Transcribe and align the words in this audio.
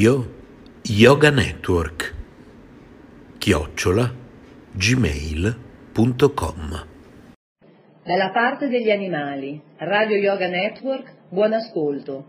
Radio 0.00 0.32
Yoga 0.84 1.28
Network 1.28 2.14
chiocciola 3.36 4.10
gmail.com 4.72 5.66
Dalla 8.02 8.30
parte 8.30 8.68
degli 8.68 8.90
animali, 8.90 9.60
Radio 9.76 10.16
Yoga 10.16 10.48
Network, 10.48 11.14
buon 11.28 11.52
ascolto. 11.52 12.24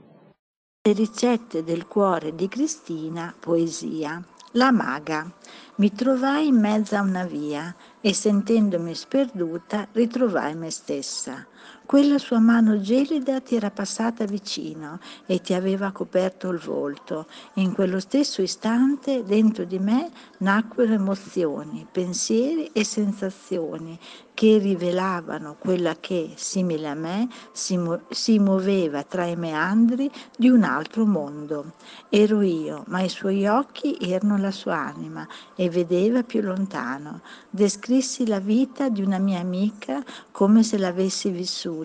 Le 0.86 0.92
ricette 0.92 1.64
del 1.64 1.88
cuore 1.88 2.36
di 2.36 2.50
Cristina, 2.50 3.34
poesia. 3.40 4.22
La 4.56 4.74
maga. 4.74 5.34
Mi 5.76 5.94
trovai 5.94 6.48
in 6.48 6.60
mezzo 6.60 6.98
a 6.98 7.02
una 7.02 7.24
via 7.24 7.74
e 8.02 8.14
sentendomi 8.14 8.94
sperduta 8.94 9.88
ritrovai 9.94 10.58
me 10.58 10.70
stessa. 10.72 11.48
Quella 11.92 12.20
sua 12.20 12.40
mano 12.40 12.80
gelida 12.80 13.42
ti 13.42 13.58
era 13.58 13.70
passata 13.70 14.24
vicino 14.24 15.02
e 15.26 15.42
ti 15.42 15.54
aveva 15.54 15.92
coperto 15.92 16.48
il 16.48 16.58
volto. 16.58 17.28
In 17.56 17.74
quello 17.74 18.00
stesso 18.00 18.42
istante 18.42 19.26
dentro 19.26 19.66
di 19.66 19.78
me 19.78 20.10
nacquero 20.38 20.94
emozioni, 20.94 21.86
pensieri 21.92 22.70
e 22.72 22.86
sensazioni 22.86 24.00
che 24.34 24.58
rivelavano 24.58 25.56
quella 25.60 25.96
che, 26.00 26.32
simile 26.36 26.88
a 26.88 26.96
me, 26.96 27.28
si, 27.52 27.78
mu- 27.78 28.00
si 28.10 28.40
muoveva 28.40 29.04
tra 29.04 29.26
i 29.26 29.36
meandri 29.36 30.10
di 30.36 30.50
un 30.50 30.64
altro 30.64 31.06
mondo. 31.06 31.74
Ero 32.10 32.42
io, 32.42 32.84
ma 32.88 33.02
i 33.02 33.10
suoi 33.10 33.46
occhi 33.46 33.98
erano 34.00 34.38
la 34.38 34.50
sua 34.50 34.78
anima 34.78 35.28
e 35.56 35.70
vedeva 35.70 36.24
più 36.24 36.42
lontano. 36.42 37.22
Descrissi 37.50 38.26
la 38.26 38.40
vita 38.40 38.90
di 38.90 39.04
una 39.04 39.20
mia 39.20 39.40
amica 39.40 40.04
come 40.32 40.64
se 40.64 40.78
l'avessi 40.80 41.30
vissuta, 41.30 41.81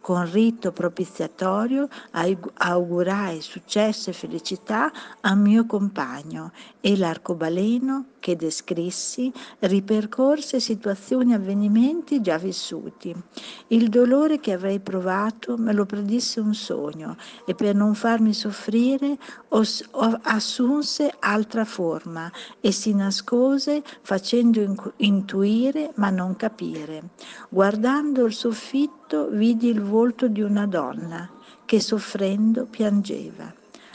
con 0.00 0.30
rito 0.30 0.72
propiziatorio 0.72 1.88
augurai 2.54 3.40
successo 3.40 4.10
e 4.10 4.12
felicità 4.12 4.90
al 5.20 5.38
mio 5.38 5.66
compagno 5.66 6.52
e 6.80 6.96
l'arcobaleno 6.96 8.06
che 8.18 8.36
descrissi 8.36 9.32
ripercorse 9.60 10.60
situazioni 10.60 11.32
e 11.32 11.36
avvenimenti 11.36 12.20
già 12.20 12.36
vissuti. 12.36 13.14
Il 13.68 13.88
dolore 13.88 14.40
che 14.40 14.52
avrei 14.52 14.80
provato 14.80 15.56
me 15.56 15.72
lo 15.72 15.86
predisse 15.86 16.40
un 16.40 16.54
sogno 16.54 17.16
e 17.46 17.54
per 17.54 17.74
non 17.74 17.94
farmi 17.94 18.34
soffrire 18.34 19.16
os- 19.48 19.88
assunse 20.22 21.14
altra 21.20 21.64
forma 21.64 22.30
e 22.60 22.72
si 22.72 22.94
nascose 22.94 23.82
facendo 24.02 24.92
intuire 24.96 25.92
ma 25.94 26.10
non 26.10 26.36
capire. 26.36 27.10
Guardando 27.48 28.24
il 28.24 28.32
soffitto 28.32 29.07
vidi 29.30 29.68
il 29.68 29.80
volto 29.80 30.28
di 30.28 30.42
una 30.42 30.66
donna 30.66 31.28
che 31.64 31.80
soffrendo 31.80 32.66
piangeva. 32.66 33.52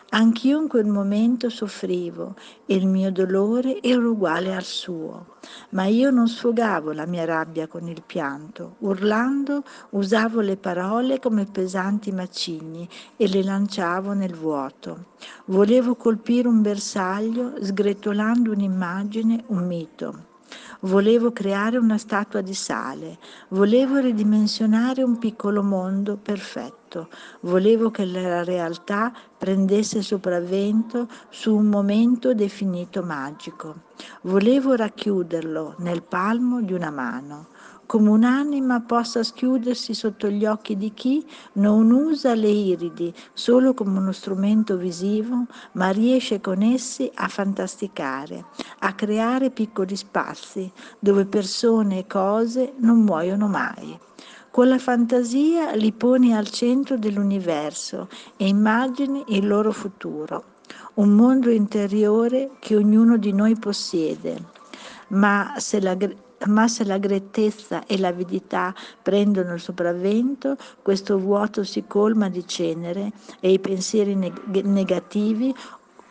Anch'io 0.10 0.62
in 0.62 0.68
quel 0.68 0.86
momento 0.86 1.50
soffrivo 1.50 2.36
e 2.68 2.76
il 2.76 2.86
mio 2.86 3.12
dolore 3.12 3.82
era 3.82 4.08
uguale 4.08 4.54
al 4.54 4.64
suo, 4.64 5.38
ma 5.70 5.86
io 5.86 6.12
non 6.12 6.28
sfogavo 6.28 6.92
la 6.92 7.08
mia 7.08 7.26
rabbia 7.26 7.66
con 7.66 7.88
il 7.88 8.04
pianto, 8.06 8.76
urlando 8.80 9.64
usavo 9.92 10.40
le 10.42 10.56
parole 10.56 11.20
come 11.20 11.46
pesanti 11.46 12.12
macigni 12.12 12.88
e 13.18 13.28
le 13.28 13.44
lanciavo 13.44 14.14
nel 14.14 14.36
vuoto. 14.36 15.06
Volevo 15.46 15.96
colpire 15.96 16.48
un 16.48 16.62
bersaglio 16.62 17.54
sgretolando 17.60 18.52
un'immagine, 18.52 19.44
un 19.48 19.66
mito. 19.66 20.32
Volevo 20.86 21.32
creare 21.32 21.78
una 21.78 21.98
statua 21.98 22.42
di 22.42 22.54
sale, 22.54 23.18
volevo 23.50 24.00
ridimensionare 24.00 25.02
un 25.02 25.18
piccolo 25.18 25.64
mondo 25.64 26.18
perfetto, 26.18 27.08
volevo 27.42 27.90
che 27.90 28.04
la 28.04 28.44
realtà 28.44 29.14
prendesse 29.38 30.02
sopravvento 30.02 31.08
su 31.30 31.56
un 31.56 31.68
momento 31.68 32.34
definito 32.34 33.02
magico, 33.02 33.84
volevo 34.24 34.76
racchiuderlo 34.76 35.76
nel 35.78 36.04
palmo 36.04 36.62
di 36.62 36.74
una 36.74 36.92
mano 36.92 37.48
come 37.86 38.10
un'anima 38.10 38.82
possa 38.82 39.24
schiudersi 39.24 39.94
sotto 39.94 40.30
gli 40.30 40.46
occhi 40.46 40.78
di 40.78 40.94
chi 40.94 41.26
non 41.54 41.92
usa 41.92 42.34
le 42.34 42.50
iridi 42.50 43.14
solo 43.34 43.74
come 43.74 44.00
uno 44.00 44.12
strumento 44.12 44.78
visivo, 44.78 45.46
ma 45.74 45.90
riesce 45.90 46.42
con 46.42 46.62
essi 46.62 47.10
a 47.14 47.28
fantasticare, 47.28 48.46
a 48.80 48.94
creare 48.94 49.52
piccoli 49.52 49.96
spazi 49.96 50.72
dove 51.00 51.26
persone 51.26 52.00
e 52.00 52.08
cose 52.08 52.74
non 52.78 53.00
muoiono 53.00 53.48
mai. 53.48 54.00
Con 54.52 54.68
la 54.68 54.78
fantasia 54.78 55.74
li 55.74 55.92
poni 55.92 56.36
al 56.36 56.48
centro 56.50 56.96
dell'universo 56.96 58.08
e 58.38 58.48
immagini 58.48 59.24
il 59.30 59.48
loro 59.48 59.72
futuro, 59.72 60.44
un 60.96 61.10
mondo 61.10 61.50
interiore 61.50 62.52
che 62.60 62.76
ognuno 62.76 63.18
di 63.18 63.34
noi 63.34 63.56
possiede. 63.56 64.52
Ma 65.08 65.56
se 65.58 65.82
la, 65.82 65.98
ma 66.48 66.68
se 66.68 66.84
la 66.84 66.98
grettezza 66.98 67.86
e 67.86 67.98
l'avidità 67.98 68.74
prendono 69.02 69.54
il 69.54 69.60
sopravvento, 69.60 70.58
questo 70.82 71.18
vuoto 71.18 71.64
si 71.64 71.86
colma 71.88 72.30
di 72.30 72.46
cenere 72.48 73.12
e 73.40 73.52
i 73.52 73.60
pensieri 73.60 74.16
neg- 74.16 74.64
negativi 74.64 75.54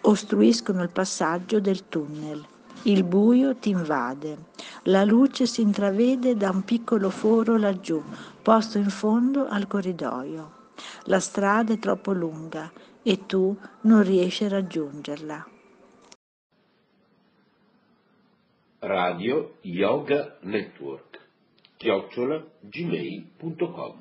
ostruiscono 0.03 0.83
il 0.83 0.91
passaggio 0.91 1.61
del 1.61 1.89
tunnel. 1.89 2.45
Il 2.85 3.05
buio 3.05 3.55
ti 3.55 3.71
invade. 3.71 4.47
La 4.85 5.05
luce 5.05 5.47
si 5.47 5.61
intravede 5.61 6.37
da 6.37 6.51
un 6.51 6.65
piccolo 6.65 7.11
foro 7.11 7.57
laggiù, 7.57 8.03
posto 8.43 8.79
in 8.79 8.91
fondo 8.91 9.47
al 9.47 9.69
corridoio. 9.69 10.61
La 11.05 11.21
strada 11.21 11.73
è 11.73 11.79
troppo 11.79 12.13
lunga 12.13 12.71
e 13.03 13.27
tu 13.27 13.57
non 13.83 14.03
riesci 14.03 14.45
a 14.45 14.49
raggiungerla. 14.49 15.52
Radio 18.83 19.51
Yoga 19.63 20.39
Network 20.43 21.19
chiocciola 21.79 22.43
gmail.com 22.69 24.01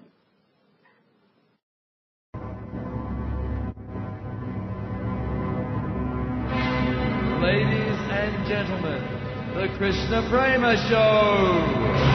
Ladies 7.41 7.99
and 8.09 8.47
gentlemen, 8.47 9.01
the 9.55 9.67
Krishna 9.77 10.27
Prema 10.29 10.75
Show! 10.89 12.10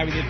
everything 0.00 0.29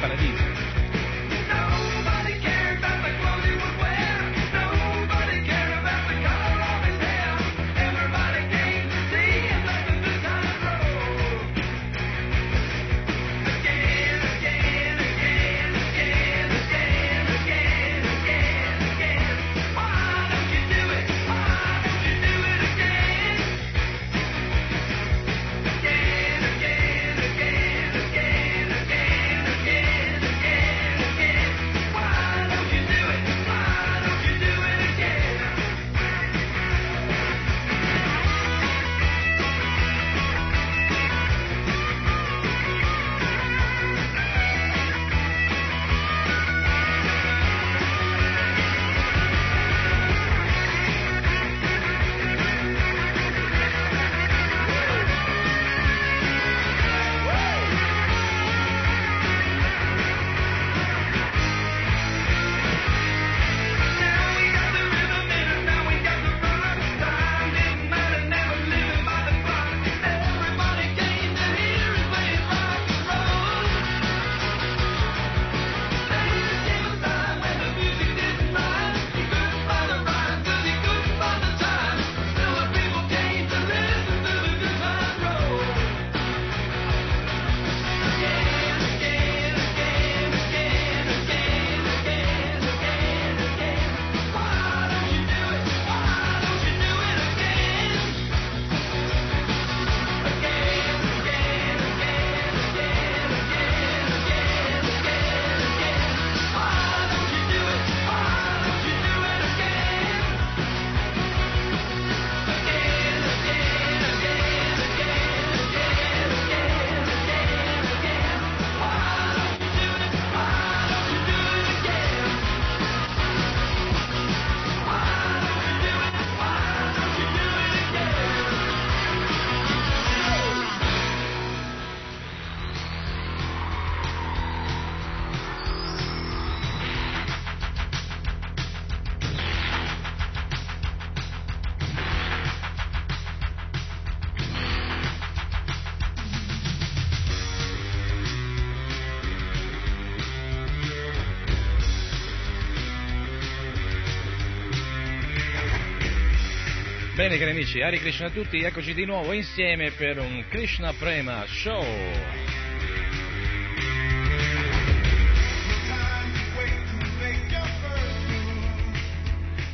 Bene 157.31 157.43
cari 157.45 157.57
amici, 157.57 157.81
Hari 157.81 158.01
Krishna 158.01 158.27
a 158.27 158.31
tutti, 158.31 158.61
eccoci 158.61 158.93
di 158.93 159.05
nuovo 159.05 159.33
insieme 159.33 159.93
per 159.93 160.19
un 160.19 160.45
Krishna 160.49 160.93
Prema 160.95 161.45
Show. 161.47 161.85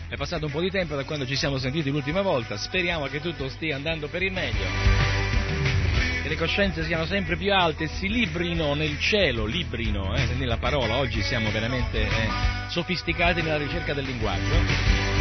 È 0.06 0.16
passato 0.16 0.44
un 0.44 0.52
po' 0.52 0.60
di 0.60 0.70
tempo 0.70 0.96
da 0.96 1.04
quando 1.04 1.24
ci 1.24 1.34
siamo 1.34 1.56
sentiti 1.56 1.88
l'ultima 1.88 2.20
volta, 2.20 2.58
speriamo 2.58 3.06
che 3.06 3.22
tutto 3.22 3.48
stia 3.48 3.76
andando 3.76 4.08
per 4.08 4.22
il 4.22 4.32
meglio. 4.32 4.66
Che 6.22 6.28
le 6.28 6.36
coscienze 6.36 6.84
siano 6.84 7.06
sempre 7.06 7.38
più 7.38 7.54
alte 7.54 7.84
e 7.84 7.88
si 7.88 8.08
librino 8.08 8.74
nel 8.74 8.98
cielo, 8.98 9.46
librino, 9.46 10.14
eh, 10.14 10.34
nella 10.34 10.58
parola, 10.58 10.98
oggi 10.98 11.22
siamo 11.22 11.50
veramente 11.50 12.02
eh, 12.02 12.08
sofisticati 12.68 13.40
nella 13.40 13.56
ricerca 13.56 13.94
del 13.94 14.04
linguaggio 14.04 15.15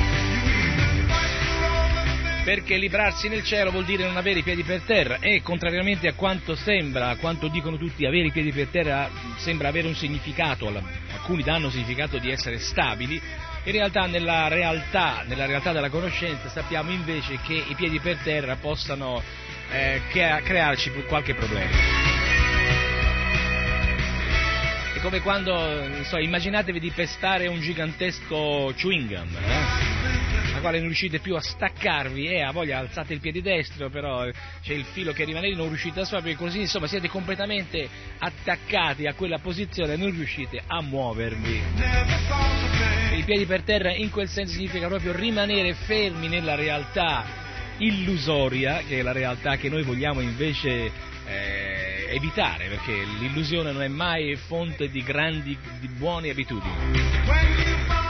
perché 2.45 2.77
librarsi 2.77 3.27
nel 3.27 3.43
cielo 3.43 3.71
vuol 3.71 3.85
dire 3.85 4.05
non 4.05 4.17
avere 4.17 4.39
i 4.39 4.43
piedi 4.43 4.61
per 4.61 4.81
terra 4.81 5.17
e 5.19 5.41
contrariamente 5.41 6.07
a 6.07 6.13
quanto 6.13 6.53
sembra, 6.53 7.09
a 7.09 7.15
quanto 7.15 7.47
dicono 7.47 7.75
tutti, 7.75 8.05
avere 8.05 8.27
i 8.27 8.31
piedi 8.31 8.51
per 8.51 8.67
terra 8.67 9.09
sembra 9.37 9.69
avere 9.69 9.87
un 9.87 9.95
significato, 9.95 10.71
alcuni 11.11 11.41
danno 11.41 11.65
il 11.65 11.71
significato 11.71 12.19
di 12.19 12.29
essere 12.29 12.59
stabili, 12.59 13.19
in 13.63 13.71
realtà 13.71 14.05
nella 14.05 14.47
realtà, 14.47 15.23
nella 15.25 15.47
realtà 15.47 15.71
della 15.71 15.89
conoscenza 15.89 16.47
sappiamo 16.49 16.91
invece 16.91 17.39
che 17.41 17.55
i 17.67 17.73
piedi 17.73 17.99
per 17.99 18.17
terra 18.17 18.57
possano 18.57 19.23
eh, 19.71 20.01
crearci 20.07 20.91
qualche 21.07 21.33
problema. 21.33 21.71
È 24.93 24.99
come 24.99 25.19
quando, 25.21 26.03
so, 26.03 26.19
immaginatevi 26.19 26.79
di 26.79 26.91
pestare 26.91 27.47
un 27.47 27.59
gigantesco 27.59 28.71
chewing 28.77 29.07
gum, 29.07 29.35
eh? 29.35 29.94
Quale 30.65 30.79
non 30.79 30.87
riuscite 30.87 31.19
più 31.19 31.35
a 31.35 31.41
staccarvi 31.41 32.25
e 32.25 32.41
a 32.41 32.51
voglia 32.51 32.79
alzate 32.79 33.13
il 33.13 33.19
piede 33.19 33.43
destro, 33.43 33.91
però 33.91 34.27
c'è 34.63 34.73
il 34.73 34.85
filo 34.85 35.11
che 35.11 35.23
rimane 35.23 35.49
lì, 35.49 35.55
non 35.55 35.67
riuscite 35.67 35.99
a 35.99 36.05
sfavare, 36.05 36.33
così 36.33 36.61
insomma 36.61 36.87
siete 36.87 37.07
completamente 37.07 37.87
attaccati 38.17 39.05
a 39.05 39.13
quella 39.13 39.37
posizione 39.37 39.93
e 39.93 39.95
non 39.95 40.09
riuscite 40.09 40.59
a 40.65 40.81
muovervi. 40.81 41.61
I 43.15 43.23
piedi 43.25 43.45
per 43.45 43.61
terra 43.61 43.93
in 43.93 44.09
quel 44.09 44.27
senso 44.27 44.53
significa 44.53 44.87
proprio 44.87 45.15
rimanere 45.15 45.75
fermi 45.75 46.27
nella 46.27 46.55
realtà 46.55 47.23
illusoria, 47.77 48.81
che 48.87 48.97
è 48.97 49.01
la 49.03 49.11
realtà 49.11 49.57
che 49.57 49.69
noi 49.69 49.83
vogliamo 49.83 50.19
invece 50.19 50.91
eh, 51.27 52.07
evitare, 52.09 52.69
perché 52.69 53.03
l'illusione 53.19 53.71
non 53.71 53.83
è 53.83 53.87
mai 53.87 54.35
fonte 54.35 54.89
di 54.89 55.03
grandi, 55.03 55.55
di 55.79 55.87
buone 55.89 56.31
abitudini 56.31 58.04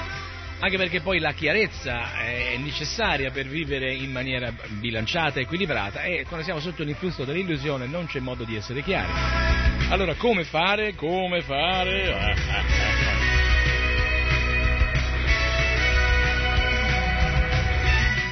anche 0.65 0.77
perché 0.77 1.01
poi 1.01 1.19
la 1.19 1.34
chiarezza 1.34 2.15
è 2.17 2.57
necessaria 2.57 3.29
per 3.29 3.45
vivere 3.45 3.93
in 3.93 4.12
maniera 4.12 4.51
bilanciata 4.79 5.39
equilibrata 5.39 6.01
e 6.01 6.25
quando 6.27 6.43
siamo 6.43 6.60
sotto 6.60 6.81
l'influsso 6.81 7.24
dell'illusione 7.24 7.86
non 7.86 8.07
c'è 8.07 8.19
modo 8.19 8.43
di 8.45 8.55
essere 8.55 8.81
chiari. 8.81 9.12
Allora 9.89 10.15
come 10.15 10.43
fare? 10.43 10.95
Come 10.95 11.43
fare? 11.43 12.34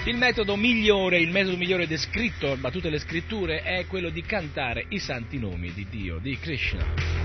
Il 0.06 0.18
metodo 0.18 0.56
migliore, 0.56 1.20
il 1.20 1.30
metodo 1.30 1.56
migliore 1.56 1.86
descritto 1.86 2.56
da 2.56 2.72
tutte 2.72 2.90
le 2.90 2.98
scritture 2.98 3.62
è 3.62 3.86
quello 3.86 4.10
di 4.10 4.24
cantare 4.24 4.86
i 4.90 4.98
santi 4.98 5.38
nomi 5.38 5.72
di 5.72 5.86
Dio, 5.88 6.18
di 6.18 6.36
Krishna 6.40 7.23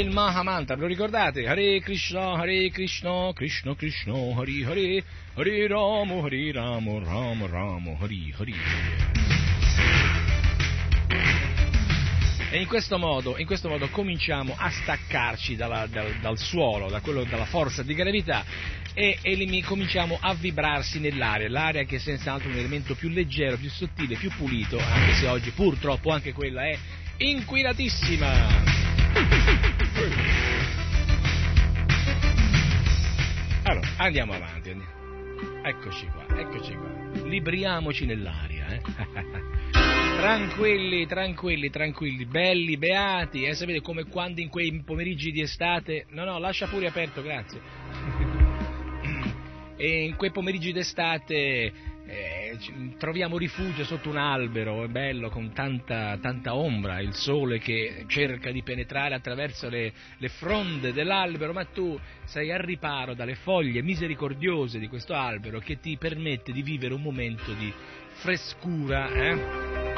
il 0.00 0.10
Mahamantra, 0.10 0.74
lo 0.74 0.86
ricordate? 0.86 1.46
Hare 1.46 1.80
Krishna, 1.80 2.32
Hare 2.32 2.68
Krishna, 2.70 3.30
Krishna 3.32 3.76
Krishna, 3.76 4.12
Hare 4.12 4.64
Hare, 4.64 5.04
Hare 5.34 5.68
Ramo, 5.68 6.24
Hare 6.24 6.52
Ramo, 6.52 6.98
Ramo 6.98 7.46
Ramo, 7.46 7.96
Hare 8.00 8.34
Hare. 8.36 8.52
E 12.50 12.60
in 12.60 12.66
questo 12.66 12.98
modo, 12.98 13.38
in 13.38 13.46
questo 13.46 13.68
modo 13.68 13.88
cominciamo 13.88 14.54
a 14.56 14.68
staccarci 14.68 15.54
dalla, 15.54 15.86
dal, 15.86 16.16
dal, 16.20 16.38
suolo, 16.38 16.88
da 16.88 17.00
quello, 17.00 17.22
dalla 17.24 17.46
forza 17.46 17.84
di 17.84 17.94
gravità 17.94 18.44
e, 18.94 19.18
e 19.22 19.62
cominciamo 19.64 20.18
a 20.20 20.34
vibrarsi 20.34 20.98
nell'aria, 20.98 21.48
l'aria 21.48 21.84
che 21.84 21.96
è 21.96 22.00
senz'altro 22.00 22.48
un 22.48 22.56
elemento 22.56 22.96
più 22.96 23.10
leggero, 23.10 23.56
più 23.56 23.70
sottile, 23.70 24.16
più 24.16 24.30
pulito, 24.36 24.76
anche 24.76 25.14
se 25.14 25.28
oggi 25.28 25.50
purtroppo 25.50 26.10
anche 26.10 26.32
quella 26.32 26.64
è 26.64 26.76
inquinatissima. 27.18 29.43
Allora, 33.64 33.88
andiamo 33.96 34.34
avanti. 34.34 34.70
Andiamo. 34.70 34.92
Eccoci 35.62 36.06
qua, 36.08 36.26
eccoci 36.38 36.74
qua. 36.74 36.90
Libriamoci 37.24 38.04
nell'aria, 38.04 38.66
eh? 38.68 38.82
tranquilli, 39.72 41.06
tranquilli, 41.06 41.70
tranquilli, 41.70 42.26
belli, 42.26 42.76
beati, 42.76 43.44
eh? 43.44 43.54
sapete 43.54 43.80
come 43.80 44.04
quando 44.04 44.42
in 44.42 44.50
quei 44.50 44.82
pomeriggi 44.84 45.32
di 45.32 45.40
estate... 45.40 46.04
No, 46.10 46.24
no, 46.24 46.38
lascia 46.38 46.66
pure 46.66 46.86
aperto, 46.86 47.22
grazie. 47.22 47.60
e 49.76 50.04
in 50.04 50.16
quei 50.16 50.30
pomeriggi 50.30 50.72
d'estate 50.72 51.72
eh, 52.06 52.58
troviamo 52.98 53.38
rifugio 53.38 53.84
sotto 53.84 54.10
un 54.10 54.16
albero, 54.16 54.84
è 54.84 54.88
bello, 54.88 55.30
con 55.30 55.52
tanta, 55.52 56.18
tanta, 56.20 56.54
ombra, 56.54 57.00
il 57.00 57.14
sole 57.14 57.58
che 57.58 58.04
cerca 58.08 58.50
di 58.50 58.62
penetrare 58.62 59.14
attraverso 59.14 59.68
le, 59.68 59.92
le, 60.18 60.28
fronde 60.28 60.92
dell'albero, 60.92 61.52
ma 61.52 61.64
tu 61.64 61.98
sei 62.24 62.52
al 62.52 62.60
riparo 62.60 63.14
dalle 63.14 63.36
foglie 63.36 63.82
misericordiose 63.82 64.78
di 64.78 64.88
questo 64.88 65.14
albero 65.14 65.58
che 65.60 65.80
ti 65.80 65.96
permette 65.96 66.52
di 66.52 66.62
vivere 66.62 66.92
un 66.92 67.02
momento 67.02 67.52
di 67.54 67.72
frescura. 68.14 69.08
Eh? 69.08 69.92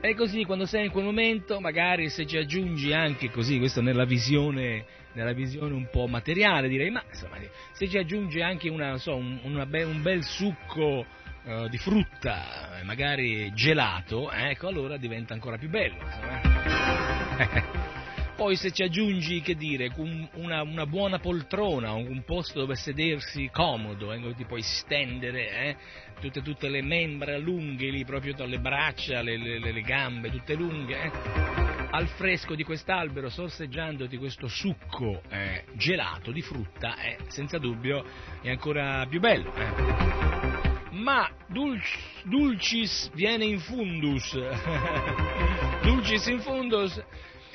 E 0.00 0.14
così 0.14 0.44
quando 0.44 0.64
sei 0.64 0.86
in 0.86 0.90
quel 0.90 1.04
momento, 1.04 1.60
magari 1.60 2.08
se 2.08 2.26
ci 2.26 2.36
aggiungi 2.36 2.92
anche 2.92 3.30
così, 3.30 3.58
questo 3.58 3.80
nella 3.80 4.04
visione, 4.04 4.84
nella 5.18 5.32
visione 5.32 5.74
un 5.74 5.88
po' 5.90 6.06
materiale 6.06 6.68
direi, 6.68 6.90
ma 6.90 7.02
insomma, 7.08 7.38
se 7.72 7.88
ci 7.88 7.98
aggiungi 7.98 8.40
anche 8.40 8.68
una, 8.68 8.96
so, 8.98 9.16
un, 9.16 9.64
be- 9.68 9.82
un, 9.82 10.00
bel 10.00 10.22
succo 10.22 11.04
uh, 11.42 11.68
di 11.68 11.76
frutta, 11.76 12.80
magari 12.84 13.52
gelato, 13.52 14.30
ecco 14.30 14.68
allora 14.68 14.96
diventa 14.96 15.34
ancora 15.34 15.58
più 15.58 15.68
bello. 15.68 15.96
Insomma. 15.96 17.86
Poi 18.38 18.54
se 18.54 18.70
ci 18.70 18.84
aggiungi, 18.84 19.40
che 19.40 19.56
dire, 19.56 19.90
una, 20.34 20.62
una 20.62 20.86
buona 20.86 21.18
poltrona, 21.18 21.94
un 21.94 22.22
posto 22.24 22.60
dove 22.60 22.76
sedersi 22.76 23.50
comodo, 23.52 24.12
eh, 24.12 24.20
dove 24.20 24.36
ti 24.36 24.44
puoi 24.44 24.62
stendere, 24.62 25.50
eh, 25.50 25.76
tutte, 26.20 26.40
tutte, 26.42 26.68
le 26.68 26.80
membra 26.80 27.36
lunghe 27.36 27.90
lì, 27.90 28.04
proprio 28.04 28.36
le 28.46 28.60
braccia, 28.60 29.22
le, 29.22 29.36
le, 29.36 29.58
le 29.58 29.80
gambe, 29.80 30.30
tutte 30.30 30.54
lunghe, 30.54 31.02
eh, 31.02 31.67
al 31.90 32.06
fresco 32.08 32.54
di 32.54 32.64
quest'albero, 32.64 33.28
sorseggiandoti 33.28 34.16
questo 34.16 34.48
succo 34.48 35.22
eh, 35.28 35.64
gelato 35.74 36.30
di 36.30 36.42
frutta, 36.42 36.96
eh, 37.00 37.18
senza 37.28 37.58
dubbio 37.58 38.04
è 38.42 38.50
ancora 38.50 39.06
più 39.08 39.20
bello. 39.20 39.52
Eh. 39.54 40.16
Ma 40.90 41.30
dulcis, 41.46 42.22
dulcis 42.24 43.10
viene 43.14 43.44
in 43.44 43.60
fundus, 43.60 44.36
dulcis 45.82 46.26
in 46.26 46.40
fundus 46.40 47.02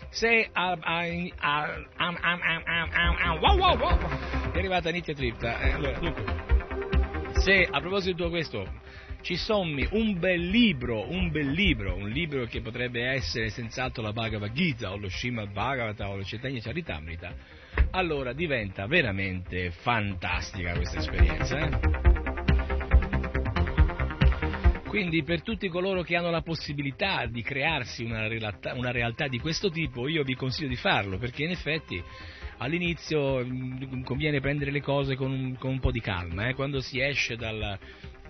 se 0.10 0.50
a, 0.52 0.78
a, 0.80 1.06
a, 1.38 1.84
a 1.98 3.40
wow, 3.40 3.58
wow, 3.58 3.78
wow, 3.78 3.98
è 4.52 4.58
arrivata 4.58 4.90
Nitya 4.92 5.14
Tripta. 5.14 5.60
Eh, 5.60 5.72
allora, 5.72 6.00
dunque, 6.00 6.24
se 7.40 7.68
a 7.70 7.80
proposito 7.80 8.24
di 8.24 8.30
questo 8.30 8.82
ci 9.24 9.38
sommi 9.38 9.88
un 9.92 10.20
bel 10.20 10.50
libro, 10.50 11.10
un 11.10 11.32
bel 11.32 11.50
libro, 11.50 11.96
un 11.96 12.10
libro 12.10 12.44
che 12.46 12.60
potrebbe 12.60 13.06
essere 13.06 13.50
senz'altro 13.50 14.04
la 14.04 14.12
Bhagavad 14.12 14.52
Gita 14.52 14.92
o 14.92 14.98
lo 14.98 15.08
Srimad 15.08 15.50
Bhagavata 15.50 16.10
o 16.10 16.18
lo 16.18 16.24
Chaitanya 16.26 16.60
Charitamrita, 16.60 17.34
allora 17.92 18.34
diventa 18.34 18.86
veramente 18.86 19.72
fantastica 19.72 20.74
questa 20.74 21.00
esperienza. 21.00 21.58
Eh? 21.58 22.12
Quindi 24.90 25.24
per 25.24 25.42
tutti 25.42 25.70
coloro 25.70 26.04
che 26.04 26.18
hanno 26.18 26.30
la 26.30 26.42
possibilità 26.42 27.26
di 27.26 27.42
crearsi 27.42 28.04
una 28.04 28.28
realtà, 28.28 28.74
una 28.74 28.92
realtà 28.92 29.30
di 29.30 29.40
questo 29.40 29.72
tipo, 29.72 30.10
io 30.10 30.24
vi 30.24 30.36
consiglio 30.36 30.68
di 30.68 30.76
farlo, 30.76 31.18
perché 31.18 31.46
in 31.46 31.52
effetti 31.52 32.04
all'inizio 32.58 33.44
mm, 33.44 34.04
conviene 34.04 34.40
prendere 34.40 34.72
le 34.72 34.82
cose 34.82 35.16
con 35.16 35.32
un, 35.32 35.56
con 35.58 35.72
un 35.72 35.80
po' 35.80 35.92
di 35.92 36.02
calma, 36.02 36.48
eh? 36.48 36.54
quando 36.54 36.82
si 36.82 37.00
esce 37.00 37.36
dal, 37.36 37.78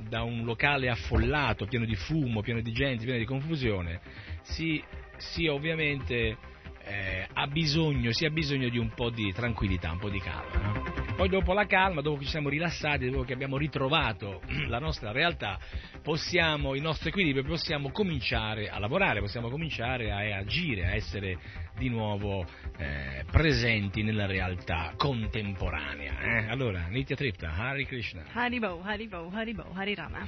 da 0.07 0.23
un 0.23 0.43
locale 0.43 0.89
affollato, 0.89 1.65
pieno 1.65 1.85
di 1.85 1.95
fumo, 1.95 2.41
pieno 2.41 2.61
di 2.61 2.71
gente, 2.71 3.03
pieno 3.03 3.19
di 3.19 3.25
confusione, 3.25 4.01
si, 4.41 4.81
si 5.17 5.47
ovviamente 5.47 6.37
eh, 6.85 7.27
ha 7.31 7.47
bisogno, 7.47 8.11
si 8.11 8.25
ha 8.25 8.29
bisogno 8.29 8.69
di 8.69 8.77
un 8.77 8.89
po' 8.89 9.09
di 9.09 9.31
tranquillità, 9.31 9.91
un 9.91 9.99
po' 9.99 10.09
di 10.09 10.19
calma. 10.19 10.61
No? 10.61 10.93
Poi 11.15 11.29
dopo 11.29 11.53
la 11.53 11.65
calma, 11.65 12.01
dopo 12.01 12.17
che 12.17 12.25
ci 12.25 12.31
siamo 12.31 12.49
rilassati, 12.49 13.09
dopo 13.09 13.23
che 13.23 13.33
abbiamo 13.33 13.57
ritrovato 13.57 14.41
la 14.67 14.79
nostra 14.79 15.11
realtà, 15.11 15.59
possiamo, 16.01 16.75
il 16.75 16.81
nostro 16.81 17.09
equilibrio, 17.09 17.43
possiamo 17.43 17.91
cominciare 17.91 18.69
a 18.69 18.79
lavorare, 18.79 19.19
possiamo 19.19 19.49
cominciare 19.49 20.11
a 20.11 20.37
agire, 20.37 20.85
a 20.85 20.95
essere 20.95 21.37
di 21.77 21.89
nuovo 21.89 22.45
eh, 22.77 23.25
presenti 23.29 24.03
nella 24.03 24.25
realtà 24.25 24.93
contemporanea. 24.95 26.19
Eh? 26.21 26.47
Allora, 26.49 26.85
Nitya 26.87 27.15
Tripta, 27.15 27.53
Hari 27.53 27.85
Krishna. 27.85 28.23
Haribo, 28.31 28.81
Haribo, 28.83 29.29
Haribo, 29.33 29.65
Harirama. 29.73 30.27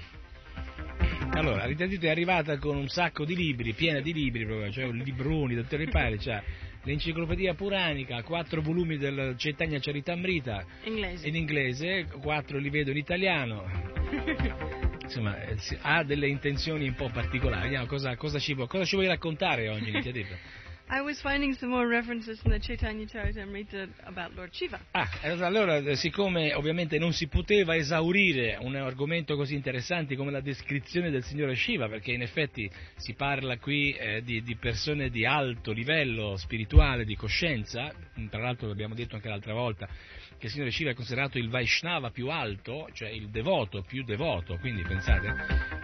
Allora, 1.31 1.65
Rita 1.65 1.85
Tripta 1.85 2.07
è 2.07 2.09
arrivata 2.09 2.57
con 2.57 2.77
un 2.77 2.87
sacco 2.87 3.25
di 3.25 3.35
libri, 3.35 3.73
piena 3.73 3.99
di 3.99 4.13
libri, 4.13 4.45
proprio, 4.45 4.71
cioè 4.71 4.89
libroni 4.91 5.55
da 5.55 5.61
tutte 5.61 5.77
le 5.77 5.87
parti, 5.87 6.19
cioè 6.19 6.41
l'enciclopedia 6.83 7.53
puranica, 7.55 8.21
quattro 8.23 8.61
volumi 8.61 8.97
del 8.97 9.35
Chaitanya 9.37 9.79
Charitamrita 9.79 10.63
Inglese. 10.83 11.27
in 11.27 11.35
inglese, 11.35 12.07
quattro 12.21 12.57
li 12.57 12.69
vedo 12.69 12.91
in 12.91 12.97
italiano. 12.97 13.63
Insomma, 15.01 15.39
eh, 15.43 15.57
ha 15.81 16.03
delle 16.03 16.27
intenzioni 16.27 16.87
un 16.87 16.95
po' 16.95 17.09
particolari. 17.09 17.63
Vediamo 17.63 17.85
cosa, 17.85 18.15
cosa 18.15 18.39
ci, 18.39 18.53
vuoi- 18.53 18.67
cosa 18.67 18.85
ci 18.85 18.95
vuoi 18.95 19.07
raccontare 19.07 19.67
oggi, 19.69 19.91
Nitya 19.91 20.11
Tripta? 20.11 20.35
I 20.87 21.01
was 21.01 21.19
finding 21.19 21.55
some 21.55 21.71
more 21.71 21.87
references 21.87 22.39
in 22.45 22.51
the 22.51 22.59
Chaitanya 22.59 23.07
Charitamrita 23.07 23.89
about 24.05 24.35
Lord 24.35 24.53
Shiva. 24.53 24.79
Ah, 24.91 25.09
allora, 25.23 25.77
eh, 25.77 25.95
siccome 25.95 26.53
ovviamente 26.53 26.99
non 26.99 27.11
si 27.11 27.27
poteva 27.27 27.75
esaurire 27.75 28.57
un 28.61 28.75
argomento 28.75 29.35
così 29.35 29.55
interessante 29.55 30.15
come 30.15 30.29
la 30.29 30.41
descrizione 30.41 31.09
del 31.09 31.23
signore 31.23 31.55
Shiva, 31.55 31.89
perché 31.89 32.11
in 32.11 32.21
effetti 32.21 32.69
si 32.97 33.13
parla 33.13 33.57
qui 33.57 33.93
eh, 33.93 34.21
di, 34.21 34.43
di 34.43 34.55
persone 34.57 35.09
di 35.09 35.25
alto 35.25 35.71
livello 35.71 36.37
spirituale, 36.37 37.03
di 37.03 37.15
coscienza, 37.15 37.91
tra 38.29 38.41
l'altro 38.41 38.67
l'abbiamo 38.67 38.93
detto 38.93 39.15
anche 39.15 39.27
l'altra 39.27 39.53
volta, 39.53 39.89
che 40.37 40.47
il 40.47 40.51
signore 40.51 40.71
Shiva 40.71 40.91
è 40.91 40.93
considerato 40.93 41.37
il 41.37 41.49
Vaishnava 41.49 42.09
più 42.09 42.29
alto, 42.29 42.87
cioè 42.93 43.09
il 43.09 43.29
devoto 43.29 43.81
più 43.81 44.03
devoto, 44.03 44.57
quindi 44.57 44.81
pensate. 44.83 45.33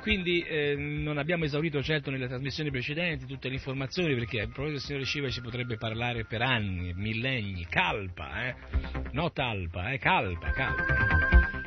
Quindi 0.01 0.41
eh, 0.41 0.75
non 0.75 1.17
abbiamo 1.17 1.46
esaurito 1.46 1.81
certo 1.81 2.12
nelle 2.12 2.27
trasmissioni 2.27 2.72
precedenti 2.72 3.25
tutte 3.25 3.48
le 3.48 3.55
informazioni, 3.55 4.15
perché 4.15 4.41
a 4.41 4.48
del 4.48 4.79
signore 4.79 5.05
Shiva 5.05 5.29
si 5.29 5.41
potrebbe 5.41 5.77
parlare 5.77 6.25
per 6.25 6.41
anni, 6.41 6.93
millenni, 6.93 7.65
calpa, 7.67 8.48
eh? 8.48 8.55
no 9.12 9.31
talpa, 9.31 9.91
eh? 9.91 9.98
calpa, 9.98 10.51
calpa. 10.51 11.11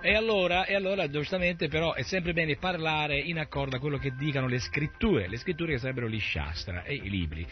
E 0.06 0.12
allora, 0.12 0.66
e 0.66 0.74
allora, 0.74 1.08
giustamente, 1.08 1.68
però, 1.68 1.94
è 1.94 2.02
sempre 2.02 2.34
bene 2.34 2.56
parlare 2.56 3.18
in 3.18 3.38
accordo 3.38 3.76
a 3.76 3.78
quello 3.78 3.96
che 3.96 4.12
dicano 4.14 4.46
le 4.46 4.58
scritture, 4.58 5.28
le 5.28 5.38
scritture 5.38 5.72
che 5.72 5.78
sarebbero 5.78 6.10
gli 6.10 6.20
Shastra 6.20 6.82
e 6.82 6.92
i 6.92 7.08
libri. 7.08 7.46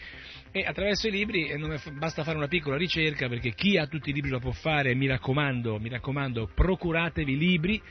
E 0.51 0.63
attraverso 0.63 1.07
i 1.07 1.11
libri 1.11 1.47
eh, 1.47 1.57
basta 1.93 2.23
fare 2.23 2.37
una 2.37 2.47
piccola 2.47 2.77
ricerca, 2.77 3.27
perché 3.27 3.55
chi 3.55 3.75
ha 3.79 3.87
tutti 3.87 4.11
i 4.11 4.13
libri 4.13 4.29
lo 4.29 4.37
può 4.37 4.51
fare, 4.51 4.93
mi 4.93 5.07
raccomando, 5.07 5.79
mi 5.79 5.89
raccomando, 5.89 6.51
procuratevi 6.53 7.35
libri, 7.35 7.81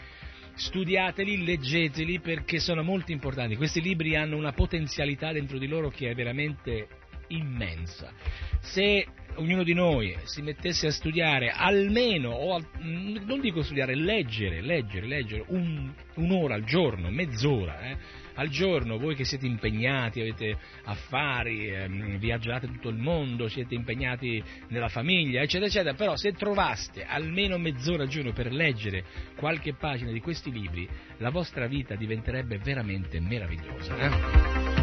studiateli, 0.54 1.45
leggeteli, 1.45 2.21
perché 2.21 2.61
sono 2.61 2.85
molto 2.85 3.11
importanti. 3.11 3.57
Questi 3.57 3.81
libri 3.81 4.14
hanno 4.14 4.37
una 4.37 4.52
potenzialità 4.52 5.33
dentro 5.33 5.59
di 5.59 5.66
loro 5.66 5.88
che 5.88 6.09
è 6.09 6.14
veramente 6.14 6.87
immensa. 7.34 8.12
Se 8.60 9.06
ognuno 9.36 9.62
di 9.62 9.72
noi 9.72 10.14
si 10.24 10.42
mettesse 10.42 10.86
a 10.88 10.90
studiare 10.90 11.50
almeno, 11.50 12.30
o 12.30 12.54
al- 12.54 12.66
mm, 12.82 13.16
non 13.26 13.40
dico 13.40 13.62
studiare, 13.62 13.94
leggere, 13.94 14.60
leggere, 14.60 15.06
leggere 15.06 15.44
un- 15.48 15.90
un'ora 16.16 16.54
al 16.54 16.64
giorno, 16.64 17.10
mezz'ora 17.10 17.80
eh, 17.80 17.96
al 18.34 18.48
giorno, 18.48 18.98
voi 18.98 19.14
che 19.14 19.24
siete 19.24 19.46
impegnati, 19.46 20.20
avete 20.20 20.56
affari, 20.84 21.68
ehm, 21.68 22.18
viaggiate 22.18 22.66
tutto 22.66 22.88
il 22.88 22.96
mondo, 22.96 23.48
siete 23.48 23.74
impegnati 23.74 24.42
nella 24.68 24.88
famiglia, 24.88 25.40
eccetera, 25.42 25.66
eccetera, 25.66 25.94
però 25.94 26.16
se 26.16 26.32
trovaste 26.32 27.04
almeno 27.04 27.58
mezz'ora 27.58 28.02
al 28.04 28.08
giorno 28.08 28.32
per 28.32 28.52
leggere 28.52 29.04
qualche 29.36 29.74
pagina 29.74 30.10
di 30.12 30.20
questi 30.20 30.50
libri, 30.50 30.88
la 31.18 31.30
vostra 31.30 31.66
vita 31.66 31.94
diventerebbe 31.94 32.58
veramente 32.58 33.18
meravigliosa. 33.20 33.96
eh. 33.98 34.81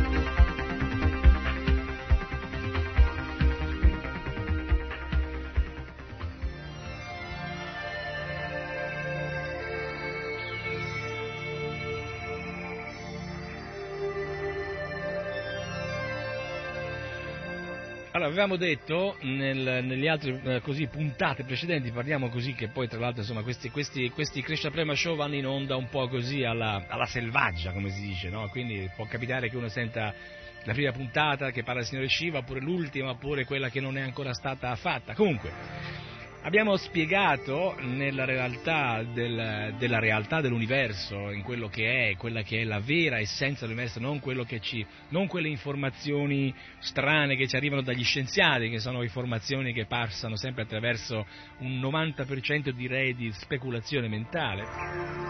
Avevamo 18.30 18.56
detto 18.56 19.18
nel- 19.22 19.84
negli 19.84 20.08
altri 20.08 20.40
eh, 20.44 20.62
così, 20.62 20.88
puntate 20.88 21.44
precedenti, 21.44 21.92
parliamo 21.92 22.30
così 22.30 22.54
che 22.54 22.70
poi 22.70 22.88
tra 22.88 23.00
l'altro 23.00 23.22
insomma, 23.22 23.44
questi, 23.44 23.70
questi, 23.70 24.10
questi 24.12 24.42
Krishna 24.42 24.72
Prema 24.72 24.96
Show 24.96 25.16
vanno 25.16 25.36
in 25.36 25.46
onda 25.46 25.76
un 25.76 25.90
po' 25.90 26.08
così 26.08 26.44
alla, 26.44 26.86
alla 26.88 27.06
selvaggia, 27.06 27.72
come 27.72 27.90
si 27.90 28.02
dice, 28.02 28.30
no? 28.30 28.48
quindi 28.50 28.90
può 28.96 29.06
capitare 29.06 29.50
che 29.50 29.58
uno 29.58 29.70
senta 29.70 30.14
la 30.64 30.74
prima 30.74 30.92
puntata 30.92 31.52
che 31.52 31.64
parla 31.64 31.82
del 31.82 31.90
signore 31.90 32.10
Shiva, 32.10 32.40
oppure 32.40 32.60
l'ultima, 32.60 33.12
oppure 33.12 33.46
quella 33.46 33.70
che 33.70 33.80
non 33.80 33.98
è 33.98 34.02
ancora 34.02 34.34
stata 34.34 34.76
fatta. 34.76 35.14
Comunque, 35.14 35.52
abbiamo 36.42 36.78
spiegato 36.78 37.76
nella 37.80 38.26
realtà 38.26 39.04
del- 39.04 39.76
della 39.78 40.00
realtà 40.00 40.42
dell'universo, 40.42 41.32
in 41.32 41.42
quello 41.44 41.68
che 41.68 42.10
è, 42.10 42.16
quella 42.16 42.42
che 42.44 42.62
è 42.62 42.64
la 42.64 42.80
vera 42.80 43.20
essenza 43.20 43.66
dell'universo, 43.66 44.00
non, 44.00 44.22
ci, 44.62 44.86
non 45.10 45.28
quelle 45.28 45.50
informazioni 45.50 46.54
strane 46.80 47.36
che 47.36 47.48
ci 47.48 47.56
arrivano 47.56 47.82
dagli 47.82 48.04
scienziati, 48.04 48.70
che 48.70 48.80
sono 48.80 49.04
informazioni 49.04 49.74
che 49.74 49.86
passano 49.86 50.38
sempre 50.38 50.64
attraverso 50.64 51.26
un 51.60 51.80
90% 51.80 52.70
direi 52.70 53.16
di 53.16 53.32
speculazione 53.34 54.08
mentale. 54.08 55.28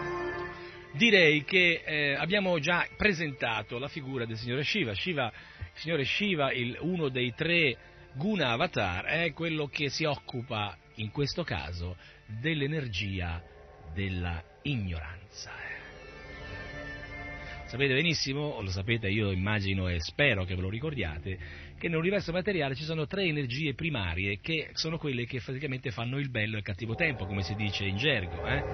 Direi 0.92 1.44
che 1.44 1.82
eh, 1.84 2.14
abbiamo 2.14 2.58
già 2.58 2.86
presentato 2.96 3.78
la 3.78 3.88
figura 3.88 4.24
del 4.26 4.36
signore 4.36 4.64
Shiva. 4.64 4.92
Shiva 4.94 5.26
il 5.26 5.78
signore 5.80 6.04
Shiva, 6.04 6.52
il- 6.52 6.76
uno 6.80 7.08
dei 7.08 7.32
tre 7.34 7.76
Guna 8.12 8.50
Avatar, 8.50 9.04
è 9.04 9.32
quello 9.32 9.68
che 9.68 9.88
si 9.88 10.04
occupa, 10.04 10.76
in 11.00 11.10
questo 11.10 11.44
caso, 11.44 11.96
dell'energia 12.40 13.42
della 13.92 14.42
ignoranza. 14.62 15.50
Sapete 17.66 17.94
benissimo, 17.94 18.40
o 18.40 18.62
lo 18.62 18.70
sapete 18.70 19.08
io 19.08 19.30
immagino 19.30 19.86
e 19.86 20.00
spero 20.00 20.44
che 20.44 20.56
ve 20.56 20.60
lo 20.60 20.68
ricordiate, 20.68 21.38
che 21.78 21.88
nell'universo 21.88 22.32
materiale 22.32 22.74
ci 22.74 22.82
sono 22.82 23.06
tre 23.06 23.22
energie 23.22 23.74
primarie 23.74 24.40
che 24.40 24.70
sono 24.72 24.98
quelle 24.98 25.24
che 25.24 25.40
praticamente 25.40 25.92
fanno 25.92 26.18
il 26.18 26.30
bello 26.30 26.56
e 26.56 26.58
il 26.58 26.64
cattivo 26.64 26.96
tempo, 26.96 27.26
come 27.26 27.42
si 27.42 27.54
dice 27.54 27.84
in 27.84 27.96
gergo. 27.96 28.44
eh. 28.44 28.64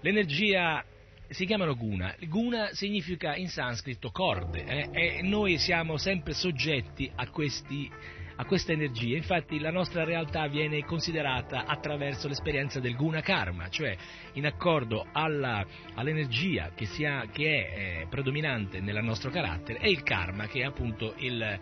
L'energia 0.00 0.84
si 1.28 1.46
chiamano 1.46 1.76
guna. 1.76 2.14
Guna 2.26 2.70
significa 2.72 3.36
in 3.36 3.48
sanscrito 3.48 4.10
corde 4.10 4.64
eh, 4.64 5.18
e 5.18 5.22
noi 5.22 5.56
siamo 5.58 5.96
sempre 5.96 6.34
soggetti 6.34 7.10
a, 7.14 7.28
questi, 7.28 7.90
a 8.36 8.44
queste 8.44 8.72
energie. 8.72 9.16
Infatti 9.16 9.58
la 9.58 9.70
nostra 9.70 10.04
realtà 10.04 10.46
viene 10.48 10.84
considerata 10.84 11.64
attraverso 11.66 12.28
l'esperienza 12.28 12.80
del 12.80 12.96
guna 12.96 13.20
karma, 13.20 13.68
cioè 13.68 13.96
in 14.34 14.46
accordo 14.46 15.06
alla- 15.12 15.64
all'energia 15.94 16.72
che, 16.74 16.86
ha- 17.06 17.26
che 17.30 17.44
è 17.44 17.78
eh, 18.02 18.06
predominante 18.08 18.80
nel 18.80 19.02
nostro 19.02 19.30
carattere 19.30 19.78
e 19.80 19.90
il 19.90 20.02
karma 20.02 20.46
che 20.46 20.60
è 20.60 20.64
appunto 20.64 21.14
il, 21.18 21.58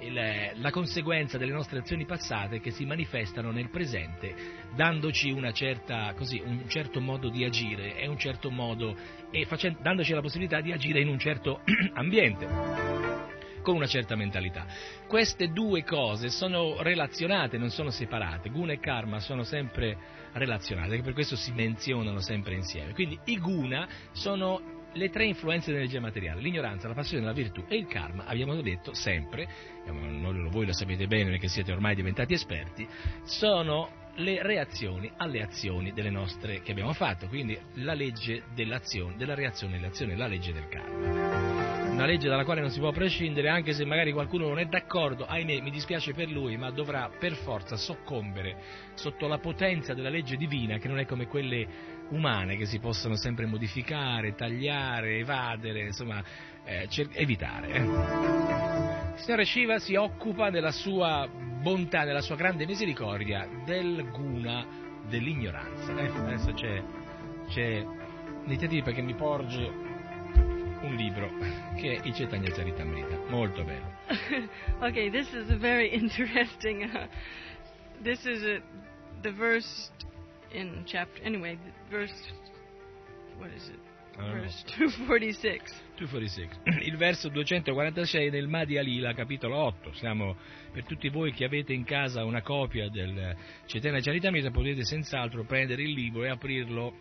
il- 0.00 0.50
la 0.54 0.70
conseguenza 0.70 1.38
delle 1.38 1.52
nostre 1.52 1.78
azioni 1.78 2.04
passate 2.04 2.60
che 2.60 2.70
si 2.70 2.84
manifestano 2.84 3.50
nel 3.50 3.70
presente, 3.70 4.34
dandoci 4.74 5.30
certa, 5.52 6.12
così, 6.14 6.40
un 6.44 6.68
certo 6.68 7.00
modo 7.00 7.28
di 7.28 7.44
agire 7.44 7.96
e 7.96 8.08
certo 8.18 8.50
modo 8.50 8.96
e 9.30 9.44
facen- 9.46 9.76
dandoci 9.80 10.12
la 10.12 10.20
possibilità 10.20 10.60
di 10.60 10.72
agire 10.72 11.00
in 11.00 11.08
un 11.08 11.18
certo 11.18 11.60
ambiente 11.94 12.94
con 13.64 13.74
una 13.74 13.86
certa 13.86 14.14
mentalità. 14.14 14.66
Queste 15.08 15.48
due 15.48 15.82
cose 15.82 16.28
sono 16.28 16.80
relazionate, 16.82 17.58
non 17.58 17.70
sono 17.70 17.90
separate. 17.90 18.50
Guna 18.50 18.74
e 18.74 18.78
karma 18.78 19.18
sono 19.18 19.42
sempre 19.42 19.96
relazionate, 20.34 21.00
per 21.00 21.14
questo 21.14 21.34
si 21.34 21.50
menzionano 21.52 22.20
sempre 22.20 22.54
insieme. 22.54 22.92
Quindi 22.92 23.18
i 23.24 23.38
guna 23.38 23.88
sono 24.12 24.82
le 24.92 25.10
tre 25.10 25.24
influenze 25.24 25.70
dell'energia 25.70 26.00
materiale, 26.00 26.40
l'ignoranza, 26.40 26.86
la 26.86 26.94
passione, 26.94 27.24
la 27.24 27.32
virtù 27.32 27.64
e 27.66 27.76
il 27.76 27.86
karma, 27.86 28.26
abbiamo 28.26 28.54
detto 28.60 28.94
sempre, 28.94 29.48
voi 30.50 30.66
lo 30.66 30.72
sapete 30.72 31.08
bene 31.08 31.30
perché 31.30 31.48
siete 31.48 31.72
ormai 31.72 31.96
diventati 31.96 32.32
esperti, 32.32 32.86
sono 33.24 34.02
le 34.16 34.42
reazioni 34.42 35.10
alle 35.16 35.42
azioni 35.42 35.92
nostre 36.10 36.60
che 36.60 36.72
abbiamo 36.72 36.92
fatto, 36.92 37.26
quindi 37.26 37.58
la 37.74 37.94
legge 37.94 38.44
dell'azione, 38.54 39.16
della 39.16 39.34
reazione 39.34 39.76
alle 39.76 39.86
azioni, 39.86 40.16
la 40.16 40.26
legge 40.26 40.52
del 40.52 40.68
karma 40.68 41.54
una 41.94 42.06
legge 42.06 42.28
dalla 42.28 42.44
quale 42.44 42.60
non 42.60 42.70
si 42.70 42.80
può 42.80 42.90
prescindere, 42.90 43.48
anche 43.48 43.72
se 43.72 43.84
magari 43.84 44.12
qualcuno 44.12 44.48
non 44.48 44.58
è 44.58 44.64
d'accordo, 44.64 45.26
ahimè 45.26 45.60
mi 45.60 45.70
dispiace 45.70 46.12
per 46.12 46.28
lui, 46.28 46.56
ma 46.56 46.70
dovrà 46.70 47.08
per 47.16 47.34
forza 47.34 47.76
soccombere 47.76 48.56
sotto 48.94 49.28
la 49.28 49.38
potenza 49.38 49.94
della 49.94 50.08
legge 50.08 50.36
divina, 50.36 50.78
che 50.78 50.88
non 50.88 50.98
è 50.98 51.06
come 51.06 51.28
quelle 51.28 51.66
umane 52.08 52.56
che 52.56 52.66
si 52.66 52.80
possono 52.80 53.14
sempre 53.14 53.46
modificare, 53.46 54.34
tagliare, 54.34 55.18
evadere, 55.18 55.84
insomma, 55.84 56.22
eh, 56.64 56.88
evitare. 57.12 57.68
eh. 57.68 57.82
Il 57.82 59.20
Signore 59.20 59.44
Shiva 59.44 59.78
si 59.78 59.94
occupa 59.94 60.50
della 60.50 60.72
sua 60.72 61.28
bontà, 61.30 62.04
della 62.04 62.20
sua 62.20 62.36
grande 62.36 62.66
misericordia, 62.66 63.46
del 63.64 64.08
guna 64.10 64.66
dell'ignoranza. 65.08 65.96
Eh, 65.96 66.06
adesso 66.08 66.52
c'è, 66.52 66.82
c'è 67.48 67.84
Nityadeepa 68.44 68.92
che 68.92 69.02
mi 69.02 69.14
porge 69.14 69.70
un 70.82 70.94
libro 70.96 71.30
che 71.76 72.00
è 72.00 72.06
I 72.06 72.12
Chaitanya 72.12 72.50
Charitamrita, 72.50 73.18
molto 73.28 73.64
bello. 73.64 73.92
okay, 74.80 75.10
this 75.10 75.32
is 75.32 75.48
a 75.50 75.56
very 75.56 75.94
interesting. 75.94 76.82
Uh, 76.82 77.06
this 78.02 78.24
is 78.26 78.42
a, 78.42 78.60
the 79.22 79.32
verse 79.32 79.90
in 80.52 80.82
chapter. 80.84 81.22
Anyway, 81.24 81.58
verse. 81.90 82.12
What 83.38 83.50
is 83.52 83.68
it? 83.68 83.83
Verse 84.16 84.64
246. 84.76 85.60
246. 85.96 86.48
Il 86.86 86.96
verso 86.96 87.28
246 87.28 88.30
del 88.30 88.48
Madhya 88.48 88.82
Lila, 88.82 89.12
capitolo 89.14 89.56
8. 89.56 89.92
Siamo, 89.94 90.36
per 90.72 90.84
tutti 90.84 91.08
voi 91.08 91.32
che 91.32 91.44
avete 91.44 91.72
in 91.72 91.84
casa 91.84 92.24
una 92.24 92.42
copia 92.42 92.88
del 92.88 93.36
Cetena 93.66 94.00
Charitamrita, 94.00 94.50
potete 94.50 94.84
senz'altro 94.84 95.44
prendere 95.44 95.82
il 95.82 95.92
libro 95.92 96.24
e 96.24 96.28
aprirlo 96.28 96.94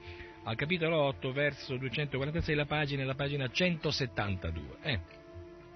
al 0.45 0.55
capitolo 0.55 0.97
8, 0.97 1.31
verso 1.31 1.77
246, 1.77 2.55
la 2.55 2.65
pagina 2.65 3.03
è 3.03 3.05
la 3.05 3.15
pagina 3.15 3.47
172. 3.47 4.77
Eh, 4.81 4.99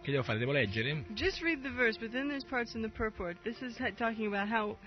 che 0.02 0.12
devo 0.12 0.24
fare? 0.24 0.40
Devo 0.40 0.52
leggere? 0.52 1.06
Just 1.10 1.42
read 1.42 1.62
the 1.62 1.70
verse, 1.70 1.98
but 2.00 2.12
then 2.12 2.28
there's 2.28 2.44
parts 2.44 2.74
in 2.74 2.82
the 2.82 2.90
purport. 2.90 3.38
This 3.44 3.62
is 3.62 3.76
talking 3.98 4.28
about 4.28 4.50
how 4.50 4.78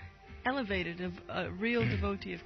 the 0.43 2.39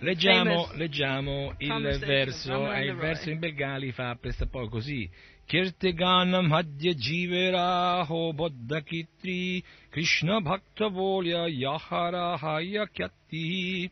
Leggiamo, 0.00 0.70
leggiamo 0.74 1.54
il 1.58 1.98
verso, 1.98 2.52
of 2.52 2.74
eh, 2.74 2.86
il 2.86 2.96
verso 2.96 3.30
in 3.30 3.38
Bengali 3.38 3.92
fa 3.92 4.16
prestappoco 4.16 4.68
così. 4.68 5.08
Kirtiganam 5.46 6.50
hadya 6.50 6.92
jiveraho 6.94 8.32
boddhakitri 8.32 9.62
Krishna 9.90 10.40
bhakta 10.40 10.88
volya 10.88 11.46
yahara 11.46 12.36
haya 12.36 12.88
kyatti. 12.88 13.88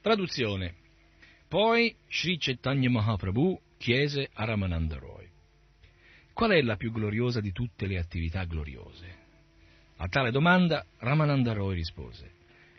Traduzione. 0.00 0.74
Poi 1.48 1.94
Sri 2.08 2.36
Chaitanya 2.38 2.90
Mahaprabhu 2.90 3.58
chiese 3.78 4.28
a 4.32 4.44
Ramananda 4.44 4.98
Roy. 4.98 5.28
Qual 6.32 6.50
è 6.50 6.60
la 6.62 6.76
più 6.76 6.92
gloriosa 6.92 7.40
di 7.40 7.50
tutte 7.50 7.86
le 7.86 7.98
attività 7.98 8.44
gloriose? 8.44 9.22
A 9.96 10.08
tale 10.08 10.30
domanda 10.30 10.84
Ramananda 10.98 11.52
Roy 11.52 11.74
rispose 11.74 12.33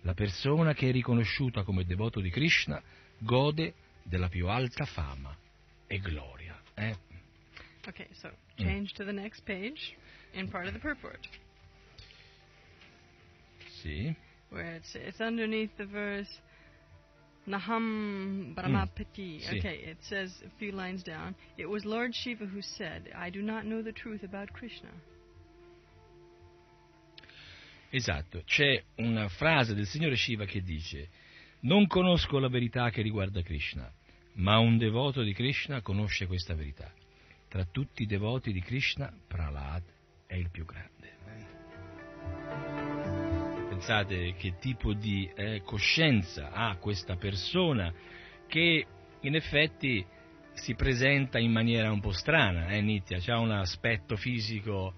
la 0.06 0.14
persona 0.14 0.74
che 0.74 0.90
è 0.90 0.92
riconosciuta 0.92 1.64
come 1.64 1.84
devoto 1.84 2.20
di 2.22 2.30
Krishna 2.30 2.82
gode 3.18 3.74
della 4.04 4.30
più 4.30 4.48
alta 4.48 4.86
fama 4.86 5.36
e 5.88 5.98
gloria. 6.00 6.60
eh? 6.76 6.96
Okay, 7.88 8.08
so 8.14 8.30
Mm. 8.58 8.64
change 8.66 8.94
to 8.94 9.04
the 9.04 9.12
next 9.12 9.44
page 9.44 9.96
in 10.34 10.48
part 10.48 10.66
of 10.68 10.72
the 10.74 10.80
purport, 10.80 11.28
Sì. 13.82 14.16
where 14.50 14.76
it's, 14.78 14.96
it's 14.96 15.20
underneath 15.20 15.76
the 15.78 15.86
verse 15.86 16.30
Naham 17.48 18.54
Brahmapati. 18.56 19.40
Sì. 19.42 19.58
Okay, 19.58 19.84
it 19.90 19.98
says 20.02 20.32
a 20.46 20.50
few 20.58 20.72
lines 20.72 21.04
down. 21.04 21.36
It 21.58 21.66
was 21.68 21.84
Lord 21.84 22.14
Shiva 22.16 22.46
who 22.46 22.62
said, 22.62 23.12
I 23.14 23.30
do 23.30 23.42
not 23.42 23.66
know 23.66 23.82
the 23.84 23.92
truth 23.92 24.24
about 24.24 24.52
Krishna. 24.54 24.90
Esatto, 27.96 28.42
c'è 28.44 28.84
una 28.96 29.30
frase 29.30 29.74
del 29.74 29.86
Signore 29.86 30.18
Shiva 30.18 30.44
che 30.44 30.60
dice 30.60 31.08
non 31.62 31.88
conosco 31.88 32.40
la 32.40 32.50
verità 32.50 32.90
che 32.90 33.02
riguarda 33.02 33.42
Krishna, 33.42 33.90
ma 34.34 34.58
un 34.58 34.78
devoto 34.78 35.22
di 35.22 35.32
Krishna 35.32 35.80
conosce 35.82 36.28
questa 36.28 36.56
verità. 36.56 36.92
Tra 37.48 37.64
tutti 37.64 38.04
i 38.04 38.06
devoti 38.06 38.52
di 38.52 38.60
Krishna, 38.60 39.10
Prahlad 39.26 39.84
è 40.28 40.36
il 40.36 40.50
più 40.52 40.66
grande. 40.66 41.14
Pensate 43.70 44.34
che 44.34 44.58
tipo 44.60 44.94
di 44.94 45.32
eh, 45.34 45.62
coscienza 45.64 46.52
ha 46.52 46.76
questa 46.76 47.16
persona 47.16 47.94
che 48.46 48.86
in 49.22 49.36
effetti 49.36 50.06
si 50.52 50.76
presenta 50.76 51.40
in 51.40 51.54
maniera 51.54 51.94
un 51.94 52.02
po' 52.02 52.12
strana, 52.12 52.68
eh, 52.68 52.82
Nitya, 52.82 53.20
ha 53.34 53.40
un 53.40 53.52
aspetto 53.52 54.18
fisico 54.18 54.96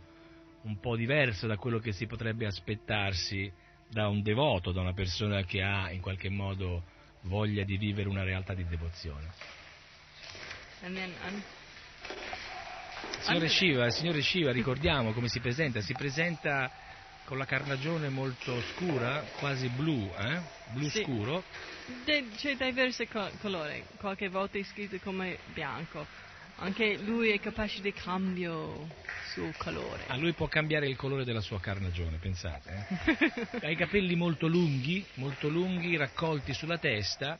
un 0.67 0.79
po' 0.79 0.97
diverso 0.97 1.47
da 1.47 1.55
quello 1.55 1.79
che 1.79 1.93
si 1.93 2.05
potrebbe 2.05 2.45
aspettarsi 2.45 3.51
da 3.89 4.09
un 4.09 4.21
devoto, 4.21 4.73
da 4.73 4.81
una 4.81 4.93
persona 4.93 5.43
che 5.43 5.61
ha 5.61 5.91
in 5.91 6.01
qualche 6.01 6.29
modo 6.29 6.83
voglia 7.21 7.63
di 7.63 7.77
vivere 7.77 8.09
una 8.09 8.23
realtà 8.23 8.53
di 8.53 8.65
devozione. 8.67 9.31
Un- 10.83 11.43
Signore 13.21 13.47
Shiva, 13.49 13.89
signore 13.89 14.21
Shiva, 14.21 14.51
ricordiamo 14.51 15.11
come 15.11 15.27
si 15.27 15.39
presenta, 15.39 15.81
si 15.81 15.93
presenta 15.95 16.69
con 17.25 17.37
la 17.37 17.45
carnagione 17.45 18.09
molto 18.09 18.61
scura, 18.73 19.25
quasi 19.39 19.67
blu, 19.69 20.13
eh? 20.17 20.39
blu 20.71 20.87
Sì. 20.87 21.03
scuro, 21.03 21.43
de- 22.05 22.29
c'è 22.35 22.55
diversi 22.55 23.05
co- 23.07 23.31
colori, 23.41 23.83
qualche 23.97 24.29
volta 24.29 24.57
è 24.57 24.63
scritto 24.63 24.97
come 24.99 25.39
bianco. 25.53 26.07
Anche 26.59 26.97
lui 26.97 27.29
è 27.29 27.39
capace 27.39 27.81
di 27.81 27.93
cambio 27.93 28.87
sul 29.33 29.55
colore. 29.57 30.05
a 30.07 30.15
lui 30.17 30.33
può 30.33 30.47
cambiare 30.47 30.87
il 30.87 30.95
colore 30.95 31.23
della 31.23 31.41
sua 31.41 31.59
carnagione, 31.59 32.17
pensate. 32.17 32.87
eh? 33.51 33.59
Ha 33.65 33.69
i 33.69 33.75
capelli 33.75 34.15
molto 34.15 34.47
lunghi, 34.47 35.05
molto 35.15 35.49
lunghi, 35.49 35.95
raccolti 35.97 36.53
sulla 36.53 36.79
testa, 36.79 37.37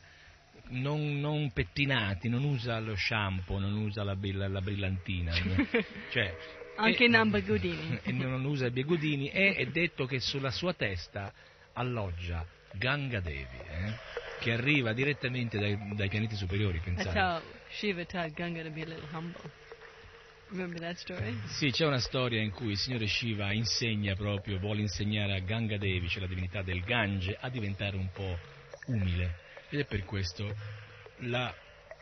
non, 0.69 1.19
non 1.19 1.51
pettinati, 1.51 2.29
non 2.29 2.43
usa 2.43 2.79
lo 2.79 2.95
shampoo, 2.95 3.57
non 3.57 3.73
usa 3.73 4.03
la, 4.03 4.15
brill- 4.15 4.51
la 4.51 4.61
brillantina. 4.61 5.33
cioè, 6.11 6.35
Anche 6.75 7.05
e- 7.05 7.07
Namba 7.07 7.39
Godini. 7.39 7.99
e 8.03 8.11
non 8.11 8.45
usa 8.45 8.67
i 8.67 8.71
bigodini 8.71 9.29
e 9.29 9.55
è 9.55 9.65
detto 9.65 10.05
che 10.05 10.19
sulla 10.19 10.51
sua 10.51 10.73
testa 10.73 11.33
alloggia 11.73 12.45
Ganga 12.73 13.19
Devi, 13.19 13.59
eh, 13.69 13.93
che 14.39 14.51
arriva 14.51 14.93
direttamente 14.93 15.57
dai, 15.57 15.77
dai 15.95 16.09
pianeti 16.09 16.35
superiori, 16.35 16.79
pensate. 16.79 17.55
Shiva 17.69 18.05
taught 18.05 18.33
Ganga 18.33 18.63
to 18.63 18.69
be 18.69 18.81
a 18.81 18.85
little 18.85 19.07
humble. 19.11 19.49
Remember 20.49 20.79
that 20.79 20.95
story? 20.95 21.37
Sì, 21.47 21.71
c'è 21.71 21.85
una 21.85 21.99
storia 21.99 22.41
in 22.41 22.51
cui 22.51 22.71
il 22.71 22.77
signore 22.77 23.05
Shiva 23.07 23.51
insegna 23.51 24.15
proprio, 24.15 24.59
vuole 24.59 24.81
insegnare 24.81 25.35
a 25.35 25.39
Ganga 25.39 25.77
Devi, 25.77 26.07
cioè 26.07 26.21
la 26.21 26.27
divinità 26.27 26.61
del 26.61 26.81
Gange, 26.83 27.37
a 27.37 27.49
diventare 27.49 27.97
un 27.97 28.09
po' 28.11 28.37
umile. 28.87 29.39
Ed 29.69 29.81
è 29.81 29.85
per 29.85 30.05
questo 30.05 30.55
la 31.21 31.53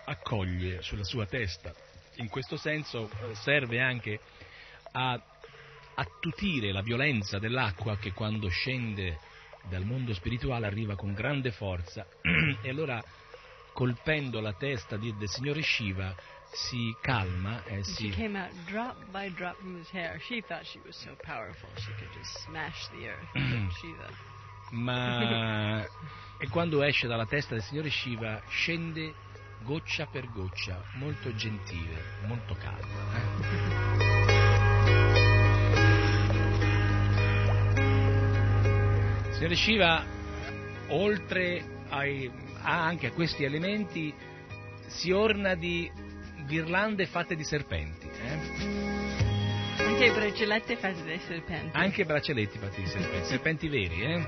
accoglie 0.05 0.83
sulla 0.83 1.03
sua 1.03 1.25
testa. 1.25 1.73
In 2.17 2.29
questo 2.29 2.57
senso 2.57 3.09
eh, 3.09 3.33
serve 3.35 3.81
anche 3.81 4.19
a 4.91 5.19
attutire 5.95 6.71
la 6.71 6.81
violenza 6.81 7.39
dell'acqua 7.39 7.97
che 7.97 8.11
quando 8.11 8.47
scende 8.49 9.17
dal 9.69 9.83
mondo 9.85 10.13
spirituale 10.13 10.65
arriva 10.67 10.95
con 10.95 11.13
grande 11.13 11.51
forza 11.51 12.05
e 12.61 12.69
allora 12.69 13.03
colpendo 13.73 14.39
la 14.39 14.53
testa 14.53 14.97
di- 14.97 15.15
del 15.15 15.29
signore 15.29 15.61
Shiva 15.61 16.15
si 16.51 16.95
calma 17.01 17.63
e 17.65 17.83
si, 17.83 18.09
came 18.09 18.39
out 18.39 18.53
drop 18.65 18.95
by 19.11 19.29
drop 19.33 19.57
from 19.57 19.75
his 19.77 19.89
hair. 19.91 20.19
She 20.21 20.41
thought 20.41 20.63
she 20.65 20.79
was 20.85 20.95
so 20.95 21.15
powerful 21.21 21.69
she 21.75 21.91
could 21.97 22.11
just 22.13 22.31
smash 22.45 22.87
the 22.91 23.09
earth. 23.09 23.27
Ma 24.71 25.85
e 26.37 26.47
quando 26.49 26.81
esce 26.81 27.07
dalla 27.07 27.25
testa 27.25 27.53
del 27.53 27.63
signore 27.63 27.89
Shiva 27.89 28.41
scende 28.47 29.13
goccia 29.63 30.05
per 30.05 30.29
goccia, 30.29 30.83
molto 30.93 31.33
gentile, 31.35 32.01
molto 32.27 32.55
calma. 32.55 34.29
eh. 34.29 34.33
Signore 39.35 39.55
Shiva, 39.55 40.05
oltre 40.87 41.61
ai, 41.89 42.31
anche 42.61 43.07
a 43.07 43.11
questi 43.11 43.43
elementi, 43.43 44.13
si 44.87 45.11
orna 45.11 45.55
di 45.55 45.91
ghirlande 46.47 47.05
fatte 47.05 47.35
di 47.35 47.43
serpenti, 47.43 48.07
eh. 48.07 49.83
Anche 49.83 50.11
bracciolette 50.13 50.77
fatte 50.77 51.03
dai 51.03 51.19
serpenti. 51.19 51.77
anche 51.77 52.05
braccialetti 52.05 52.57
fatti 52.57 52.81
di 52.81 52.87
serpenti, 52.87 53.25
serpenti 53.27 53.67
veri, 53.67 54.01
eh. 54.03 54.25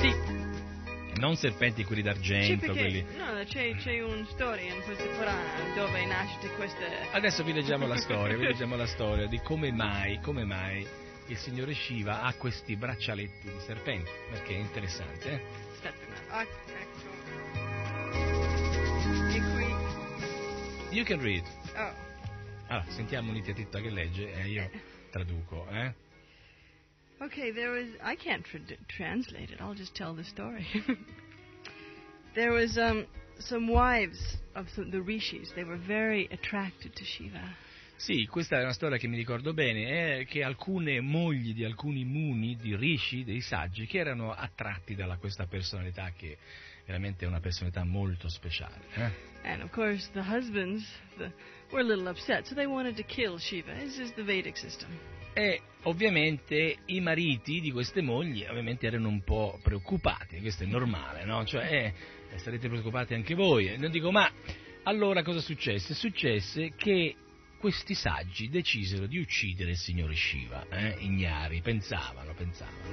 Sì, 0.00 1.20
non 1.20 1.36
serpenti 1.36 1.84
quelli 1.84 2.00
sì 2.00 2.08
d'argento, 2.08 2.64
perché 2.64 2.80
quelli... 2.80 3.06
no, 3.18 3.44
c'è, 3.44 3.76
c'è 3.76 4.00
una 4.00 4.26
storia 4.30 4.74
in 4.74 4.82
questo 4.84 5.06
Purana 5.06 5.74
dove 5.74 6.06
nasce 6.06 6.48
questa... 6.56 6.80
Adesso 7.12 7.44
vi 7.44 7.52
leggiamo 7.52 7.86
la 7.86 7.98
storia, 7.98 8.38
vi 8.38 8.46
leggiamo 8.46 8.74
la 8.74 8.86
storia 8.86 9.26
di 9.26 9.38
come 9.42 9.70
mai, 9.70 10.18
come 10.20 10.44
mai 10.44 11.02
il 11.26 11.36
signore 11.38 11.74
Shiva 11.74 12.22
ha 12.22 12.34
questi 12.34 12.76
braccialetti 12.76 13.50
di 13.50 13.60
serpenti, 13.60 14.10
perché 14.30 14.54
è 14.54 14.58
interessante, 14.58 15.30
eh? 15.30 15.42
Aspetta. 15.72 16.34
Ah, 16.34 16.42
ecco. 16.42 17.12
You 20.90 21.04
can 21.04 21.20
read. 21.20 21.42
Oh. 21.76 21.92
Allora, 22.68 22.84
sentiamo 22.90 23.32
Nitya 23.32 23.52
Titta 23.52 23.80
che 23.80 23.90
legge 23.90 24.32
e 24.32 24.48
io 24.48 24.70
traduco, 25.10 25.66
eh? 25.68 25.92
Okay, 27.20 27.52
there 27.52 27.70
was. 27.70 27.88
I 28.02 28.16
can't 28.16 28.44
tra- 28.44 28.60
translate 28.86 29.50
it. 29.50 29.60
I'll 29.60 29.74
just 29.74 29.94
tell 29.94 30.14
the 30.14 30.24
story. 30.24 30.66
there 32.34 32.52
was 32.52 32.76
um, 32.76 33.06
some 33.38 33.66
wives 33.66 34.36
of 34.54 34.66
some, 34.74 34.90
the 34.90 35.00
rishis. 35.00 35.50
They 35.54 35.64
were 35.64 35.78
very 35.78 36.28
attracted 36.30 36.94
to 36.94 37.04
Shiva. 37.04 37.42
Sì, 37.96 38.26
questa 38.26 38.58
è 38.58 38.62
una 38.62 38.72
storia 38.72 38.98
che 38.98 39.06
mi 39.06 39.16
ricordo 39.16 39.54
bene, 39.54 40.18
è 40.18 40.24
che 40.26 40.42
alcune 40.42 41.00
mogli 41.00 41.54
di 41.54 41.64
alcuni 41.64 42.04
muni, 42.04 42.56
di 42.56 42.76
rishi, 42.76 43.24
dei 43.24 43.40
saggi, 43.40 43.86
che 43.86 43.98
erano 43.98 44.32
attratti 44.32 44.94
da 44.94 45.16
questa 45.16 45.46
personalità 45.46 46.12
che 46.16 46.36
veramente 46.84 47.24
è 47.24 47.28
una 47.28 47.40
personalità 47.40 47.84
molto 47.84 48.28
speciale. 48.28 48.80
Eh? 48.94 49.32
And 49.44 49.62
of 49.62 49.70
course, 49.70 50.10
the 50.12 50.20
husbands 50.20 50.84
the, 51.16 51.30
were 51.70 51.82
a 51.82 51.84
little 51.84 52.08
upset, 52.08 52.46
so 52.46 52.54
they 52.54 52.66
wanted 52.66 52.96
to 52.96 53.04
kill 53.04 53.38
Shiva. 53.38 53.72
This 53.74 53.98
is 53.98 54.12
the 54.14 54.22
Vedic 54.22 54.56
system. 54.56 54.88
E 55.32 55.60
ovviamente 55.82 56.78
i 56.86 57.00
mariti 57.00 57.60
di 57.60 57.70
queste 57.70 58.02
mogli 58.02 58.44
ovviamente 58.48 58.86
erano 58.86 59.08
un 59.08 59.22
po' 59.22 59.58
preoccupati, 59.62 60.40
questo 60.40 60.64
è 60.64 60.66
normale, 60.66 61.24
no? 61.24 61.44
Cioè, 61.44 61.92
eh, 62.30 62.38
sarete 62.38 62.68
preoccupati 62.68 63.14
anche 63.14 63.34
voi. 63.34 63.76
Non 63.78 63.90
dico, 63.90 64.10
ma 64.10 64.30
allora 64.84 65.22
cosa 65.22 65.40
successe? 65.40 65.94
Successe 65.94 66.72
che 66.76 67.16
questi 67.64 67.94
saggi 67.94 68.50
decisero 68.50 69.06
di 69.06 69.16
uccidere 69.16 69.70
il 69.70 69.78
signore 69.78 70.14
Shiva, 70.14 70.66
eh? 70.68 70.96
ignari, 70.98 71.62
pensavano, 71.62 72.34
pensavano. 72.34 72.92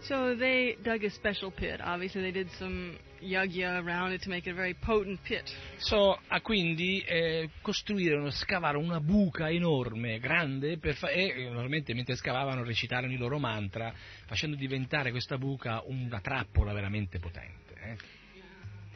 So 0.00 0.34
they 0.34 0.78
dug 0.80 1.04
a 1.04 1.10
special 1.10 1.52
pit. 1.52 1.78
Obviously, 1.82 2.22
they 2.22 2.32
did 2.32 2.48
some 2.52 2.96
yagya 3.20 3.82
around 3.84 4.12
it 4.12 4.22
to 4.22 4.30
make 4.30 4.48
it 4.48 4.52
a 4.52 4.56
very 4.56 4.72
potent 4.72 5.20
pit. 5.20 5.54
So, 5.76 6.18
ah, 6.26 6.40
quindi 6.40 7.00
eh, 7.00 7.50
costruirono, 7.60 8.30
scavarono 8.30 8.86
una 8.86 9.00
buca 9.00 9.50
enorme, 9.50 10.18
grande, 10.20 10.78
per 10.78 10.94
fa- 10.94 11.10
e 11.10 11.46
normalmente 11.50 11.92
mentre 11.92 12.16
scavavano 12.16 12.64
recitarono 12.64 13.12
i 13.12 13.18
loro 13.18 13.38
mantra, 13.38 13.92
facendo 14.24 14.56
diventare 14.56 15.10
questa 15.10 15.36
buca 15.36 15.82
una 15.84 16.22
trappola 16.22 16.72
veramente 16.72 17.18
potente. 17.18 17.74
Eh. 17.74 17.96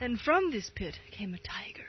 And 0.03 0.16
from 0.16 0.51
this 0.51 0.70
pit 0.70 0.98
came 1.11 1.37
a 1.37 1.40
tiger, 1.42 1.85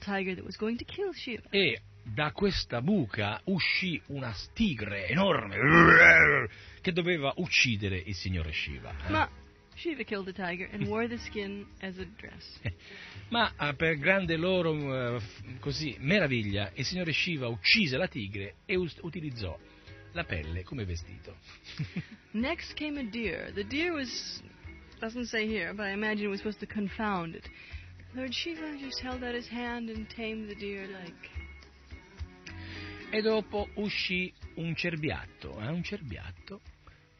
tiger 0.00 0.34
that 0.34 0.44
was 0.46 0.56
going 0.56 0.78
to 0.78 0.84
kill 0.86 1.12
Shiva. 1.12 1.50
E 1.50 1.78
da 2.12 2.32
questa 2.32 2.80
buca 2.80 3.40
uscì 3.44 4.00
una 4.08 4.34
tigre 4.54 5.06
enorme 5.08 6.48
che 6.80 6.92
doveva 6.92 7.32
uccidere 7.36 7.96
il 7.96 8.14
signore 8.14 8.52
Shiva. 8.52 8.94
Ma 9.08 9.28
Shiva 9.74 10.02
killed 10.02 10.26
the 10.26 10.32
tiger 10.32 10.68
and 10.72 10.86
wore 10.88 11.06
the 11.06 11.18
skin 11.18 11.64
as 11.80 11.98
a 11.98 12.04
dress. 12.04 12.60
Ma 13.30 13.52
eh, 13.56 13.74
per 13.74 13.96
grande 13.98 14.36
loro 14.36 15.16
eh, 15.16 15.20
così, 15.60 15.96
meraviglia, 16.00 16.72
il 16.74 16.84
signore 16.84 17.12
Shiva 17.12 17.46
uccise 17.46 17.96
la 17.96 18.08
tigre 18.08 18.56
e 18.66 18.74
us- 18.74 18.98
utilizzò 19.02 19.56
la 20.12 20.24
pelle 20.24 20.64
come 20.64 20.84
vestito. 20.84 21.36
Next 22.32 22.74
came 22.74 22.98
a 23.00 23.04
deer. 23.04 23.52
The 23.52 23.64
deer 23.64 23.92
was, 23.92 24.42
doesn't 24.98 25.26
say 25.26 25.46
here, 25.46 25.72
but 25.72 25.86
I 25.86 25.92
imagine 25.92 26.26
it 26.26 26.30
was 26.30 26.38
supposed 26.38 26.60
to 26.60 26.66
confound 26.66 27.36
it. 27.36 27.48
Lord 28.14 28.32
Shiva 28.34 28.76
just 28.78 29.00
held 29.00 29.22
out 29.22 29.34
his 29.34 29.48
hand 29.48 29.90
and 29.90 30.08
tamed 30.08 30.48
the 30.48 30.56
deer 30.56 30.88
like. 30.88 31.37
E 33.10 33.22
dopo 33.22 33.68
uscì 33.74 34.32
un 34.56 34.74
cerbiatto, 34.74 35.58
eh, 35.60 35.68
un 35.68 35.82
cerbiatto, 35.82 36.60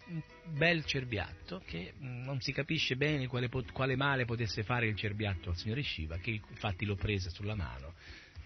un 0.08 0.20
bel 0.52 0.84
cerbiatto 0.84 1.62
che 1.66 1.94
mm, 1.98 2.24
non 2.24 2.40
si 2.40 2.52
capisce 2.52 2.96
bene 2.96 3.26
quale, 3.26 3.48
quale 3.72 3.96
male 3.96 4.24
potesse 4.26 4.62
fare 4.62 4.86
il 4.86 4.96
cerbiatto 4.96 5.48
al 5.50 5.56
signore 5.56 5.82
Shiva, 5.82 6.18
che 6.18 6.40
infatti 6.50 6.84
lo 6.84 6.94
prese 6.94 7.30
sulla 7.30 7.54
mano 7.54 7.94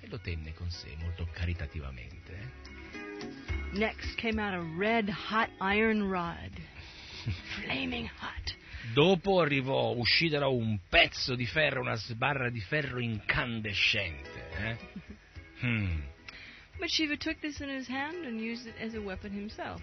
e 0.00 0.06
lo 0.08 0.18
tenne 0.20 0.54
con 0.54 0.70
sé 0.70 0.94
molto 1.00 1.28
caritativamente. 1.32 2.32
eh. 2.32 3.78
Next 3.78 4.14
came 4.16 4.40
out 4.40 4.54
a 4.54 4.76
red 4.78 5.08
hot 5.08 5.50
iron 5.60 6.08
rod. 6.08 6.52
Flaming 7.60 8.08
hot. 8.20 8.56
Dopo 8.92 9.40
arrivò, 9.40 9.94
uscì 9.96 10.28
da 10.28 10.46
un 10.48 10.78
pezzo 10.88 11.34
di 11.34 11.46
ferro, 11.46 11.80
una 11.80 11.94
sbarra 11.96 12.50
di 12.50 12.60
ferro 12.60 13.00
incandescente. 13.00 14.48
eh. 14.58 14.78
Hmm. 15.62 16.00
But 16.82 16.90
Shiva 16.90 17.16
took 17.16 17.38
this 17.40 17.60
in 17.60 17.68
his 17.68 17.86
hand 17.86 18.24
and 18.26 18.40
used 18.40 18.66
it 18.66 18.74
as 18.80 18.94
a 18.94 19.00
weapon 19.00 19.30
himself. 19.30 19.80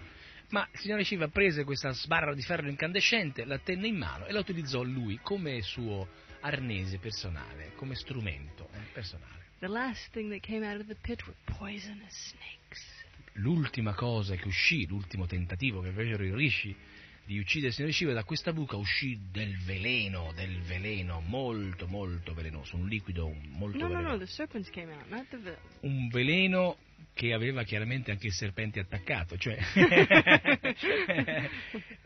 Ma 0.50 0.68
il 0.70 0.78
signore 0.78 1.02
Shiva 1.02 1.28
prese 1.28 1.64
questa 1.64 1.92
sbarra 1.94 2.34
di 2.34 2.42
ferro 2.42 2.68
incandescente, 2.68 3.46
la 3.46 3.56
tenne 3.56 3.86
in 3.86 3.96
mano 3.96 4.26
e 4.26 4.32
la 4.32 4.40
utilizzò 4.40 4.82
lui 4.82 5.18
come 5.22 5.62
suo 5.62 6.06
arnese 6.40 6.98
personale, 6.98 7.72
come 7.76 7.94
strumento 7.94 8.68
eh, 8.74 8.80
personale. 8.92 9.46
The 9.60 9.68
last 9.68 10.10
thing 10.12 10.30
that 10.30 10.40
came 10.40 10.62
out 10.62 10.78
of 10.78 10.88
the 10.88 10.96
pit 11.00 11.24
were 11.26 11.34
poisonous 11.56 12.12
snakes. 12.34 12.84
L'ultima 13.34 13.94
cosa 13.94 14.34
che 14.34 14.46
uscì, 14.46 14.86
l'ultimo 14.86 15.24
tentativo 15.24 15.80
che 15.80 15.92
fecero 15.92 16.22
i 16.22 16.34
rishi 16.34 16.76
di 17.24 17.38
uccidere 17.38 17.68
il 17.68 17.74
signore 17.74 17.94
Shiva, 17.94 18.12
da 18.12 18.24
questa 18.24 18.52
buca 18.52 18.76
uscì 18.76 19.18
del 19.32 19.56
veleno, 19.56 20.32
del 20.34 20.60
veleno 20.60 21.20
molto 21.20 21.86
molto 21.86 22.34
velenoso, 22.34 22.76
un 22.76 22.88
liquido 22.88 23.32
molto 23.52 23.78
No, 23.78 23.84
no, 23.84 23.88
velenoso. 23.94 24.12
no, 24.12 24.18
the 24.18 24.26
serpents 24.26 24.68
came 24.68 24.92
out, 24.92 25.08
not 25.08 25.26
the 25.30 25.56
un 25.80 26.08
veleno 26.08 26.76
che 27.12 27.32
aveva 27.32 27.62
chiaramente 27.64 28.10
anche 28.10 28.28
il 28.28 28.32
serpente 28.32 28.80
attaccato, 28.80 29.36
cioè 29.36 29.58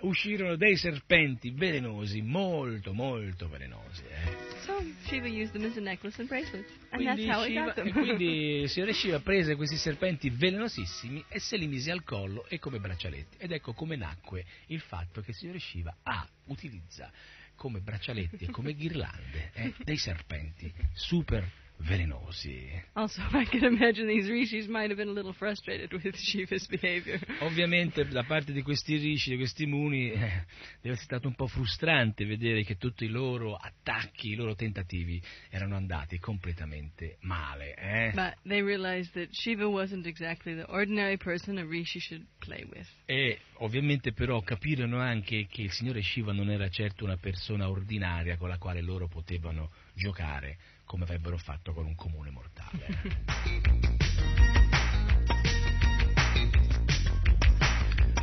uscirono 0.00 0.56
dei 0.56 0.76
serpenti 0.76 1.50
velenosi, 1.50 2.20
molto 2.22 2.92
molto 2.92 3.48
velenosi. 3.48 4.02
eh. 4.08 4.52
So 4.64 4.82
Shiva 5.06 5.26
used 5.28 5.52
them 5.52 5.64
as 5.64 5.76
a 5.76 5.80
necklace 5.80 6.20
and 6.20 6.28
bracelets. 6.28 6.70
And 6.90 7.02
Quindi, 7.02 7.24
that's 7.26 7.36
how 7.36 7.44
he 7.44 7.50
Shiva- 7.52 7.64
got 7.64 7.74
them. 7.74 7.92
quindi 7.92 8.60
il 8.62 8.68
signore 8.68 8.92
Shiva 8.92 9.20
prese 9.20 9.54
questi 9.56 9.76
serpenti 9.76 10.30
velenosissimi 10.30 11.24
e 11.28 11.38
se 11.38 11.56
li 11.56 11.66
mise 11.66 11.90
al 11.90 12.02
collo 12.02 12.46
e 12.48 12.58
come 12.58 12.78
braccialetti. 12.78 13.36
Ed 13.38 13.52
ecco 13.52 13.72
come 13.72 13.96
nacque 13.96 14.44
il 14.68 14.80
fatto 14.80 15.20
che 15.20 15.30
il 15.30 15.36
signore 15.36 15.58
Shiva 15.58 15.94
ha, 16.02 16.26
utilizza 16.46 17.10
come 17.56 17.80
braccialetti 17.80 18.44
e 18.46 18.50
come 18.50 18.74
ghirlande 18.74 19.50
eh, 19.54 19.74
dei 19.84 19.96
serpenti 19.96 20.72
super 20.94 21.48
velenosi. 21.84 22.82
Also, 22.96 23.20
I 23.32 23.44
can 23.44 23.64
imagine 23.64 24.06
these 24.06 24.30
rishis 24.30 24.68
might 24.68 24.88
have 24.88 24.96
been 24.96 25.08
a 25.08 25.12
little 25.12 25.32
frustrated 25.32 25.92
with 25.92 26.14
Shiva's 26.16 26.66
behavior. 26.68 27.18
Ovviamente 27.40 28.04
da 28.06 28.22
parte 28.22 28.52
di 28.52 28.62
questi 28.62 28.96
rishi, 28.96 29.30
di 29.30 29.36
questi 29.36 29.66
muni, 29.66 30.12
eh, 30.12 30.16
deve 30.80 30.94
essere 30.94 30.96
stato 30.96 31.26
un 31.26 31.34
po' 31.34 31.48
frustrante 31.48 32.24
vedere 32.24 32.62
che 32.62 32.76
tutti 32.76 33.04
i 33.04 33.08
loro 33.08 33.56
attacchi, 33.56 34.28
i 34.28 34.34
loro 34.36 34.54
tentativi 34.54 35.20
erano 35.50 35.74
andati 35.74 36.18
completamente 36.20 37.16
male. 37.22 37.74
eh. 37.74 38.12
But 38.14 38.36
they 38.46 38.62
realized 38.62 39.12
that 39.14 39.30
Shiva 39.32 39.66
wasn't 39.68 40.06
exactly 40.06 40.54
the 40.54 40.66
ordinary 40.68 41.16
person 41.16 41.58
a 41.58 41.64
rishi 41.64 41.98
should 41.98 42.24
play 42.38 42.64
with. 42.64 42.88
E 43.06 43.40
ovviamente 43.54 44.12
però 44.12 44.40
capirono 44.40 45.00
anche 45.00 45.46
che 45.50 45.62
il 45.62 45.72
signore 45.72 46.00
Shiva 46.00 46.32
non 46.32 46.48
era 46.48 46.68
certo 46.68 47.04
una 47.04 47.16
persona 47.16 47.68
ordinaria 47.68 48.36
con 48.36 48.48
la 48.48 48.58
quale 48.58 48.80
loro 48.80 49.08
potevano 49.08 49.70
giocare 49.94 50.58
come 50.84 51.04
avrebbero 51.04 51.36
fatto 51.36 51.72
con 51.72 51.86
un 51.86 51.94
comune 51.94 52.30
mortale. 52.30 52.86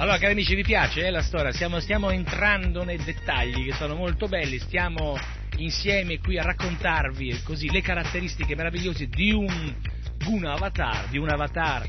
Allora, 0.02 0.18
cari 0.18 0.32
amici, 0.32 0.56
vi 0.56 0.64
piace 0.64 1.06
eh, 1.06 1.12
la 1.12 1.22
storia? 1.22 1.52
Stiamo, 1.52 1.80
stiamo 1.80 2.10
entrando 2.10 2.84
nei 2.84 2.98
dettagli 2.98 3.66
che 3.66 3.74
sono 3.74 3.94
molto 3.94 4.28
belli, 4.28 4.58
stiamo 4.58 5.16
insieme 5.58 6.18
qui 6.18 6.40
a 6.40 6.44
raccontarvi 6.44 7.44
così 7.44 7.70
le 7.70 7.82
caratteristiche 7.82 8.56
meravigliose 8.56 9.08
di 9.08 9.32
un 9.32 9.76
Guna 10.18 10.54
Avatar, 10.54 11.08
di 11.10 11.20
un 11.20 11.30
avatar 11.30 11.88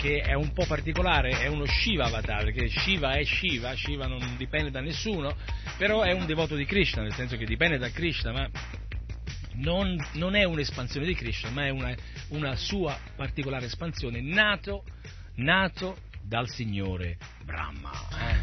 che 0.00 0.20
è 0.20 0.32
un 0.32 0.52
po' 0.52 0.64
particolare, 0.66 1.40
è 1.40 1.46
uno 1.46 1.64
Shiva 1.66 2.06
Avatar, 2.06 2.42
perché 2.44 2.68
Shiva 2.68 3.12
è 3.12 3.24
Shiva, 3.24 3.74
Shiva 3.76 4.06
non 4.06 4.34
dipende 4.36 4.70
da 4.70 4.80
nessuno, 4.80 5.36
però 5.76 6.02
è 6.02 6.12
un 6.12 6.26
devoto 6.26 6.56
di 6.56 6.64
Krishna, 6.64 7.02
nel 7.02 7.14
senso 7.14 7.36
che 7.36 7.44
dipende 7.44 7.78
da 7.78 7.90
Krishna, 7.90 8.32
ma 8.32 8.50
non, 9.54 9.96
non 10.14 10.34
è 10.34 10.44
un'espansione 10.44 11.06
di 11.06 11.14
Krishna, 11.14 11.50
ma 11.50 11.66
è 11.66 11.70
una, 11.70 11.94
una 12.28 12.56
sua 12.56 12.98
particolare 13.16 13.66
espansione, 13.66 14.20
nato, 14.20 14.84
nato 15.36 15.96
dal 16.22 16.48
Signore 16.48 17.18
Brahma, 17.44 17.90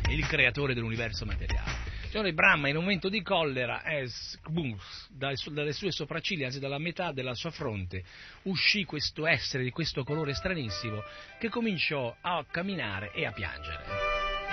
eh, 0.08 0.14
il 0.14 0.26
creatore 0.28 0.74
dell'universo 0.74 1.26
materiale. 1.26 1.98
Il 2.04 2.10
Signore 2.10 2.34
Brahma 2.34 2.70
in 2.70 2.76
un 2.76 2.84
momento 2.84 3.08
di 3.08 3.22
collera, 3.22 3.84
eh, 3.84 4.10
boom, 4.50 4.76
dalle 5.12 5.74
sue 5.74 5.92
sopracciglia, 5.92 6.48
anzi 6.48 6.60
dalla 6.60 6.80
metà 6.80 7.12
della 7.12 7.36
sua 7.36 7.52
fronte, 7.52 8.04
uscì 8.44 8.84
questo 8.84 9.26
essere 9.28 9.64
di 9.64 9.70
questo 9.70 10.04
colore 10.04 10.34
stranissimo 10.34 11.04
che 11.40 11.50
cominciò 11.50 12.16
a 12.20 12.44
camminare 12.50 13.12
e 13.14 13.26
a 13.26 13.32
piangere. 13.32 13.84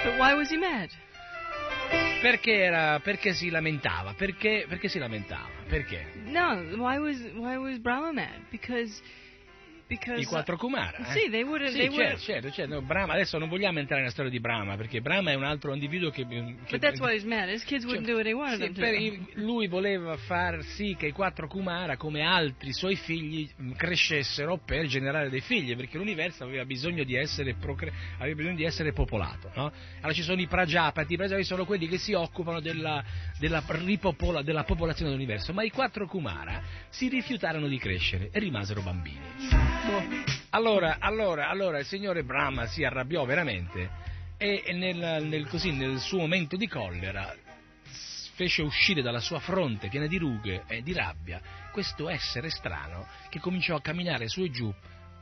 But 0.05 0.19
why 0.19 0.35
was 0.35 0.51
he 0.51 0.59
mad? 0.59 0.91
Perché, 2.21 2.55
era, 2.55 2.99
perché 3.01 3.35
si 3.35 3.51
lamentava? 3.51 4.15
Perché, 4.17 4.67
perché 4.69 4.89
si 4.89 4.99
lamentava? 4.99 5.49
Perché? 5.69 6.07
No, 6.25 6.61
why 6.77 6.99
was 6.99 7.19
why 7.35 7.57
was 7.57 7.79
Brahma 7.79 8.13
mad? 8.13 8.41
Because 8.51 9.01
because 9.89 10.21
I 10.21 10.25
quattro 10.25 10.57
Kumara. 10.57 10.97
eh? 10.99 11.19
Sì, 11.19 11.31
they 11.31 11.43
would 11.43 11.65
Sì, 11.67 11.77
they 11.79 11.91
certo, 11.91 12.01
would 12.01 12.19
certo, 12.21 12.51
certo. 12.51 12.75
No, 12.75 12.83
Brahma, 12.83 13.13
adesso 13.15 13.39
non 13.39 13.49
vogliamo 13.49 13.79
entrare 13.79 14.01
nella 14.01 14.13
storia 14.13 14.31
di 14.31 14.41
Brahma, 14.41 14.77
perché 14.77 15.01
Brahma 15.01 15.31
è 15.31 15.35
un 15.35 15.45
altro 15.45 15.73
individuo 15.73 16.11
che... 16.11 16.27
che 16.27 16.55
But 16.71 16.81
that's 16.81 17.01
why 17.01 17.15
he's 17.15 17.25
mad. 17.25 17.49
His 17.49 17.63
kids 17.65 17.85
wouldn't 17.85 18.07
Cioè, 18.07 18.15
do 18.15 18.19
what 18.19 18.27
he 18.27 18.33
wanted 18.33 18.75
sì, 18.75 18.81
them 18.81 18.95
i- 19.01 19.27
lui 19.43 19.69
voleva 19.69 20.17
far 20.17 20.63
sì 20.65 20.97
che 20.99 21.07
i 21.07 21.13
quattro 21.13 21.47
Kumara, 21.49 21.97
come 21.97 22.23
altri 22.23 22.73
suoi 22.73 22.97
figli, 22.97 23.49
mh, 23.55 23.73
crescessero 23.73 24.59
per 24.65 24.87
generare 24.87 25.29
dei 25.31 25.41
figli, 25.41 25.77
perché 25.77 25.99
l'universo 25.99 26.45
aveva 26.45 26.65
bisogno 26.65 27.05
di 27.05 27.15
essere, 27.15 27.55
procre- 27.55 27.93
aveva 28.19 28.35
bisogno 28.35 28.57
di 28.57 28.65
essere 28.65 28.93
popolato. 28.93 29.51
no? 29.55 29.73
Allora 29.99 30.13
ci 30.13 30.23
sono 30.23 30.41
i 30.41 30.47
Prajapati, 30.47 31.13
i 31.15 31.17
Prajapati 31.17 31.45
sono 31.47 31.65
quelli 31.65 31.87
che 31.89 31.99
si 31.99 32.13
occupano 32.13 32.61
della, 32.61 33.03
della 33.39 33.63
ripopola- 33.67 34.43
della 34.43 34.65
popolazione 34.65 35.11
dell'universo, 35.11 35.53
ma 35.53 35.63
i 35.63 35.71
quattro 35.71 36.07
Kumara 36.07 36.63
si 36.89 37.09
rifiutarono 37.09 37.69
di 37.69 37.79
crescere 37.79 38.31
e 38.33 38.39
rimasero 38.39 38.81
bambini. 38.83 39.76
Allora, 40.51 40.97
allora, 40.99 41.49
allora 41.49 41.79
il 41.79 41.87
signore 41.87 42.25
Brahma 42.25 42.67
si 42.67 42.83
arrabbiò 42.83 43.25
veramente 43.25 43.89
e 44.37 44.73
nel, 44.73 45.25
nel, 45.25 45.47
così, 45.49 45.73
nel 45.73 45.99
suo 45.99 46.19
momento 46.19 46.57
di 46.57 46.67
collera 46.67 47.35
fece 48.35 48.63
uscire 48.63 49.01
dalla 49.01 49.21
sua 49.21 49.39
fronte 49.39 49.89
piena 49.89 50.07
di 50.07 50.19
rughe 50.19 50.65
e 50.67 50.83
di 50.83 50.93
rabbia 50.93 51.41
questo 51.73 52.09
essere 52.09 52.51
strano 52.51 53.07
che 53.29 53.39
cominciò 53.39 53.77
a 53.77 53.81
camminare 53.81 54.29
su 54.29 54.43
e 54.43 54.51
giù 54.51 54.73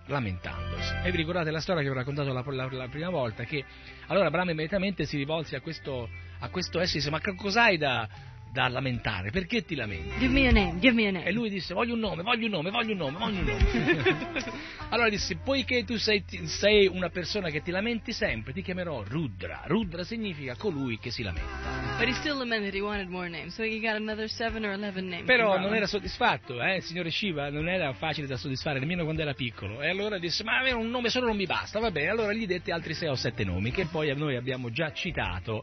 lamentandosi. 0.06 0.94
E 1.02 1.10
vi 1.10 1.16
ricordate 1.16 1.50
la 1.50 1.60
storia 1.60 1.82
che 1.82 1.90
ho 1.90 1.94
raccontato 1.94 2.32
la, 2.32 2.42
la, 2.46 2.68
la 2.70 2.88
prima 2.88 3.10
volta? 3.10 3.44
Che 3.44 3.64
allora 4.06 4.30
Brahma 4.30 4.50
immediatamente 4.50 5.04
si 5.04 5.16
rivolse 5.16 5.56
a 5.56 5.60
questo, 5.60 6.08
a 6.38 6.48
questo 6.48 6.80
essere 6.80 6.98
e 6.98 7.02
disse: 7.02 7.10
Ma 7.10 7.20
cos'hai 7.34 7.76
da, 7.76 8.08
da 8.54 8.68
lamentare, 8.68 9.32
perché 9.32 9.64
ti 9.64 9.74
lamenti? 9.74 10.16
Give 10.16 10.32
me 10.32 10.46
a 10.46 10.52
name, 10.52 10.78
give 10.78 10.94
me 10.94 11.08
a 11.08 11.10
name. 11.10 11.24
E 11.24 11.32
lui 11.32 11.50
disse, 11.50 11.74
voglio 11.74 11.94
un 11.94 11.98
nome, 11.98 12.22
voglio 12.22 12.44
un 12.44 12.52
nome, 12.52 12.70
voglio 12.70 12.92
un 12.92 12.98
nome, 12.98 13.18
voglio 13.18 13.40
un 13.40 13.46
nome. 13.46 14.44
allora 14.90 15.08
disse, 15.08 15.34
poiché 15.42 15.82
tu 15.82 15.96
sei, 15.96 16.22
sei, 16.44 16.86
una 16.86 17.08
persona 17.08 17.50
che 17.50 17.62
ti 17.62 17.72
lamenti 17.72 18.12
sempre, 18.12 18.52
ti 18.52 18.62
chiamerò 18.62 19.02
Rudra. 19.02 19.62
Rudra 19.66 20.04
significa 20.04 20.54
colui 20.54 21.00
che 21.00 21.10
si 21.10 21.24
lamenta. 21.24 21.73
But 21.96 22.08
he 22.08 22.14
still 22.14 22.38
lamented 22.38 22.74
he 22.74 22.80
wanted 22.80 23.08
more 23.08 23.28
names, 23.28 23.54
so 23.54 23.62
he 23.62 23.78
got 23.80 23.94
another 23.94 24.28
seven 24.28 24.64
or 24.64 24.72
eleven 24.72 25.08
names. 25.08 25.26
Però 25.26 25.56
non 25.58 25.74
era 25.74 25.86
soddisfatto, 25.86 26.60
eh? 26.60 26.76
il 26.76 26.82
signore 26.82 27.10
Shiva 27.10 27.50
non 27.50 27.68
era 27.68 27.92
facile 27.92 28.26
da 28.26 28.36
soddisfare 28.36 28.80
nemmeno 28.80 29.04
quando 29.04 29.22
era 29.22 29.32
piccolo. 29.32 29.80
E 29.80 29.90
allora 29.90 30.18
disse, 30.18 30.42
ma 30.42 30.58
avere 30.58 30.74
un 30.74 30.90
nome 30.90 31.08
solo 31.08 31.26
non 31.26 31.36
mi 31.36 31.46
basta, 31.46 31.78
va 31.78 31.92
bene. 31.92 32.08
Allora 32.08 32.32
gli 32.32 32.46
dette 32.46 32.72
altri 32.72 32.94
sei 32.94 33.08
o 33.08 33.14
sette 33.14 33.44
nomi, 33.44 33.70
che 33.70 33.86
poi 33.86 34.14
noi 34.16 34.34
abbiamo 34.34 34.70
già 34.70 34.92
citato 34.92 35.62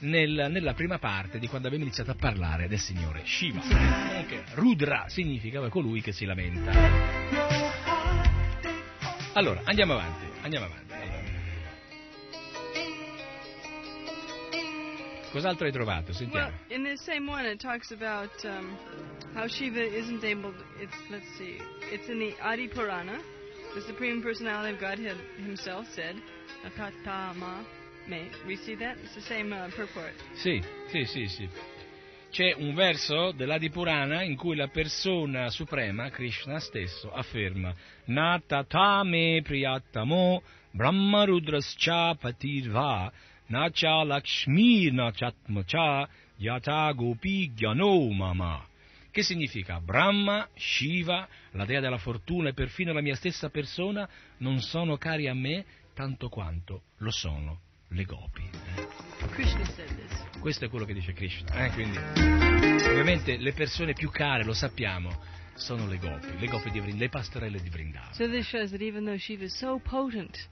nel, 0.00 0.46
nella 0.50 0.72
prima 0.74 0.98
parte 0.98 1.40
di 1.40 1.48
quando 1.48 1.66
abbiamo 1.66 1.84
iniziato 1.84 2.12
a 2.12 2.16
parlare 2.16 2.68
del 2.68 2.78
signore 2.78 3.22
Shiva. 3.24 3.60
Comunque, 3.60 4.44
Rudra 4.54 5.06
significa 5.08 5.68
colui 5.68 6.00
che 6.00 6.12
si 6.12 6.24
lamenta. 6.24 6.70
Allora, 9.32 9.62
andiamo 9.64 9.94
avanti, 9.94 10.26
andiamo 10.42 10.66
avanti. 10.66 10.91
Cos'altro 15.32 15.64
hai 15.64 15.72
trovato? 15.72 16.12
Sentiamo. 16.12 16.46
Well, 16.46 16.54
in 16.68 16.84
the 16.84 16.96
same 16.98 17.26
one 17.26 17.46
it 17.46 17.58
talks 17.58 17.90
about 17.90 18.30
um, 18.44 18.76
how 19.34 19.46
Shiva 19.48 19.82
isn't 19.82 20.22
able 20.22 20.52
it's 20.78 20.94
let's 21.10 21.24
see, 21.38 21.58
it's 21.90 22.06
in 22.08 22.18
the 22.18 22.34
Adi 22.42 22.68
Purana. 22.68 23.18
The 23.74 23.80
Supreme 23.86 24.20
Personality 24.20 24.74
of 24.74 24.80
Godhead 24.80 25.16
himself 25.42 25.86
said, 25.94 26.16
Akatama 26.66 27.64
me. 28.06 28.28
We 28.46 28.56
see 28.56 28.74
that? 28.74 28.98
It's 29.02 29.14
the 29.14 29.22
same 29.22 29.54
uh, 29.54 29.70
purport. 29.74 30.12
Sì, 30.34 30.62
sì, 30.90 31.06
sì, 31.06 31.26
sì 31.26 31.48
c'è 32.32 32.54
un 32.56 32.74
verso 32.74 33.30
dell'Adipurana 33.32 34.22
in 34.22 34.36
cui 34.36 34.56
la 34.56 34.68
persona 34.68 35.50
suprema, 35.50 36.08
Krishna 36.08 36.58
stesso, 36.60 37.12
afferma 37.12 37.74
Natatame 38.06 39.42
priyatamo 39.42 40.42
brahmarudrascha 40.70 42.14
patirva 42.14 43.12
nacha 43.52 44.02
lakshmi 44.02 44.90
nachatmacha 44.90 46.08
yata 46.38 46.90
gopi 46.92 47.52
gyano 47.52 48.08
mama 48.10 48.66
che 49.10 49.22
significa 49.22 49.78
Brahma, 49.78 50.48
Shiva, 50.54 51.28
la 51.50 51.66
dea 51.66 51.80
della 51.80 51.98
fortuna 51.98 52.48
e 52.48 52.54
perfino 52.54 52.94
la 52.94 53.02
mia 53.02 53.14
stessa 53.14 53.50
persona 53.50 54.08
non 54.38 54.58
sono 54.60 54.96
cari 54.96 55.28
a 55.28 55.34
me 55.34 55.66
tanto 55.92 56.30
quanto 56.30 56.84
lo 56.96 57.10
sono 57.10 57.60
le 57.88 58.04
gopi. 58.04 58.48
This. 59.36 60.38
Questo 60.40 60.64
è 60.64 60.70
quello 60.70 60.86
che 60.86 60.94
dice 60.94 61.12
Krishna. 61.12 61.66
Eh? 61.66 61.70
Quindi, 61.72 61.98
ovviamente 61.98 63.36
le 63.36 63.52
persone 63.52 63.92
più 63.92 64.10
care, 64.10 64.44
lo 64.44 64.54
sappiamo, 64.54 65.10
sono 65.56 65.86
le 65.86 65.98
gopi, 65.98 66.38
le 66.38 66.46
gopi 66.46 66.70
di 66.70 66.80
Vrindavan, 66.80 66.98
le 66.98 67.08
pastorelle 67.10 67.60
di 67.60 67.68
Vrindavan. 67.68 68.14
So 68.14 68.26
this 68.30 68.46
shows 68.46 68.70
that 68.70 68.80
even 68.80 69.04
though 69.04 69.18
Shiva 69.18 69.44
is 69.44 69.54
so 69.54 69.78
potent, 69.78 70.48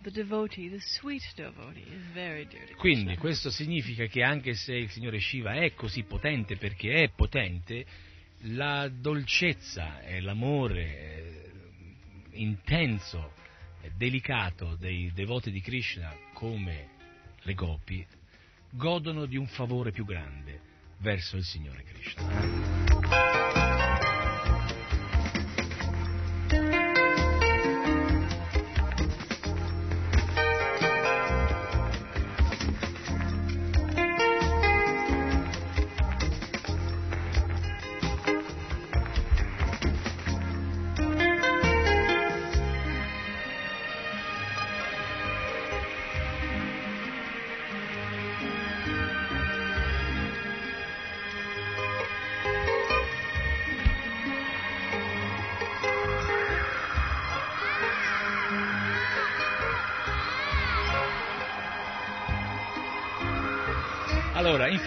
devotee, 0.00 0.70
devotee, 0.70 2.74
Quindi 2.76 3.16
questo 3.16 3.50
significa 3.50 4.06
che 4.06 4.22
anche 4.22 4.54
se 4.54 4.74
il 4.74 4.90
Signore 4.90 5.20
Shiva 5.20 5.54
è 5.54 5.74
così 5.74 6.04
potente 6.04 6.56
perché 6.56 7.02
è 7.02 7.10
potente, 7.10 7.84
la 8.42 8.88
dolcezza 8.88 10.00
e 10.00 10.20
l'amore 10.20 10.82
eh, 10.82 11.50
intenso 12.32 13.32
e 13.80 13.90
delicato 13.96 14.76
dei 14.76 15.10
devoti 15.12 15.50
di 15.50 15.60
Krishna 15.60 16.14
come 16.32 16.96
le 17.42 17.54
gopi 17.54 18.06
godono 18.70 19.26
di 19.26 19.36
un 19.36 19.46
favore 19.46 19.90
più 19.90 20.04
grande 20.04 20.60
verso 20.98 21.36
il 21.36 21.44
Signore 21.44 21.82
Krishna. 21.82 23.67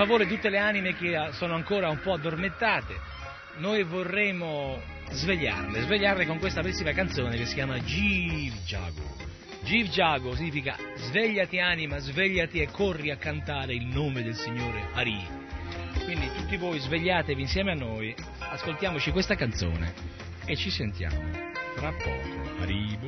Favore 0.02 0.26
tutte 0.26 0.50
le 0.50 0.58
anime 0.58 0.96
che 0.96 1.16
ah, 1.16 1.32
sono 1.32 1.54
ancora 1.54 1.88
un 1.88 2.00
po' 2.00 2.14
addormentate, 2.14 3.00
noi 3.58 3.84
vorremmo 3.84 4.82
svegliarle, 5.12 5.84
svegliarle 5.84 6.26
con 6.26 6.40
questa 6.40 6.62
bellissima 6.62 6.92
canzone 6.92 7.38
che 7.38 7.46
si 7.46 7.54
chiama 7.54 7.78
Jiv 7.78 8.56
Jago. 8.66 9.16
Jiv 9.62 9.90
Jago 9.90 10.34
significa 10.34 10.76
svegliati 10.96 11.60
anima, 11.60 12.00
svegliati 12.00 12.62
e 12.62 12.72
corri 12.72 13.12
a 13.12 13.18
cantare 13.18 13.76
il 13.76 13.86
nome 13.86 14.24
del 14.24 14.34
Signore 14.34 14.88
Hari. 14.94 15.24
Quindi 16.04 16.32
tutti 16.36 16.58
voi 16.58 16.80
svegliatevi 16.80 17.40
insieme 17.40 17.74
a 17.74 17.76
noi, 17.76 18.16
ascoltiamoci 18.40 19.12
questa 19.12 19.36
canzone 19.36 19.94
e 20.46 20.56
ci 20.56 20.72
sentiamo 20.72 21.30
fra 21.76 21.92
poco. 21.92 22.66
Jiv 22.66 23.04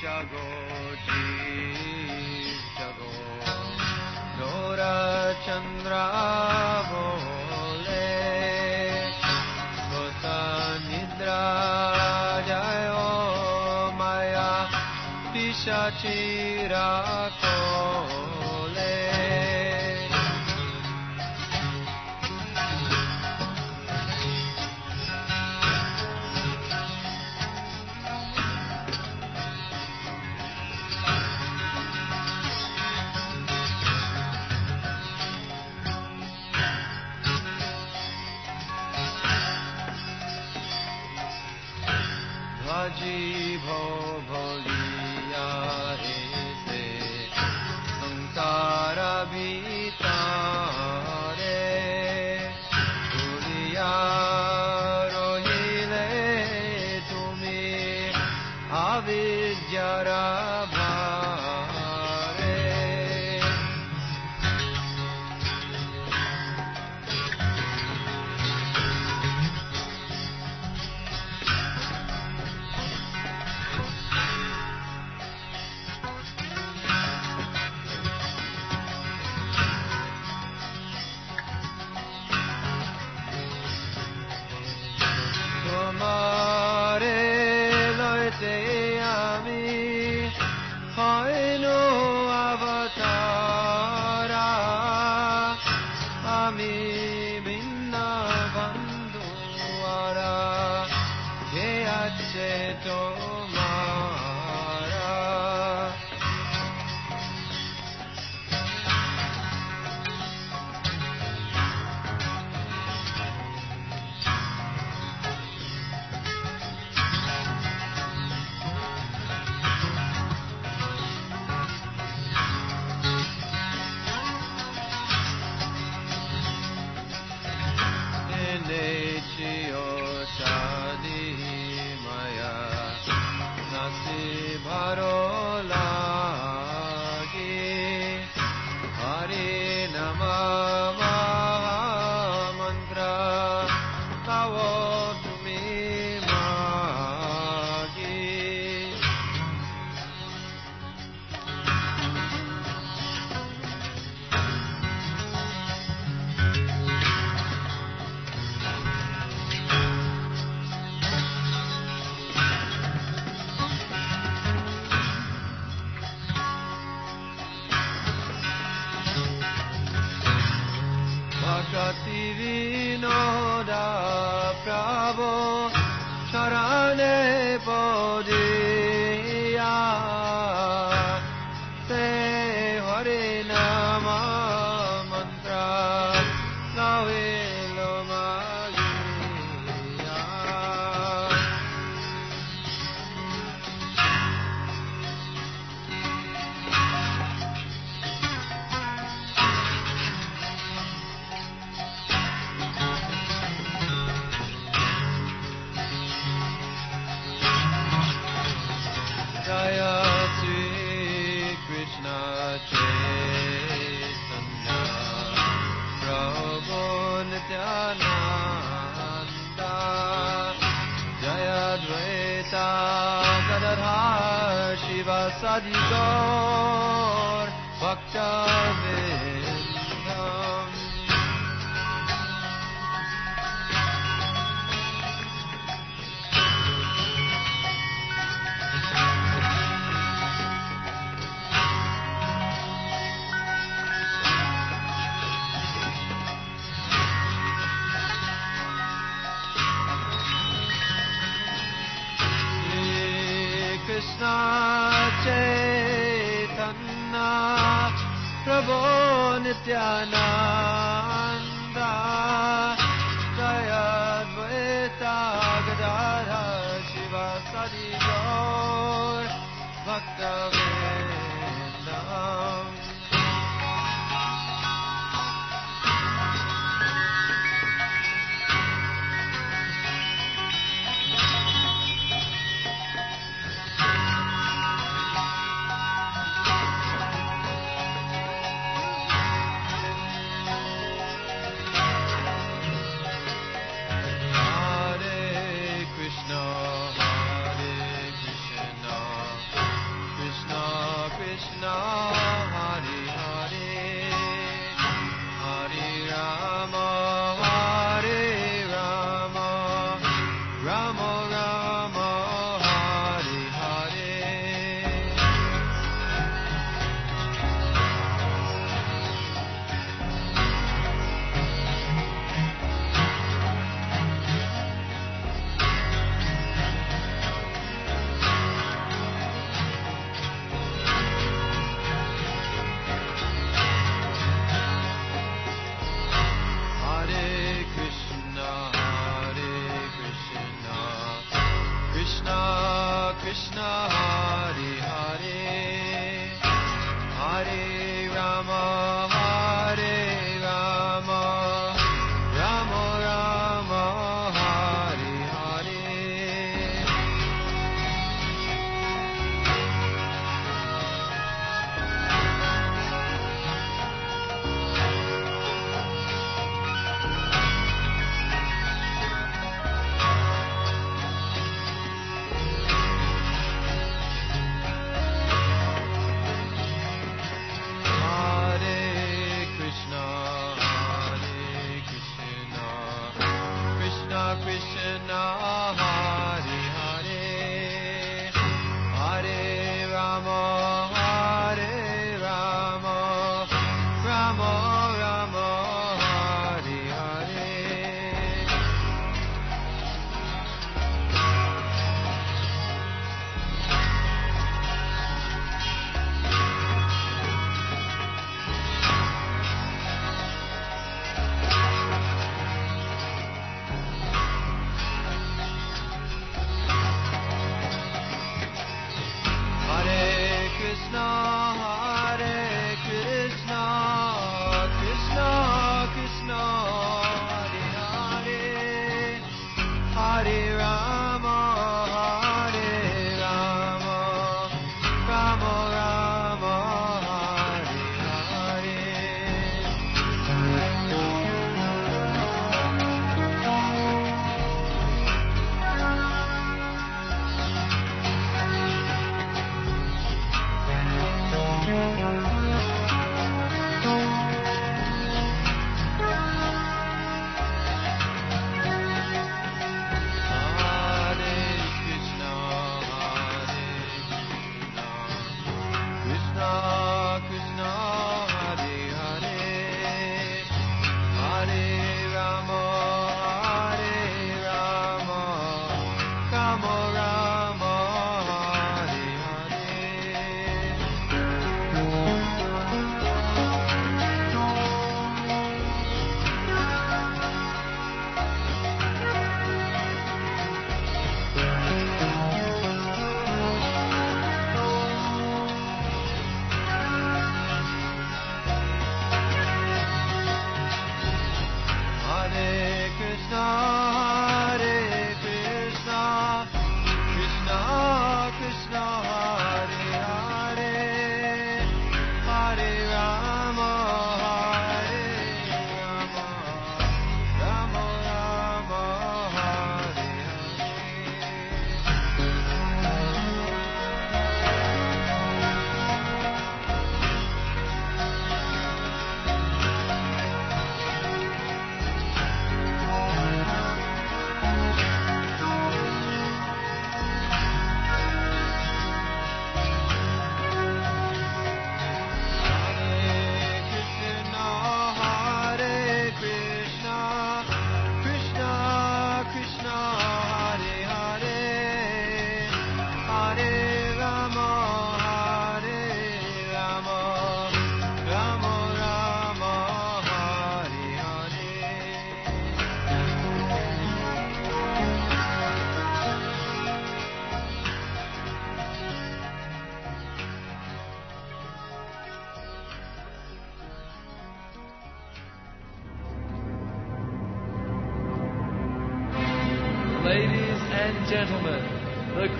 Jago, 0.00 0.38
Jiv 1.06 1.69
Chandra 5.46 6.06
भोले 6.90 7.70
बोले 7.80 9.10
गता 9.92 10.38
निन्द्रा 10.78 11.42
माया 13.98 14.48
पिशातो 15.32 18.19
تو 102.84 103.39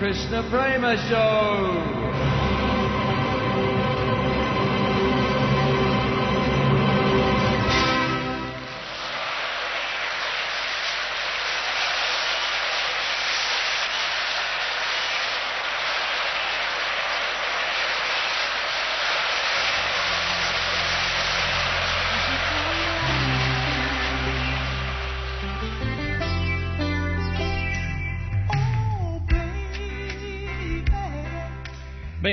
Krishna 0.01 0.41
Prema 0.49 0.97
Show! 0.97 1.70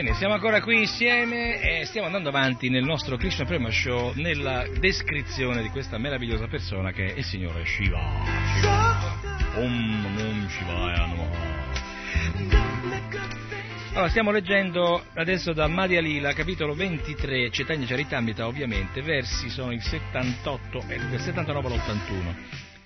Bene, 0.08 0.20
siamo 0.20 0.34
ancora 0.34 0.62
qui 0.62 0.78
insieme 0.78 1.60
e 1.60 1.84
stiamo 1.84 2.06
andando 2.06 2.30
avanti 2.30 2.70
nel 2.70 2.82
nostro 2.82 3.18
Krishna 3.18 3.44
Prema 3.44 3.70
Show 3.70 4.14
nella 4.14 4.66
descrizione 4.80 5.60
di 5.60 5.68
questa 5.68 5.98
meravigliosa 5.98 6.46
persona 6.46 6.92
che 6.92 7.12
è 7.12 7.18
il 7.18 7.24
signore 7.24 7.62
Shiva. 7.66 8.00
Shiva. 8.54 9.20
Om 9.56 10.00
Namah 10.00 10.48
Shivaya 10.48 11.06
Namaha. 11.06 11.56
Allora, 13.92 14.08
stiamo 14.08 14.30
leggendo 14.30 15.04
adesso 15.12 15.52
da 15.52 15.66
Madhya 15.66 16.00
Lila, 16.00 16.32
capitolo 16.32 16.72
23, 16.72 17.50
Cetagna 17.50 17.84
Charitamrita, 17.84 18.46
ovviamente, 18.46 19.02
versi 19.02 19.50
sono 19.50 19.72
il 19.72 19.82
78, 19.82 20.84
eh, 20.88 20.98
del 21.10 21.20
79 21.20 21.68
all'81. 21.68 22.34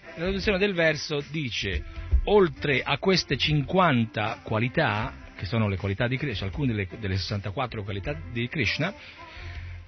La 0.07 0.23
traduzione 0.25 0.59
del 0.59 0.75
verso 0.75 1.23
dice, 1.31 1.85
oltre 2.25 2.83
a 2.83 2.99
queste 2.99 3.37
50 3.37 4.41
qualità, 4.43 5.22
che 5.43 5.49
sono 5.49 5.67
le 5.67 5.77
qualità 5.77 6.07
di 6.07 6.17
Krishna, 6.17 6.47
alcune 6.47 6.69
delle, 6.69 6.87
delle 7.01 7.17
64 7.17 7.83
qualità 7.83 8.17
di 8.31 8.47
Krishna, 8.47 8.95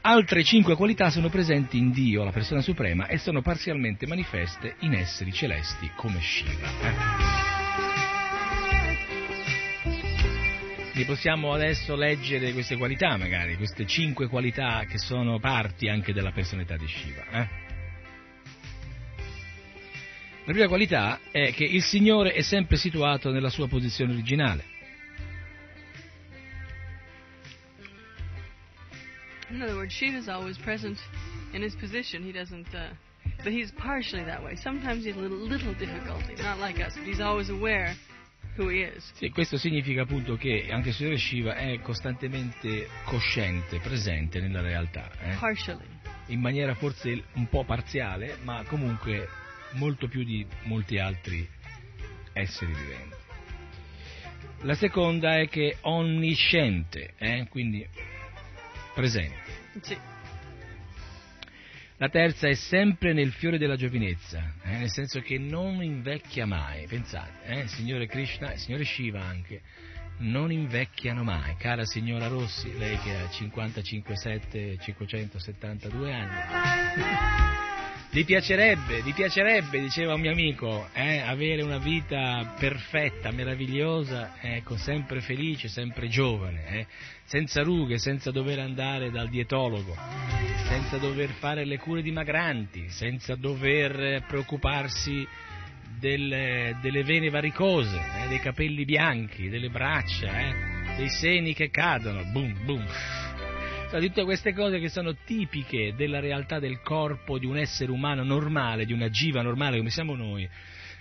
altre 0.00 0.42
5 0.42 0.74
qualità 0.74 1.11
sono 1.11 1.28
presenti 1.28 1.78
in 1.78 1.92
Dio, 1.92 2.24
la 2.24 2.32
persona 2.32 2.61
suprema, 2.61 3.07
e 3.07 3.18
sono 3.18 3.40
parzialmente 3.40 4.05
manifeste 4.09 4.74
in 4.80 4.94
esseri 4.94 5.32
celesti 5.32 5.88
come 5.94 6.20
Shiva. 6.20 6.68
eh. 6.80 6.92
Ne 10.92 11.05
possiamo 11.05 11.52
adesso 11.52 11.94
leggere 11.94 12.52
queste 12.52 12.76
qualità, 12.76 13.16
magari, 13.16 13.57
queste 13.57 13.86
5 13.86 14.26
qualità 14.26 14.84
che 14.88 14.98
sono 14.98 15.38
parti 15.38 15.88
anche 15.88 16.12
della 16.12 16.32
personalità 16.32 16.76
di 16.76 16.88
Shiva. 16.88 17.24
eh. 17.30 17.48
La 20.46 20.52
prima 20.52 20.66
qualità 20.66 21.20
è 21.30 21.52
che 21.52 21.62
il 21.64 21.84
Signore 21.84 22.32
è 22.32 22.42
sempre 22.42 22.76
situato 22.76 23.30
nella 23.30 23.50
sua 23.50 23.68
posizione 23.68 24.14
originale. 24.14 24.72
In 29.51 29.62
other 29.62 29.76
words, 29.76 29.92
Shiva's 29.92 30.28
always 30.28 30.59
present 30.59 30.99
in 31.53 31.62
his 31.62 31.74
position. 31.76 32.22
He 32.22 32.32
doesn't, 32.32 32.66
uh, 32.74 32.90
but 33.42 33.53
he's 33.53 33.70
partially 33.72 34.24
that 34.24 34.42
way. 34.42 34.57
Sometimes 34.57 35.05
he 35.05 35.11
has 35.11 35.18
a 35.18 35.20
little, 35.20 35.36
little 35.36 35.74
difficulty, 35.74 36.34
not 36.42 36.59
like 36.59 36.80
us, 36.80 36.95
but 36.97 37.05
he's 37.05 37.20
always 37.20 37.51
aware 37.51 37.95
who 38.57 38.68
he 38.68 38.82
is. 38.82 39.05
Sì, 39.14 39.30
questo 39.30 39.57
significa 39.57 40.03
appunto 40.03 40.36
che 40.36 40.68
anche 40.70 40.90
il 40.90 40.95
Signore 40.95 41.18
Shiva 41.18 41.55
è 41.55 41.78
costantemente 41.80 42.88
cosciente, 43.05 43.80
presente 43.80 44.40
nella 44.40 44.61
realtà, 44.61 45.11
eh? 45.20 45.36
Partially. 45.38 45.84
in 46.28 46.40
maniera 46.40 46.74
forse 46.74 47.24
un 47.34 47.49
po' 47.49 47.64
parziale, 47.64 48.38
ma 48.42 48.62
comunque 48.64 49.28
molto 49.72 50.09
più 50.09 50.24
di 50.24 50.47
molti 50.62 50.99
altri 50.99 51.47
esseri 52.32 52.72
viventi. 52.72 53.22
La 54.62 54.74
seconda 54.74 55.38
è 55.38 55.49
che 55.49 55.70
è 55.70 55.76
onnisciente, 55.82 57.14
eh? 57.18 57.47
quindi 57.51 57.86
presente. 58.95 59.36
Sì. 59.80 59.97
La 61.99 62.09
terza 62.09 62.49
è 62.49 62.55
sempre 62.55 63.12
nel 63.12 63.32
fiore 63.32 63.57
della 63.57 63.76
giovinezza, 63.76 64.55
eh, 64.62 64.78
nel 64.78 64.90
senso 64.90 65.20
che 65.20 65.38
non 65.38 65.82
invecchia 65.82 66.47
mai. 66.47 66.86
Pensate, 66.86 67.45
eh, 67.45 67.68
Signore 67.68 68.07
Krishna 68.07 68.53
e 68.53 68.59
Signore 68.59 68.84
Shiva 68.84 69.22
anche 69.22 69.62
non 70.18 70.53
invecchiano 70.53 71.22
mai. 71.24 71.57
Cara 71.57 71.84
signora 71.84 72.28
Rossi, 72.28 72.76
lei 72.78 72.99
che 72.99 73.14
ha 73.16 73.28
55, 73.28 74.16
7, 74.16 74.78
572 74.78 76.12
anni. 76.12 77.73
Vi 78.14 78.24
piacerebbe, 78.24 79.02
vi 79.02 79.12
piacerebbe, 79.12 79.80
diceva 79.80 80.14
un 80.14 80.20
mio 80.20 80.30
amico, 80.30 80.88
eh, 80.92 81.18
avere 81.18 81.64
una 81.64 81.78
vita 81.78 82.54
perfetta, 82.56 83.32
meravigliosa, 83.32 84.34
ecco, 84.40 84.76
sempre 84.76 85.20
felice, 85.20 85.66
sempre 85.66 86.06
giovane, 86.06 86.64
eh, 86.68 86.86
senza 87.24 87.62
rughe, 87.64 87.98
senza 87.98 88.30
dover 88.30 88.60
andare 88.60 89.10
dal 89.10 89.28
dietologo, 89.28 89.96
senza 90.68 90.96
dover 90.98 91.30
fare 91.30 91.64
le 91.64 91.76
cure 91.78 92.02
dimagranti, 92.02 92.88
senza 92.88 93.34
dover 93.34 94.22
preoccuparsi 94.28 95.26
del- 95.98 96.76
delle 96.80 97.02
vene 97.02 97.30
varicose, 97.30 97.96
eh, 97.96 98.28
dei 98.28 98.38
capelli 98.38 98.84
bianchi, 98.84 99.48
delle 99.48 99.70
braccia, 99.70 100.38
eh, 100.38 100.54
dei 100.96 101.08
seni 101.08 101.52
che 101.52 101.68
cadono, 101.68 102.22
boom, 102.30 102.64
boom. 102.64 102.86
Insomma, 103.95 104.09
tutte 104.09 104.24
queste 104.24 104.53
cose 104.53 104.80
che 104.80 104.88
sono 104.88 105.14
tipiche 105.24 105.95
della 105.95 106.18
realtà 106.18 106.59
del 106.59 106.80
corpo 106.80 107.38
di 107.38 107.47
un 107.47 107.57
essere 107.57 107.92
umano 107.92 108.24
normale, 108.24 108.86
di 108.86 108.92
una 108.92 109.09
jiva 109.09 109.40
normale 109.40 109.76
come 109.76 109.90
siamo 109.90 110.16
noi, 110.16 110.49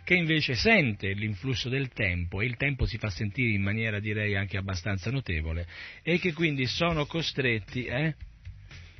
che 0.04 0.14
invece 0.14 0.54
sente 0.54 1.12
l'influsso 1.14 1.70
del 1.70 1.89
tempo 1.89 2.41
e 2.41 2.46
il 2.46 2.56
tempo 2.56 2.86
si 2.86 3.00
fa 3.00 3.10
sentire 3.10 3.52
in 3.54 3.64
maniera 3.64 4.00
direi 4.00 4.36
anche 4.36 4.58
abbastanza 4.58 5.10
notevole 5.10 5.66
e 6.04 6.20
che 6.20 6.34
quindi 6.34 6.68
sono 6.68 7.08
costretti, 7.08 7.86
eh, 7.86 8.16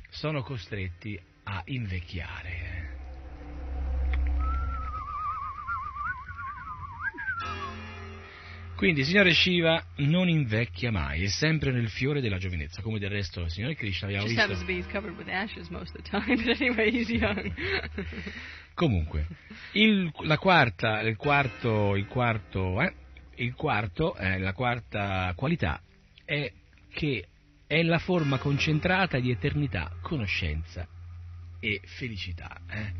sono 0.08 0.42
costretti 0.42 1.16
a 1.44 1.62
invecchiare. 1.66 2.93
Quindi 8.84 9.02
Signore 9.04 9.32
Shiva 9.32 9.82
non 9.96 10.28
invecchia 10.28 10.92
mai, 10.92 11.24
è 11.24 11.28
sempre 11.28 11.72
nel 11.72 11.88
fiore 11.88 12.20
della 12.20 12.36
giovinezza, 12.36 12.82
come 12.82 12.98
del 12.98 13.08
resto 13.08 13.40
il 13.40 13.50
Signore 13.50 13.74
Krishna 13.74 14.08
abbiamo 14.08 14.26
Just 14.26 14.36
visto. 14.36 14.52
time, 16.02 16.52
anyway. 16.52 17.54
Comunque, 18.74 19.26
il, 19.72 20.12
la 20.24 20.36
quarta, 20.36 21.00
il 21.00 21.16
quarto, 21.16 21.96
il 21.96 22.06
quarto, 22.06 22.82
eh, 22.82 22.92
il 23.36 23.54
quarto, 23.54 24.14
eh, 24.16 24.38
la 24.38 24.52
quarta 24.52 25.32
qualità 25.34 25.80
è 26.22 26.52
che 26.92 27.26
è 27.66 27.82
la 27.82 27.98
forma 27.98 28.36
concentrata 28.36 29.18
di 29.18 29.30
eternità, 29.30 29.96
conoscenza 30.02 30.86
e 31.58 31.80
felicità. 31.84 32.60
eh. 32.68 32.92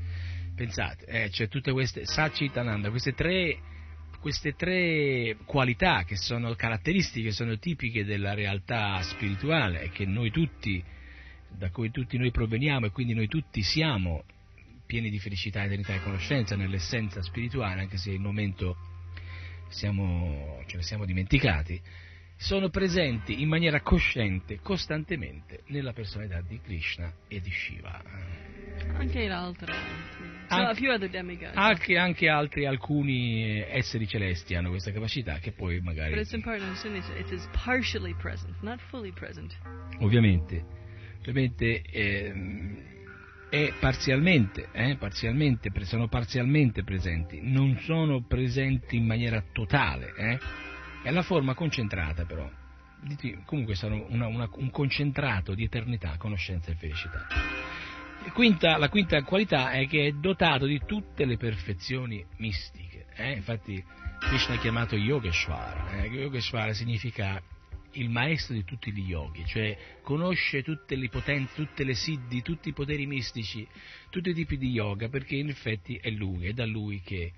Pensate, 0.56 1.04
eh, 1.04 1.28
c'è 1.28 1.48
tutte 1.48 1.72
queste 1.72 2.06
Sachitananda, 2.06 2.88
queste 2.88 3.12
tre, 3.12 3.58
queste 4.24 4.54
tre 4.54 5.36
qualità 5.44 6.04
che 6.04 6.16
sono 6.16 6.54
caratteristiche, 6.54 7.30
sono 7.30 7.58
tipiche 7.58 8.06
della 8.06 8.32
realtà 8.32 9.02
spirituale 9.02 9.90
che 9.90 10.06
noi 10.06 10.30
tutti, 10.30 10.82
da 11.50 11.68
cui 11.68 11.90
tutti 11.90 12.16
noi 12.16 12.30
proveniamo 12.30 12.86
e 12.86 12.90
quindi 12.90 13.12
noi 13.12 13.28
tutti 13.28 13.60
siamo 13.60 14.24
pieni 14.86 15.10
di 15.10 15.18
felicità, 15.18 15.64
eternità 15.64 15.92
e 15.92 16.00
conoscenza 16.00 16.56
nell'essenza 16.56 17.20
spirituale, 17.20 17.82
anche 17.82 17.98
se 17.98 18.12
il 18.12 18.20
momento 18.20 18.78
siamo, 19.68 20.62
ce 20.68 20.78
ne 20.78 20.82
siamo 20.82 21.04
dimenticati, 21.04 21.78
sono 22.44 22.68
presenti 22.68 23.40
in 23.40 23.48
maniera 23.48 23.80
cosciente, 23.80 24.58
costantemente, 24.60 25.62
nella 25.68 25.94
personalità 25.94 26.42
di 26.46 26.60
Krishna 26.60 27.10
e 27.26 27.40
di 27.40 27.50
Shiva. 27.50 28.02
Anche 28.98 29.26
l'altra. 29.26 29.72
So 29.72 30.54
Anche-. 31.46 31.58
Anche, 31.58 31.96
anche 31.96 32.28
altri, 32.28 32.66
alcuni 32.66 33.62
eh, 33.62 33.68
esseri 33.70 34.06
celesti 34.06 34.54
hanno 34.54 34.68
questa 34.68 34.92
capacità 34.92 35.38
che 35.38 35.52
poi 35.52 35.80
magari, 35.80 36.10
present, 38.14 38.54
not 38.60 38.78
fully 38.90 39.12
present. 39.12 39.56
ovviamente, 40.00 40.64
ovviamente 41.20 41.82
ehm, 41.90 42.76
è 43.48 43.72
parzialmente, 43.80 44.68
eh, 44.72 44.96
parzialmente, 44.96 45.70
sono 45.84 46.08
parzialmente 46.08 46.84
presenti, 46.84 47.40
non 47.40 47.78
sono 47.84 48.22
presenti 48.22 48.96
in 48.96 49.06
maniera 49.06 49.42
totale, 49.50 50.12
eh. 50.14 50.72
È 51.04 51.10
la 51.10 51.22
forma 51.22 51.54
concentrata 51.54 52.24
però, 52.24 52.50
comunque 53.44 53.74
sono 53.74 54.06
una- 54.08 54.26
una- 54.26 54.48
un 54.54 54.70
concentrato 54.70 55.54
di 55.54 55.64
eternità, 55.64 56.16
conoscenza 56.16 56.72
e 56.72 56.76
felicità. 56.76 57.26
Quinta- 58.32 58.78
la 58.78 58.88
quinta 58.88 59.22
qualità 59.22 59.72
è 59.72 59.86
che 59.86 60.06
è 60.06 60.12
dotato 60.12 60.64
di 60.64 60.80
tutte 60.86 61.26
le 61.26 61.36
perfezioni 61.36 62.24
mistiche, 62.38 63.04
eh. 63.16 63.32
infatti 63.32 63.84
Krishna 64.18 64.54
è 64.54 64.58
chiamato 64.58 64.96
Yogeshwara, 64.96 66.02
eh. 66.02 66.06
Yogeshwara 66.08 66.72
significa 66.72 67.42
il 67.92 68.08
maestro 68.08 68.54
di 68.54 68.64
tutti 68.64 68.90
gli 68.90 69.06
yogi, 69.06 69.44
cioè 69.44 69.76
conosce 70.02 70.62
tutte 70.62 70.96
le 70.96 71.10
potenze, 71.10 71.52
tutte 71.54 71.84
le 71.84 71.94
siddhi, 71.94 72.40
tutti 72.40 72.70
i 72.70 72.72
poteri 72.72 73.04
mistici, 73.04 73.68
tutti 74.08 74.30
i 74.30 74.34
tipi 74.34 74.56
di 74.56 74.70
yoga, 74.70 75.10
perché 75.10 75.36
in 75.36 75.50
effetti 75.50 75.96
è 75.96 76.08
lui, 76.08 76.46
è 76.46 76.54
da 76.54 76.64
lui 76.64 77.02
che 77.02 77.32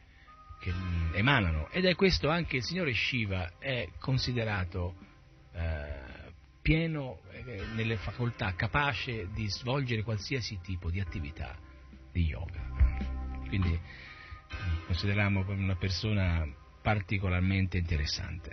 che 0.58 0.72
mm, 0.72 1.14
emanano 1.14 1.68
ed 1.70 1.84
è 1.84 1.94
questo 1.94 2.28
anche 2.28 2.56
il 2.56 2.62
Signore 2.62 2.92
Shiva 2.92 3.58
è 3.58 3.88
considerato 3.98 4.94
eh, 5.52 6.06
pieno 6.62 7.20
eh, 7.30 7.62
nelle 7.74 7.96
facoltà, 7.96 8.54
capace 8.54 9.28
di 9.32 9.48
svolgere 9.48 10.02
qualsiasi 10.02 10.58
tipo 10.62 10.90
di 10.90 11.00
attività 11.00 11.56
di 12.10 12.24
yoga. 12.24 12.60
Quindi 13.46 13.70
mm, 13.70 14.86
consideriamo 14.86 15.44
una 15.48 15.76
persona 15.76 16.46
particolarmente 16.82 17.78
interessante. 17.78 18.50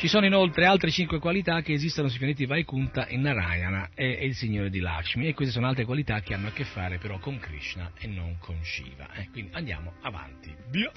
Ci 0.00 0.08
sono 0.08 0.24
inoltre 0.24 0.64
altre 0.64 0.90
cinque 0.90 1.18
qualità 1.18 1.60
che 1.60 1.74
esistono 1.74 2.08
sui 2.08 2.16
pianeti 2.16 2.46
Vaikunta 2.46 3.04
e 3.04 3.18
Narayana 3.18 3.90
e, 3.94 4.16
e 4.18 4.24
il 4.24 4.34
Signore 4.34 4.70
di 4.70 4.80
Lakshmi 4.80 5.28
e 5.28 5.34
queste 5.34 5.52
sono 5.52 5.66
altre 5.66 5.84
qualità 5.84 6.20
che 6.22 6.32
hanno 6.32 6.48
a 6.48 6.52
che 6.52 6.64
fare 6.64 6.96
però 6.96 7.18
con 7.18 7.38
Krishna 7.38 7.92
e 7.98 8.06
non 8.06 8.38
con 8.38 8.56
Shiva. 8.62 9.12
eh. 9.12 9.28
Quindi 9.30 9.50
andiamo 9.52 9.92
avanti. 10.00 10.54
Via. 10.70 10.90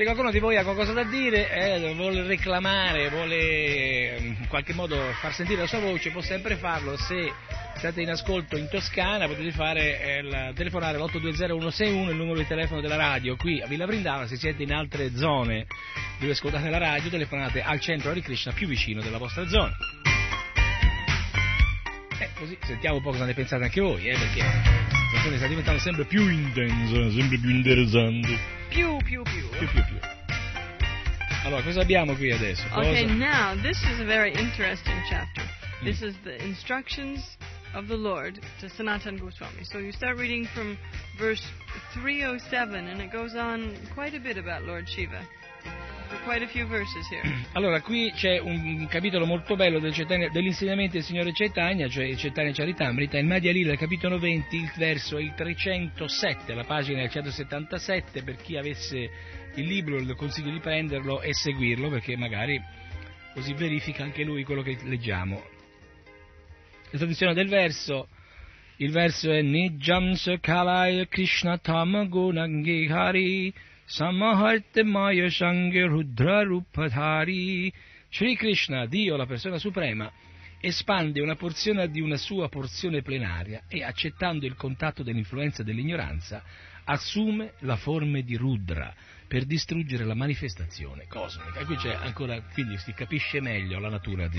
Se 0.00 0.06
qualcuno 0.06 0.30
di 0.30 0.38
voi 0.38 0.56
ha 0.56 0.62
qualcosa 0.62 0.94
da 0.94 1.04
dire, 1.04 1.50
eh, 1.52 1.92
vuole 1.92 2.22
reclamare, 2.22 3.10
vuole 3.10 3.36
eh, 3.36 4.16
in 4.18 4.46
qualche 4.48 4.72
modo 4.72 4.96
far 5.20 5.34
sentire 5.34 5.60
la 5.60 5.66
sua 5.66 5.80
voce, 5.80 6.10
può 6.10 6.22
sempre 6.22 6.56
farlo. 6.56 6.96
Se 6.96 7.30
siete 7.76 8.00
in 8.00 8.08
ascolto 8.08 8.56
in 8.56 8.66
Toscana 8.70 9.26
potete 9.26 9.50
fare, 9.50 10.00
eh, 10.00 10.52
telefonare 10.54 10.96
all'820-161, 10.96 12.08
il 12.08 12.16
numero 12.16 12.38
di 12.38 12.46
telefono 12.46 12.80
della 12.80 12.96
radio 12.96 13.36
qui 13.36 13.60
a 13.60 13.66
Villa 13.66 13.84
Brindava. 13.84 14.26
Se 14.26 14.36
siete 14.36 14.62
in 14.62 14.72
altre 14.72 15.14
zone 15.14 15.66
dove 16.18 16.32
ascoltate 16.32 16.70
la 16.70 16.78
radio, 16.78 17.10
telefonate 17.10 17.60
al 17.60 17.78
centro 17.80 18.08
Hare 18.08 18.22
Krishna 18.22 18.52
più 18.52 18.68
vicino 18.68 19.02
della 19.02 19.18
vostra 19.18 19.46
zona. 19.48 19.76
Eh, 22.18 22.30
così 22.36 22.56
sentiamo 22.62 22.96
un 22.96 23.02
po' 23.02 23.10
cosa 23.10 23.26
ne 23.26 23.34
pensate 23.34 23.64
anche 23.64 23.82
voi, 23.82 24.08
eh, 24.08 24.16
perché 24.16 24.40
la 24.40 24.96
situazione 25.08 25.36
sta 25.36 25.46
diventando 25.46 25.80
sempre 25.80 26.06
più 26.06 26.26
intensa, 26.26 27.10
sempre 27.10 27.36
più 27.36 27.50
interessante. 27.50 28.59
Pew, 28.70 28.98
pew, 29.04 29.24
pew. 29.24 29.48
Più, 29.58 29.68
più, 29.68 29.84
più. 29.84 29.98
Allora, 31.44 31.62
cosa 31.62 31.80
abbiamo 31.80 32.14
qui 32.14 32.30
adesso? 32.30 32.62
Okay, 32.72 33.02
Cosa- 33.02 33.14
now 33.14 33.60
this 33.62 33.82
is 33.82 33.98
a 34.00 34.04
very 34.04 34.32
interesting 34.32 34.94
chapter. 35.08 35.42
Mm. 35.80 35.84
This 35.84 36.02
is 36.02 36.14
the 36.22 36.36
instructions 36.44 37.36
of 37.74 37.88
the 37.88 37.96
Lord 37.96 38.38
to 38.60 38.68
Sanatan 38.68 39.16
Goswami. 39.18 39.64
So 39.64 39.78
you 39.78 39.90
start 39.92 40.18
reading 40.18 40.46
from 40.54 40.76
verse 41.18 41.42
307, 41.94 42.86
and 42.86 43.00
it 43.00 43.10
goes 43.10 43.34
on 43.34 43.76
quite 43.94 44.14
a 44.14 44.20
bit 44.20 44.36
about 44.36 44.64
Lord 44.64 44.88
Shiva. 44.88 45.26
Allora, 47.52 47.80
qui 47.80 48.12
c'è 48.12 48.38
un 48.38 48.86
capitolo 48.88 49.26
molto 49.26 49.54
bello 49.54 49.78
del 49.78 49.92
dell'insegnamento 50.32 50.94
del 50.94 51.04
Signore 51.04 51.32
Chaitanya, 51.32 51.88
cioè 51.88 52.14
Chaitanya 52.16 52.52
Charitamrita, 52.52 53.18
il 53.18 53.26
Madhya 53.26 53.52
Lila, 53.52 53.76
capitolo 53.76 54.18
20, 54.18 54.56
il 54.56 54.72
verso 54.76 55.18
è 55.18 55.22
il 55.22 55.34
307, 55.34 56.54
la 56.54 56.64
pagina 56.64 57.00
è 57.00 57.04
il 57.04 57.10
177, 57.10 58.22
per 58.22 58.36
chi 58.36 58.56
avesse 58.56 59.10
il 59.54 59.66
libro 59.66 59.98
le 59.98 60.14
consiglio 60.14 60.50
di 60.50 60.60
prenderlo 60.60 61.20
e 61.20 61.32
seguirlo, 61.32 61.88
perché 61.88 62.16
magari 62.16 62.60
così 63.34 63.54
verifica 63.54 64.02
anche 64.02 64.24
lui 64.24 64.42
quello 64.44 64.62
che 64.62 64.78
leggiamo. 64.82 65.42
La 66.90 66.98
traduzione 66.98 67.34
del 67.34 67.48
verso, 67.48 68.08
il 68.78 68.90
verso 68.90 69.30
è 69.30 69.42
Nijam 69.42 70.14
Sakalaya 70.14 71.06
Krishna 71.06 71.58
Tama 71.58 72.04
Gunangihari 72.04 73.54
Samaharte 73.90 74.84
Maya 74.84 75.28
Sangha 75.28 75.84
Rudra 75.84 76.44
Rupadhari 76.44 77.72
Sri 78.08 78.36
Krishna, 78.36 78.86
Dio, 78.86 79.16
la 79.16 79.26
persona 79.26 79.58
suprema, 79.58 80.08
espande 80.60 81.20
una 81.20 81.34
porzione 81.34 81.88
di 81.90 82.00
una 82.00 82.16
sua 82.16 82.48
porzione 82.48 83.02
plenaria 83.02 83.64
e, 83.66 83.82
accettando 83.82 84.46
il 84.46 84.54
contatto 84.54 85.02
dell'influenza 85.02 85.64
dell'ignoranza, 85.64 86.40
assume 86.84 87.54
la 87.60 87.74
forma 87.74 88.20
di 88.20 88.36
Rudra 88.36 88.94
per 89.26 89.44
distruggere 89.44 90.04
la 90.04 90.14
manifestazione 90.14 91.06
cosmica. 91.08 91.58
E 91.58 91.64
qui 91.64 91.74
c'è 91.74 91.92
ancora, 91.92 92.40
quindi 92.52 92.78
si 92.78 92.92
capisce 92.92 93.40
meglio 93.40 93.80
la 93.80 93.88
natura 93.88 94.28
di- 94.28 94.38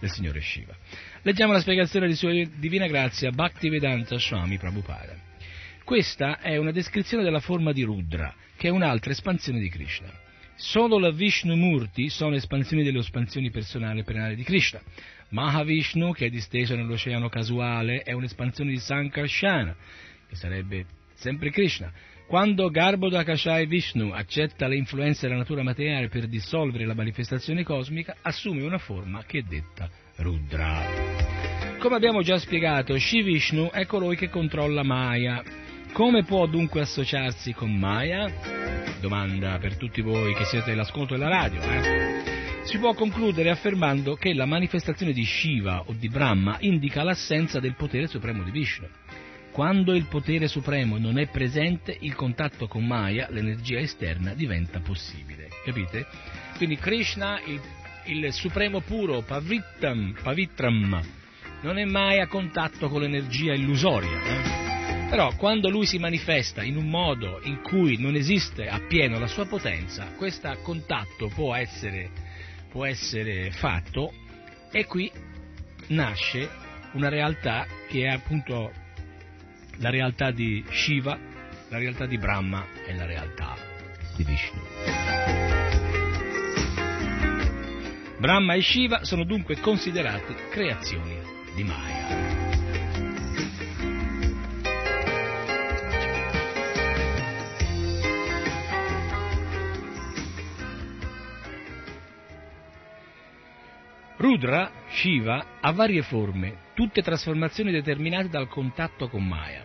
del 0.00 0.10
Signore 0.10 0.40
Shiva. 0.40 0.74
Leggiamo 1.20 1.52
la 1.52 1.60
spiegazione 1.60 2.06
di 2.06 2.14
Sua 2.14 2.32
Divina 2.32 2.86
Grazia 2.86 3.30
Bhaktivedanta 3.32 4.18
Swami 4.18 4.56
Prabhupada. 4.56 5.27
Questa 5.88 6.40
è 6.40 6.58
una 6.58 6.70
descrizione 6.70 7.22
della 7.22 7.40
forma 7.40 7.72
di 7.72 7.82
Rudra, 7.82 8.34
che 8.58 8.68
è 8.68 8.70
un'altra 8.70 9.10
espansione 9.10 9.58
di 9.58 9.70
Krishna. 9.70 10.12
Solo 10.54 10.98
la 10.98 11.10
Vishnu 11.10 11.54
Murti 11.54 12.10
sono 12.10 12.34
espansioni 12.34 12.82
delle 12.82 12.98
espansioni 12.98 13.50
personali 13.50 14.00
e 14.00 14.04
penali 14.04 14.34
di 14.34 14.42
Krishna. 14.42 14.82
Mahavishnu, 15.30 16.12
che 16.12 16.26
è 16.26 16.28
disteso 16.28 16.76
nell'oceano 16.76 17.30
casuale, 17.30 18.02
è 18.02 18.12
un'espansione 18.12 18.72
di 18.72 18.76
Sankarsana, 18.76 19.74
che 20.28 20.36
sarebbe 20.36 20.84
sempre 21.14 21.50
Krishna. 21.50 21.90
Quando 22.26 22.68
Garbhodakashai 22.68 23.64
Vishnu 23.64 24.10
accetta 24.10 24.68
le 24.68 24.76
influenze 24.76 25.26
della 25.26 25.38
natura 25.38 25.62
materiale 25.62 26.08
per 26.08 26.26
dissolvere 26.26 26.84
la 26.84 26.94
manifestazione 26.94 27.62
cosmica, 27.62 28.14
assume 28.20 28.60
una 28.62 28.76
forma 28.76 29.24
che 29.24 29.38
è 29.38 29.42
detta 29.42 29.88
Rudra. 30.16 30.84
Come 31.78 31.96
abbiamo 31.96 32.20
già 32.20 32.36
spiegato, 32.36 32.98
Shiv 32.98 33.24
Vishnu 33.24 33.70
è 33.70 33.86
colui 33.86 34.16
che 34.16 34.28
controlla 34.28 34.82
Maya. 34.82 35.42
Come 35.92 36.22
può 36.22 36.46
dunque 36.46 36.80
associarsi 36.82 37.52
con 37.52 37.74
Maya? 37.76 38.30
Domanda 39.00 39.58
per 39.58 39.76
tutti 39.76 40.00
voi 40.00 40.34
che 40.34 40.44
siete 40.44 40.70
all'ascolto 40.72 41.14
della 41.14 41.28
radio. 41.28 41.60
eh? 41.60 42.60
Si 42.62 42.78
può 42.78 42.94
concludere 42.94 43.50
affermando 43.50 44.14
che 44.14 44.32
la 44.34 44.46
manifestazione 44.46 45.12
di 45.12 45.24
Shiva 45.24 45.82
o 45.86 45.94
di 45.98 46.08
Brahma 46.08 46.56
indica 46.60 47.02
l'assenza 47.02 47.58
del 47.60 47.74
potere 47.74 48.06
supremo 48.06 48.42
di 48.42 48.50
Vishnu. 48.50 48.86
Quando 49.50 49.92
il 49.94 50.04
potere 50.04 50.46
supremo 50.46 50.98
non 50.98 51.18
è 51.18 51.26
presente, 51.28 51.96
il 52.00 52.14
contatto 52.14 52.68
con 52.68 52.86
Maya, 52.86 53.26
l'energia 53.30 53.78
esterna, 53.78 54.34
diventa 54.34 54.80
possibile. 54.80 55.48
Capite? 55.64 56.06
Quindi 56.56 56.76
Krishna, 56.76 57.40
il, 57.44 57.60
il 58.06 58.32
supremo 58.32 58.80
puro, 58.80 59.22
Pavitram, 59.22 60.14
Pavitram, 60.22 61.00
non 61.62 61.78
è 61.78 61.84
mai 61.84 62.20
a 62.20 62.28
contatto 62.28 62.88
con 62.88 63.00
l'energia 63.00 63.52
illusoria. 63.54 64.22
eh? 64.22 64.67
Però 65.08 65.34
quando 65.36 65.70
lui 65.70 65.86
si 65.86 65.98
manifesta 65.98 66.62
in 66.62 66.76
un 66.76 66.88
modo 66.88 67.40
in 67.44 67.62
cui 67.62 67.96
non 67.98 68.14
esiste 68.14 68.68
appieno 68.68 69.18
la 69.18 69.26
sua 69.26 69.46
potenza, 69.46 70.12
questo 70.16 70.54
contatto 70.62 71.28
può 71.28 71.54
essere, 71.54 72.10
può 72.68 72.84
essere 72.84 73.50
fatto 73.50 74.12
e 74.70 74.84
qui 74.84 75.10
nasce 75.88 76.48
una 76.92 77.08
realtà 77.08 77.66
che 77.88 78.04
è 78.04 78.08
appunto 78.08 78.70
la 79.78 79.88
realtà 79.88 80.30
di 80.30 80.62
Shiva, 80.68 81.18
la 81.68 81.78
realtà 81.78 82.04
di 82.04 82.18
Brahma 82.18 82.66
e 82.86 82.94
la 82.94 83.06
realtà 83.06 83.56
di 84.14 84.24
Vishnu. 84.24 84.60
Brahma 88.18 88.54
e 88.54 88.60
Shiva 88.60 89.04
sono 89.04 89.24
dunque 89.24 89.58
considerati 89.58 90.34
creazioni 90.50 91.16
di 91.54 91.64
Maya. 91.64 92.27
Rudra, 104.18 104.72
Shiva, 104.88 105.60
ha 105.60 105.70
varie 105.70 106.02
forme, 106.02 106.72
tutte 106.74 107.02
trasformazioni 107.02 107.70
determinate 107.70 108.28
dal 108.28 108.48
contatto 108.48 109.08
con 109.08 109.24
Maya. 109.24 109.64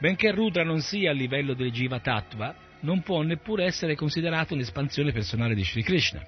Benché 0.00 0.32
Rudra 0.32 0.64
non 0.64 0.80
sia 0.80 1.10
a 1.10 1.14
livello 1.14 1.54
del 1.54 1.70
Jiva 1.70 2.00
Tattva, 2.00 2.52
non 2.80 3.02
può 3.02 3.22
neppure 3.22 3.64
essere 3.64 3.94
considerato 3.94 4.54
un'espansione 4.54 5.12
personale 5.12 5.54
di 5.54 5.62
Sri 5.62 5.84
Krishna. 5.84 6.20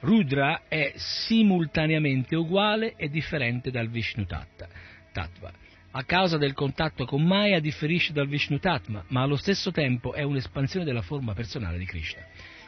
Rudra 0.00 0.64
è 0.68 0.92
simultaneamente 0.96 2.36
uguale 2.36 2.92
e 2.94 3.08
differente 3.08 3.70
dal 3.70 3.88
Vishnu 3.88 4.26
Tattva. 4.26 5.50
A 5.92 6.04
causa 6.04 6.36
del 6.36 6.52
contatto 6.52 7.06
con 7.06 7.22
Maya 7.24 7.58
differisce 7.58 8.12
dal 8.12 8.28
Vishnu 8.28 8.58
Tattva, 8.58 9.02
ma 9.08 9.22
allo 9.22 9.36
stesso 9.36 9.70
tempo 9.70 10.12
è 10.12 10.24
un'espansione 10.24 10.84
della 10.84 11.00
forma 11.00 11.32
personale 11.32 11.78
di 11.78 11.86
Krishna. 11.86 12.20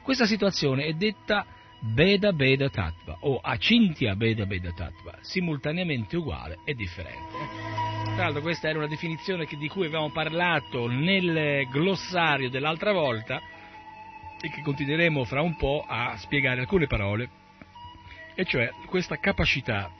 Questa 0.03 0.24
situazione 0.24 0.86
è 0.86 0.95
detta 0.95 1.45
Veda 1.85 2.30
Veda 2.30 2.70
Tattva 2.70 3.16
o 3.22 3.41
Acintya 3.43 4.14
Veda 4.14 4.45
Veda 4.47 4.72
Tattva, 4.72 5.18
simultaneamente 5.20 6.16
uguale 6.16 6.61
e 6.64 6.74
differente. 6.74 7.61
Tra 8.14 8.24
l'altro 8.24 8.41
questa 8.41 8.68
era 8.68 8.78
una 8.78 8.87
definizione 8.87 9.47
di 9.47 9.68
cui 9.68 9.87
avevamo 9.87 10.11
parlato 10.11 10.87
nel 10.87 11.66
glossario 11.68 12.51
dell'altra 12.51 12.93
volta 12.93 13.41
e 14.41 14.49
che 14.49 14.62
continueremo 14.62 15.24
fra 15.24 15.43
un 15.43 15.57
po' 15.57 15.85
a 15.87 16.16
spiegare 16.18 16.61
alcune 16.61 16.87
parole, 16.87 17.30
e 18.37 18.45
cioè 18.45 18.70
questa 18.87 19.18
capacità 19.18 19.91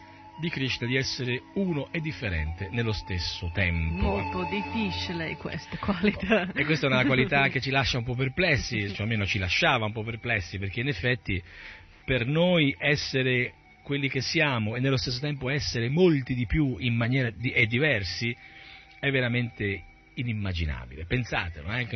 di 0.43 0.51
Krishna 0.51 0.89
di 0.89 0.97
essere 0.97 1.41
uno 1.55 1.93
e 1.93 2.01
differente 2.01 2.69
nello 2.73 2.91
stesso 2.91 3.49
tempo. 3.55 4.03
Molto 4.03 4.45
difficile 4.51 5.37
questa 5.37 5.77
qualità. 5.77 6.51
E 6.53 6.65
questa 6.65 6.89
è 6.89 6.91
una 6.91 7.05
qualità 7.05 7.47
che 7.49 7.61
ci 7.61 7.71
lascia 7.71 7.99
un 7.99 8.03
po' 8.03 8.17
perplessi, 8.17 8.89
cioè 8.89 9.03
almeno 9.03 9.25
ci 9.25 9.39
lasciava 9.39 9.85
un 9.85 9.93
po' 9.93 10.03
perplessi, 10.03 10.59
perché 10.59 10.81
in 10.81 10.89
effetti 10.89 11.41
per 12.05 12.27
noi 12.27 12.75
essere 12.77 13.55
quelli 13.85 14.09
che 14.09 14.21
siamo 14.21 14.75
e 14.75 14.81
nello 14.81 14.97
stesso 14.97 15.21
tempo 15.21 15.49
essere 15.49 15.89
molti 15.89 16.35
di 16.35 16.47
più 16.47 16.77
in 16.77 16.97
maniera 16.97 17.31
di- 17.31 17.53
e 17.53 17.69
diversi 17.69 18.37
è 18.99 19.13
veramente 19.13 19.85
inimmaginabile. 20.15 21.05
Pensatelo, 21.05 21.73
eh, 21.73 21.87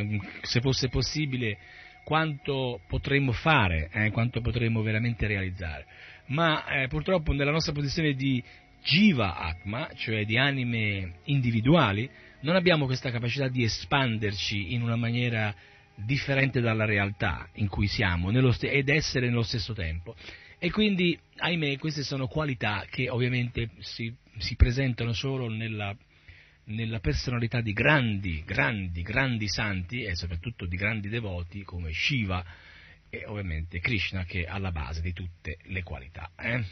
se 0.43 0.61
fosse 0.61 0.87
possibile 0.87 1.57
quanto 2.05 2.79
potremmo 2.87 3.33
fare, 3.33 3.89
eh, 3.91 4.09
quanto 4.11 4.39
potremmo 4.39 4.81
veramente 4.81 5.27
realizzare. 5.27 5.85
Ma 6.27 6.65
eh, 6.65 6.87
purtroppo 6.87 7.31
nella 7.31 7.51
nostra 7.51 7.73
posizione 7.73 8.13
di 8.13 8.43
Jiva 8.83 9.37
Atma, 9.37 9.89
cioè 9.95 10.25
di 10.25 10.37
anime 10.37 11.19
individuali, 11.25 12.09
non 12.41 12.55
abbiamo 12.55 12.85
questa 12.85 13.11
capacità 13.11 13.47
di 13.47 13.63
espanderci 13.63 14.73
in 14.73 14.81
una 14.81 14.95
maniera 14.95 15.53
differente 15.95 16.61
dalla 16.61 16.85
realtà 16.85 17.49
in 17.53 17.67
cui 17.67 17.87
siamo 17.87 18.31
st- 18.51 18.65
ed 18.65 18.89
essere 18.89 19.27
nello 19.27 19.43
stesso 19.43 19.73
tempo. 19.73 20.15
E 20.59 20.71
quindi, 20.71 21.17
ahimè, 21.37 21.77
queste 21.77 22.03
sono 22.03 22.27
qualità 22.27 22.85
che 22.89 23.09
ovviamente 23.09 23.69
si, 23.79 24.13
si 24.37 24.55
presentano 24.55 25.13
solo 25.13 25.49
nella, 25.49 25.95
nella 26.65 26.99
personalità 26.99 27.61
di 27.61 27.73
grandi, 27.73 28.43
grandi, 28.45 29.01
grandi 29.01 29.47
santi 29.47 30.03
e 30.03 30.15
soprattutto 30.15 30.65
di 30.65 30.75
grandi 30.75 31.09
devoti 31.09 31.63
come 31.63 31.91
Shiva 31.93 32.43
e 33.09 33.25
ovviamente 33.25 33.79
Krishna 33.79 34.23
che 34.25 34.43
è 34.43 34.47
alla 34.47 34.71
base 34.71 35.01
di 35.01 35.13
tutte 35.13 35.57
le 35.63 35.83
qualità. 35.83 36.31
eh. 36.37 36.63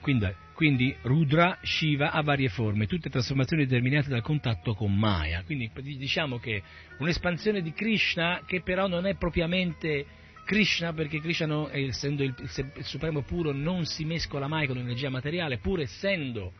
Quindi, 0.00 0.32
quindi 0.54 0.96
Rudra, 1.02 1.58
Shiva 1.62 2.12
ha 2.12 2.22
varie 2.22 2.48
forme, 2.48 2.86
tutte 2.86 3.10
trasformazioni 3.10 3.64
determinate 3.66 4.08
dal 4.08 4.22
contatto 4.22 4.74
con 4.74 4.96
Maya. 4.96 5.42
Quindi 5.42 5.68
diciamo 5.96 6.38
che 6.38 6.62
un'espansione 6.98 7.60
di 7.60 7.72
Krishna 7.72 8.42
che 8.46 8.62
però 8.62 8.86
non 8.86 9.04
è 9.06 9.16
propriamente 9.16 10.06
Krishna 10.44 10.92
perché 10.92 11.20
Krishna 11.20 11.46
no- 11.46 11.68
essendo 11.70 12.22
il- 12.22 12.34
il 12.38 12.84
supremo 12.84 13.22
puro 13.22 13.50
non 13.50 13.84
si 13.84 14.04
mescola 14.04 14.46
mai 14.46 14.68
con 14.68 14.76
l'energia 14.76 15.10
materiale 15.10 15.58
pur 15.58 15.80
essendo 15.80 16.52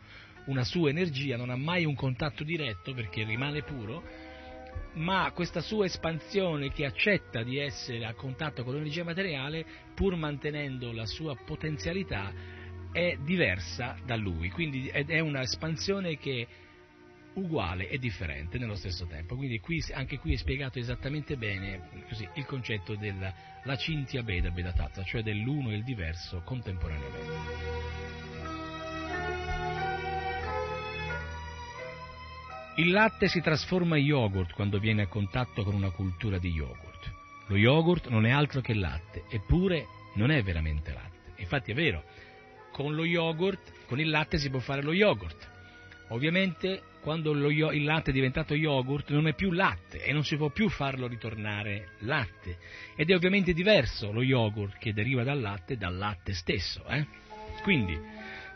una 0.47 0.65
sua 0.65 0.89
energia 0.89 1.37
non 1.37 1.49
ha 1.49 1.55
mai 1.55 1.85
un 1.85 1.95
contatto 1.95 2.43
diretto 2.43 2.93
perché 2.93 3.23
rimane 3.23 3.63
puro 3.63 4.03
ma 4.97 5.31
questa 5.33 5.61
sua 5.61 5.85
espansione 5.85 6.71
che 6.71 6.85
accetta 6.85 7.43
di 7.43 7.57
essere 7.57 8.05
a 8.05 8.13
contatto 8.13 8.63
con 8.63 8.73
l'energia 8.73 9.03
materiale 9.03 9.65
pur 9.95 10.15
mantenendo 10.15 10.91
la 10.91 11.05
sua 11.05 11.35
potenzialità 11.35 12.31
è 12.91 13.17
diversa 13.23 13.97
da 14.05 14.15
lui 14.15 14.49
quindi 14.49 14.87
è 14.87 15.19
una 15.19 15.41
espansione 15.41 16.17
che 16.17 16.41
è 16.41 16.47
uguale 17.37 17.87
e 17.89 17.99
differente 17.99 18.57
nello 18.57 18.75
stesso 18.75 19.05
tempo. 19.05 19.35
Quindi 19.35 19.59
qui, 19.59 19.83
anche 19.93 20.17
qui 20.17 20.33
è 20.33 20.37
spiegato 20.37 20.79
esattamente 20.79 21.37
bene 21.37 22.03
così, 22.09 22.27
il 22.33 22.45
concetto 22.45 22.95
della 22.95 23.31
la 23.63 23.75
Cintia 23.75 24.23
Beda 24.23 24.49
Bedatatta, 24.49 25.03
cioè 25.03 25.21
dell'uno 25.21 25.71
e 25.71 25.75
il 25.75 25.83
diverso 25.83 26.41
contemporaneamente. 26.45 28.36
Il 32.79 32.91
latte 32.91 33.27
si 33.27 33.41
trasforma 33.41 33.97
in 33.97 34.05
yogurt 34.05 34.53
quando 34.53 34.77
viene 34.77 35.01
a 35.01 35.07
contatto 35.07 35.63
con 35.63 35.73
una 35.73 35.89
cultura 35.89 36.37
di 36.37 36.51
yogurt. 36.51 37.11
Lo 37.47 37.55
yogurt 37.55 38.07
non 38.09 38.23
è 38.23 38.29
altro 38.29 38.61
che 38.61 38.75
latte, 38.75 39.23
eppure 39.31 39.87
non 40.13 40.29
è 40.29 40.43
veramente 40.43 40.93
latte. 40.93 41.41
Infatti 41.41 41.71
è 41.71 41.73
vero, 41.73 42.03
con 42.71 42.93
lo 42.93 43.03
yogurt, 43.03 43.85
con 43.87 43.99
il 43.99 44.11
latte 44.11 44.37
si 44.37 44.51
può 44.51 44.59
fare 44.59 44.83
lo 44.83 44.93
yogurt. 44.93 45.49
Ovviamente 46.09 46.83
quando 47.01 47.33
yo- 47.49 47.71
il 47.71 47.83
latte 47.83 48.11
è 48.11 48.13
diventato 48.13 48.53
yogurt 48.53 49.09
non 49.09 49.27
è 49.27 49.33
più 49.33 49.51
latte 49.53 50.03
e 50.03 50.13
non 50.13 50.23
si 50.23 50.37
può 50.37 50.49
più 50.49 50.69
farlo 50.69 51.07
ritornare 51.07 51.93
latte. 52.01 52.59
Ed 52.95 53.09
è 53.09 53.15
ovviamente 53.15 53.53
diverso 53.53 54.11
lo 54.11 54.21
yogurt 54.21 54.77
che 54.77 54.93
deriva 54.93 55.23
dal 55.23 55.41
latte 55.41 55.77
dal 55.77 55.97
latte 55.97 56.33
stesso. 56.33 56.85
eh. 56.85 57.07
Quindi, 57.63 57.99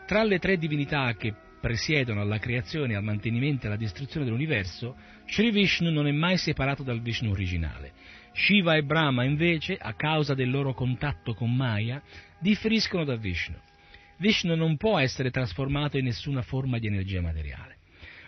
tra 0.06 0.22
le 0.22 0.38
tre 0.38 0.58
divinità 0.58 1.12
che 1.14 1.34
presiedono 1.62 2.20
alla 2.20 2.40
creazione, 2.40 2.96
al 2.96 3.04
mantenimento 3.04 3.64
e 3.64 3.68
alla 3.68 3.76
distruzione 3.76 4.26
dell'universo, 4.26 4.96
Sri 5.28 5.52
Vishnu 5.52 5.90
non 5.90 6.08
è 6.08 6.10
mai 6.10 6.36
separato 6.36 6.82
dal 6.82 7.00
Vishnu 7.00 7.30
originale. 7.30 7.92
Shiva 8.32 8.74
e 8.74 8.82
Brahma 8.82 9.22
invece, 9.22 9.76
a 9.80 9.94
causa 9.94 10.34
del 10.34 10.50
loro 10.50 10.74
contatto 10.74 11.34
con 11.34 11.54
Maya, 11.54 12.02
differiscono 12.40 13.04
da 13.04 13.14
Vishnu. 13.14 13.54
Vishnu 14.16 14.56
non 14.56 14.76
può 14.76 14.98
essere 14.98 15.30
trasformato 15.30 15.98
in 15.98 16.06
nessuna 16.06 16.42
forma 16.42 16.78
di 16.78 16.88
energia 16.88 17.20
materiale. 17.20 17.76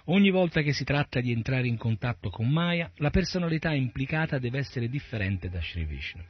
Ogni 0.05 0.31
volta 0.31 0.63
che 0.63 0.73
si 0.73 0.85
tratta 0.85 1.21
di 1.21 1.33
entrare 1.33 1.67
in 1.67 1.77
contatto 1.77 2.31
con 2.31 2.49
Maya, 2.49 2.89
la 2.99 3.11
personalità 3.11 3.73
implicata 3.73 4.39
deve 4.39 4.59
essere 4.59 4.89
differente 4.89 5.51
da 5.51 5.61
Sri 5.61 5.85
Vishnu. 5.85 6.23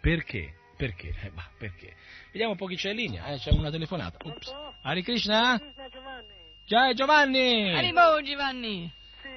Perché? 0.00 0.54
Perché? 0.76 1.14
Eh, 1.20 1.30
bah, 1.30 1.50
perché? 1.58 1.94
Vediamo 2.30 2.52
un 2.52 2.58
po' 2.58 2.66
chi 2.66 2.76
c'è 2.76 2.90
in 2.90 2.96
linea. 2.96 3.26
Eh, 3.26 3.38
c'è 3.38 3.50
una 3.50 3.70
telefonata. 3.70 4.18
Ops. 4.22 4.52
Hare 4.82 5.02
Krishna? 5.02 5.60
Ciao 6.66 6.94
Giovanni! 6.94 7.74
Arrivo 7.74 8.22
Giovanni! 8.22 8.90
Sì, 9.20 9.28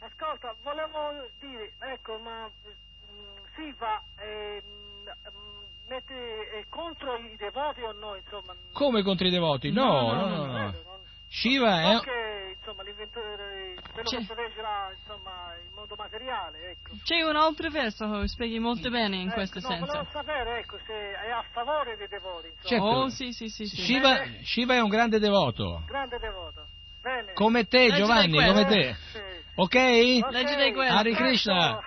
ascolta, 0.00 0.54
volevo 0.62 1.26
dire, 1.40 1.72
ecco, 1.78 2.18
ma 2.18 2.44
mm, 2.46 3.38
Siva 3.54 4.02
eh, 4.18 4.62
mm, 4.62 5.06
mm, 5.08 5.62
mette 5.88 6.50
è 6.50 6.64
contro 6.68 7.16
i 7.16 7.34
devoti 7.38 7.80
o 7.80 7.92
no, 7.92 8.14
insomma? 8.14 8.54
Come 8.72 9.02
contro 9.02 9.26
i 9.26 9.30
devoti? 9.30 9.70
No, 9.70 10.12
no, 10.12 10.26
no, 10.28 10.44
no. 10.44 10.52
credo, 10.52 10.82
non- 10.84 11.00
Shiva 11.32 11.80
è... 11.80 11.94
so 11.94 12.00
che, 12.00 12.56
insomma, 12.58 12.82
l'inventore, 12.82 13.74
quello 13.92 14.08
C'è- 14.08 14.18
che 14.18 14.24
protegge 14.26 14.60
la, 14.60 14.92
insomma, 14.98 15.54
il 15.64 15.70
mondo 15.72 15.94
materiale, 15.96 16.70
ecco. 16.70 16.90
C'è 17.04 17.22
un 17.22 17.36
altro 17.36 17.70
verso 17.70 18.10
che 18.20 18.26
spieghi 18.26 18.58
molto 18.58 18.90
bene 18.90 19.16
in 19.16 19.28
Ecco, 19.28 19.34
questo 19.34 19.60
no, 19.60 19.68
senso. 19.68 19.86
volevo 19.86 20.08
sapere, 20.10 20.58
ecco, 20.58 20.78
se 20.84 20.92
è 20.92 21.30
a 21.30 21.44
favore 21.52 21.96
dei 21.96 22.08
devoti, 22.08 22.48
insomma. 22.48 22.68
Certo. 22.68 22.84
Oh, 22.84 23.08
sì, 23.08 23.32
sì, 23.32 23.48
sì, 23.48 23.64
sì. 23.64 23.76
Shiva, 23.76 24.24
Shiva 24.42 24.74
è 24.74 24.80
un 24.80 24.88
grande 24.88 25.20
devoto. 25.20 25.84
Grande 25.86 26.18
devoto. 26.18 26.66
Bene. 27.00 27.32
Come 27.32 27.64
te 27.66 27.86
Leggi 27.86 27.96
Giovanni, 27.96 28.44
come 28.44 28.66
te. 28.66 28.96
Sì. 29.12 29.18
Ok? 29.54 29.74
Leggi 29.74 30.54
dai 30.56 30.72
quelli. 30.72 30.90
Hare 30.90 31.12
Krishna, 31.12 31.78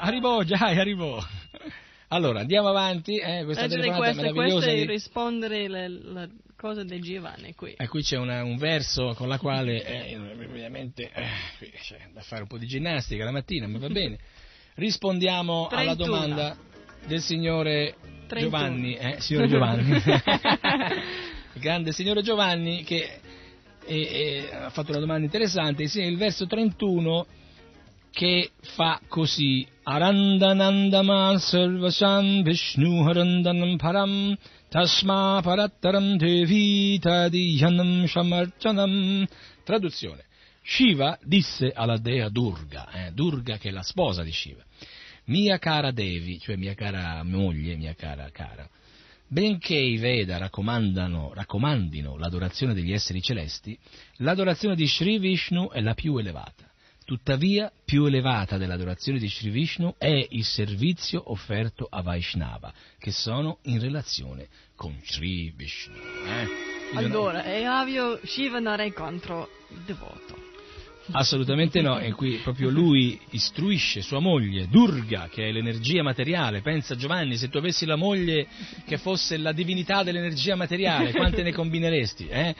Haribo, 0.00 0.42
Jai, 0.42 0.78
Haribo. 0.78 1.22
Allora, 2.08 2.40
andiamo 2.40 2.68
avanti, 2.68 3.16
eh, 3.18 3.44
questa 3.44 3.66
Leggere 3.66 3.94
questo, 3.94 4.22
meravigliosa 4.22 4.52
questo 4.54 4.70
è 4.70 4.74
di... 4.74 4.86
rispondere 4.86 5.68
le, 5.68 5.88
le 5.88 6.30
cose 6.56 6.84
di 6.84 6.98
Giovanni 7.00 7.54
qui. 7.54 7.74
E 7.76 7.86
qui 7.86 8.02
c'è 8.02 8.16
una- 8.16 8.42
un 8.42 8.56
verso 8.56 9.14
con 9.14 9.28
la 9.28 9.38
quale, 9.38 9.84
eh, 9.84 10.16
ovviamente, 10.16 11.10
eh, 11.12 11.70
c'è 11.82 12.08
da 12.12 12.22
fare 12.22 12.42
un 12.42 12.48
po' 12.48 12.58
di 12.58 12.66
ginnastica 12.66 13.24
la 13.24 13.30
mattina, 13.30 13.66
ma 13.66 13.78
va 13.78 13.88
bene. 13.90 14.18
Rispondiamo 14.74 15.68
alla 15.68 15.94
31. 15.94 16.06
domanda 16.06 16.56
del 17.06 17.20
signore 17.20 17.94
31. 18.26 18.40
Giovanni, 18.40 18.94
eh, 18.96 19.20
signore 19.20 19.48
Giovanni, 19.48 19.90
il 19.90 20.02
grande 21.60 21.92
signore 21.92 22.22
Giovanni 22.22 22.82
che 22.82 23.20
eh, 23.86 24.00
eh, 24.50 24.50
ha 24.52 24.70
fatto 24.70 24.90
una 24.90 25.00
domanda 25.00 25.24
interessante, 25.24 25.86
sì, 25.86 26.00
il 26.00 26.16
verso 26.16 26.46
31 26.46 27.26
che 28.10 28.50
fa 28.60 29.00
così 29.08 29.66
Arandanandama 29.84 31.38
sarvasam 31.38 32.42
Vishnu 32.42 33.06
harandanam 33.06 33.76
param 33.76 34.36
tasma 34.68 35.40
parattaram 35.42 36.16
devi 36.16 36.98
tadiyanam 36.98 38.06
shamarchanam 38.06 39.26
traduzione 39.64 40.24
Shiva 40.62 41.18
disse 41.22 41.70
alla 41.72 41.98
dea 41.98 42.28
Durga 42.28 42.90
eh, 42.90 43.12
Durga 43.12 43.56
che 43.58 43.68
è 43.68 43.72
la 43.72 43.82
sposa 43.82 44.22
di 44.22 44.32
Shiva 44.32 44.64
mia 45.26 45.58
cara 45.58 45.90
Devi 45.92 46.38
cioè 46.38 46.56
mia 46.56 46.74
cara 46.74 47.22
moglie 47.22 47.76
mia 47.76 47.94
cara 47.94 48.28
cara 48.30 48.68
Benché 49.28 49.74
i 49.74 49.96
Veda 49.96 50.38
raccomandino 50.38 52.16
l'adorazione 52.16 52.74
degli 52.74 52.92
esseri 52.92 53.20
celesti, 53.20 53.76
l'adorazione 54.18 54.76
di 54.76 54.86
Sri 54.86 55.18
Vishnu 55.18 55.68
è 55.70 55.80
la 55.80 55.94
più 55.94 56.16
elevata. 56.16 56.65
Tuttavia, 57.06 57.70
più 57.84 58.04
elevata 58.06 58.58
dell'adorazione 58.58 59.20
di 59.20 59.28
Sri 59.28 59.48
Vishnu 59.50 59.94
è 59.96 60.26
il 60.28 60.44
servizio 60.44 61.30
offerto 61.30 61.86
a 61.88 62.02
Vaishnava, 62.02 62.72
che 62.98 63.12
sono 63.12 63.58
in 63.66 63.78
relazione 63.78 64.48
con 64.74 64.98
Sri 65.04 65.52
Vishnu. 65.54 65.94
eh? 65.94 66.98
Allora, 66.98 67.44
è 67.44 67.64
ovvio, 67.70 68.18
Shiva 68.24 68.58
non 68.58 68.80
è 68.80 68.92
contro 68.92 69.48
il 69.70 69.82
devoto. 69.86 70.36
Assolutamente 71.12 71.80
no, 71.80 72.00
e 72.00 72.10
qui 72.10 72.40
proprio 72.42 72.70
lui 72.70 73.16
istruisce 73.30 74.02
sua 74.02 74.18
moglie, 74.18 74.66
Durga, 74.66 75.28
che 75.30 75.48
è 75.48 75.52
l'energia 75.52 76.02
materiale. 76.02 76.60
Pensa 76.60 76.96
Giovanni, 76.96 77.36
se 77.36 77.48
tu 77.48 77.58
avessi 77.58 77.86
la 77.86 77.94
moglie 77.94 78.48
che 78.84 78.98
fosse 78.98 79.36
la 79.36 79.52
divinità 79.52 80.02
dell'energia 80.02 80.56
materiale, 80.56 81.12
quante 81.12 81.44
ne 81.44 81.52
combineresti? 81.52 82.26
eh? 82.26 82.56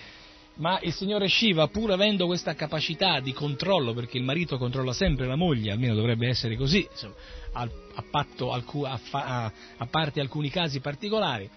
Ma 0.57 0.81
il 0.81 0.93
signore 0.93 1.29
Shiva, 1.29 1.69
pur 1.69 1.91
avendo 1.91 2.27
questa 2.27 2.55
capacità 2.55 3.21
di 3.21 3.33
controllo, 3.33 3.93
perché 3.93 4.17
il 4.17 4.25
marito 4.25 4.57
controlla 4.57 4.93
sempre 4.95 5.27
la 5.27 5.37
moglie, 5.37 5.73
almeno 5.73 5.95
dovrebbe 5.95 6.29
essere 6.29 6.57
così, 6.57 6.87
insomma, 6.91 7.15
a, 7.53 7.69
a 7.95 8.05
patto 8.11 8.53
a- 8.53 9.53
a 9.77 9.87
parte 9.87 10.21
alcuni 10.21 10.49
casi 10.49 10.81
particolari, 10.81 11.49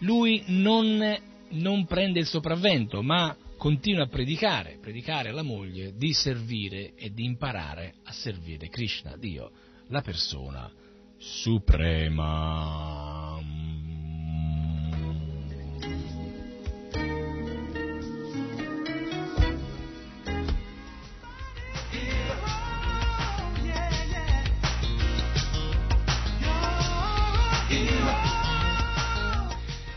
lui 0.00 0.42
non, 0.46 1.16
non 1.50 1.84
prende 1.86 2.20
il 2.20 2.26
sopravvento, 2.26 3.02
ma 3.02 3.36
continua 3.56 4.04
a 4.04 4.08
predicare, 4.08 4.78
predicare 4.80 5.30
alla 5.30 5.42
moglie 5.42 5.92
di 5.96 6.12
servire 6.12 6.92
e 6.94 7.10
di 7.12 7.24
imparare 7.24 7.94
a 8.04 8.12
servire 8.12 8.68
Krishna, 8.68 9.16
Dio, 9.16 9.50
la 9.88 10.00
persona 10.00 10.70
suprema. 11.18 13.13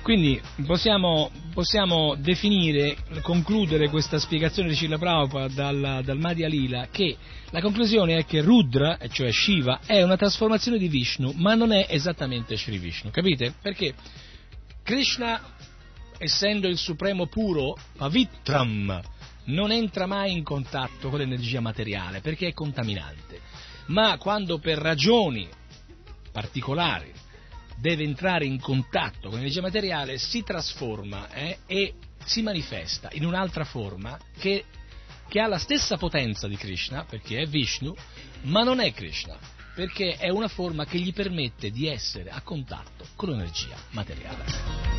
Quindi 0.07 0.41
possiamo, 0.65 1.29
possiamo 1.53 2.15
definire, 2.15 2.95
concludere 3.21 3.89
questa 3.89 4.19
spiegazione 4.19 4.69
di 4.69 4.75
Srila 4.75 4.97
Prabhupada 4.97 5.53
dal, 5.53 6.01
dal 6.01 6.17
Madhya 6.17 6.47
Lila 6.47 6.87
che 6.89 7.17
la 7.49 7.59
conclusione 7.59 8.15
è 8.15 8.23
che 8.23 8.39
Rudra, 8.39 8.97
cioè 9.09 9.33
Shiva, 9.33 9.81
è 9.85 10.01
una 10.01 10.15
trasformazione 10.15 10.77
di 10.77 10.87
Vishnu, 10.87 11.33
ma 11.35 11.55
non 11.55 11.73
è 11.73 11.87
esattamente 11.89 12.55
Sri 12.55 12.77
Vishnu, 12.77 13.11
capite? 13.11 13.53
Perché 13.61 13.95
Krishna, 14.81 15.41
essendo 16.17 16.69
il 16.69 16.77
supremo 16.77 17.27
puro, 17.27 17.77
Pavitram, 17.97 19.01
non 19.47 19.73
entra 19.73 20.05
mai 20.05 20.31
in 20.31 20.43
contatto 20.43 21.09
con 21.09 21.19
l'energia 21.19 21.59
materiale 21.59 22.21
perché 22.21 22.47
è 22.47 22.53
contaminante, 22.53 23.41
ma 23.87 24.17
quando 24.17 24.57
per 24.57 24.77
ragioni 24.77 25.49
particolari 26.31 27.11
deve 27.79 28.03
entrare 28.03 28.45
in 28.45 28.59
contatto 28.59 29.29
con 29.29 29.37
l'energia 29.37 29.61
materiale 29.61 30.17
si 30.17 30.43
trasforma 30.43 31.29
eh, 31.29 31.59
e 31.65 31.93
si 32.25 32.41
manifesta 32.41 33.09
in 33.13 33.25
un'altra 33.25 33.63
forma 33.63 34.17
che, 34.37 34.65
che 35.27 35.39
ha 35.39 35.47
la 35.47 35.59
stessa 35.59 35.97
potenza 35.97 36.47
di 36.47 36.57
Krishna, 36.57 37.05
perché 37.05 37.39
è 37.39 37.47
Vishnu, 37.47 37.93
ma 38.43 38.63
non 38.63 38.79
è 38.79 38.91
Krishna, 38.91 39.37
perché 39.75 40.17
è 40.17 40.29
una 40.29 40.47
forma 40.47 40.85
che 40.85 40.97
gli 40.97 41.13
permette 41.13 41.69
di 41.71 41.87
essere 41.87 42.29
a 42.29 42.41
contatto 42.41 43.05
con 43.15 43.29
l'energia 43.29 43.77
materiale. 43.91 44.96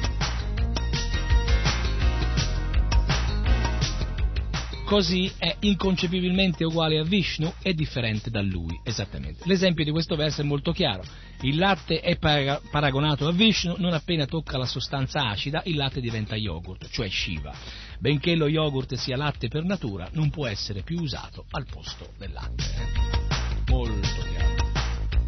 Così 4.89 5.31
è 5.37 5.55
inconcepibilmente 5.61 6.65
uguale 6.65 6.99
a 6.99 7.03
Vishnu 7.05 7.53
e 7.63 7.75
differente 7.75 8.31
da 8.31 8.41
lui, 8.41 8.81
esattamente. 8.85 9.43
L'esempio 9.45 9.85
di 9.85 9.91
questo 9.91 10.17
verso 10.17 10.41
è 10.41 10.45
molto 10.45 10.73
chiaro. 10.73 11.03
Il 11.43 11.59
latte 11.59 12.01
è 12.01 12.17
para- 12.17 12.59
paragonato 12.71 13.29
a 13.29 13.33
Vishnu, 13.33 13.75
non 13.77 13.93
appena 13.93 14.25
tocca 14.25 14.57
la 14.57 14.65
sostanza 14.65 15.29
acida, 15.29 15.61
il 15.67 15.77
latte 15.77 16.01
diventa 16.01 16.37
yogurt, 16.37 16.89
cioè 16.91 17.07
Shiva. 17.11 17.53
Benché 17.99 18.35
lo 18.35 18.49
yogurt 18.49 18.95
sia 18.95 19.19
latte 19.19 19.49
per 19.49 19.63
natura, 19.65 20.09
non 20.13 20.31
può 20.31 20.47
essere 20.47 20.81
più 20.83 20.99
usato 21.01 21.45
al 21.51 21.67
posto 21.71 22.13
del 22.17 22.33
latte. 22.33 22.65
eh. 22.65 23.71
Molto 23.71 24.23
chiaro. 24.33 24.71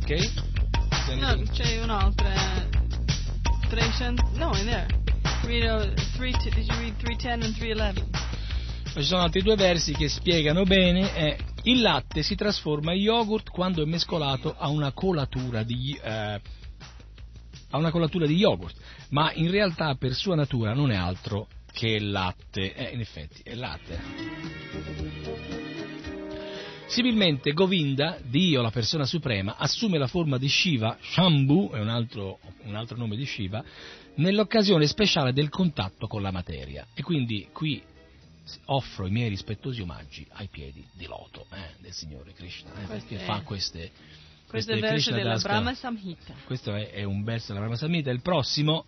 Ok? 0.00 0.32
No, 1.18 1.42
c'è 1.52 1.82
un'altra. 1.82 2.32
300. 3.68 4.22
No, 4.36 4.56
in 4.56 4.64
there. 4.64 4.86
Read, 5.44 5.64
uh, 5.64 5.92
three, 6.16 6.32
did 6.42 6.54
you 6.66 6.78
read 6.78 6.96
310 6.96 7.42
and 7.44 7.54
311? 7.56 8.29
Ci 8.92 9.04
sono 9.04 9.22
altri 9.22 9.42
due 9.42 9.54
versi 9.54 9.92
che 9.92 10.08
spiegano 10.08 10.64
bene. 10.64 11.14
eh, 11.14 11.38
il 11.62 11.80
latte 11.80 12.22
si 12.22 12.34
trasforma 12.34 12.92
in 12.92 13.02
yogurt 13.02 13.48
quando 13.48 13.82
è 13.82 13.86
mescolato 13.86 14.54
a 14.58 14.68
una 14.68 14.90
colatura 14.92 15.62
di, 15.62 15.98
eh, 16.02 16.40
a 17.70 17.78
una 17.78 17.92
colatura 17.92 18.26
di 18.26 18.34
yogurt, 18.34 18.76
ma 19.10 19.32
in 19.32 19.50
realtà 19.50 19.94
per 19.94 20.12
sua 20.14 20.34
natura 20.34 20.74
non 20.74 20.90
è 20.90 20.96
altro 20.96 21.46
che 21.72 22.00
latte. 22.00 22.74
Eh, 22.74 22.92
in 22.92 23.00
effetti 23.00 23.42
è 23.44 23.54
latte. 23.54 24.00
Similmente 26.86 27.52
Govinda, 27.52 28.18
Dio, 28.20 28.60
la 28.60 28.72
persona 28.72 29.04
suprema, 29.04 29.54
assume 29.56 29.98
la 29.98 30.08
forma 30.08 30.36
di 30.36 30.48
Shiva, 30.48 30.98
Shambhu, 31.00 31.70
è 31.72 31.78
un 31.78 31.88
altro, 31.88 32.40
un 32.64 32.74
altro 32.74 32.96
nome 32.96 33.14
di 33.14 33.24
Shiva, 33.24 33.62
nell'occasione 34.16 34.86
speciale 34.86 35.32
del 35.32 35.48
contatto 35.48 36.08
con 36.08 36.22
la 36.22 36.32
materia. 36.32 36.84
E 36.92 37.02
quindi 37.02 37.48
qui 37.52 37.80
offro 38.66 39.06
i 39.06 39.10
miei 39.10 39.28
rispettosi 39.28 39.80
omaggi 39.80 40.26
ai 40.32 40.48
piedi 40.48 40.86
di 40.92 41.06
loto 41.06 41.46
eh, 41.52 41.74
del 41.80 41.92
Signore 41.92 42.32
Krishna, 42.32 42.70
eh, 42.82 42.86
perché 42.86 43.16
è- 43.20 43.24
fa 43.24 43.40
queste... 43.42 43.90
Questo 44.46 44.72
è 44.72 44.74
il 44.74 44.80
verso 44.80 45.12
della 45.12 45.38
Brahma 45.38 45.74
Samhita. 45.74 46.34
Questo 46.44 46.74
è, 46.74 46.90
è 46.90 47.04
un 47.04 47.22
verso 47.22 47.48
della 47.48 47.60
Brahma 47.60 47.76
Samhita. 47.76 48.10
Il 48.10 48.20
prossimo, 48.20 48.84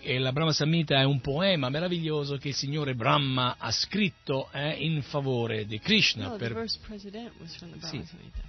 e 0.00 0.18
la 0.18 0.30
Brahma 0.30 0.52
Samhita 0.52 1.00
è 1.00 1.04
un 1.04 1.20
poema 1.22 1.70
meraviglioso 1.70 2.36
che 2.36 2.48
il 2.48 2.54
Signore 2.54 2.94
Brahma 2.94 3.56
ha 3.58 3.70
scritto 3.70 4.50
eh, 4.52 4.72
in 4.72 5.00
favore 5.02 5.64
di 5.64 5.78
Krishna. 5.78 6.26
No, 6.26 6.32
the 6.32 6.38
per- 6.38 6.52
verse 6.52 6.78
precedent 6.86 7.32
was 7.40 7.56
from 7.56 7.70
the 7.72 7.78
Brahma 7.78 8.02
Sì. 8.02 8.06
Samhita. 8.06 8.40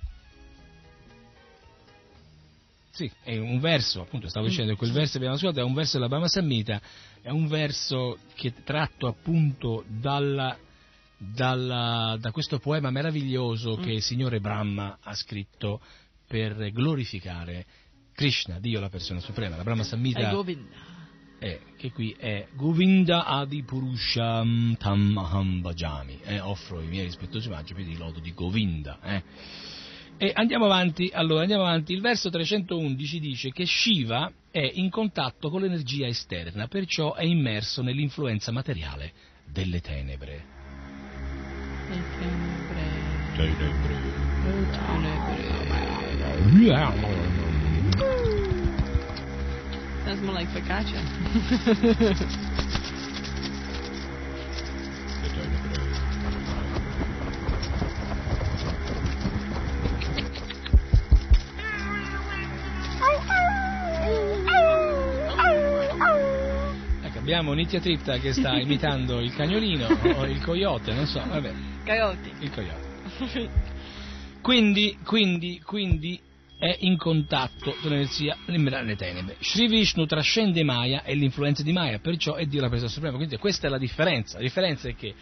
Sì, 2.97 3.11
è 3.21 3.37
un 3.37 3.59
verso, 3.59 4.01
appunto, 4.01 4.27
stavo 4.27 4.47
Mm. 4.47 4.49
dicendo, 4.49 4.75
quel 4.75 4.91
verso 4.91 5.11
che 5.11 5.17
abbiamo 5.17 5.35
ascoltato 5.35 5.61
è 5.63 5.67
un 5.69 5.75
verso 5.75 5.97
della 5.97 6.07
Brahma 6.09 6.27
Samhita, 6.27 6.81
è 7.21 7.29
un 7.29 7.47
verso 7.47 8.17
che 8.33 8.53
tratto 8.63 9.05
appunto 9.05 9.83
dalla- 9.87 10.57
dalla- 11.15 12.17
da 12.19 12.31
questo 12.31 12.57
poema 12.57 12.89
meraviglioso 12.89 13.77
Mm. 13.77 13.83
che 13.83 13.91
il 13.91 14.01
Signore 14.01 14.39
Brahma 14.39 14.97
ha 14.99 15.13
scritto 15.13 15.79
per 16.27 16.71
glorificare 16.71 17.65
Krishna, 18.15 18.59
Dio 18.59 18.79
la 18.79 18.89
persona 18.89 19.19
suprema. 19.19 19.55
La 19.57 19.63
Brahma 19.63 19.83
Govinda. 20.31 20.75
è, 21.37 21.59
che 21.77 21.91
qui 21.91 22.15
è 22.17 22.47
Govinda 22.55 23.25
Adi 23.25 23.61
Purusham 23.61 24.75
Tam 24.77 25.15
Aham 25.19 25.61
Bhajami, 25.61 26.19
eh, 26.23 26.39
offro 26.39 26.81
i 26.81 26.87
miei 26.87 27.05
rispettosi 27.05 27.47
omaggi 27.47 27.75
per 27.75 27.87
il 27.87 27.95
lodo 27.99 28.19
di 28.19 28.33
Govinda. 28.33 28.99
eh. 29.03 29.23
E 30.19 30.31
andiamo 30.33 30.65
avanti, 30.65 31.11
allora 31.13 31.41
andiamo 31.41 31.63
avanti, 31.63 31.93
il 31.93 32.01
verso 32.01 32.31
311 32.31 33.19
dice 33.19 33.51
che 33.51 33.67
Shiva 33.67 34.31
è 34.49 34.67
in 34.73 34.89
contatto 34.89 35.51
con 35.51 35.61
l'energia 35.61 36.07
esterna, 36.07 36.67
perciò 36.67 37.13
è 37.13 37.23
immerso 37.23 37.83
nell'influenza 37.83 38.51
materiale 38.51 39.13
delle 39.45 39.79
tenebre. 39.79 40.43
Le 41.89 42.03
tenebre. 42.17 42.81
Le 43.35 43.53
tenebre. 43.61 44.07
That's 50.03 50.21
more 50.21 50.33
like 50.33 50.49
focaccia. 50.49 50.99
abbiamo 67.27 67.51
Nitya 67.51 67.81
Tripta 67.81 68.19
che 68.19 68.31
sta 68.31 68.55
imitando 68.57 69.19
il 69.19 69.35
cagnolino 69.35 69.85
o 69.85 70.25
il 70.25 70.41
coyote, 70.41 70.93
non 70.93 71.05
so, 71.07 71.21
vabbè. 71.27 71.53
Coyote. 71.83 72.31
Il 72.39 72.51
coyote. 72.51 73.65
Quindi, 74.41 74.97
quindi, 75.03 75.61
quindi 75.61 76.17
è 76.57 76.73
in 76.79 76.95
contatto 76.95 77.75
con 77.81 77.91
l'energia 77.91 78.37
nelle 78.45 78.95
tenebre. 78.95 79.35
Sri 79.41 79.67
Vishnu 79.67 80.05
trascende 80.05 80.63
Maya 80.63 81.03
e 81.03 81.15
l'influenza 81.15 81.63
di 81.63 81.73
Maya, 81.73 81.99
perciò 81.99 82.35
è 82.35 82.45
Dio 82.45 82.61
la 82.61 82.69
persona 82.69 82.89
suprema. 82.89 83.17
Quindi 83.17 83.35
questa 83.35 83.67
è 83.67 83.69
la 83.69 83.77
differenza. 83.77 84.37
La 84.37 84.43
differenza 84.43 84.87
è 84.87 84.95
che 84.95 85.13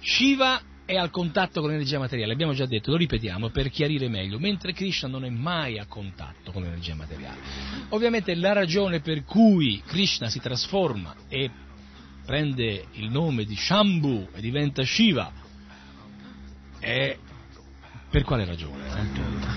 Shiva 0.00 0.60
è 0.86 0.96
al 0.96 1.10
contatto 1.10 1.60
con 1.60 1.70
l'energia 1.70 1.98
materiale, 1.98 2.32
abbiamo 2.32 2.52
già 2.52 2.66
detto, 2.66 2.90
lo 2.90 2.96
ripetiamo 2.96 3.48
per 3.48 3.70
chiarire 3.70 4.08
meglio, 4.08 4.38
mentre 4.38 4.72
Krishna 4.72 5.08
non 5.08 5.24
è 5.24 5.30
mai 5.30 5.78
a 5.78 5.86
contatto 5.86 6.52
con 6.52 6.62
l'energia 6.62 6.94
materiale. 6.94 7.38
Ovviamente 7.90 8.34
la 8.34 8.52
ragione 8.52 9.00
per 9.00 9.24
cui 9.24 9.82
Krishna 9.86 10.28
si 10.28 10.40
trasforma 10.40 11.14
e 11.28 11.50
prende 12.24 12.86
il 12.92 13.10
nome 13.10 13.44
di 13.44 13.56
Shambhu 13.56 14.28
e 14.34 14.40
diventa 14.40 14.82
Shiva 14.82 15.32
è 16.78 17.16
per 18.10 18.22
quale 18.22 18.44
ragione? 18.44 18.86
eh? 18.86 19.52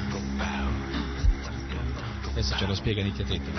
Adesso 2.32 2.56
ce 2.56 2.66
lo 2.68 2.76
spiega 2.76 3.02
Nitya 3.04 3.26
Tetta. 3.26 3.52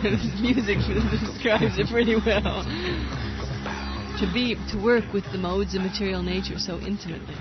This 0.00 0.34
music 0.40 0.78
describes 1.10 1.76
it 1.78 1.88
pretty 1.88 2.14
well. 2.14 2.64
To 4.18 4.26
be, 4.32 4.56
to 4.70 4.78
work 4.78 5.12
with 5.12 5.24
the 5.32 5.38
modes 5.38 5.74
of 5.74 5.82
material 5.82 6.22
nature 6.22 6.58
so 6.58 6.78
intimately. 6.80 7.34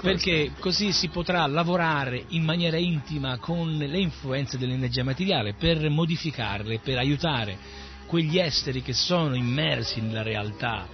Perché 0.00 0.52
così 0.58 0.92
si 0.92 1.08
potrà 1.08 1.46
lavorare 1.46 2.24
in 2.28 2.42
maniera 2.42 2.78
intima 2.78 3.36
con 3.38 3.76
le 3.76 3.98
influenze 3.98 4.56
dell'energia 4.56 5.04
materiale 5.04 5.52
per 5.52 5.86
modificarle, 5.90 6.78
per 6.78 6.96
aiutare 6.96 7.58
quegli 8.06 8.38
esseri 8.38 8.80
che 8.80 8.94
sono 8.94 9.34
immersi 9.34 10.00
nella 10.00 10.22
realtà 10.22 10.88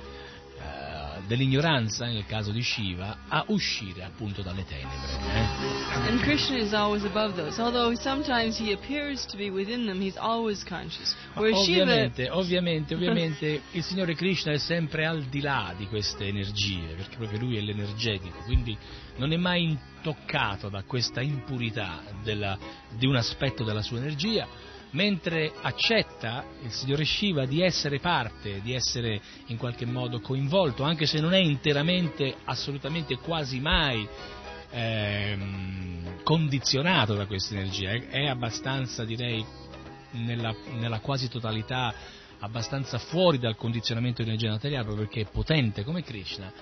dell'ignoranza, 1.26 2.06
nel 2.06 2.26
caso 2.26 2.50
di 2.50 2.62
Shiva, 2.62 3.18
a 3.28 3.44
uscire 3.48 4.04
appunto 4.04 4.42
dalle 4.42 4.64
tenebre. 4.64 4.96
eh. 5.34 6.08
And 6.08 6.20
Krishna 6.20 6.56
is 6.58 6.72
always 6.72 7.04
above 7.04 7.34
those. 7.34 7.60
Although 7.60 7.94
sometimes 8.00 8.58
he 8.58 8.72
appears 8.72 9.24
to 9.26 9.36
be 9.36 9.48
within 9.50 9.86
them, 9.86 10.00
he's 10.00 10.16
always 10.16 10.62
conscious. 10.64 11.14
Ovviamente, 11.34 12.28
ovviamente, 12.30 12.94
ovviamente 12.94 13.62
il 13.72 13.82
Signore 13.82 14.14
Krishna 14.14 14.52
è 14.52 14.58
sempre 14.58 15.06
al 15.06 15.24
di 15.24 15.40
là 15.40 15.74
di 15.76 15.86
queste 15.86 16.26
energie, 16.26 16.94
perché 16.96 17.16
proprio 17.16 17.38
lui 17.38 17.56
è 17.56 17.60
l'energetico, 17.60 18.38
quindi 18.44 18.76
non 19.16 19.32
è 19.32 19.36
mai 19.36 19.62
intoccato 19.64 20.68
da 20.68 20.82
questa 20.82 21.20
impurità 21.22 22.02
della- 22.22 22.58
di 22.96 23.06
un 23.06 23.16
aspetto 23.16 23.64
della 23.64 23.82
sua 23.82 23.98
energia, 23.98 24.46
mentre 24.94 25.52
accetta 25.60 26.44
il 26.62 26.70
Signore 26.70 27.04
Shiva 27.04 27.46
di 27.46 27.62
essere 27.62 28.00
parte, 28.00 28.60
di 28.62 28.72
essere 28.72 29.20
in 29.46 29.56
qualche 29.56 29.86
modo 29.86 30.20
coinvolto, 30.20 30.82
anche 30.82 31.06
se 31.06 31.20
non 31.20 31.34
è 31.34 31.38
interamente, 31.38 32.34
assolutamente 32.44 33.16
quasi 33.16 33.60
mai 33.60 34.06
ehm, 34.70 36.22
condizionato 36.22 37.14
da 37.14 37.26
questa 37.26 37.54
energia, 37.54 37.90
è, 37.90 38.26
abbastanza, 38.26 39.04
direi, 39.04 39.44
nella, 40.12 40.54
nella 40.78 41.00
quasi 41.00 41.28
totalità 41.28 41.92
abbastanza 42.38 42.98
fuori 42.98 43.38
dal 43.38 43.56
condizionamento 43.56 44.22
di 44.22 44.28
energia 44.28 44.50
materiale 44.50 44.94
perché 44.94 45.22
è 45.22 45.26
potente 45.30 45.82
come 45.82 46.02
Krishna 46.02 46.52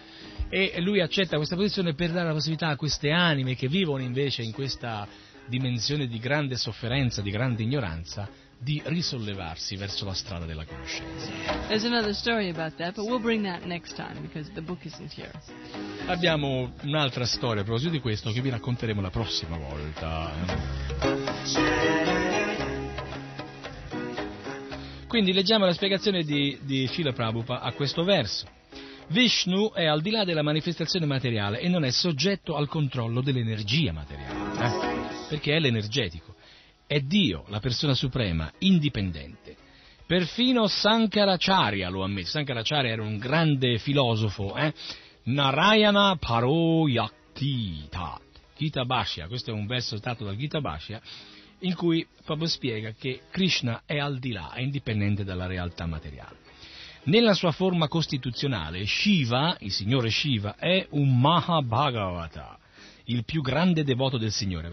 e 0.49 0.81
lui 0.81 1.01
accetta 1.01 1.37
questa 1.37 1.57
posizione 1.57 1.95
per 1.95 2.13
dare 2.13 2.27
la 2.27 2.35
possibilità 2.35 2.69
a 2.69 2.77
queste 2.77 3.11
anime 3.11 3.57
che 3.57 3.69
vivono 3.69 4.03
invece 4.03 4.43
in 4.43 4.53
questa 4.53 5.09
dimensione 5.53 6.07
di 6.07 6.19
grande 6.19 6.57
sofferenza, 6.57 7.21
di 7.21 7.31
grande 7.31 7.63
ignoranza, 7.63 8.27
di 8.59 8.81
risollevarsi 8.83 9.77
verso 9.77 10.07
la 10.07 10.15
strada 10.15 10.47
della 10.47 10.65
conoscenza. 10.65 11.31
That, 12.77 12.97
we'll. 12.97 13.21
Abbiamo 16.07 16.73
un'altra 16.83 17.27
storia 17.27 17.61
a 17.61 17.65
proposito 17.65 17.91
di 17.91 18.01
questo 18.01 18.31
che 18.31 18.41
vi 18.41 18.49
racconteremo 18.49 19.03
la 19.03 19.11
prossima 19.11 19.59
volta. 19.59 20.33
Quindi 25.07 25.35
leggiamo 25.35 25.67
la 25.67 25.75
spiegazione 25.75 26.23
di, 26.23 26.59
di 26.63 26.87
Srila 26.87 27.13
Prabhupada 27.13 27.61
a 27.61 27.73
questo 27.73 28.05
verso. 28.05 28.47
Vishnu 29.09 29.73
è 29.73 29.85
al 29.85 30.01
di 30.01 30.11
là 30.11 30.25
della 30.25 30.43
manifestazione 30.43 31.05
materiale 31.05 31.61
e 31.61 31.69
non 31.69 31.85
è 31.85 31.91
soggetto 31.91 32.57
al 32.57 32.69
controllo 32.69 33.21
dell'energia 33.21 33.93
materiale, 33.93 34.89
eh? 34.89 34.92
Perché 35.33 35.57
è 35.57 35.61
l'energetico. 35.61 36.35
È 36.87 37.01
Dio, 37.01 37.45
la 37.49 37.59
persona 37.59 37.95
suprema, 37.95 38.53
indipendente. 38.59 39.57
Perfino 40.07 40.67
Sankaracharya 40.67 41.89
lo 41.89 42.03
ammise. 42.05 42.29
Sankaracharya 42.29 42.91
era 42.91 43.03
un 43.03 43.17
grande 43.17 43.79
filosofo, 43.79 44.55
eh? 44.57 44.75
Narayana 45.25 46.17
Paro 46.17 46.87
Yakti 46.87 47.87
Tat. 47.89 48.21
Gita 48.59 48.85
Bhashya, 48.85 49.27
questo 49.27 49.51
è 49.51 49.55
un 49.55 49.67
verso 49.67 49.99
tratto 50.01 50.25
dal 50.25 50.37
Gita 50.37 50.61
Bhashya, 50.61 51.01
in 51.61 51.75
cui 51.75 52.07
proprio 52.25 52.47
spiega 52.47 52.93
che 52.93 53.23
Krishna 53.31 53.85
è 53.87 53.99
al 53.99 54.19
di 54.19 54.33
là, 54.33 54.53
è 54.53 54.61
indipendente 54.61 55.25
dalla 55.25 55.47
realtà 55.47 55.87
materiale. 55.87 56.37
Nella 57.05 57.33
sua 57.33 57.53
forma 57.53 57.89
costituzionale, 57.89 58.85
Shiva, 58.85 59.57
il 59.61 59.73
signore 59.73 60.11
Shiva, 60.11 60.57
è 60.57 60.87
un 60.91 61.19
Mahabhagavata, 61.19 62.59
il 63.05 63.25
più 63.25 63.43
grande 63.43 63.85
devoto 63.85 64.19
del 64.19 64.33
Signore. 64.33 64.69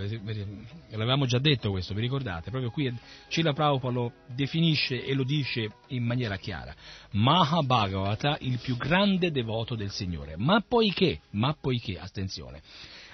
L'avevamo 0.89 1.25
già 1.25 1.39
detto 1.39 1.71
questo, 1.71 1.93
vi 1.93 2.01
ricordate? 2.01 2.49
Proprio 2.49 2.71
qui 2.71 2.93
Cila 3.29 3.53
Prabhupada 3.53 3.93
lo 3.93 4.13
definisce 4.27 5.03
e 5.03 5.13
lo 5.13 5.23
dice 5.23 5.71
in 5.87 6.03
maniera 6.03 6.37
chiara. 6.37 6.75
Mahabhagavata, 7.11 8.37
il 8.41 8.59
più 8.59 8.77
grande 8.77 9.31
devoto 9.31 9.75
del 9.75 9.91
Signore. 9.91 10.35
Ma 10.37 10.63
poiché, 10.67 11.21
ma 11.31 11.55
poiché, 11.59 11.97
attenzione, 11.99 12.61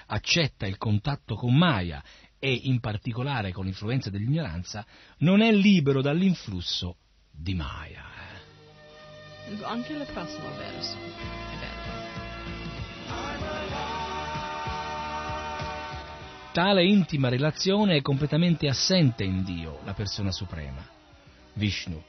accetta 0.06 0.66
il 0.66 0.76
contatto 0.76 1.34
con 1.34 1.54
Maya 1.54 2.02
e 2.38 2.52
in 2.52 2.80
particolare 2.80 3.52
con 3.52 3.64
l'influenza 3.64 4.10
dell'ignoranza, 4.10 4.86
non 5.18 5.40
è 5.40 5.52
libero 5.52 6.02
dall'influsso 6.02 6.96
di 7.30 7.54
Maya. 7.54 8.04
Anche 9.62 9.92
il 9.92 10.06
prossimo 10.12 10.48
verso 10.56 10.96
è 10.96 11.56
bello. 11.60 11.75
Tale 16.56 16.86
intima 16.86 17.28
relazione 17.28 17.96
è 17.96 18.00
completamente 18.00 18.66
assente 18.66 19.22
in 19.24 19.44
Dio, 19.44 19.80
la 19.84 19.92
persona 19.92 20.32
suprema, 20.32 20.88
Vishnu. 21.52 22.02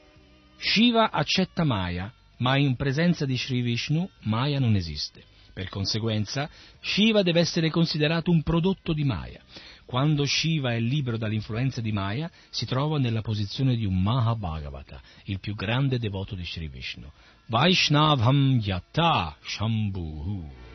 Shiva 0.56 1.10
accetta 1.10 1.64
Maya, 1.64 2.10
ma 2.38 2.56
in 2.56 2.74
presenza 2.74 3.26
di 3.26 3.36
Sri 3.36 3.60
Vishnu 3.60 4.08
Maya 4.20 4.58
non 4.58 4.74
esiste. 4.74 5.22
Per 5.52 5.68
conseguenza, 5.68 6.48
Shiva 6.80 7.20
deve 7.20 7.40
essere 7.40 7.68
considerato 7.68 8.30
un 8.30 8.42
prodotto 8.42 8.94
di 8.94 9.04
Maya. 9.04 9.42
Quando 9.84 10.24
Shiva 10.24 10.72
è 10.72 10.80
libero 10.80 11.18
dall'influenza 11.18 11.82
di 11.82 11.92
Maya, 11.92 12.30
si 12.48 12.64
trova 12.64 12.98
nella 12.98 13.20
posizione 13.20 13.76
di 13.76 13.84
un 13.84 14.00
Mahabhagavata, 14.00 14.98
il 15.24 15.40
più 15.40 15.54
grande 15.54 15.98
devoto 15.98 16.34
di 16.34 16.46
Sri 16.46 16.68
Vishnu. 16.68 17.06
Vaishnavam 17.48 18.58
Yata 18.62 19.36
Shambhu. 19.42 20.67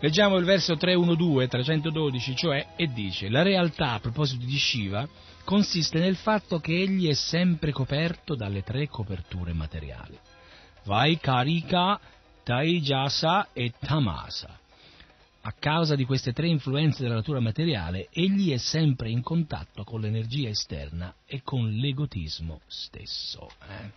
Leggiamo 0.00 0.36
il 0.36 0.44
verso 0.44 0.76
312, 0.76 1.48
312, 1.48 2.36
cioè, 2.36 2.68
e 2.76 2.86
dice, 2.92 3.28
la 3.28 3.42
realtà 3.42 3.94
a 3.94 3.98
proposito 3.98 4.44
di 4.44 4.56
Shiva 4.56 5.08
consiste 5.42 5.98
nel 5.98 6.14
fatto 6.14 6.60
che 6.60 6.72
egli 6.72 7.08
è 7.08 7.14
sempre 7.14 7.72
coperto 7.72 8.36
dalle 8.36 8.62
tre 8.62 8.86
coperture 8.86 9.52
materiali, 9.52 10.16
Vaikarika, 10.84 11.98
Taijasa 12.44 13.48
e 13.52 13.72
Tamasa. 13.76 14.56
A 15.40 15.52
causa 15.58 15.96
di 15.96 16.04
queste 16.04 16.32
tre 16.32 16.46
influenze 16.46 17.02
della 17.02 17.16
natura 17.16 17.40
materiale, 17.40 18.08
egli 18.12 18.52
è 18.52 18.58
sempre 18.58 19.10
in 19.10 19.22
contatto 19.22 19.82
con 19.82 20.00
l'energia 20.00 20.48
esterna 20.48 21.12
e 21.26 21.42
con 21.42 21.68
l'egotismo 21.70 22.60
stesso. 22.68 23.48
Eh? 23.68 23.90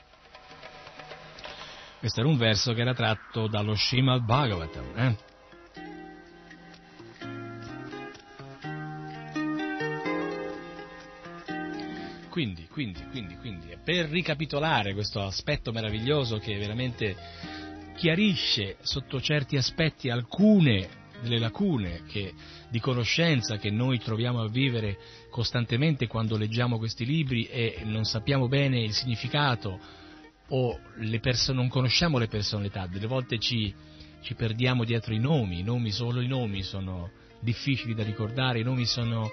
Questo 1.99 2.21
era 2.21 2.29
un 2.29 2.37
verso 2.37 2.73
che 2.73 2.81
era 2.81 2.95
tratto 2.95 3.47
dallo 3.47 3.75
Srimad 3.75 4.23
Bhagavatam. 4.23 4.85
Eh? 4.95 5.29
Quindi, 12.31 12.65
quindi, 12.71 13.03
quindi, 13.11 13.35
quindi, 13.35 13.67
per 13.83 14.07
ricapitolare 14.07 14.93
questo 14.93 15.21
aspetto 15.21 15.73
meraviglioso 15.73 16.37
che 16.37 16.57
veramente 16.57 17.13
chiarisce 17.97 18.77
sotto 18.79 19.19
certi 19.19 19.57
aspetti 19.57 20.09
alcune 20.09 20.87
delle 21.21 21.39
lacune 21.39 22.03
che, 22.07 22.33
di 22.69 22.79
conoscenza 22.79 23.57
che 23.57 23.69
noi 23.69 23.99
troviamo 23.99 24.39
a 24.39 24.47
vivere 24.47 24.97
costantemente 25.29 26.07
quando 26.07 26.37
leggiamo 26.37 26.77
questi 26.77 27.05
libri 27.05 27.47
e 27.47 27.81
non 27.83 28.05
sappiamo 28.05 28.47
bene 28.47 28.79
il 28.81 28.93
significato 28.93 29.77
o 30.47 30.79
perso- 31.19 31.51
non 31.51 31.67
conosciamo 31.67 32.17
le 32.17 32.27
personalità, 32.29 32.87
delle 32.87 33.07
volte 33.07 33.39
ci, 33.39 33.75
ci 34.21 34.35
perdiamo 34.35 34.85
dietro 34.85 35.13
i 35.13 35.19
nomi, 35.19 35.59
i 35.59 35.63
nomi, 35.63 35.91
solo 35.91 36.21
i 36.21 36.27
nomi 36.27 36.63
sono 36.63 37.11
difficili 37.41 37.93
da 37.93 38.03
ricordare, 38.03 38.59
i 38.59 38.63
nomi 38.63 38.85
sono 38.85 39.29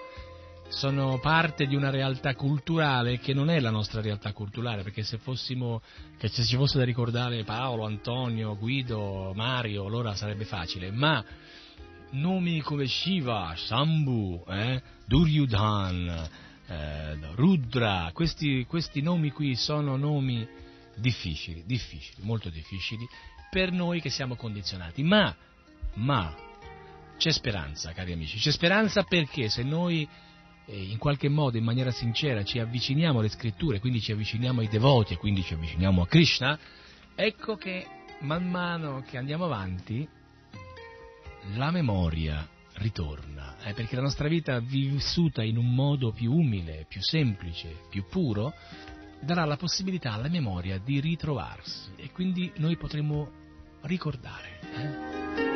sono 0.69 1.19
parte 1.19 1.67
di 1.67 1.75
una 1.75 1.91
realtà 1.91 2.35
culturale 2.35 3.19
che 3.19 3.33
non 3.33 3.51
è 3.51 3.59
la 3.59 3.71
nostra 3.71 4.01
realtà 4.01 4.33
culturale, 4.33 4.83
perché 4.83 5.03
se 5.03 5.19
fossimo, 5.19 5.83
se 6.19 6.45
ci 6.45 6.57
fosse 6.57 6.79
da 6.79 6.85
ricordare 6.85 7.45
Paolo, 7.45 7.85
Antonio, 7.85 8.57
Guido, 8.57 9.33
Mario, 9.35 9.87
allora 9.87 10.15
sarebbe 10.15 10.45
facile, 10.45 10.91
ma 10.91 11.25
nomi 12.11 12.61
come 12.61 12.87
Shiva, 12.87 13.55
Shambhu, 13.57 14.45
eh, 14.49 14.83
Duryudhan, 15.07 16.29
eh, 16.67 17.19
Rudra, 17.35 18.11
questi, 18.13 18.65
questi 18.67 19.01
nomi 19.01 19.31
qui 19.31 19.57
sono 19.57 19.97
nomi 19.97 20.47
difficili, 20.97 21.65
difficili, 21.67 22.23
molto 22.25 22.51
difficili, 22.51 23.07
per 23.51 23.73
noi 23.73 24.01
che 24.01 24.11
siamo 24.11 24.37
condizionati, 24.37 25.03
ma, 25.03 25.35
ma, 25.95 26.35
c'è 27.17 27.33
speranza, 27.33 27.93
cari 27.93 28.13
amici, 28.13 28.39
c'è 28.39 28.53
speranza 28.53 29.03
perché 29.03 29.49
se 29.49 29.63
noi 29.63 30.09
in 30.71 30.99
qualche 30.99 31.29
modo, 31.29 31.57
in 31.57 31.65
maniera 31.65 31.91
sincera, 31.91 32.45
ci 32.45 32.59
avviciniamo 32.59 33.21
alle 33.21 33.29
scritture, 33.29 33.81
quindi 33.81 34.01
ci 34.01 34.13
avviciniamo 34.13 34.61
ai 34.61 34.69
devoti 34.69 35.15
e 35.15 35.17
quindi 35.17 35.43
ci 35.43 35.55
avviciniamo 35.55 36.03
a 36.03 36.07
Krishna, 36.07 36.59
ecco 37.15 37.57
che 37.57 37.87
man 38.21 38.49
mano 38.49 39.03
che 39.07 39.17
andiamo 39.17 39.45
avanti 39.45 40.07
la 41.55 41.71
memoria 41.71 42.47
ritorna, 42.75 43.57
eh, 43.65 43.73
perché 43.73 43.97
la 43.97 44.03
nostra 44.03 44.29
vita 44.29 44.61
vissuta 44.61 45.43
in 45.43 45.57
un 45.57 45.75
modo 45.75 46.13
più 46.13 46.33
umile, 46.33 46.87
più 46.89 47.01
semplice, 47.03 47.85
più 47.89 48.05
puro, 48.09 48.53
darà 49.21 49.45
la 49.45 49.57
possibilità 49.57 50.13
alla 50.13 50.29
memoria 50.29 50.79
di 50.79 51.01
ritrovarsi 51.01 51.91
e 51.97 52.11
quindi 52.13 52.53
noi 52.57 52.77
potremo 52.77 53.31
ricordare. 53.83 54.61
Eh? 54.75 55.48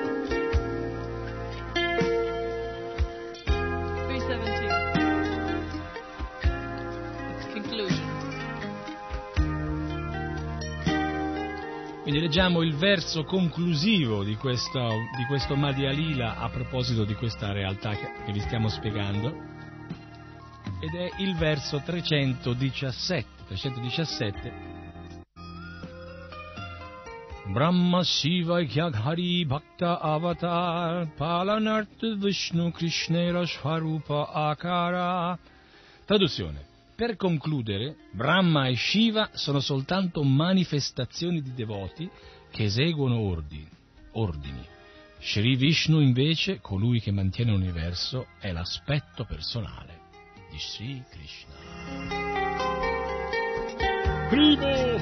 Quindi 12.03 12.19
leggiamo 12.19 12.63
il 12.63 12.75
verso 12.75 13.23
conclusivo 13.23 14.25
di 14.25 14.35
questo, 14.35 14.81
di 15.17 15.25
questo 15.29 15.55
Madhya 15.55 15.93
Lila 15.93 16.37
a 16.37 16.49
proposito 16.49 17.05
di 17.05 17.15
questa 17.15 17.53
realtà 17.53 17.91
che, 17.91 18.11
che 18.25 18.33
vi 18.33 18.41
stiamo 18.41 18.69
spiegando. 18.69 19.29
Ed 20.81 20.95
è 20.97 21.11
il 21.19 21.37
verso 21.37 21.81
317. 21.81 23.27
317 23.47 24.53
Brahma 27.53 28.03
Shiva 28.03 28.61
Yaghari 28.61 29.45
Bhakta 29.45 30.01
Avatar 30.01 31.07
Palanart 31.15 32.17
Vishnu 32.17 32.73
Krishnera 32.73 33.45
Swarupa 33.47 34.33
Akara. 34.33 35.39
Traduzione 36.05 36.71
per 36.95 37.17
concludere, 37.17 37.97
Brahma 38.13 38.69
e 38.69 38.77
Shiva 38.77 39.31
sono 39.33 39.61
soltanto 39.61 40.23
manifestazioni 40.23 41.41
di 41.41 41.55
devoti 41.55 42.09
che 42.51 42.65
eseguono 42.65 43.19
ordini. 43.19 43.69
ordini. 44.13 44.67
Sri 45.19 45.57
Vishnu 45.57 46.01
invece, 46.01 46.61
colui 46.61 47.01
che 47.01 47.13
mantiene 47.13 47.53
l'universo, 47.53 48.27
è 48.39 48.53
l'aspetto 48.53 49.25
personale 49.25 50.01
di 50.51 50.59
Sri 50.59 51.03
Krishna. 51.09 51.55
Primo 54.29 54.99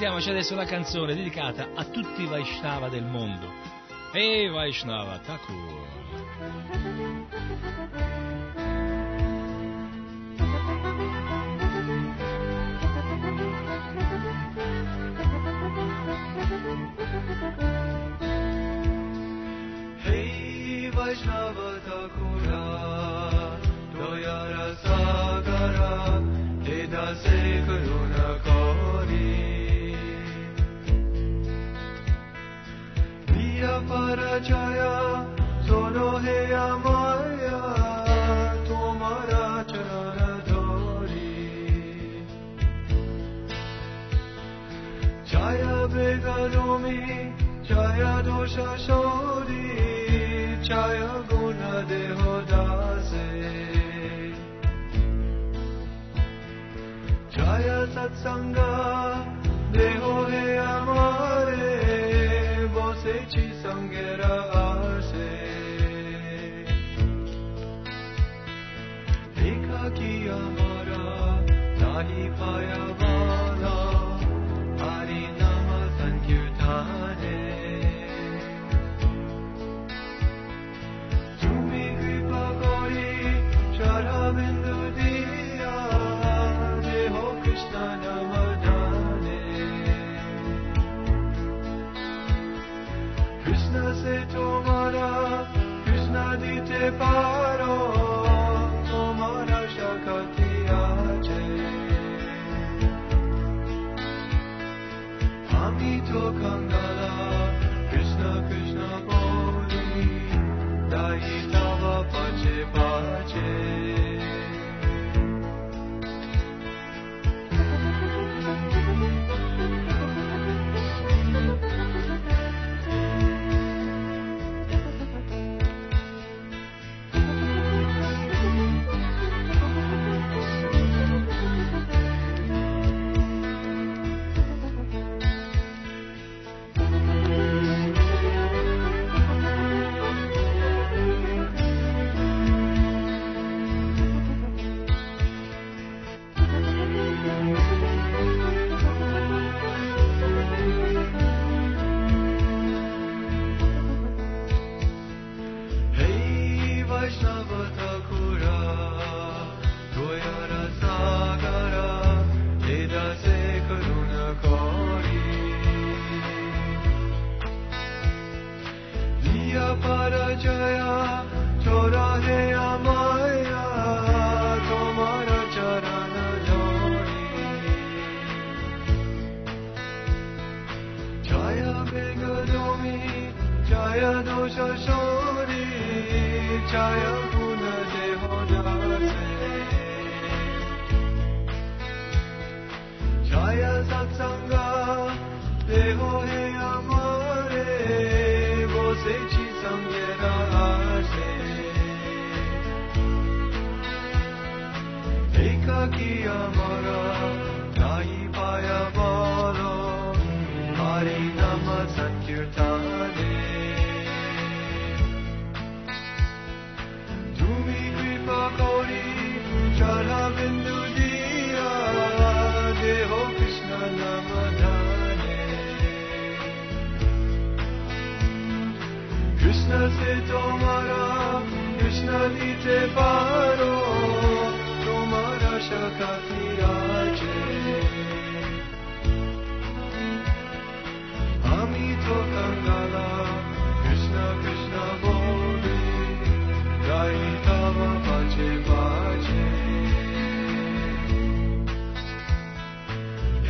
Ascoltiamoci 0.00 0.30
adesso 0.30 0.54
la 0.54 0.64
canzone 0.64 1.14
dedicata 1.14 1.72
a 1.74 1.84
tutti 1.84 2.22
i 2.22 2.26
Vaishnava 2.26 2.88
del 2.88 3.04
mondo. 3.04 3.52
E 4.14 4.48
Vaishnava 4.48 5.18
Thakur. 5.18 5.99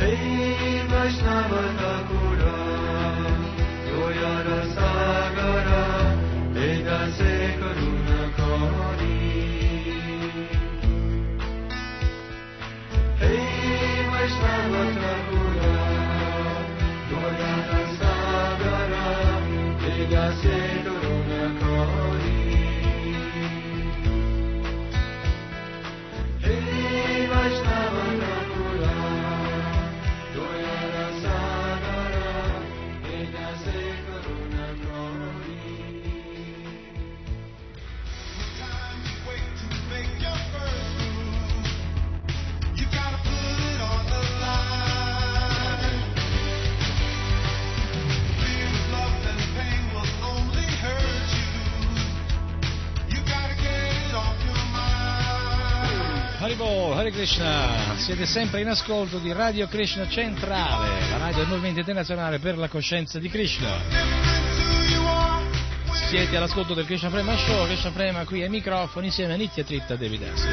أي 0.01 0.83
ما 0.89 1.63
تكون 1.79 2.40
Hare 57.01 57.09
Krishna, 57.09 57.95
siete 57.97 58.27
sempre 58.27 58.61
in 58.61 58.67
ascolto 58.67 59.17
di 59.17 59.31
Radio 59.31 59.67
Krishna 59.67 60.07
Centrale, 60.07 61.09
la 61.09 61.17
radio 61.17 61.37
del 61.37 61.47
Movimento 61.47 61.79
Internazionale 61.79 62.37
per 62.37 62.59
la 62.59 62.67
Coscienza 62.67 63.17
di 63.17 63.27
Krishna. 63.27 63.79
Siete 66.09 66.37
all'ascolto 66.37 66.75
del 66.75 66.85
Krishna 66.85 67.09
Prema 67.09 67.35
Show, 67.35 67.65
Krishna 67.65 67.89
Prema 67.89 68.23
qui 68.23 68.43
ai 68.43 68.49
microfoni 68.49 69.07
insieme 69.07 69.33
a 69.33 69.35
Nitya 69.35 69.63
Tritta 69.63 69.95
Devidasi. 69.95 70.47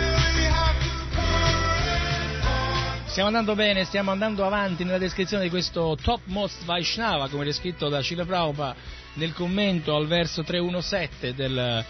Stiamo 3.05 3.29
andando 3.29 3.55
bene, 3.55 3.85
stiamo 3.85 4.11
andando 4.11 4.47
avanti 4.47 4.85
nella 4.85 4.97
descrizione 4.97 5.43
di 5.43 5.51
questo 5.51 5.99
Top 6.03 6.23
Most 6.25 6.65
Vaishnava, 6.65 7.29
come 7.29 7.45
descritto 7.45 7.91
da 7.91 8.01
Srila 8.01 8.25
Prabhupada 8.25 8.75
nel 9.15 9.35
commento 9.35 9.95
al 9.95 10.07
verso 10.07 10.43
317 10.43 11.35
del, 11.35 11.85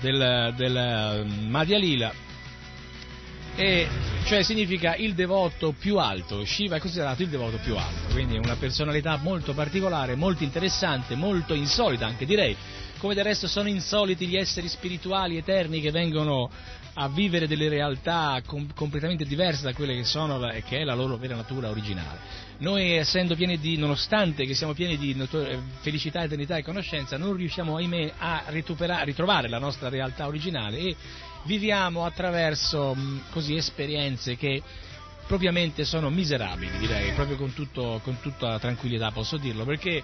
del, 0.00 0.54
del 0.56 1.26
Madhya 1.46 1.76
Lila 1.76 2.27
e 3.58 3.88
cioè 4.24 4.44
significa 4.44 4.94
il 4.94 5.14
devoto 5.14 5.74
più 5.76 5.98
alto, 5.98 6.44
Shiva 6.44 6.76
è 6.76 6.78
considerato 6.78 7.22
il 7.22 7.28
devoto 7.28 7.56
più 7.56 7.76
alto, 7.76 8.12
quindi 8.12 8.36
è 8.36 8.38
una 8.38 8.54
personalità 8.54 9.18
molto 9.20 9.52
particolare, 9.52 10.14
molto 10.14 10.44
interessante, 10.44 11.16
molto 11.16 11.54
insolita 11.54 12.06
anche 12.06 12.24
direi, 12.24 12.56
come 12.98 13.14
del 13.14 13.24
resto 13.24 13.48
sono 13.48 13.68
insoliti 13.68 14.28
gli 14.28 14.36
esseri 14.36 14.68
spirituali 14.68 15.36
eterni 15.36 15.80
che 15.80 15.90
vengono 15.90 16.48
a 17.00 17.08
vivere 17.08 17.48
delle 17.48 17.68
realtà 17.68 18.40
com- 18.46 18.72
completamente 18.74 19.24
diverse 19.24 19.62
da 19.62 19.72
quelle 19.72 19.94
che 19.94 20.04
sono 20.04 20.48
e 20.50 20.62
che 20.62 20.78
è 20.78 20.84
la 20.84 20.94
loro 20.94 21.16
vera 21.16 21.34
natura 21.34 21.68
originale. 21.68 22.46
Noi 22.58 22.92
essendo 22.92 23.34
pieni 23.36 23.58
di, 23.58 23.76
nonostante 23.76 24.44
che 24.46 24.54
siamo 24.54 24.72
pieni 24.72 24.96
di 24.96 25.14
noto- 25.14 25.44
eh, 25.44 25.58
felicità, 25.80 26.22
eternità 26.22 26.56
e 26.56 26.62
conoscenza, 26.62 27.16
non 27.16 27.34
riusciamo 27.34 27.76
ahimè 27.76 28.12
a 28.18 28.44
ritrovare 28.48 29.48
la 29.48 29.58
nostra 29.58 29.88
realtà 29.88 30.26
originale 30.26 30.78
e 30.78 30.96
viviamo 31.48 32.04
attraverso 32.04 32.94
mh, 32.94 33.22
così 33.30 33.56
esperienze 33.56 34.36
che 34.36 34.62
propriamente 35.26 35.84
sono 35.84 36.10
miserabili, 36.10 36.78
direi, 36.78 37.12
proprio 37.12 37.36
con, 37.36 37.54
tutto, 37.54 38.00
con 38.04 38.20
tutta 38.20 38.58
tranquillità 38.58 39.10
posso 39.10 39.38
dirlo, 39.38 39.64
perché 39.64 40.02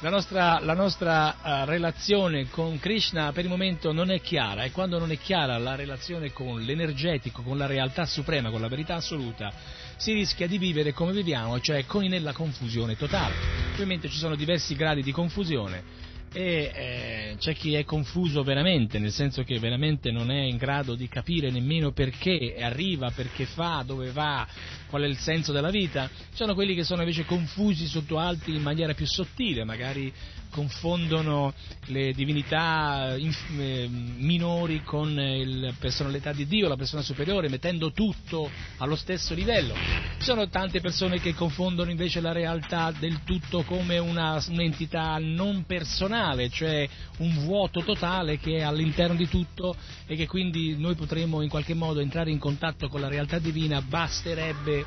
la 0.00 0.10
nostra, 0.10 0.60
la 0.60 0.74
nostra 0.74 1.36
uh, 1.42 1.64
relazione 1.64 2.48
con 2.48 2.78
Krishna 2.78 3.32
per 3.32 3.44
il 3.44 3.50
momento 3.50 3.92
non 3.92 4.10
è 4.10 4.20
chiara 4.20 4.64
e 4.64 4.70
quando 4.70 4.98
non 4.98 5.10
è 5.10 5.18
chiara 5.18 5.58
la 5.58 5.74
relazione 5.74 6.32
con 6.32 6.60
l'energetico, 6.60 7.42
con 7.42 7.58
la 7.58 7.66
realtà 7.66 8.04
suprema, 8.04 8.50
con 8.50 8.60
la 8.60 8.68
verità 8.68 8.96
assoluta, 8.96 9.52
si 9.96 10.12
rischia 10.12 10.46
di 10.46 10.58
vivere 10.58 10.92
come 10.92 11.12
viviamo, 11.12 11.60
cioè 11.60 11.86
con, 11.86 12.04
nella 12.04 12.32
confusione 12.32 12.96
totale. 12.96 13.34
Ovviamente 13.72 14.08
ci 14.08 14.18
sono 14.18 14.34
diversi 14.36 14.74
gradi 14.76 15.02
di 15.02 15.12
confusione 15.12 16.03
e 16.34 16.72
eh, 16.74 17.36
c'è 17.38 17.54
chi 17.54 17.74
è 17.74 17.84
confuso 17.84 18.42
veramente, 18.42 18.98
nel 18.98 19.12
senso 19.12 19.44
che 19.44 19.60
veramente 19.60 20.10
non 20.10 20.32
è 20.32 20.40
in 20.40 20.56
grado 20.56 20.96
di 20.96 21.08
capire 21.08 21.50
nemmeno 21.50 21.92
perché 21.92 22.56
arriva, 22.58 23.12
perché 23.12 23.46
fa, 23.46 23.84
dove 23.86 24.10
va, 24.10 24.46
qual 24.88 25.02
è 25.02 25.06
il 25.06 25.16
senso 25.16 25.52
della 25.52 25.70
vita. 25.70 26.08
Ci 26.08 26.34
sono 26.34 26.54
quelli 26.54 26.74
che 26.74 26.82
sono 26.82 27.02
invece 27.02 27.24
confusi 27.24 27.86
sotto 27.86 28.18
altri 28.18 28.56
in 28.56 28.62
maniera 28.62 28.94
più 28.94 29.06
sottile, 29.06 29.62
magari 29.62 30.12
confondono 30.54 31.52
le 31.86 32.12
divinità 32.12 33.16
eh, 33.16 33.88
minori 33.88 34.84
con 34.84 35.12
la 35.12 35.72
personalità 35.76 36.32
di 36.32 36.46
Dio, 36.46 36.68
la 36.68 36.76
persona 36.76 37.02
superiore, 37.02 37.48
mettendo 37.48 37.90
tutto 37.90 38.48
allo 38.76 38.94
stesso 38.94 39.34
livello. 39.34 39.74
Ci 39.74 40.22
sono 40.30 40.48
tante 40.48 40.80
persone 40.80 41.18
che 41.18 41.34
confondono 41.34 41.90
invece 41.90 42.20
la 42.20 42.30
realtà 42.30 42.92
del 42.96 43.24
tutto 43.24 43.62
come 43.64 43.98
una, 43.98 44.40
un'entità 44.48 45.18
non 45.18 45.64
personale, 45.66 46.48
cioè 46.50 46.88
un 47.18 47.44
vuoto 47.44 47.82
totale 47.82 48.38
che 48.38 48.58
è 48.58 48.62
all'interno 48.62 49.16
di 49.16 49.28
tutto 49.28 49.74
e 50.06 50.14
che 50.14 50.28
quindi 50.28 50.76
noi 50.78 50.94
potremmo 50.94 51.42
in 51.42 51.48
qualche 51.48 51.74
modo 51.74 51.98
entrare 51.98 52.30
in 52.30 52.38
contatto 52.38 52.88
con 52.88 53.00
la 53.00 53.08
realtà 53.08 53.40
divina, 53.40 53.82
basterebbe 53.82 54.84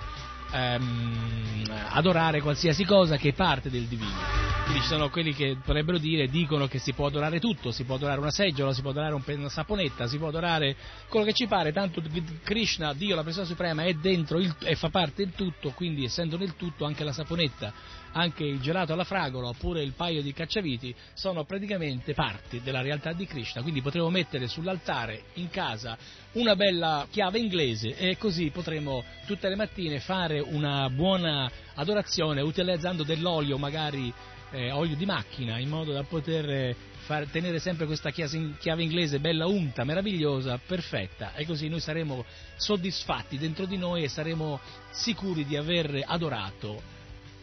ehm, 0.51 1.63
adorare 1.89 2.41
qualsiasi 2.41 2.83
cosa 2.85 3.17
che 3.17 3.29
è 3.29 3.33
parte 3.33 3.69
del 3.69 3.85
divino. 3.85 4.45
Quindi 4.67 4.83
ci 4.83 4.89
sono 4.89 5.09
quelli 5.09 5.33
che 5.33 5.55
potrebbero 5.63 5.97
dire, 5.97 6.27
dicono 6.27 6.67
che 6.67 6.77
si 6.77 6.91
può 6.91 7.05
adorare 7.05 7.39
tutto, 7.39 7.71
si 7.71 7.85
può 7.85 7.95
adorare 7.95 8.19
una 8.19 8.31
seggiola, 8.31 8.73
si 8.73 8.81
può 8.81 8.89
adorare 8.89 9.13
un, 9.13 9.23
una 9.25 9.47
saponetta, 9.47 10.07
si 10.07 10.17
può 10.17 10.27
adorare 10.27 10.75
quello 11.07 11.25
che 11.25 11.31
ci 11.31 11.47
pare, 11.47 11.71
tanto 11.71 12.03
Krishna, 12.43 12.93
Dio, 12.93 13.15
la 13.15 13.23
persona 13.23 13.45
suprema, 13.45 13.83
è 13.83 13.93
dentro 13.93 14.39
il, 14.39 14.53
e 14.63 14.75
fa 14.75 14.89
parte 14.89 15.23
del 15.23 15.33
tutto, 15.35 15.71
quindi 15.71 16.03
essendo 16.03 16.37
nel 16.37 16.57
tutto 16.57 16.83
anche 16.83 17.05
la 17.05 17.13
saponetta, 17.13 17.71
anche 18.17 18.43
il 18.43 18.59
gelato 18.59 18.93
alla 18.93 19.03
fragola 19.03 19.49
oppure 19.49 19.83
il 19.83 19.93
paio 19.93 20.21
di 20.21 20.33
cacciaviti 20.33 20.93
sono 21.13 21.45
praticamente 21.45 22.13
parti 22.13 22.61
della 22.61 22.81
realtà 22.81 23.13
di 23.13 23.25
Krishna, 23.25 23.61
quindi 23.61 23.81
potremo 23.81 24.09
mettere 24.09 24.47
sull'altare 24.47 25.25
in 25.35 25.49
casa 25.49 25.97
una 26.33 26.55
bella 26.55 27.07
chiave 27.09 27.39
inglese 27.39 27.95
e 27.95 28.17
così 28.17 28.49
potremo 28.49 29.03
tutte 29.25 29.47
le 29.47 29.55
mattine 29.55 29.99
fare 29.99 30.39
una 30.39 30.89
buona 30.89 31.49
adorazione 31.75 32.41
utilizzando 32.41 33.03
dell'olio 33.03 33.57
magari 33.57 34.11
eh, 34.51 34.71
olio 34.71 34.95
di 34.95 35.05
macchina 35.05 35.59
in 35.59 35.69
modo 35.69 35.91
da 35.91 36.03
poter 36.03 36.49
eh, 36.49 36.75
far, 37.07 37.27
tenere 37.27 37.59
sempre 37.59 37.85
questa 37.85 38.11
chiave 38.11 38.83
inglese 38.83 39.19
bella 39.19 39.45
unta, 39.45 39.83
meravigliosa, 39.83 40.59
perfetta. 40.65 41.33
E 41.35 41.45
così 41.45 41.69
noi 41.69 41.79
saremo 41.79 42.25
soddisfatti 42.55 43.37
dentro 43.37 43.65
di 43.65 43.77
noi 43.77 44.03
e 44.03 44.09
saremo 44.09 44.59
sicuri 44.91 45.45
di 45.45 45.55
aver 45.55 46.03
adorato 46.05 46.95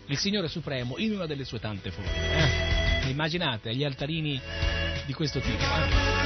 il 0.06 0.18
Signore 0.18 0.48
Supremo 0.48 0.98
in 0.98 1.12
una 1.12 1.26
delle 1.26 1.44
sue 1.44 1.60
tante 1.60 1.90
forme. 1.90 3.04
Eh? 3.04 3.10
Immaginate 3.10 3.74
gli 3.74 3.84
altarini 3.84 4.40
di 5.06 5.12
questo 5.12 5.40
tipo. 5.40 5.62
Eh? 5.62 6.22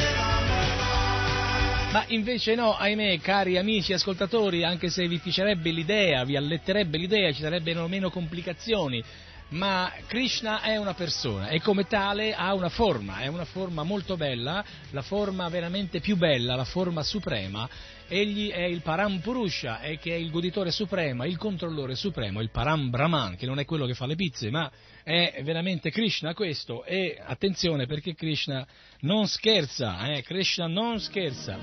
Ma 1.91 2.05
invece 2.09 2.55
no, 2.55 2.77
ahimè, 2.77 3.19
cari 3.21 3.57
amici 3.57 3.95
ascoltatori, 3.95 4.63
anche 4.63 4.91
se 4.91 5.09
vi 5.09 5.19
piacerebbe 5.19 5.71
l'idea, 5.71 6.23
vi 6.25 6.37
alletterebbe 6.37 6.99
l'idea, 6.99 7.33
ci 7.33 7.41
sarebbero 7.41 7.89
meno 7.89 8.11
complicazioni, 8.11 9.03
ma 9.51 9.91
Krishna 10.07 10.61
è 10.61 10.77
una 10.77 10.93
persona 10.93 11.49
e 11.49 11.63
come 11.63 11.87
tale 11.87 12.35
ha 12.35 12.53
una 12.53 12.69
forma, 12.69 13.21
è 13.21 13.27
una 13.29 13.47
forma 13.47 13.85
molto 13.85 14.17
bella, 14.17 14.63
la 14.91 15.01
forma 15.01 15.49
veramente 15.49 16.01
più 16.01 16.17
bella, 16.17 16.55
la 16.55 16.65
forma 16.65 17.03
suprema. 17.03 17.67
Egli 18.10 18.48
è 18.48 18.62
il 18.62 18.80
Param 18.80 19.18
Purusha, 19.18 19.80
e 19.80 19.98
che 19.98 20.12
è 20.12 20.16
il 20.16 20.30
goditore 20.30 20.70
supremo, 20.70 21.24
il 21.24 21.36
controllore 21.36 21.94
supremo, 21.94 22.40
il 22.40 22.51
Param 22.51 22.89
Brahman, 22.89 23.36
che 23.36 23.44
non 23.44 23.59
è 23.59 23.66
quello 23.66 23.85
che 23.85 23.93
fa 23.93 24.06
le 24.06 24.14
pizze, 24.14 24.48
ma 24.48 24.70
è 25.02 25.43
veramente 25.44 25.90
Krishna 25.90 26.32
questo. 26.32 26.85
E 26.85 27.20
attenzione 27.22 27.86
perché 27.86 28.14
Krishna 28.14 28.66
non 29.01 29.26
scherza, 29.26 30.10
eh? 30.14 30.22
Krishna 30.22 30.66
non 30.66 30.98
scherza. 31.01 31.59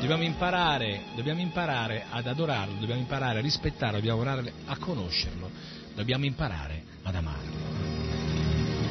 Dobbiamo 0.00 0.22
imparare, 0.22 1.02
dobbiamo 1.14 1.40
imparare 1.40 2.04
ad 2.08 2.26
adorarlo, 2.26 2.78
dobbiamo 2.78 3.00
imparare 3.00 3.40
a 3.40 3.42
rispettarlo, 3.42 3.96
dobbiamo 3.96 4.20
imparare 4.20 4.52
a 4.66 4.76
conoscerlo, 4.78 5.50
dobbiamo 5.94 6.24
imparare 6.24 6.82
ad 7.02 7.14
amarlo. 7.14 7.97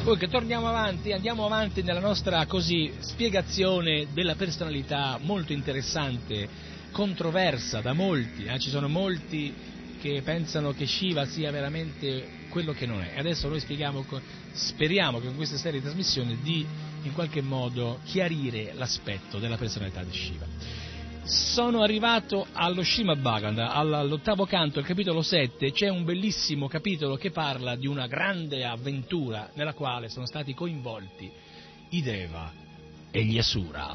Comunque 0.08 0.32
torniamo 0.34 0.66
avanti, 0.66 1.12
andiamo 1.12 1.44
avanti 1.44 1.82
nella 1.82 2.00
nostra 2.00 2.46
così 2.46 2.90
spiegazione 2.98 4.08
della 4.14 4.36
personalità 4.36 5.18
molto 5.20 5.52
interessante, 5.52 6.48
controversa 6.90 7.82
da 7.82 7.92
molti, 7.92 8.44
eh? 8.44 8.58
ci 8.58 8.70
sono 8.70 8.88
molti 8.88 9.52
che 10.00 10.22
pensano 10.24 10.72
che 10.72 10.86
Shiva 10.86 11.26
sia 11.26 11.50
veramente 11.50 12.26
quello 12.48 12.72
che 12.72 12.86
non 12.86 13.02
è. 13.02 13.18
Adesso 13.18 13.48
noi 13.48 13.60
spieghiamo, 13.60 14.06
speriamo 14.50 15.20
che 15.20 15.26
con 15.26 15.36
questa 15.36 15.58
serie 15.58 15.80
di 15.80 15.84
trasmissioni 15.84 16.38
di 16.40 16.66
in 17.02 17.12
qualche 17.12 17.42
modo 17.42 18.00
chiarire 18.04 18.72
l'aspetto 18.72 19.38
della 19.38 19.58
personalità 19.58 20.02
di 20.02 20.12
Shiva. 20.12 20.46
Sono 21.28 21.82
arrivato 21.82 22.46
allo 22.52 22.82
Srimad 22.82 23.18
Bhagavatam, 23.18 23.68
all'ottavo 23.70 24.46
canto, 24.46 24.78
al 24.78 24.86
capitolo 24.86 25.20
7, 25.20 25.72
c'è 25.72 25.88
un 25.88 26.02
bellissimo 26.02 26.68
capitolo 26.68 27.16
che 27.16 27.30
parla 27.30 27.76
di 27.76 27.86
una 27.86 28.06
grande 28.06 28.64
avventura 28.64 29.50
nella 29.52 29.74
quale 29.74 30.08
sono 30.08 30.24
stati 30.24 30.54
coinvolti 30.54 31.30
i 31.90 32.02
Deva 32.02 32.50
e 33.10 33.24
gli 33.24 33.36
Asura. 33.36 33.94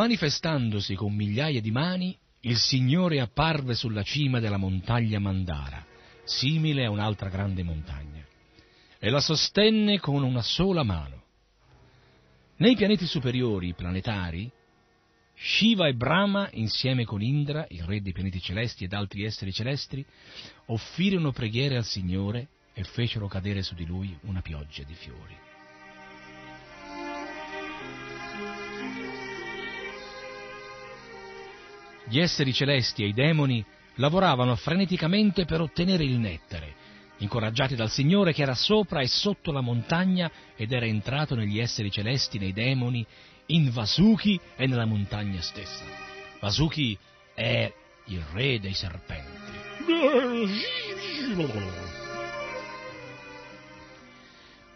Manifestandosi 0.00 0.94
con 0.94 1.14
migliaia 1.14 1.60
di 1.60 1.70
mani, 1.70 2.16
il 2.44 2.56
Signore 2.56 3.20
apparve 3.20 3.74
sulla 3.74 4.02
cima 4.02 4.40
della 4.40 4.56
montagna 4.56 5.18
Mandara, 5.18 5.84
simile 6.24 6.86
a 6.86 6.90
un'altra 6.90 7.28
grande 7.28 7.62
montagna, 7.62 8.24
e 8.98 9.10
la 9.10 9.20
sostenne 9.20 10.00
con 10.00 10.22
una 10.22 10.40
sola 10.40 10.84
mano. 10.84 11.22
Nei 12.56 12.76
pianeti 12.76 13.04
superiori, 13.04 13.74
planetari, 13.74 14.50
Shiva 15.34 15.86
e 15.86 15.92
Brahma, 15.92 16.48
insieme 16.52 17.04
con 17.04 17.20
Indra, 17.20 17.66
il 17.68 17.82
re 17.82 18.00
dei 18.00 18.12
pianeti 18.12 18.40
celesti 18.40 18.84
ed 18.84 18.94
altri 18.94 19.24
esseri 19.24 19.52
celesti, 19.52 20.02
offrirono 20.68 21.30
preghiere 21.30 21.76
al 21.76 21.84
Signore 21.84 22.48
e 22.72 22.84
fecero 22.84 23.28
cadere 23.28 23.62
su 23.62 23.74
di 23.74 23.84
lui 23.84 24.16
una 24.22 24.40
pioggia 24.40 24.82
di 24.82 24.94
fiori. 24.94 25.48
Gli 32.10 32.18
esseri 32.18 32.52
celesti 32.52 33.04
e 33.04 33.06
i 33.06 33.12
demoni 33.12 33.64
lavoravano 33.94 34.56
freneticamente 34.56 35.44
per 35.44 35.60
ottenere 35.60 36.02
il 36.02 36.18
nettare, 36.18 36.74
incoraggiati 37.18 37.76
dal 37.76 37.88
Signore 37.88 38.32
che 38.32 38.42
era 38.42 38.56
sopra 38.56 39.00
e 39.00 39.06
sotto 39.06 39.52
la 39.52 39.60
montagna 39.60 40.28
ed 40.56 40.72
era 40.72 40.86
entrato 40.86 41.36
negli 41.36 41.60
esseri 41.60 41.88
celesti, 41.88 42.40
nei 42.40 42.52
demoni, 42.52 43.06
in 43.46 43.70
Vasuki 43.70 44.40
e 44.56 44.66
nella 44.66 44.86
montagna 44.86 45.40
stessa. 45.40 45.84
Vasuki 46.40 46.98
è 47.32 47.72
il 48.06 48.24
re 48.32 48.58
dei 48.58 48.74
serpenti. 48.74 49.38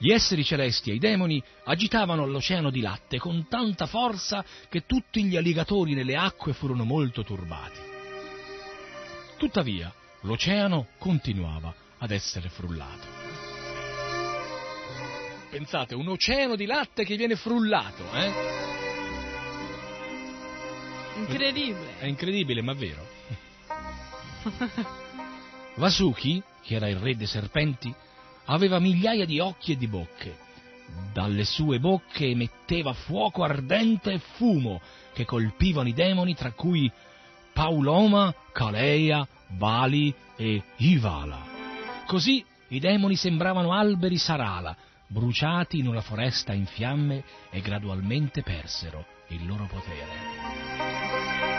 Gli 0.05 0.13
esseri 0.13 0.45
celesti 0.45 0.91
e 0.91 0.97
i 0.97 0.99
demoni 0.99 1.43
agitavano 1.65 2.27
l'oceano 2.27 2.69
di 2.69 2.83
latte 2.83 3.17
con 3.17 3.49
tanta 3.49 3.87
forza 3.87 4.45
che 4.69 4.85
tutti 4.85 5.25
gli 5.25 5.35
alligatori 5.35 5.95
nelle 5.95 6.15
acque 6.15 6.53
furono 6.53 6.85
molto 6.85 7.25
turbati. 7.25 7.81
Tuttavia, 9.39 9.91
l'oceano 10.21 10.89
continuava 10.99 11.75
ad 11.97 12.11
essere 12.11 12.51
frullato. 12.51 13.07
Pensate, 15.49 15.95
un 15.95 16.09
oceano 16.09 16.55
di 16.55 16.67
latte 16.67 17.07
che 17.07 17.17
viene 17.17 17.37
frullato, 17.37 18.05
eh? 18.13 18.33
Incredibile. 21.17 21.99
È 22.01 22.05
incredibile, 22.05 22.61
ma 22.61 22.75
vero. 22.75 23.09
Vasuki, 25.77 26.43
che 26.61 26.75
era 26.75 26.91
il 26.91 26.99
re 26.99 27.17
dei 27.17 27.27
serpenti, 27.27 27.95
aveva 28.47 28.79
migliaia 28.79 29.25
di 29.25 29.39
occhi 29.41 29.73
e 29.73 29.77
di 29.77 29.87
bocche. 29.87 30.43
Dalle 31.13 31.45
sue 31.45 31.79
bocche 31.79 32.27
emetteva 32.27 32.93
fuoco 32.93 33.43
ardente 33.43 34.13
e 34.13 34.19
fumo 34.19 34.81
che 35.13 35.25
colpivano 35.25 35.89
i 35.89 35.93
demoni, 35.93 36.35
tra 36.35 36.53
cui 36.53 36.91
Pauloma, 37.53 38.35
Caleia, 38.53 39.27
Bali 39.49 40.15
e 40.37 40.63
Ivala. 40.79 41.53
Così 42.07 42.45
i 42.69 42.81
demoni 42.81 43.17
sembravano 43.17 43.73
alberi 43.73 44.19
sarala, 44.19 44.77
bruciati 45.07 45.79
in 45.79 45.87
una 45.87 46.01
foresta 46.01 46.53
in 46.53 46.67
fiamme 46.67 47.23
e 47.51 47.61
gradualmente 47.61 48.43
persero 48.43 49.07
il 49.29 49.47
loro 49.47 49.67
potere. 49.67 51.54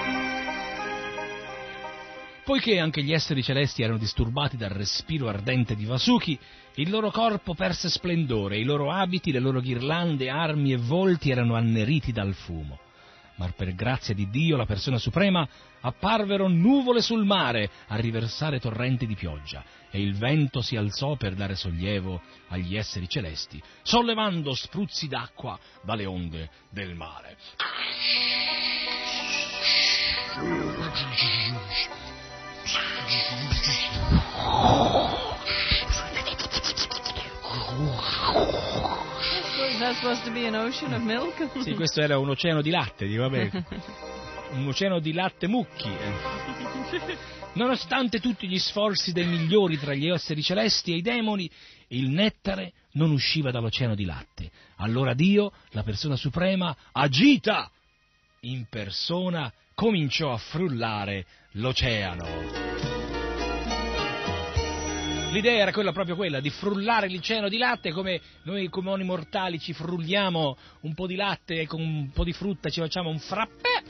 Poiché 2.46 2.78
anche 2.78 3.02
gli 3.02 3.12
esseri 3.12 3.42
celesti 3.42 3.82
erano 3.82 3.98
disturbati 3.98 4.56
dal 4.56 4.70
respiro 4.70 5.28
ardente 5.28 5.76
di 5.76 5.86
Vasuki, 5.86 6.38
il 6.76 6.92
loro 6.92 7.10
corpo 7.10 7.56
perse 7.56 7.90
splendore, 7.90 8.60
i 8.60 8.64
loro 8.64 8.92
abiti, 8.92 9.32
le 9.32 9.40
loro 9.40 9.60
ghirlande, 9.60 10.30
armi 10.30 10.72
e 10.72 10.78
volti 10.78 11.32
erano 11.32 11.56
anneriti 11.56 12.12
dal 12.12 12.36
fumo. 12.36 12.78
Ma 13.38 13.50
per 13.50 13.74
grazia 13.74 14.14
di 14.14 14.30
Dio, 14.30 14.58
la 14.58 14.68
persona 14.68 15.00
suprema, 15.00 15.48
apparvero 15.82 16.48
nuvole 16.48 17.02
sul 17.02 17.26
mare 17.26 17.68
a 17.88 17.96
riversare 17.96 18.60
torrenti 18.60 19.08
di 19.08 19.16
pioggia, 19.16 19.64
e 19.90 20.00
il 20.00 20.16
vento 20.16 20.62
si 20.62 20.76
alzò 20.76 21.16
per 21.16 21.34
dare 21.34 21.56
sollievo 21.56 22.22
agli 22.50 22.78
esseri 22.78 23.10
celesti, 23.10 23.60
sollevando 23.82 24.54
spruzzi 24.54 25.08
d'acqua 25.08 25.58
dalle 25.82 26.06
onde 26.06 26.52
del 26.70 26.94
mare. 26.94 27.38
Sì, 41.62 41.74
questo 41.74 42.02
era 42.02 42.18
un 42.18 42.30
oceano 42.30 42.62
di 42.62 42.70
latte, 42.70 43.06
di 43.08 43.16
vabbè. 43.16 43.50
Un 44.52 44.68
oceano 44.68 45.00
di 45.00 45.12
latte 45.12 45.48
mucchi. 45.48 45.90
eh. 45.90 47.18
Nonostante 47.54 48.20
tutti 48.20 48.48
gli 48.48 48.60
sforzi 48.60 49.12
dei 49.12 49.26
migliori 49.26 49.78
tra 49.78 49.94
gli 49.94 50.08
esseri 50.08 50.44
celesti 50.44 50.92
e 50.94 50.98
i 50.98 51.02
demoni, 51.02 51.50
il 51.88 52.10
nettare 52.10 52.74
non 52.92 53.12
usciva 53.12 53.52
dall'oceano 53.52 53.96
di 53.96 54.06
latte. 54.06 54.52
Allora 54.78 55.14
Dio, 55.14 55.52
la 55.72 55.84
persona 55.84 56.16
suprema, 56.16 56.76
agita 56.92 57.70
in 58.42 58.66
persona, 58.70 59.52
cominciò 59.74 60.32
a 60.32 60.38
frullare 60.38 61.26
l'oceano. 61.54 62.95
L'idea 65.36 65.58
era 65.58 65.74
quella 65.74 65.92
proprio 65.92 66.16
quella 66.16 66.40
di 66.40 66.50
frullare 66.50 67.10
l'oceano 67.10 67.50
di 67.50 67.58
latte 67.58 67.92
come 67.92 68.22
noi 68.44 68.70
comuni 68.70 69.04
mortali 69.04 69.60
ci 69.60 69.74
frulliamo 69.74 70.58
un 70.84 70.94
po' 70.94 71.08
di 71.08 71.16
latte 71.16 71.60
e 71.60 71.68
con 71.68 71.82
un 71.82 72.10
po' 72.14 72.24
di 72.24 72.32
frutta 72.32 72.70
ci 72.70 72.80
facciamo 72.80 73.10
un 73.10 73.20
frappè. 73.20 73.84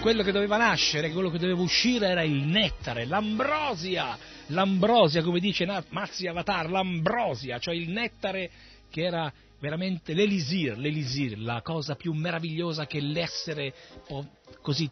Quello 0.00 0.22
che 0.22 0.32
doveva 0.32 0.56
nascere, 0.56 1.10
quello 1.10 1.28
che 1.28 1.38
doveva 1.38 1.60
uscire 1.60 2.08
era 2.08 2.22
il 2.22 2.44
nettare, 2.44 3.04
l'ambrosia, 3.04 4.16
l'ambrosia 4.46 5.22
come 5.22 5.40
dice 5.40 5.66
Mazzi 5.90 6.26
Avatar, 6.26 6.70
l'ambrosia, 6.70 7.58
cioè 7.58 7.74
il 7.74 7.90
nettare 7.90 8.50
che 8.88 9.02
era 9.02 9.30
veramente 9.60 10.14
l'elisir, 10.14 10.78
l'elisir, 10.78 11.38
la 11.38 11.60
cosa 11.60 11.96
più 11.96 12.14
meravigliosa 12.14 12.86
che 12.86 13.00
l'essere 13.00 13.74
può 14.06 14.24
così 14.62 14.90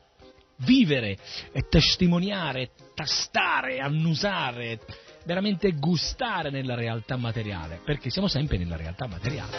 vivere 0.59 1.19
testimoniare, 1.69 2.71
tastare, 2.95 3.81
annusare, 3.81 4.81
veramente 5.25 5.73
gustare 5.73 6.51
nella 6.51 6.75
realtà 6.75 7.17
materiale, 7.17 7.81
perché 7.85 8.11
siamo 8.11 8.29
sempre 8.29 8.59
nella 8.59 8.77
realtà 8.77 9.07
materiale. 9.07 9.59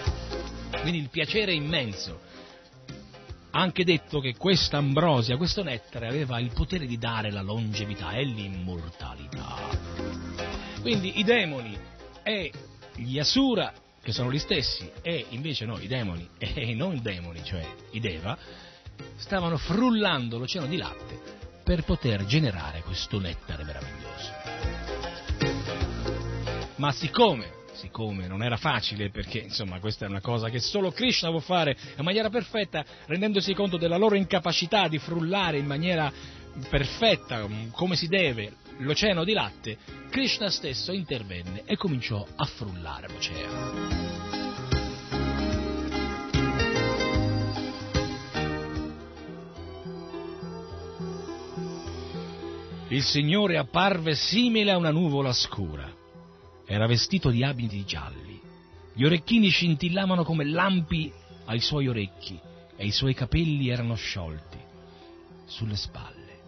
Quindi 0.81 0.99
il 0.99 1.09
piacere 1.09 1.51
è 1.51 1.55
immenso. 1.55 2.19
Ha 3.51 3.59
anche 3.61 3.85
detto 3.85 4.19
che 4.19 4.35
questa 4.35 4.77
ambrosia, 4.77 5.37
questo 5.37 5.63
nettare 5.63 6.07
aveva 6.07 6.39
il 6.39 6.51
potere 6.53 6.85
di 6.85 6.97
dare 6.97 7.31
la 7.31 7.41
longevità 7.41 8.11
e 8.11 8.23
l'immortalità. 8.23 9.69
Quindi 10.81 11.19
i 11.19 11.23
demoni 11.23 11.77
e 12.21 12.51
gli 12.95 13.17
Asura, 13.17 13.73
che 14.01 14.11
sono 14.11 14.31
gli 14.31 14.39
stessi, 14.39 14.91
e 15.01 15.25
invece 15.29 15.65
no, 15.65 15.79
i 15.79 15.87
demoni 15.87 16.27
e 16.37 16.73
non 16.75 16.95
i 16.95 17.01
demoni, 17.01 17.43
cioè 17.43 17.65
i 17.91 17.99
Deva, 17.99 18.37
stavano 19.15 19.57
frullando 19.57 20.37
l'oceano 20.37 20.67
di 20.67 20.77
latte 20.77 21.19
per 21.63 21.83
poter 21.83 22.25
generare 22.25 22.81
questo 22.81 23.19
nettare 23.19 23.63
meraviglioso. 23.63 24.31
Ma 26.75 26.91
siccome 26.91 27.63
siccome 27.75 28.27
non 28.27 28.41
era 28.41 28.57
facile, 28.57 29.09
perché 29.09 29.39
insomma 29.39 29.79
questa 29.79 30.05
è 30.05 30.09
una 30.09 30.21
cosa 30.21 30.49
che 30.49 30.59
solo 30.59 30.91
Krishna 30.91 31.29
può 31.29 31.39
fare 31.39 31.77
in 31.97 32.03
maniera 32.03 32.29
perfetta, 32.29 32.83
rendendosi 33.05 33.53
conto 33.53 33.77
della 33.77 33.97
loro 33.97 34.15
incapacità 34.15 34.87
di 34.87 34.97
frullare 34.97 35.57
in 35.59 35.65
maniera 35.65 36.11
perfetta, 36.69 37.45
come 37.71 37.95
si 37.95 38.07
deve, 38.07 38.53
l'oceano 38.77 39.23
di 39.23 39.33
latte, 39.33 39.77
Krishna 40.09 40.49
stesso 40.49 40.91
intervenne 40.91 41.63
e 41.65 41.75
cominciò 41.75 42.25
a 42.35 42.45
frullare 42.45 43.07
l'oceano. 43.07 44.44
Il 52.95 53.03
Signore 53.03 53.57
apparve 53.57 54.15
simile 54.15 54.71
a 54.71 54.77
una 54.77 54.89
nuvola 54.89 55.33
scura. 55.33 55.93
Era 56.65 56.87
vestito 56.87 57.29
di 57.29 57.43
abiti 57.43 57.83
gialli. 57.83 58.39
Gli 58.93 59.03
orecchini 59.03 59.49
scintillavano 59.49 60.23
come 60.23 60.45
lampi 60.45 61.11
ai 61.43 61.59
suoi 61.59 61.89
orecchi 61.89 62.39
e 62.77 62.85
i 62.85 62.91
suoi 62.91 63.13
capelli 63.13 63.67
erano 63.67 63.95
sciolti 63.95 64.57
sulle 65.45 65.75
spalle. 65.75 66.39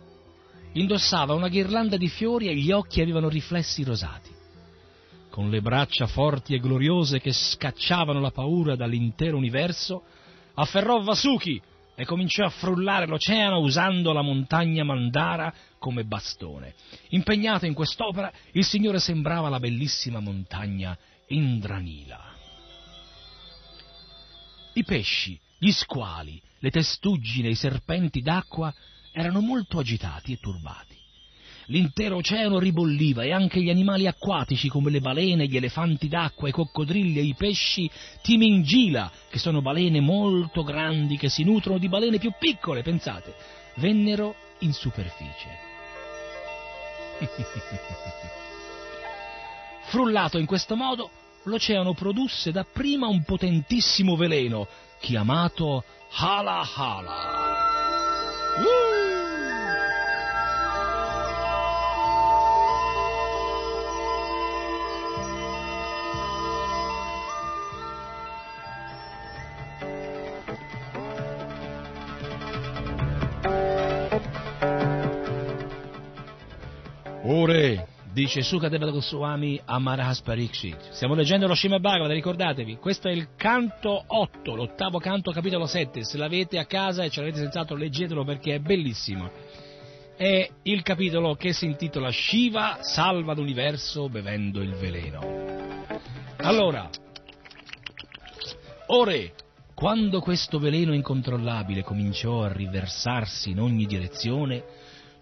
Indossava 0.72 1.34
una 1.34 1.49
ghirlanda 1.49 1.98
di 1.98 2.07
fiori 2.07 2.48
e 2.48 2.56
gli 2.56 2.72
occhi 2.72 3.02
avevano 3.02 3.28
riflessi 3.28 3.84
rosati. 3.84 4.32
Con 5.30 5.49
le 5.49 5.60
braccia 5.60 6.07
forti 6.07 6.53
e 6.53 6.60
gloriose 6.60 7.19
che 7.19 7.34
scacciavano 7.34 8.22
la 8.22 8.32
paura 8.32 8.78
dall'intero 8.78 9.36
universo, 9.36 10.03
afferrò 10.53 11.02
Vasuki 11.02 11.61
e 11.99 12.06
cominciò 12.06 12.45
a 12.45 12.49
frullare 12.49 13.07
l'oceano 13.07 13.57
usando 13.57 14.14
la 14.14 14.22
montagna 14.22 14.84
Mandara 14.84 15.52
come 15.80 16.03
bastone. 16.03 16.76
Impegnato 17.10 17.65
in 17.65 17.74
quest'opera, 17.74 18.32
il 18.52 18.64
Signore 18.64 18.99
sembrava 18.99 19.49
la 19.49 19.60
bellissima 19.60 20.19
montagna 20.19 20.95
Indranila. 21.30 22.36
I 24.74 24.84
pesci, 24.84 25.40
gli 25.57 25.72
squali, 25.72 26.40
le 26.60 26.69
testuggine 26.69 27.49
i 27.49 27.56
serpenti 27.56 28.22
d'acqua 28.22 28.72
erano 29.11 29.41
molto 29.41 29.80
agitati 29.80 30.34
e 30.34 30.38
turbati. 30.38 30.97
L'intero 31.69 32.15
oceano 32.15 32.60
ribolliva 32.60 33.23
e 33.23 33.34
anche 33.34 33.61
gli 33.61 33.69
animali 33.69 34.07
acquatici 34.07 34.69
come 34.69 34.89
le 34.89 35.02
balene, 35.02 35.48
gli 35.48 35.57
elefanti 35.57 36.07
d'acqua, 36.07 36.48
i 36.48 36.53
coccodrilli 36.53 37.19
e 37.19 37.23
i 37.23 37.35
pesci 37.38 37.91
timingila, 38.22 39.11
che 39.30 39.38
sono 39.38 39.61
balene 39.61 39.99
molto 39.99 40.64
grandi 40.64 41.18
che 41.18 41.27
si 41.27 41.44
nutrono 41.44 41.77
di 41.77 41.89
balene 41.89 42.19
più 42.19 42.31
piccole, 42.39 42.84
pensate, 42.84 43.35
vennero 43.76 44.35
in 44.60 44.72
superficie. 44.72 45.65
Frullato 49.88 50.38
in 50.38 50.45
questo 50.45 50.77
modo, 50.77 51.10
l'oceano 51.44 51.94
produsse 51.94 52.52
dapprima 52.52 53.07
un 53.07 53.23
potentissimo 53.23 54.15
veleno 54.15 54.68
chiamato 54.99 55.84
Hala 56.11 56.65
Hala. 56.76 57.45
Uh! 58.60 58.97
Ore, 77.30 77.88
dice 78.14 78.41
Sukadeva 78.41 78.90
Goswami 78.90 79.60
a 79.66 79.80
Maharaj 79.80 80.22
Pariksit. 80.22 80.91
Stiamo 80.91 81.14
leggendo 81.14 81.45
lo 81.45 81.56
Srimad 81.56 81.82
Bhagavad, 81.82 82.10
ricordatevi, 82.10 82.78
questo 82.78 83.10
è 83.10 83.12
il 83.12 83.36
canto 83.36 84.02
8, 84.08 84.56
l'ottavo 84.56 84.98
canto, 84.99 85.32
capitolo 85.32 85.66
7. 85.66 86.06
Se 86.06 86.18
l'avete 86.18 86.58
a 86.58 86.66
casa 86.66 87.04
e 87.04 87.10
ce 87.10 87.20
l'avete 87.20 87.40
senz'altro, 87.40 87.76
leggetelo 87.76 88.24
perché 88.24 88.56
è 88.56 88.60
bellissimo. 88.60 89.30
È 90.16 90.49
il 90.64 90.82
capitolo 90.84 91.36
che 91.36 91.52
si 91.52 91.66
intitola 91.66 92.12
Shiva 92.12 92.78
salva 92.80 93.34
l'universo 93.34 94.08
bevendo 94.08 94.62
il 94.62 94.74
veleno. 94.76 95.20
Allora, 96.38 96.90
ore, 98.86 99.34
quando 99.74 100.22
questo 100.22 100.60
veleno 100.60 100.94
incontrollabile 100.94 101.84
cominciò 101.84 102.44
a 102.44 102.54
riversarsi 102.54 103.49
in 103.49 103.60
ogni 103.60 103.86
direzione, 103.86 104.64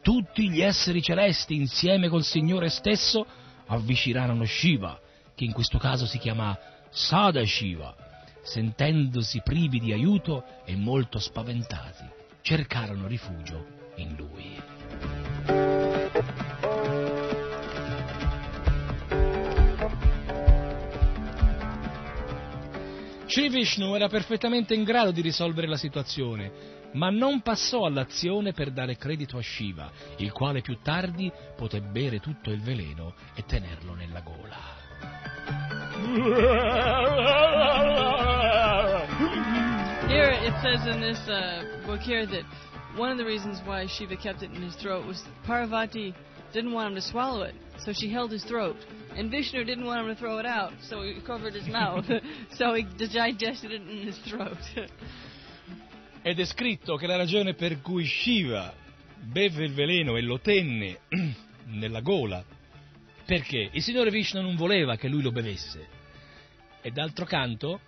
tutti 0.05 0.51
gli 0.51 0.61
esseri 0.61 1.01
celesti 1.01 1.55
insieme 1.55 2.09
col 2.09 2.23
Signore 2.23 2.69
stesso 2.69 3.25
avvicinarono 3.65 4.45
Shiva, 4.45 4.99
che 5.33 5.45
in 5.45 5.51
questo 5.51 5.79
caso 5.79 6.05
si 6.05 6.19
chiama 6.19 6.55
Sadashiva, 6.91 7.95
sentendosi 8.43 9.41
privi 9.43 9.79
di 9.79 9.91
aiuto 9.93 10.43
e 10.63 10.75
molto 10.75 11.17
spaventati, 11.17 12.03
cercarono 12.41 13.07
rifugio 13.07 13.65
in 13.95 14.15
lui. 14.15 14.61
Sri 23.25 23.49
Vishnu 23.49 23.95
era 23.95 24.07
perfettamente 24.07 24.75
in 24.75 24.83
grado 24.83 25.09
di 25.09 25.21
risolvere 25.21 25.65
la 25.65 25.77
situazione, 25.77 26.83
ma 26.95 27.09
non 27.09 27.41
passò 27.41 27.85
all'azione 27.85 28.53
per 28.53 28.71
dare 28.71 28.97
credito 28.97 29.37
a 29.37 29.41
Shiva, 29.41 29.91
il 30.17 30.31
quale 30.31 30.61
più 30.61 30.79
tardi 30.81 31.31
poté 31.55 31.81
bere 31.81 32.19
tutto 32.19 32.51
il 32.51 32.61
veleno 32.61 33.13
e 33.35 33.43
tenerlo 33.45 33.93
nella 33.93 34.21
gola. 34.21 34.83
Here 40.07 40.31
it 40.45 40.53
says 40.61 40.85
in 40.85 41.01
this 41.01 41.19
uh, 41.27 41.85
book 41.85 41.99
here 41.99 42.25
that 42.25 42.45
one 42.95 43.11
of 43.11 43.17
the 43.17 43.25
reasons 43.25 43.59
why 43.65 43.85
Shiva 43.87 44.15
kept 44.15 44.41
it 44.41 44.51
in 44.53 44.61
his 44.61 44.75
throat 44.75 45.05
was 45.05 45.21
Parvati 45.45 46.13
didn't 46.53 46.71
want 46.71 46.89
him 46.89 46.95
to 46.95 47.01
swallow 47.01 47.41
it, 47.43 47.55
so 47.79 47.91
she 47.91 48.09
held 48.09 48.31
his 48.31 48.43
throat. 48.45 48.77
And 49.17 49.29
Vishnu 49.29 49.63
didn't 49.65 49.85
want 49.85 50.01
him 50.07 50.13
to 50.13 50.19
throw 50.19 50.37
it 50.39 50.45
out, 50.45 50.71
so 50.89 51.01
he 51.01 51.19
covered 51.25 51.53
his 51.53 51.67
mouth, 51.67 52.05
so 52.57 52.73
he 52.73 52.83
digested 52.83 53.71
it 53.71 53.81
in 53.81 54.05
his 54.05 54.17
throat. 54.19 54.57
Ed 56.27 56.39
è 56.39 56.45
scritto 56.45 56.95
che 56.95 57.05
la 57.05 57.17
ragione 57.17 57.53
per 57.53 57.81
cui 57.81 58.03
Shiva 58.03 58.73
beve 59.21 59.63
il 59.63 59.73
veleno 59.73 60.17
e 60.17 60.21
lo 60.21 60.39
tenne 60.39 61.01
nella 61.65 62.01
gola, 62.01 62.43
perché 63.23 63.69
il 63.71 63.83
Signore 63.83 64.09
Vishnu 64.09 64.41
non 64.41 64.55
voleva 64.55 64.95
che 64.95 65.07
lui 65.07 65.21
lo 65.21 65.31
bevesse. 65.31 65.87
E 66.81 66.89
d'altro 66.89 67.25
canto, 67.25 67.79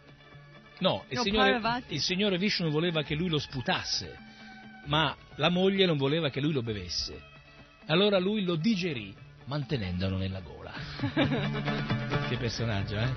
no, 0.81 1.03
il, 1.09 1.15
No, 1.17 1.23
signore, 1.23 1.83
il 1.87 1.99
Signore 1.99 2.37
Vishnu 2.37 2.69
voleva 2.69 3.01
che 3.01 3.15
lui 3.15 3.27
lo 3.27 3.39
sputasse, 3.39 4.15
ma 4.85 5.17
la 5.37 5.49
moglie 5.49 5.87
non 5.87 5.97
voleva 5.97 6.29
che 6.29 6.39
lui 6.39 6.53
lo 6.53 6.61
bevesse. 6.61 7.19
Allora 7.87 8.19
lui 8.19 8.43
lo 8.43 8.53
digerì 8.53 9.15
mantenendolo 9.45 10.15
nella 10.15 10.41
gola. 10.41 10.73
che 12.29 12.37
personaggio, 12.37 12.99
eh? 12.99 13.09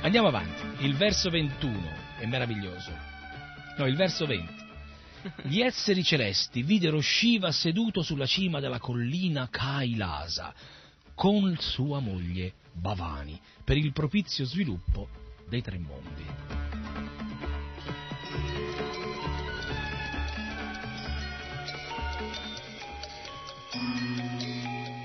Andiamo 0.00 0.28
avanti. 0.28 0.86
Il 0.86 0.94
verso 0.94 1.28
21 1.28 1.92
è 2.18 2.24
meraviglioso. 2.24 3.07
No, 3.78 3.86
il 3.86 3.94
verso 3.94 4.26
20. 4.26 4.66
Gli 5.44 5.60
esseri 5.60 6.02
celesti 6.02 6.62
videro 6.62 7.00
Shiva 7.00 7.52
seduto 7.52 8.02
sulla 8.02 8.26
cima 8.26 8.58
della 8.58 8.80
collina 8.80 9.48
Kailasa 9.48 10.52
con 11.14 11.56
sua 11.60 12.00
moglie 12.00 12.54
Bhavani 12.72 13.40
per 13.62 13.76
il 13.76 13.92
propizio 13.92 14.44
sviluppo 14.44 15.08
dei 15.48 15.62
tre 15.62 15.78
mondi. 15.78 16.26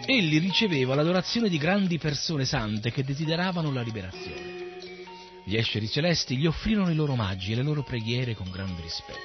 Egli 0.05 0.39
riceveva 0.39 0.95
l'adorazione 0.95 1.47
di 1.47 1.57
grandi 1.59 1.99
persone 1.99 2.45
sante 2.45 2.91
che 2.91 3.03
desideravano 3.03 3.71
la 3.71 3.81
liberazione. 3.81 4.52
Gli 5.45 5.57
esseri 5.57 5.89
celesti 5.89 6.37
gli 6.37 6.45
offrirono 6.45 6.89
i 6.89 6.95
loro 6.95 7.13
omaggi 7.13 7.51
e 7.51 7.55
le 7.55 7.63
loro 7.63 7.83
preghiere 7.83 8.33
con 8.33 8.49
grande 8.49 8.81
rispetto. 8.81 9.19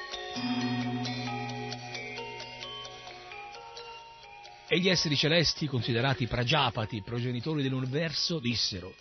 E 4.66 4.78
gli 4.81 4.89
esseri 4.89 5.16
celesti, 5.16 5.66
considerati 5.66 6.27
Prajapati, 6.27 7.03
progenitori 7.03 7.62
dell'universo, 7.62 8.40
dissero: 8.40 8.93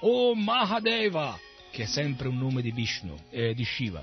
O 0.00 0.34
Mahadeva, 0.34 1.38
che 1.72 1.82
è 1.82 1.86
sempre 1.86 2.28
un 2.28 2.38
nome 2.38 2.62
di 2.62 2.70
Vishnu, 2.70 3.16
eh, 3.30 3.52
di 3.52 3.64
Shiva, 3.64 4.02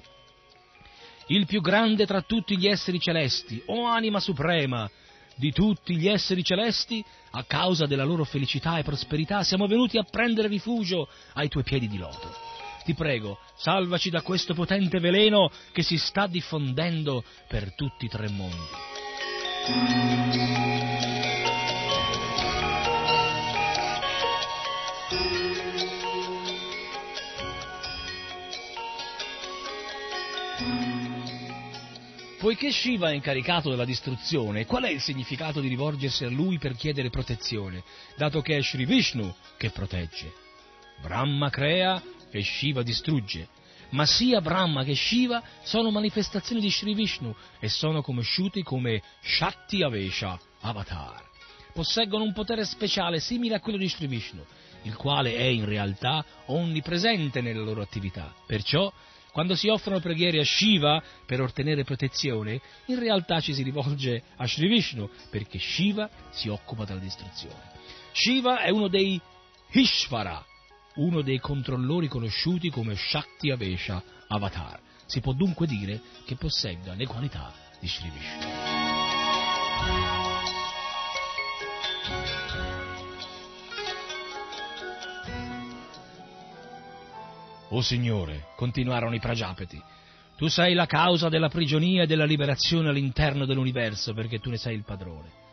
il 1.28 1.46
più 1.46 1.62
grande 1.62 2.06
tra 2.06 2.22
tutti 2.22 2.58
gli 2.58 2.68
esseri 2.68 3.00
celesti, 3.00 3.62
o 3.68 3.86
anima 3.86 4.20
suprema 4.20 4.90
di 5.38 5.52
tutti 5.52 5.96
gli 5.96 6.08
esseri 6.08 6.44
celesti, 6.44 7.04
a 7.32 7.44
causa 7.44 7.86
della 7.86 8.04
loro 8.04 8.24
felicità 8.24 8.78
e 8.78 8.84
prosperità 8.84 9.44
siamo 9.44 9.68
venuti 9.68 9.98
a 9.98 10.04
prendere 10.04 10.48
rifugio 10.48 11.08
ai 11.34 11.48
tuoi 11.48 11.64
piedi 11.64 11.88
di 11.88 11.98
loto. 11.98 12.34
Ti 12.84 12.94
prego, 12.94 13.38
salvaci 13.56 14.10
da 14.10 14.22
questo 14.22 14.54
potente 14.54 15.00
veleno 15.00 15.52
che 15.72 15.84
si 15.84 15.98
sta 15.98 16.26
diffondendo 16.26 17.24
per 17.48 17.74
tutti 17.76 18.06
i 18.06 18.10
tre 18.10 18.30
mondi. 18.30 18.56
Poiché 32.48 32.72
Shiva 32.72 33.10
è 33.10 33.14
incaricato 33.14 33.70
della 33.70 33.84
distruzione, 33.84 34.66
qual 34.66 34.84
è 34.84 34.90
il 34.90 35.02
significato 35.02 35.60
di 35.60 35.68
rivolgersi 35.68 36.24
a 36.24 36.30
lui 36.30 36.58
per 36.58 36.78
chiedere 36.78 37.10
protezione, 37.10 37.84
dato 38.16 38.40
che 38.40 38.56
è 38.56 38.64
Sri 38.64 38.86
Vishnu 38.86 39.36
che 39.58 39.70
protegge? 39.70 40.32
Brahma 41.02 41.50
crea 41.50 42.02
e 42.32 42.42
Shiva 42.42 42.84
distrugge, 42.84 43.50
ma 43.90 44.06
sia 44.06 44.40
Brahma 44.40 44.86
che 44.86 44.96
Shiva 44.96 45.44
sono 45.62 45.92
manifestazioni 45.92 46.62
di 46.62 46.70
Sri 46.70 46.94
Vishnu 46.94 47.36
e 47.60 47.68
sono 47.68 48.02
conosciuti 48.02 48.64
come 48.64 49.04
Shakti 49.22 49.84
Avesha, 49.84 50.40
Avatar. 50.62 51.22
Posseggono 51.74 52.24
un 52.24 52.32
potere 52.32 52.64
speciale 52.64 53.20
simile 53.20 53.56
a 53.56 53.60
quello 53.60 53.78
di 53.78 53.90
Sri 53.90 54.08
Vishnu, 54.08 54.42
il 54.84 54.96
quale 54.96 55.36
è 55.36 55.44
in 55.44 55.66
realtà 55.66 56.24
onnipresente 56.46 57.42
nelle 57.42 57.60
loro 57.60 57.82
attività. 57.82 58.34
Perciò, 58.46 58.90
quando 59.38 59.54
si 59.54 59.68
offrono 59.68 60.00
preghiere 60.00 60.40
a 60.40 60.44
Shiva 60.44 61.00
per 61.24 61.42
ottenere 61.42 61.84
protezione, 61.84 62.60
in 62.88 62.98
realtà 62.98 63.40
ci 63.40 63.54
si 63.54 63.62
rivolge 63.62 64.24
a 64.36 64.48
Sri 64.48 64.68
Vishnu, 64.68 65.08
perché 65.30 65.60
Shiva 65.60 66.10
si 66.32 66.50
occupa 66.50 66.86
della 66.86 67.00
distruzione. 67.00 67.62
Shiva 68.14 68.62
è 68.62 68.72
uno 68.72 68.88
dei 68.88 69.22
Ishvara, 69.74 70.44
uno 70.96 71.22
dei 71.22 71.38
controllori 71.38 72.08
conosciuti 72.08 72.72
come 72.72 72.96
Shakti 72.96 73.52
Avesha 73.52 74.02
Avatar. 74.28 74.80
Si 75.06 75.22
può 75.22 75.34
dunque 75.34 75.68
dire 75.68 76.02
che 76.26 76.36
possegga 76.36 76.96
le 76.96 77.06
qualità 77.06 77.54
di 77.80 77.88
Sri 77.88 78.10
Vishnu. 78.10 80.17
O 87.70 87.82
Signore, 87.82 88.48
continuarono 88.56 89.14
i 89.14 89.20
Prajapati, 89.20 89.82
tu 90.38 90.48
sei 90.48 90.74
la 90.74 90.86
causa 90.86 91.30
della 91.30 91.50
prigionia 91.50 92.04
e 92.04 92.08
della 92.08 92.26
liberazione 92.26 92.90
all'interno 92.90 93.46
dell'universo 93.46 94.14
perché 94.14 94.40
tu 94.40 94.50
ne 94.50 94.58
sei 94.58 94.76
il 94.76 94.84
padrone. 94.84 95.46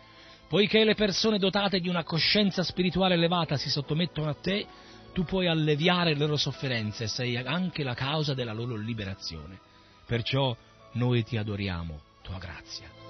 Poiché 0.47 0.85
le 0.85 0.95
persone 0.95 1.39
dotate 1.39 1.81
di 1.81 1.89
una 1.89 2.05
coscienza 2.05 2.63
spirituale 2.63 3.15
elevata 3.15 3.57
si 3.57 3.71
sottomettono 3.71 4.29
a 4.29 4.35
te, 4.35 4.67
tu 5.13 5.25
puoi 5.25 5.49
alleviare 5.49 6.13
le 6.13 6.21
loro 6.21 6.37
sofferenze 6.37 7.05
e 7.05 7.09
sei 7.09 7.37
anche 7.37 7.83
la 7.83 7.95
causa 7.95 8.35
della 8.35 8.53
loro 8.53 8.77
liberazione. 8.77 9.59
Perciò 10.07 10.55
noi 10.93 11.25
ti 11.25 11.37
adoriamo, 11.37 12.01
tua 12.23 12.39
grazia. 12.39 13.04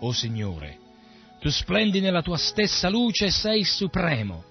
O 0.00 0.12
Signore, 0.12 0.78
tu 1.40 1.50
splendi 1.50 2.00
nella 2.00 2.22
tua 2.22 2.36
stessa 2.36 2.88
luce 2.88 3.26
e 3.26 3.30
sei 3.30 3.64
supremo. 3.64 4.44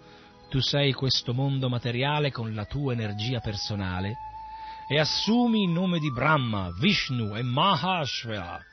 Tu 0.49 0.59
sei 0.59 0.93
questo 0.93 1.33
mondo 1.33 1.69
materiale 1.69 2.31
con 2.31 2.53
la 2.53 2.65
tua 2.65 2.93
energia 2.93 3.39
personale 3.39 4.15
e 4.87 4.99
assumi 4.99 5.63
il 5.63 5.69
nome 5.69 5.99
di 5.99 6.11
Brahma, 6.11 6.71
Vishnu 6.79 7.35
e 7.35 7.41
Mahashvara 7.41 8.63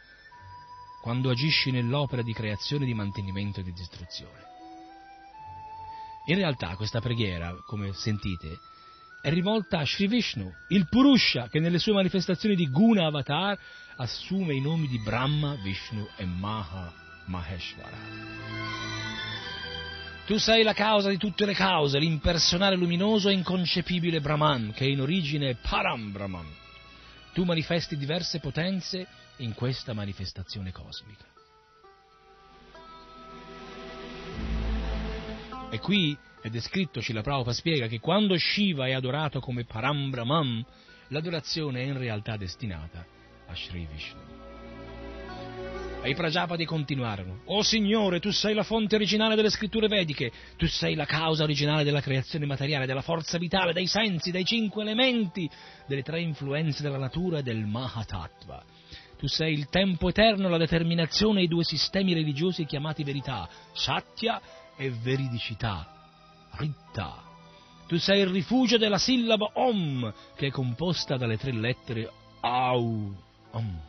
quando 1.01 1.31
agisci 1.31 1.71
nell'opera 1.71 2.23
di 2.23 2.33
creazione, 2.33 2.85
di 2.85 2.95
mantenimento 2.95 3.61
e 3.61 3.63
di 3.63 3.73
distruzione. 3.73 4.49
In 6.27 6.37
realtà 6.37 6.77
questa 6.77 7.01
preghiera, 7.01 7.55
come 7.67 7.93
sentite, 7.95 8.59
è 9.21 9.31
rivolta 9.31 9.79
a 9.79 9.85
Sri 9.85 10.07
Vishnu, 10.07 10.53
il 10.69 10.89
Purusha 10.89 11.49
che 11.49 11.61
nelle 11.61 11.79
sue 11.79 11.93
manifestazioni 11.93 12.55
di 12.55 12.69
Guna 12.71 13.07
Avatar 13.07 13.59
assume 13.97 14.55
i 14.55 14.61
nomi 14.61 14.89
di 14.89 14.99
Brahma, 14.99 15.57
Vishnu 15.63 16.09
e 16.17 16.25
Maha 16.25 16.93
Maheshvara. 17.27 17.99
Tu 20.27 20.39
sei 20.39 20.63
la 20.63 20.73
causa 20.73 21.11
di 21.11 21.17
tutte 21.17 21.45
le 21.45 21.55
cause, 21.55 21.99
l'impersonale 21.99 22.77
luminoso 22.77 23.29
e 23.29 23.33
inconcepibile 23.33 24.21
Brahman, 24.21 24.73
che 24.73 24.87
in 24.87 25.01
origine 25.01 25.51
è 25.51 25.57
Param 25.57 26.13
Brahman. 26.13 26.47
Tu 27.35 27.45
manifesti 27.45 27.97
diverse 27.97 28.39
potenze 28.39 29.07
in 29.39 29.55
questa 29.55 29.93
manifestazione 29.93 30.73
cosmica. 30.73 31.27
E 35.71 35.79
qui 35.79 36.17
è 36.43 36.49
descritto, 36.49 37.01
Srila 37.01 37.23
Prabhupada 37.23 37.53
spiega 37.55 37.87
che 37.87 38.01
quando 38.01 38.37
Shiva 38.37 38.87
è 38.87 38.93
adorato 38.93 39.41
come 39.41 39.65
Param 39.65 40.11
Brahman, 40.11 40.65
l'adorazione 41.09 41.81
è 41.81 41.85
in 41.85 41.99
realtà 41.99 42.37
destinata 42.37 43.05
a 43.47 43.55
Sri 43.55 43.87
Vishnu. 43.91 44.21
E 46.03 46.09
i 46.09 46.15
Prajapati 46.15 46.65
continuarono, 46.65 47.43
O 47.47 47.63
Signore, 47.63 48.21
tu 48.21 48.31
sei 48.31 48.55
la 48.55 48.63
fonte 48.63 48.95
originale 48.95 49.35
delle 49.35 49.51
scritture 49.51 49.87
vediche, 49.87 50.33
tu 50.57 50.67
sei 50.67 50.95
la 50.95 51.05
causa 51.05 51.43
originale 51.43 51.85
della 51.85 52.01
creazione 52.01 52.47
materiale, 52.47 52.87
della 52.87 53.03
forza 53.03 53.37
vitale, 53.37 53.75
dei 53.75 53.87
sensi, 53.87 54.31
dei 54.31 54.47
cinque 54.47 54.81
elementi, 54.81 55.49
delle 55.87 56.03
tre 56.03 56.23
influenze 56.23 56.83
della 56.83 56.97
natura 56.97 57.39
e 57.39 57.43
del 57.43 57.67
Mahatattva. 57.67 58.65
Tu 59.19 59.27
sei 59.27 59.53
il 59.53 59.69
tempo 59.69 60.09
eterno, 60.09 60.49
la 60.49 60.57
determinazione 60.57 61.41
e 61.41 61.43
i 61.43 61.49
due 61.49 61.65
sistemi 61.65 62.15
religiosi 62.15 62.65
chiamati 62.65 63.05
verità, 63.05 63.47
Satya 63.75 64.41
e 64.79 64.91
veridicità, 64.91 66.00
Ritta. 66.61 67.23
Tu 67.87 67.99
sei 67.99 68.21
il 68.21 68.27
rifugio 68.27 68.77
della 68.77 68.99
sillaba 68.99 69.51
Om, 69.55 70.13
che 70.37 70.49
è 70.49 70.51
composta 70.51 71.17
dalle 71.17 71.39
tre 71.39 71.53
lettere 71.53 72.13
Au, 72.41 73.15
Om. 73.51 73.81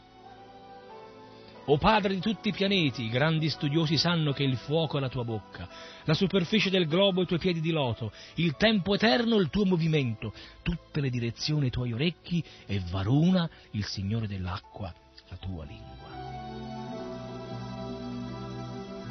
O 1.65 1.77
Padre 1.77 2.15
di 2.15 2.21
tutti 2.21 2.47
i 2.49 2.53
pianeti, 2.53 3.03
i 3.03 3.09
grandi 3.09 3.49
studiosi 3.49 3.97
sanno 3.97 4.31
che 4.31 4.43
il 4.43 4.55
fuoco 4.57 4.97
è 4.97 5.01
la 5.01 5.09
tua 5.09 5.23
bocca, 5.23 5.69
la 6.05 6.13
superficie 6.13 6.69
del 6.69 6.87
globo 6.87 7.21
i 7.21 7.27
tuoi 7.27 7.39
piedi 7.39 7.59
di 7.61 7.71
loto, 7.71 8.11
il 8.35 8.55
tempo 8.55 8.95
eterno 8.95 9.35
il 9.35 9.49
tuo 9.49 9.65
movimento, 9.65 10.33
tutte 10.63 11.01
le 11.01 11.09
direzioni 11.09 11.67
i 11.67 11.69
tuoi 11.69 11.93
orecchi 11.93 12.43
e 12.65 12.81
Varuna, 12.89 13.47
il 13.71 13.85
Signore 13.85 14.27
dell'acqua, 14.27 14.91
la 15.29 15.35
tua 15.35 15.65
lingua. 15.65 15.99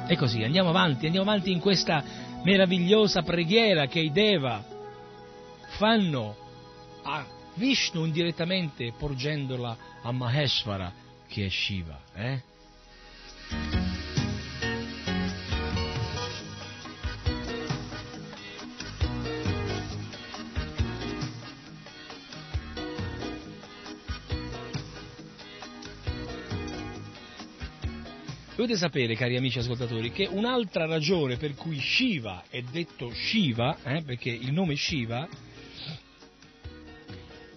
E 0.07 0.17
così 0.17 0.43
andiamo 0.43 0.69
avanti, 0.69 1.05
andiamo 1.05 1.29
avanti 1.29 1.51
in 1.51 1.59
questa 1.59 2.03
meravigliosa 2.43 3.21
preghiera 3.21 3.87
che 3.87 3.99
i 3.99 4.11
Deva 4.11 4.63
fanno 5.77 6.35
a 7.03 7.25
Vishnu 7.55 8.05
indirettamente 8.05 8.93
porgendola 8.97 9.75
a 10.01 10.11
Maheshvara 10.11 10.93
che 11.27 11.45
è 11.45 11.49
Shiva. 11.49 11.99
Eh? 12.13 13.80
Dovete 28.61 28.77
sapere, 28.77 29.15
cari 29.15 29.35
amici 29.37 29.57
ascoltatori, 29.57 30.11
che 30.11 30.27
un'altra 30.29 30.85
ragione 30.85 31.37
per 31.37 31.55
cui 31.55 31.79
Shiva 31.79 32.43
è 32.47 32.61
detto 32.61 33.11
Shiva, 33.11 33.75
eh, 33.81 34.03
perché 34.03 34.29
il 34.29 34.53
nome 34.53 34.75
Shiva, 34.75 35.27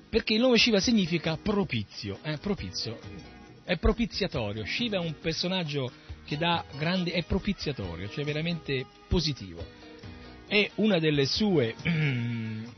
perché 0.09 0.33
il 0.33 0.41
nome 0.41 0.57
Shiva 0.57 0.81
significa 0.81 1.37
propizio, 1.37 2.19
eh, 2.23 2.39
propizio, 2.39 2.99
è 3.65 3.77
propiziatorio. 3.77 4.65
Shiva 4.65 4.97
è 4.97 5.01
un 5.01 5.15
personaggio 5.21 5.93
che 6.25 6.39
dà 6.39 6.65
grande, 6.79 7.13
è 7.13 7.23
propiziatorio, 7.25 8.09
cioè 8.09 8.25
veramente 8.25 8.87
positivo. 9.07 9.63
E 10.49 10.71
una 10.77 10.99
delle 10.99 11.27
sue 11.27 11.75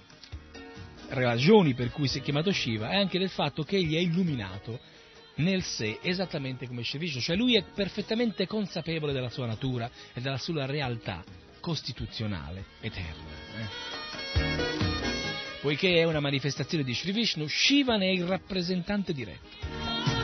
ragioni 1.10 1.74
per 1.74 1.92
cui 1.92 2.08
si 2.08 2.18
è 2.18 2.22
chiamato 2.22 2.50
Shiva 2.50 2.90
è 2.90 2.96
anche 2.96 3.20
del 3.20 3.30
fatto 3.30 3.62
che 3.62 3.76
egli 3.76 3.94
è 3.94 4.00
illuminato 4.00 4.80
nel 5.36 5.62
sé 5.62 5.98
esattamente 6.02 6.66
come 6.66 6.84
Shri 6.84 6.98
Vishnu, 6.98 7.20
cioè 7.20 7.36
lui 7.36 7.56
è 7.56 7.64
perfettamente 7.74 8.46
consapevole 8.46 9.12
della 9.12 9.30
sua 9.30 9.46
natura 9.46 9.90
e 10.12 10.20
della 10.20 10.38
sua 10.38 10.66
realtà 10.66 11.24
costituzionale, 11.60 12.64
eterna. 12.80 13.24
Eh? 13.56 14.84
Poiché 15.60 15.96
è 15.96 16.04
una 16.04 16.20
manifestazione 16.20 16.84
di 16.84 16.94
Shri 16.94 17.12
Vishnu, 17.12 17.46
Shiva 17.48 17.96
ne 17.96 18.06
è 18.06 18.12
il 18.12 18.24
rappresentante 18.24 19.12
diretto. 19.12 20.15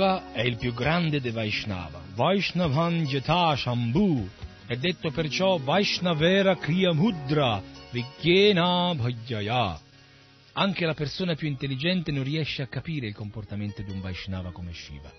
Shiva 0.00 0.32
è 0.32 0.40
il 0.40 0.56
più 0.56 0.72
grande 0.72 1.20
dei 1.20 1.30
Vaishnava. 1.30 2.00
Vaishnavan 2.14 3.04
Jata 3.04 3.54
Shambhu 3.54 4.26
è 4.64 4.74
detto 4.76 5.10
perciò 5.10 5.58
Vaishnavera 5.58 6.56
Kriyamudra 6.56 7.62
Vigyena 7.90 8.94
Bhajaya. 8.94 9.78
Anche 10.54 10.86
la 10.86 10.94
persona 10.94 11.34
più 11.34 11.48
intelligente 11.48 12.12
non 12.12 12.24
riesce 12.24 12.62
a 12.62 12.66
capire 12.66 13.08
il 13.08 13.14
comportamento 13.14 13.82
di 13.82 13.90
un 13.90 14.00
Vaishnava 14.00 14.52
come 14.52 14.72
Shiva. 14.72 15.12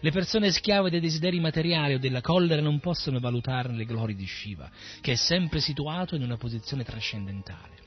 Le 0.00 0.10
persone 0.10 0.52
schiave 0.52 0.90
dei 0.90 1.00
desideri 1.00 1.40
materiali 1.40 1.94
o 1.94 1.98
della 1.98 2.20
collera 2.20 2.60
non 2.60 2.78
possono 2.78 3.20
valutarne 3.20 3.74
le 3.74 3.86
glorie 3.86 4.14
di 4.14 4.26
Shiva, 4.26 4.70
che 5.00 5.12
è 5.12 5.16
sempre 5.16 5.60
situato 5.60 6.14
in 6.14 6.22
una 6.22 6.36
posizione 6.36 6.84
trascendentale. 6.84 7.78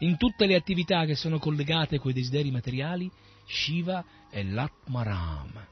In 0.00 0.16
tutte 0.18 0.46
le 0.46 0.54
attività 0.54 1.04
che 1.04 1.16
sono 1.16 1.40
collegate 1.40 1.98
coi 1.98 2.12
desideri 2.12 2.52
materiali, 2.52 3.10
Shiva 3.46 4.04
è 4.34 4.42
l'Atmaram, 4.42 5.64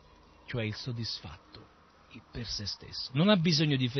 cioè 0.46 0.62
il 0.62 0.76
soddisfatto 0.76 1.70
per 2.30 2.46
se 2.46 2.64
stesso. 2.64 3.10
Non 3.14 3.28
ha 3.28 3.36
bisogno 3.36 3.74
di, 3.74 3.90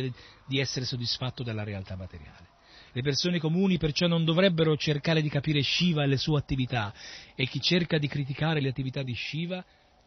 di 0.47 0.61
essere 0.61 0.85
soddisfatto 0.85 1.43
dalla 1.43 1.65
realtà 1.65 1.97
materiale. 1.97 2.47
Le 2.93 3.03
persone 3.03 3.41
comuni 3.41 3.77
perciò 3.77 4.07
non 4.07 4.25
dovrebbero 4.25 4.77
cercare 4.77 5.21
di 5.21 5.29
capire 5.29 5.63
Shiva 5.63 6.05
e 6.05 6.07
le 6.07 6.17
sue 6.17 6.39
attività 6.39 6.95
e 7.35 7.47
chi 7.47 7.61
cerca 7.61 7.99
di 7.99 8.07
criticare 8.07 8.61
le 8.61 8.69
attività 8.69 9.03
di 9.03 9.15
Shiva 9.17 9.65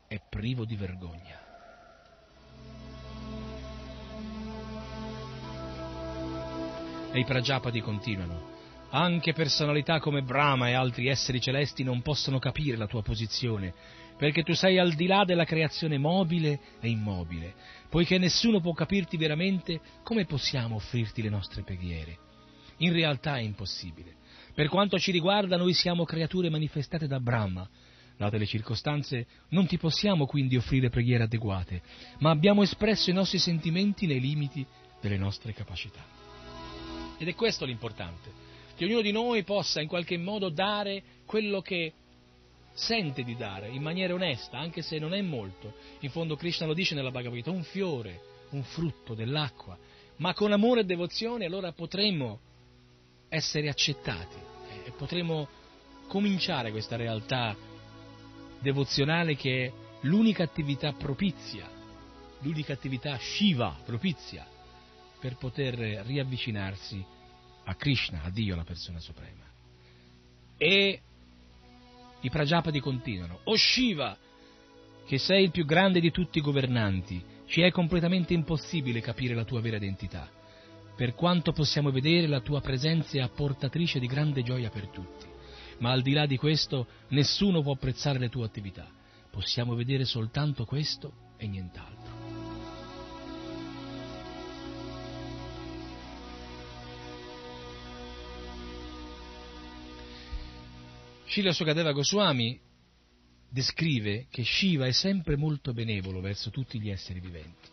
è 0.08 0.22
privo 0.30 0.64
di 0.64 0.76
vergogna. 0.78 1.44
E 7.12 7.20
i 7.20 7.26
Prajapati 7.26 7.82
continuano. 7.82 8.54
Anche 8.92 9.34
personalità 9.34 10.00
come 10.00 10.22
Brahma 10.22 10.70
e 10.70 10.74
altri 10.74 11.08
esseri 11.10 11.42
celesti 11.42 11.84
non 11.84 12.02
possono 12.02 12.40
capire 12.40 12.78
la 12.78 12.88
tua 12.88 13.02
posizione, 13.02 13.74
perché 14.18 14.44
tu 14.44 14.54
sei 14.54 14.78
al 14.78 14.94
di 14.94 15.08
là 15.08 15.24
della 15.26 15.46
creazione 15.46 15.98
mobile 15.98 16.60
e 16.80 16.90
immobile. 16.90 17.54
Poiché 17.90 18.18
nessuno 18.18 18.60
può 18.60 18.74
capirti 18.74 19.18
veramente, 19.18 19.80
come 20.04 20.26
possiamo 20.26 20.76
offrirti 20.76 21.22
le 21.22 21.30
nostre 21.30 21.64
preghiere? 21.64 22.18
In 22.78 22.94
realtà 22.94 23.38
è 23.38 23.42
impossibile. 23.42 24.16
Per 24.54 24.68
quanto 24.70 24.98
ci 24.98 25.12
riguarda, 25.12 25.58
noi 25.58 25.74
siamo 25.74 26.06
creature 26.06 26.50
manifestate 26.50 27.08
da 27.08 27.20
Brahma. 27.20 27.68
Date 28.18 28.38
le 28.38 28.46
circostanze, 28.46 29.28
non 29.50 29.66
ti 29.66 29.78
possiamo 29.78 30.26
quindi 30.26 30.56
offrire 30.56 30.90
preghiere 30.90 31.24
adeguate, 31.24 31.82
ma 32.20 32.30
abbiamo 32.30 32.64
espresso 32.64 33.10
i 33.10 33.14
nostri 33.14 33.40
sentimenti 33.40 34.08
nei 34.08 34.22
limiti 34.22 34.66
delle 35.02 35.18
nostre 35.18 35.52
capacità. 35.52 36.02
Ed 37.18 37.28
è 37.28 37.36
questo 37.36 37.66
l'importante, 37.66 38.32
che 38.78 38.86
ognuno 38.86 39.02
di 39.02 39.12
noi 39.12 39.44
possa 39.44 39.82
in 39.82 39.90
qualche 39.90 40.18
modo 40.18 40.48
dare 40.48 41.04
quello 41.26 41.60
che 41.60 41.94
sente 42.76 43.24
di 43.24 43.36
dare 43.36 43.70
in 43.70 43.82
maniera 43.82 44.14
onesta, 44.14 44.60
anche 44.60 44.82
se 44.82 45.00
non 45.00 45.14
è 45.14 45.22
molto. 45.22 45.74
In 46.02 46.12
fondo 46.12 46.36
Krishna 46.36 46.68
lo 46.68 46.74
dice 46.74 46.94
nella 46.94 47.10
Bhagavad 47.10 47.38
Gita, 47.38 47.50
un 47.50 47.64
fiore, 47.64 48.22
un 48.52 48.64
frutto 48.64 49.16
dell'acqua, 49.16 49.78
ma 50.18 50.34
con 50.34 50.52
amore 50.52 50.82
e 50.82 50.86
devozione 50.86 51.46
allora 51.46 51.72
potremo 51.72 52.40
essere 53.30 53.70
accettati 53.70 54.38
e 54.86 54.92
potremo 54.92 55.48
cominciare 56.08 56.72
questa 56.72 56.96
realtà 56.96 57.56
devozionale 58.60 59.36
che 59.36 59.66
è 59.66 59.72
l'unica 60.02 60.44
attività 60.44 60.94
propizia, 60.94 61.70
l'unica 62.42 62.74
attività 62.74 63.18
Shiva 63.18 63.80
propizia 63.84 64.46
per 65.20 65.38
poter 65.38 65.76
riavvicinarsi 66.06 67.04
a 67.64 67.76
Krishna, 67.76 68.22
a 68.24 68.30
Dio, 68.30 68.56
la 68.56 68.64
persona 68.64 69.00
suprema. 69.00 69.44
E 70.58 71.02
i 72.26 72.30
Prajapati 72.32 72.80
continuano, 72.80 73.42
O 73.44 73.56
Shiva, 73.56 74.18
che 75.06 75.20
sei 75.20 75.44
il 75.44 75.52
più 75.52 75.64
grande 75.64 76.00
di 76.00 76.10
tutti 76.10 76.40
i 76.40 76.42
governanti, 76.42 77.24
ci 77.46 77.62
è 77.62 77.70
completamente 77.70 78.34
impossibile 78.34 79.00
capire 79.00 79.36
la 79.36 79.44
tua 79.44 79.62
vera 79.62 79.78
identità. 79.78 80.28
Per 80.96 81.14
quanto 81.14 81.52
possiamo 81.52 81.92
vedere, 81.92 82.26
la 82.26 82.40
tua 82.40 82.62
presenza 82.62 83.18
è 83.18 83.22
apportatrice 83.22 84.00
di 84.00 84.08
grande 84.08 84.42
gioia 84.42 84.72
per 84.72 84.88
tutti. 84.88 85.28
Ma 85.80 85.92
al 85.92 86.02
di 86.02 86.14
là 86.14 86.26
di 86.26 86.38
questo, 86.38 86.88
nessuno 87.10 87.62
può 87.62 87.74
apprezzare 87.74 88.18
le 88.18 88.30
tue 88.30 88.46
attività. 88.46 88.90
Possiamo 89.30 89.76
vedere 89.76 90.06
soltanto 90.06 90.66
questo 90.66 91.12
e 91.38 91.46
nient'altro. 91.48 92.15
Srila 101.36 101.52
Sukadeva 101.52 101.92
Goswami 101.92 102.58
descrive 103.50 104.28
che 104.30 104.46
Shiva 104.46 104.86
è 104.86 104.94
sempre 104.94 105.36
molto 105.36 105.74
benevolo 105.74 106.22
verso 106.22 106.50
tutti 106.50 106.80
gli 106.80 106.90
esseri 106.90 107.20
viventi. 107.20 107.68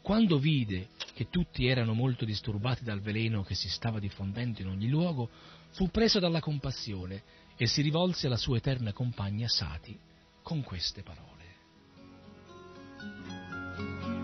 Quando 0.00 0.38
vide 0.38 0.90
che 1.12 1.28
tutti 1.28 1.66
erano 1.66 1.92
molto 1.92 2.24
disturbati 2.24 2.84
dal 2.84 3.00
veleno 3.00 3.42
che 3.42 3.56
si 3.56 3.68
stava 3.68 3.98
diffondendo 3.98 4.60
in 4.60 4.68
ogni 4.68 4.88
luogo, 4.88 5.28
fu 5.70 5.90
preso 5.90 6.20
dalla 6.20 6.38
compassione 6.38 7.24
e 7.56 7.66
si 7.66 7.82
rivolse 7.82 8.28
alla 8.28 8.36
sua 8.36 8.58
eterna 8.58 8.92
compagna 8.92 9.48
Sati 9.48 9.98
con 10.40 10.62
queste 10.62 11.02
parole. 11.02 11.44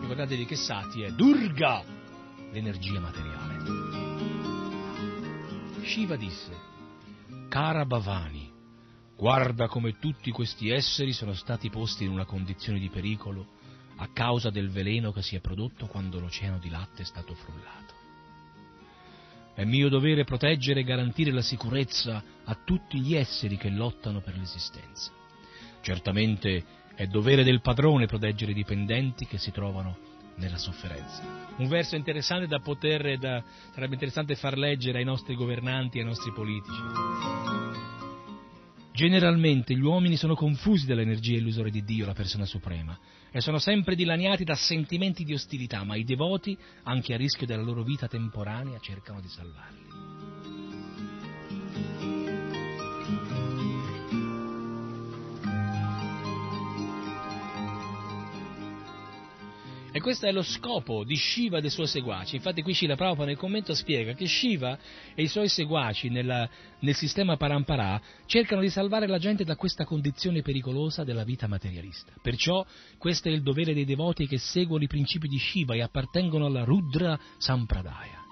Ricordatevi 0.01 0.47
che 0.47 0.55
Sati 0.55 1.03
è 1.03 1.11
Durga, 1.11 1.83
l'energia 2.53 3.01
materiale. 3.01 3.65
Shiva 5.83 6.15
disse, 6.15 6.53
Cara 7.49 7.85
Bhavani, 7.85 8.46
Guarda 9.17 9.67
come 9.67 9.99
tutti 9.99 10.31
questi 10.31 10.69
esseri 10.69 11.13
sono 11.13 11.33
stati 11.33 11.71
posti 11.71 12.05
in 12.05 12.11
una 12.11 12.27
condizione 12.27 12.79
di 12.79 12.91
pericolo 12.91 13.55
a 13.97 14.09
causa 14.13 14.51
del 14.51 14.69
veleno 14.69 15.11
che 15.11 15.23
si 15.23 15.37
è 15.37 15.41
prodotto 15.41 15.87
quando 15.87 16.21
l'oceano 16.21 16.59
di 16.59 16.69
latte 16.69 17.01
è 17.01 17.05
stato 17.07 17.35
frullato. 17.35 17.95
È 19.55 19.65
mio 19.65 19.89
dovere 19.89 20.25
proteggere 20.25 20.81
e 20.81 20.85
garantire 20.85 21.31
la 21.31 21.41
sicurezza 21.41 22.23
a 22.45 22.59
tutti 22.63 23.01
gli 23.01 23.15
esseri 23.15 23.57
che 23.57 23.71
lottano 23.71 24.21
per 24.21 24.37
l'esistenza. 24.37 25.11
Certamente 25.81 26.65
è 26.95 27.07
dovere 27.07 27.43
del 27.43 27.63
padrone 27.63 28.05
proteggere 28.05 28.51
i 28.51 28.55
dipendenti 28.55 29.27
che 29.27 29.39
si 29.39 29.51
trovano 29.51 29.97
nella 30.35 30.59
sofferenza. 30.59 31.23
Un 31.57 31.69
verso 31.69 31.97
interessante 31.97 32.47
da 32.47 32.59
poter, 32.59 33.17
da, 33.17 33.43
sarebbe 33.73 33.95
interessante 33.95 34.35
far 34.35 34.59
leggere 34.59 34.99
ai 34.99 35.05
nostri 35.05 35.35
governanti 35.35 36.01
ai 36.01 36.05
nostri 36.05 36.33
politici. 36.33 37.96
Generalmente 38.97 39.75
gli 39.75 39.83
uomini 39.83 40.17
sono 40.17 40.35
confusi 40.35 40.87
dall'energia 40.87 41.37
illusoria 41.37 41.71
di 41.71 41.85
Dio, 41.85 42.07
la 42.07 42.15
persona 42.15 42.47
suprema, 42.47 42.99
e 43.31 43.43
sono 43.43 43.59
sempre 43.59 43.95
dilaniati 43.95 44.43
da 44.43 44.55
sentimenti 44.55 45.23
di 45.23 45.35
ostilità, 45.35 45.85
ma 45.85 45.97
i 45.97 46.05
devoti, 46.05 46.57
anche 46.85 47.13
a 47.13 47.19
rischio 47.19 47.45
della 47.45 47.61
loro 47.61 47.83
vita 47.83 48.09
temporanea, 48.09 48.79
cercano 48.81 49.21
di 49.21 49.29
salvarli. 49.29 49.85
Questo 60.07 60.27
è 60.27 60.31
lo 60.31 60.45
scopo 60.45 61.03
di 61.03 61.17
Shiva 61.17 61.59
e 61.59 61.61
dei 61.61 61.69
suoi 61.69 61.89
seguaci. 61.89 62.37
Infatti 62.37 62.63
qui 62.63 62.75
Shila 62.75 62.95
Prabhupada 62.95 63.27
nel 63.27 63.37
commento 63.37 63.75
spiega 63.75 64.13
che 64.13 64.29
Shiva 64.29 64.79
e 65.17 65.25
i 65.25 65.27
suoi 65.27 65.49
seguaci 65.49 66.11
nella, 66.11 66.49
nel 66.79 66.95
sistema 66.95 67.37
Parampara 67.37 68.01
cercano 68.27 68.61
di 68.61 68.69
salvare 68.69 69.09
la 69.09 69.19
gente 69.19 69.43
da 69.43 69.57
questa 69.57 69.85
condizione 69.85 70.43
pericolosa 70.43 71.03
della 71.03 71.25
vita 71.25 71.49
materialista. 71.49 72.13
Perciò 72.23 72.65
questo 72.99 73.31
è 73.31 73.33
il 73.33 73.43
dovere 73.43 73.75
dei 73.75 73.85
devoti 73.85 74.29
che 74.29 74.39
seguono 74.39 74.85
i 74.85 74.87
principi 74.87 75.27
di 75.27 75.41
Shiva 75.41 75.75
e 75.75 75.83
appartengono 75.83 76.47
alla 76.47 76.63
Rudra 76.63 77.19
Sampradaya. 77.39 78.26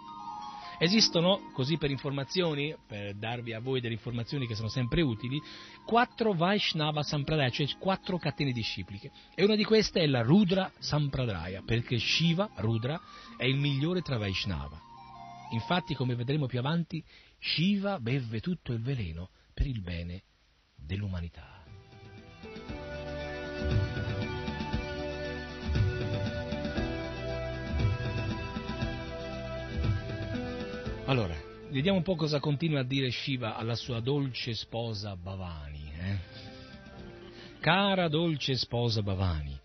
Esistono, 0.79 1.51
così 1.53 1.79
per 1.79 1.91
informazioni, 1.91 2.75
per 2.87 3.15
darvi 3.15 3.53
a 3.53 3.61
voi 3.61 3.81
delle 3.81 3.95
informazioni 3.95 4.47
che 4.47 4.55
sono 4.55 4.69
sempre 4.69 5.03
utili, 5.03 5.41
quattro 5.87 6.33
Vaishnava 6.33 7.03
Sampradaya, 7.03 7.51
cioè 7.51 7.67
quattro 7.79 8.19
catene 8.19 8.53
discipliche. 8.53 9.11
E 9.35 9.45
una 9.45 9.55
di 9.55 9.65
queste 9.65 10.01
è 10.01 10.07
la 10.07 10.23
Rudra 10.23 10.71
Sampradaya, 10.79 11.63
perché 11.65 11.99
Shiva, 11.99 12.51
Rudra, 12.57 13.01
è 13.37 13.45
il 13.45 13.57
migliore 13.57 14.03
tra 14.03 14.19
Vaishnava. 14.19 14.81
Infatti, 15.51 15.95
come 15.95 16.15
vedremo 16.15 16.47
più 16.47 16.59
avanti, 16.59 17.03
Shiva 17.39 18.01
beve 18.01 18.41
tutto 18.41 18.73
il 18.73 18.81
veleno 18.81 19.31
per 19.53 19.67
il 19.67 19.81
bene 19.81 20.23
dell'umanità. 20.75 21.64
Allora, 31.07 31.39
vediamo 31.69 31.99
un 31.99 32.03
po' 32.03 32.15
cosa 32.15 32.41
continua 32.41 32.81
a 32.81 32.85
dire 32.85 33.11
Shiva 33.11 33.57
alla 33.57 33.75
sua 33.75 34.01
dolce 34.01 34.55
sposa 34.55 35.15
Bhavani. 35.15 35.93
Eh? 36.01 36.19
Cara 37.61 38.09
dolce 38.09 38.57
sposa 38.57 39.03
Bhavani, 39.03 39.61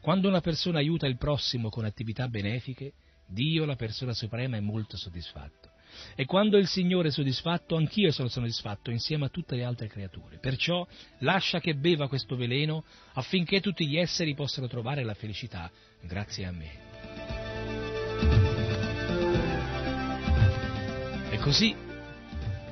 quando 0.00 0.26
una 0.26 0.40
persona 0.40 0.78
aiuta 0.78 1.06
il 1.06 1.16
prossimo 1.16 1.68
con 1.68 1.84
attività 1.84 2.26
benefiche, 2.26 2.94
Dio, 3.24 3.64
la 3.66 3.76
persona 3.76 4.12
suprema, 4.12 4.56
è 4.56 4.60
molto 4.60 4.96
soddisfatto. 4.96 5.70
E 6.16 6.24
quando 6.24 6.58
il 6.58 6.66
Signore 6.66 7.08
è 7.08 7.12
soddisfatto, 7.12 7.76
anch'io 7.76 8.10
sono 8.10 8.28
soddisfatto 8.28 8.90
insieme 8.90 9.26
a 9.26 9.28
tutte 9.28 9.54
le 9.54 9.62
altre 9.62 9.86
creature. 9.86 10.38
Perciò 10.38 10.84
lascia 11.18 11.60
che 11.60 11.76
beva 11.76 12.08
questo 12.08 12.34
veleno 12.34 12.82
affinché 13.12 13.60
tutti 13.60 13.86
gli 13.86 13.96
esseri 13.96 14.34
possano 14.34 14.66
trovare 14.66 15.04
la 15.04 15.14
felicità 15.14 15.70
grazie 16.00 16.46
a 16.46 16.50
me. 16.50 16.89
Così, 21.40 21.74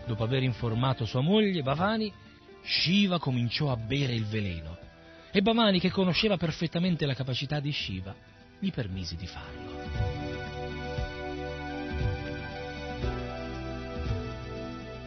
dopo 0.07 0.23
aver 0.23 0.43
informato 0.43 1.07
sua 1.07 1.21
moglie, 1.21 1.63
Bhavani, 1.63 2.13
Shiva 2.63 3.19
cominciò 3.19 3.71
a 3.73 3.77
bere 3.77 4.15
il 4.15 4.27
veleno. 4.27 4.77
E 5.33 5.41
Bhavani, 5.41 5.81
che 5.81 5.91
conosceva 5.91 6.37
perfettamente 6.37 7.07
la 7.07 7.15
capacità 7.15 7.61
di 7.61 7.73
Shiva, 7.73 8.15
gli 8.59 8.71
permise 8.71 9.17
di 9.17 9.27
farlo. 9.27 10.37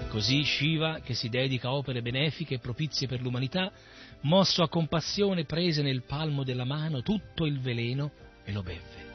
Così 0.10 0.44
Shiva, 0.44 1.00
che 1.02 1.14
si 1.14 1.30
dedica 1.30 1.70
a 1.70 1.74
opere 1.74 2.02
benefiche 2.02 2.56
e 2.56 2.60
propizie 2.60 3.08
per 3.08 3.22
l'umanità, 3.22 3.72
mosso 4.22 4.64
a 4.64 4.70
compassione 4.70 5.46
prese 5.46 5.82
nel 5.82 6.04
palmo 6.04 6.44
della 6.44 6.66
mano 6.66 7.02
tutto 7.02 7.46
il 7.46 7.60
veleno 7.60 8.12
e 8.44 8.52
lo 8.52 8.62
bevve. 8.64 9.11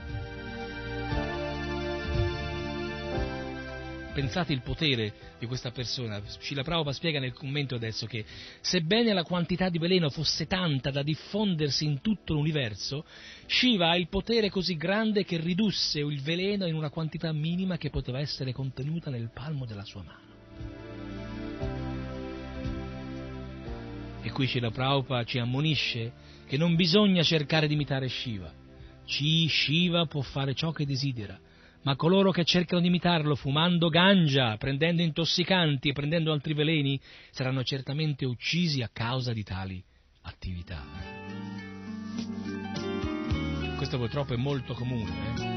Pensate 4.17 4.55
il 4.55 4.63
potere 4.63 5.13
di 5.39 5.45
questa 5.45 5.71
persona. 5.73 6.23
Scila 6.39 6.63
Prabhupada 6.63 6.97
spiega 6.97 7.21
nel 7.21 7.35
commento 7.35 7.75
adesso 7.75 8.07
che 8.07 8.25
sebbene 8.63 9.13
la 9.13 9.25
quantità 9.25 9.69
di 9.69 9.77
veleno 9.77 10.09
fosse 10.09 10.47
tanta 10.47 10.91
da 10.91 11.03
diffondersi 11.03 11.85
in 11.85 12.01
tutto 12.01 12.33
l'universo, 12.33 13.05
Shiva 13.45 13.91
ha 13.91 13.97
il 13.99 14.09
potere 14.09 14.49
così 14.49 14.79
grande 14.79 15.27
che 15.27 15.37
ridusse 15.37 15.99
il 15.99 16.23
veleno 16.23 16.65
in 16.65 16.75
una 16.75 16.89
quantità 16.89 17.31
minima 17.31 17.77
che 17.77 17.91
poteva 17.91 18.19
essere 18.19 18.55
contenuta 18.55 19.11
nel 19.11 19.31
palmo 19.35 19.67
della 19.67 19.85
sua 19.85 20.03
mano. 20.03 20.25
E 24.23 24.31
qui 24.31 24.47
Srila 24.47 24.71
Prabhupada 24.71 25.25
ci 25.25 25.39
ammonisce 25.39 26.11
che 26.47 26.57
non 26.57 26.75
bisogna 26.75 27.23
cercare 27.23 27.67
di 27.67 27.75
imitare 27.75 28.09
Shiva. 28.09 28.51
Ci 29.05 29.47
Shiva 29.47 30.07
può 30.07 30.23
fare 30.23 30.55
ciò 30.55 30.73
che 30.73 30.87
desidera, 30.87 31.39
ma 31.87 31.95
coloro 31.95 32.33
che 32.33 32.45
cercano 32.45 32.81
di 32.81 32.89
imitarlo 32.89 33.37
fumando 33.37 33.89
ganja, 33.89 34.57
prendendo 34.57 35.03
intossicanti 35.03 35.91
e 35.91 35.93
prendendo 35.93 36.33
altri 36.33 36.53
veleni, 36.53 37.01
saranno 37.31 37.63
certamente 37.63 38.27
uccisi 38.27 38.83
a 38.83 38.91
causa 38.93 39.33
di 39.33 39.45
tali 39.45 39.81
attività. 40.23 40.83
Questo 43.77 43.99
purtroppo 43.99 44.35
è 44.35 44.37
molto 44.37 44.75
comune. 44.75 45.13
Eh? 45.37 45.55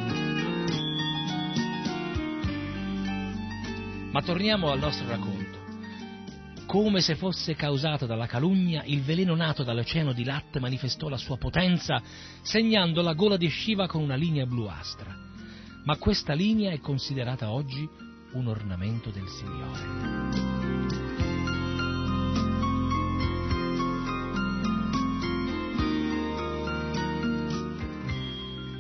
Ma 4.11 4.21
torniamo 4.21 4.69
al 4.71 4.79
nostro 4.79 5.07
racconto 5.07 5.57
come 6.67 7.01
se 7.01 7.15
fosse 7.15 7.55
causato 7.55 8.05
dalla 8.05 8.27
calunnia, 8.27 8.83
il 8.85 9.01
veleno 9.01 9.33
nato 9.33 9.63
dall'oceano 9.63 10.13
di 10.13 10.23
latte 10.23 10.59
manifestò 10.59 11.09
la 11.09 11.17
sua 11.17 11.37
potenza, 11.37 11.99
segnando 12.43 13.01
la 13.01 13.13
gola 13.13 13.37
di 13.37 13.49
Shiva 13.49 13.87
con 13.87 14.03
una 14.03 14.13
linea 14.13 14.45
bluastra. 14.45 15.29
Ma 15.83 15.97
questa 15.97 16.33
linea 16.33 16.71
è 16.71 16.79
considerata 16.79 17.51
oggi 17.51 17.87
un 18.33 18.47
ornamento 18.47 19.09
del 19.09 19.27
Signore. 19.27 20.27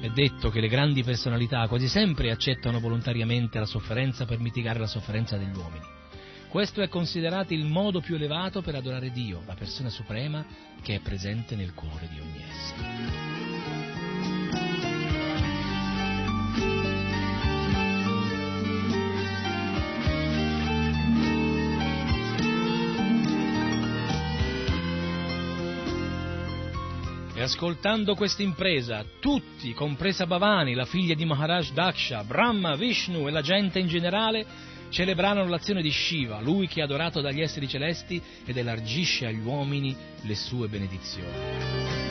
È 0.01 0.09
detto 0.09 0.49
che 0.49 0.59
le 0.59 0.67
grandi 0.67 1.03
personalità 1.03 1.67
quasi 1.67 1.87
sempre 1.87 2.31
accettano 2.31 2.79
volontariamente 2.79 3.59
la 3.59 3.65
sofferenza 3.65 4.25
per 4.25 4.39
mitigare 4.39 4.79
la 4.79 4.87
sofferenza 4.87 5.37
degli 5.37 5.55
uomini. 5.55 5.85
Questo 6.49 6.81
è 6.81 6.87
considerato 6.87 7.53
il 7.53 7.65
modo 7.65 8.01
più 8.01 8.15
elevato 8.15 8.61
per 8.61 8.73
adorare 8.73 9.11
Dio, 9.11 9.43
la 9.45 9.53
persona 9.53 9.89
suprema 9.89 10.43
che 10.81 10.95
è 10.95 10.99
presente 10.99 11.55
nel 11.55 11.75
cuore 11.75 12.07
di 12.11 12.19
ogni 12.19 12.43
essere. 12.43 13.38
Ascoltando 27.49 28.13
questa 28.13 28.43
impresa, 28.43 29.03
tutti, 29.19 29.73
compresa 29.73 30.27
Bhavani, 30.27 30.75
la 30.75 30.85
figlia 30.85 31.15
di 31.15 31.25
Maharaj 31.25 31.71
Daksha, 31.71 32.23
Brahma, 32.23 32.75
Vishnu 32.75 33.27
e 33.27 33.31
la 33.31 33.41
gente 33.41 33.79
in 33.79 33.87
generale, 33.87 34.45
celebrarono 34.89 35.49
l'azione 35.49 35.81
di 35.81 35.89
Shiva, 35.89 36.41
lui 36.41 36.67
che 36.67 36.81
è 36.81 36.83
adorato 36.83 37.21
dagli 37.21 37.41
esseri 37.41 37.67
celesti 37.67 38.21
ed 38.45 38.55
elargisce 38.55 39.25
agli 39.25 39.43
uomini 39.43 39.95
le 40.21 40.35
sue 40.35 40.67
benedizioni. 40.67 42.08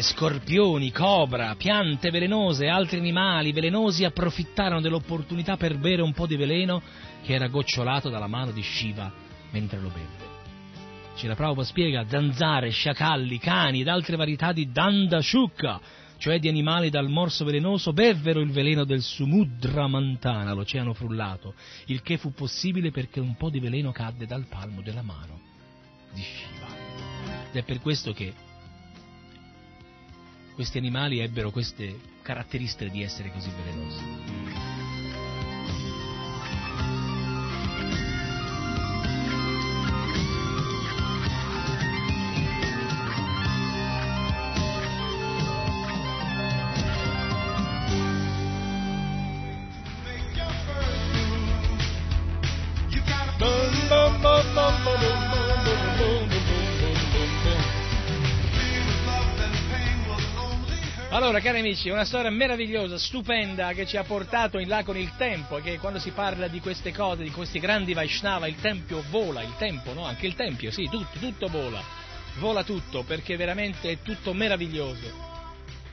Scorpioni, 0.00 0.90
cobra, 0.90 1.54
piante 1.56 2.10
velenose 2.10 2.64
e 2.64 2.68
altri 2.68 2.98
animali 2.98 3.52
velenosi 3.52 4.04
approfittarono 4.04 4.80
dell'opportunità 4.80 5.56
per 5.56 5.78
bere 5.78 6.02
un 6.02 6.12
po' 6.12 6.26
di 6.26 6.36
veleno 6.36 6.82
che 7.22 7.32
era 7.32 7.48
gocciolato 7.48 8.08
dalla 8.08 8.26
mano 8.26 8.50
di 8.52 8.62
Shiva 8.62 9.10
mentre 9.50 9.80
lo 9.80 9.88
beve. 9.88 10.24
C'era 11.16 11.34
Prabhupada 11.34 11.66
spiega 11.66 12.06
zanzare, 12.06 12.68
sciacalli, 12.68 13.38
cani 13.38 13.80
ed 13.80 13.88
altre 13.88 14.16
varietà 14.16 14.52
di 14.52 14.70
dandashukka, 14.70 15.80
cioè 16.18 16.38
di 16.38 16.48
animali 16.48 16.90
dal 16.90 17.08
morso 17.08 17.44
velenoso, 17.44 17.94
bevvero 17.94 18.40
il 18.40 18.50
veleno 18.50 18.84
del 18.84 19.00
Sumudra 19.00 19.86
Mantana, 19.86 20.52
l'oceano 20.52 20.92
frullato, 20.92 21.54
il 21.86 22.02
che 22.02 22.18
fu 22.18 22.32
possibile 22.32 22.90
perché 22.90 23.20
un 23.20 23.34
po' 23.36 23.48
di 23.48 23.60
veleno 23.60 23.92
cadde 23.92 24.26
dal 24.26 24.46
palmo 24.46 24.82
della 24.82 25.02
mano 25.02 25.40
di 26.12 26.22
Shiva. 26.22 26.66
Ed 27.50 27.56
è 27.56 27.62
per 27.62 27.80
questo 27.80 28.12
che 28.12 28.34
questi 30.56 30.78
animali 30.78 31.20
ebbero 31.20 31.50
queste 31.50 32.00
caratteristiche 32.22 32.90
di 32.90 33.02
essere 33.02 33.30
così 33.30 33.50
velenosi. 33.50 34.75
Allora, 61.16 61.40
cari 61.40 61.60
amici, 61.60 61.88
una 61.88 62.04
storia 62.04 62.28
meravigliosa, 62.28 62.98
stupenda, 62.98 63.72
che 63.72 63.86
ci 63.86 63.96
ha 63.96 64.04
portato 64.04 64.58
in 64.58 64.68
là 64.68 64.84
con 64.84 64.98
il 64.98 65.16
tempo, 65.16 65.56
che 65.62 65.78
quando 65.78 65.98
si 65.98 66.10
parla 66.10 66.46
di 66.46 66.60
queste 66.60 66.92
cose, 66.92 67.22
di 67.22 67.30
questi 67.30 67.58
grandi 67.58 67.94
Vaishnava, 67.94 68.46
il 68.46 68.60
tempio 68.60 69.02
vola, 69.08 69.40
il 69.40 69.54
tempo, 69.56 69.94
no? 69.94 70.04
Anche 70.04 70.26
il 70.26 70.34
tempio, 70.34 70.70
sì, 70.70 70.86
tutto, 70.90 71.18
tutto 71.18 71.48
vola, 71.48 71.82
vola 72.38 72.64
tutto, 72.64 73.02
perché 73.04 73.34
veramente 73.34 73.92
è 73.92 73.98
tutto 74.02 74.34
meraviglioso. 74.34 75.10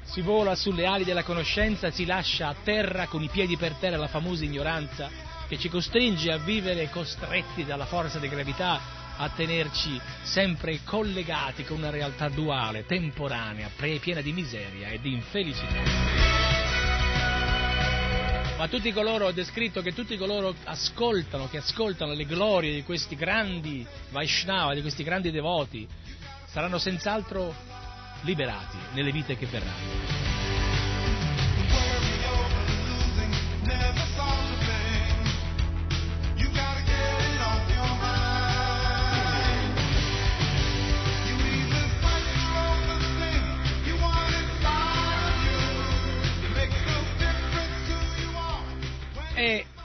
Si 0.03 0.19
vola 0.19 0.55
sulle 0.55 0.85
ali 0.85 1.05
della 1.05 1.23
conoscenza, 1.23 1.89
si 1.89 2.05
lascia 2.05 2.49
a 2.49 2.55
terra 2.61 3.07
con 3.07 3.23
i 3.23 3.29
piedi 3.29 3.55
per 3.55 3.75
terra 3.75 3.95
la 3.95 4.07
famosa 4.07 4.43
ignoranza 4.43 5.09
che 5.47 5.57
ci 5.57 5.69
costringe 5.69 6.33
a 6.33 6.37
vivere 6.37 6.89
costretti 6.89 7.63
dalla 7.63 7.85
forza 7.85 8.19
di 8.19 8.27
gravità 8.27 9.02
a 9.18 9.30
tenerci 9.30 9.99
sempre 10.23 10.80
collegati 10.84 11.64
con 11.64 11.77
una 11.77 11.90
realtà 11.90 12.30
duale, 12.30 12.85
temporanea, 12.85 13.69
piena 13.76 14.22
di 14.22 14.34
miseria 14.34 14.90
e 14.90 14.99
di 14.99 15.14
infelicità. 15.14 16.31
Ma 18.57 18.68
tutti 18.68 18.91
coloro, 18.94 19.26
ho 19.26 19.31
descritto 19.31 19.81
che 19.81 19.94
tutti 19.94 20.15
coloro 20.15 20.56
ascoltano, 20.64 21.49
che 21.49 21.57
ascoltano 21.57 22.14
le 22.14 22.26
glorie 22.26 22.73
di 22.73 22.84
questi 22.84 23.15
grandi 23.15 23.85
Vaishnava, 24.10 24.73
di 24.73 24.81
questi 24.81 25.03
grandi 25.03 25.31
devoti, 25.31 25.88
saranno 26.45 26.77
senz'altro 26.77 27.53
liberati 28.22 28.77
nelle 28.94 29.11
vite 29.11 29.35
che 29.35 29.48
verranno. 29.48 30.32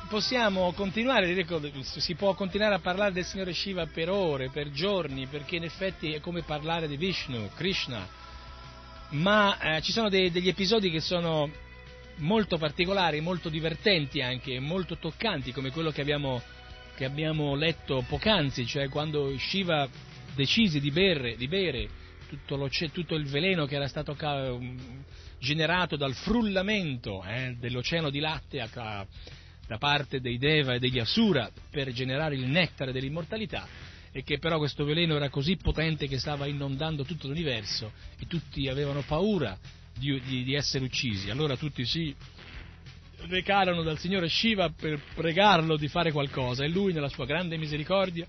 Possiamo 0.09 0.73
continuare, 0.73 1.47
si 1.83 2.15
può 2.15 2.35
continuare 2.35 2.75
a 2.75 2.79
parlare 2.81 3.13
del 3.13 3.25
Signore 3.25 3.53
Shiva 3.53 3.87
per 3.87 4.09
ore, 4.11 4.49
per 4.49 4.71
giorni, 4.71 5.27
perché 5.27 5.57
in 5.57 5.65
effetti 5.65 6.13
è 6.13 6.21
come 6.21 6.43
parlare 6.43 6.89
di 6.89 6.97
Vishnu, 6.97 7.51
Krishna, 7.55 8.09
ma 9.11 9.77
eh, 9.77 9.83
ci 9.83 9.93
sono 9.93 10.09
dei- 10.09 10.31
degli 10.31 10.49
episodi 10.49 10.91
che 10.91 11.01
sono 11.01 11.51
molto 12.17 12.57
particolari, 12.57 13.21
molto 13.21 13.49
divertenti 13.49 14.21
anche, 14.23 14.59
molto 14.59 14.97
toccanti, 14.97 15.53
come 15.53 15.71
quello 15.71 15.91
che 15.91 16.01
abbiamo, 16.01 16.43
che 16.97 17.05
abbiamo 17.05 17.55
letto 17.55 18.05
poc'anzi, 18.09 18.67
cioè 18.67 18.89
quando 18.89 19.37
Shiva 19.39 19.89
decise 20.35 20.81
di 20.81 20.91
bere, 20.91 21.37
di 21.37 21.49
bere 21.49 21.89
tutto, 22.29 22.69
tutto 22.93 23.15
il 23.15 23.27
veleno 23.27 23.67
che 23.67 23.77
era 23.77 23.89
stato 23.89 24.17
um, 24.21 25.05
generato 25.39 25.97
dal 25.97 26.15
frullamento 26.15 27.23
eh, 27.25 27.57
dell'oceano 27.59 28.11
di 28.11 28.21
latte 28.21 28.61
a 28.61 28.69
ca- 28.69 29.07
da 29.69 29.77
parte 29.77 30.20
dei 30.20 30.39
Deva 30.39 30.74
e 30.74 30.78
degli 30.78 30.99
Asura 30.99 31.51
per 31.70 31.93
generare 31.93 32.35
il 32.35 32.47
nettare 32.47 32.90
dell'immortalità 32.90 33.69
e 34.11 34.23
che 34.24 34.39
però 34.39 34.57
questo 34.57 34.85
veleno 34.85 35.15
era 35.15 35.28
così 35.28 35.57
potente 35.57 36.09
che 36.09 36.19
stava 36.19 36.47
inondando 36.47 37.05
tutto 37.05 37.28
l'universo 37.28 37.93
e 38.19 38.27
tutti 38.27 38.66
avevano 38.66 39.03
paura 39.03 39.57
di, 39.97 40.19
di- 40.23 40.43
di 40.43 40.55
essere 40.55 40.85
uccisi. 40.85 41.28
Allora 41.28 41.57
tutti 41.57 41.85
si 41.85 42.16
recarono 43.27 43.82
dal 43.82 43.99
Signore 43.99 44.28
Shiva 44.28 44.70
per 44.70 45.01
pregarlo 45.15 45.77
di 45.77 45.89
fare 45.89 46.12
qualcosa 46.12 46.65
e 46.65 46.69
lui 46.69 46.95
nella 46.95 47.11
sua 47.11 47.27
grande 47.27 47.59
misericordia 47.59 48.27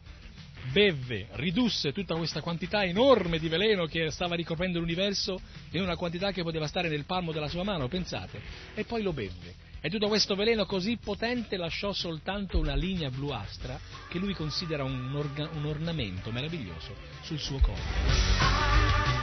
bevve, 0.73 1.27
ridusse 1.33 1.93
tutta 1.93 2.15
questa 2.15 2.41
quantità 2.41 2.83
enorme 2.83 3.39
di 3.39 3.47
veleno 3.47 3.85
che 3.85 4.11
stava 4.11 4.35
ricoprendo 4.35 4.79
l'universo 4.79 5.39
in 5.71 5.81
una 5.81 5.95
quantità 5.95 6.33
che 6.33 6.43
poteva 6.43 6.67
stare 6.67 6.89
nel 6.89 7.05
palmo 7.05 7.31
della 7.31 7.47
sua 7.47 7.63
mano, 7.63 7.87
pensate, 7.87 8.41
e 8.75 8.83
poi 8.83 9.01
lo 9.01 9.13
bevve. 9.13 9.67
E 9.81 9.89
tutto 9.89 10.09
questo 10.09 10.35
veleno 10.35 10.65
così 10.65 10.97
potente 10.97 11.55
lasciò 11.55 11.93
soltanto 11.93 12.59
una 12.59 12.75
linea 12.75 13.09
bluastra 13.09 13.79
che 14.09 14.19
lui 14.19 14.33
considera 14.33 14.83
un, 14.83 15.15
orga- 15.15 15.49
un 15.53 15.65
ornamento 15.65 16.31
meraviglioso 16.31 16.93
sul 17.21 17.39
suo 17.39 17.59
corpo. 17.59 18.59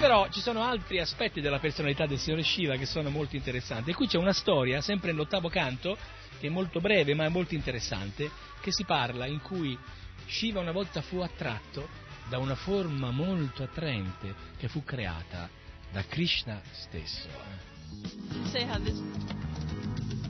Però 0.01 0.29
ci 0.31 0.41
sono 0.41 0.63
altri 0.63 0.99
aspetti 0.99 1.43
della 1.43 1.59
personalità 1.59 2.07
del 2.07 2.19
signore 2.19 2.43
Shiva 2.43 2.77
che 2.77 2.87
sono 2.87 3.11
molto 3.11 3.37
interessanti. 3.37 3.91
E 3.91 3.95
qui 3.95 4.07
c'è 4.07 4.17
una 4.17 4.33
storia, 4.33 4.81
sempre 4.81 5.11
nell'ottavo 5.11 5.51
canto, 5.51 5.97
che 6.39 6.47
è 6.47 6.51
molto 6.51 6.81
breve 6.81 7.15
ma 7.15 7.25
è 7.27 7.29
molto 7.29 7.55
interessante, 7.55 8.31
che 8.61 8.73
si 8.73 8.85
parla 8.85 9.27
in 9.27 9.41
cui 9.41 9.79
Shiva 10.27 10.61
una 10.61 10.73
volta 10.73 11.03
fu 11.03 11.19
attratto 11.19 11.89
da 12.29 12.39
una 12.39 12.55
forma 12.55 13.11
molto 13.11 13.63
attraente 13.63 14.35
che 14.57 14.69
fu 14.69 14.83
creata 14.85 15.49
da 15.93 16.03
Krishna 16.05 16.61
stesso. 16.73 17.29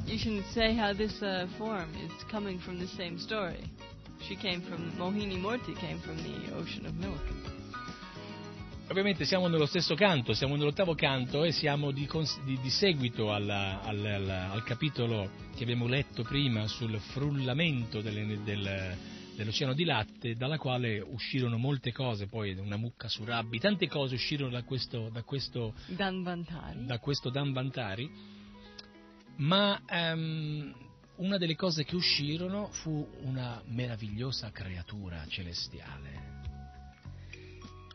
You 0.07 0.19
can 0.19 0.45
say 0.53 0.75
how 0.77 0.93
this 0.95 1.21
uh, 1.21 1.47
form 1.59 1.91
is 2.05 2.13
coming 2.31 2.59
from 2.61 2.79
the 2.79 2.87
same 2.97 3.19
story. 3.19 3.63
She 4.27 4.37
came 4.37 4.61
from 4.63 4.93
Mohini 4.97 5.39
Morty 5.39 5.75
came 5.75 5.99
from 6.01 6.17
the 6.23 6.55
ocean 6.55 6.87
of 6.87 6.95
milk. 6.95 7.21
Ovviamente 8.89 9.25
siamo 9.25 9.49
nello 9.49 9.67
stesso 9.67 9.97
canto, 9.97 10.33
siamo 10.33 10.55
nell'ottavo 10.55 10.95
canto 10.95 11.43
e 11.43 11.51
siamo 11.51 11.91
di, 11.91 12.07
cons- 12.07 12.41
di- 12.45 12.59
di 12.61 12.71
seguito 12.71 13.33
alla- 13.33 13.83
al, 13.83 14.05
al- 14.05 14.31
al 14.53 14.63
capitolo 14.63 15.29
che 15.57 15.65
abbiamo 15.65 15.89
letto 15.89 16.23
prima 16.23 16.69
sul 16.69 16.97
frullamento 17.01 18.01
delle- 18.01 18.41
del- 18.45 18.97
dell'oceano 19.35 19.75
di 19.75 19.83
latte, 19.85 20.37
dalla 20.37 20.57
quale 20.57 21.01
uscirono 21.01 21.59
molte 21.59 21.91
cose, 21.93 22.29
poi 22.29 22.53
una 22.55 22.77
mucca 22.77 23.09
su 23.09 23.25
rabbi, 23.25 23.59
tante 23.59 23.89
cose 23.89 24.15
uscirono 24.15 24.51
da 24.53 24.63
questo, 24.63 25.09
da 25.13 25.23
questo 25.25 25.75
Danvantari. 25.87 26.87
da 26.87 26.99
questo 27.01 27.29
Danvantari, 27.29 28.09
ma 29.37 29.83
ehm, 29.87 30.75
una 31.17 31.39
delle 31.39 31.57
cose 31.57 31.85
che 31.85 31.97
uscirono 31.97 32.69
fu 32.69 33.09
una 33.23 33.63
meravigliosa 33.67 34.51
creatura 34.51 35.25
celestiale. 35.27 36.35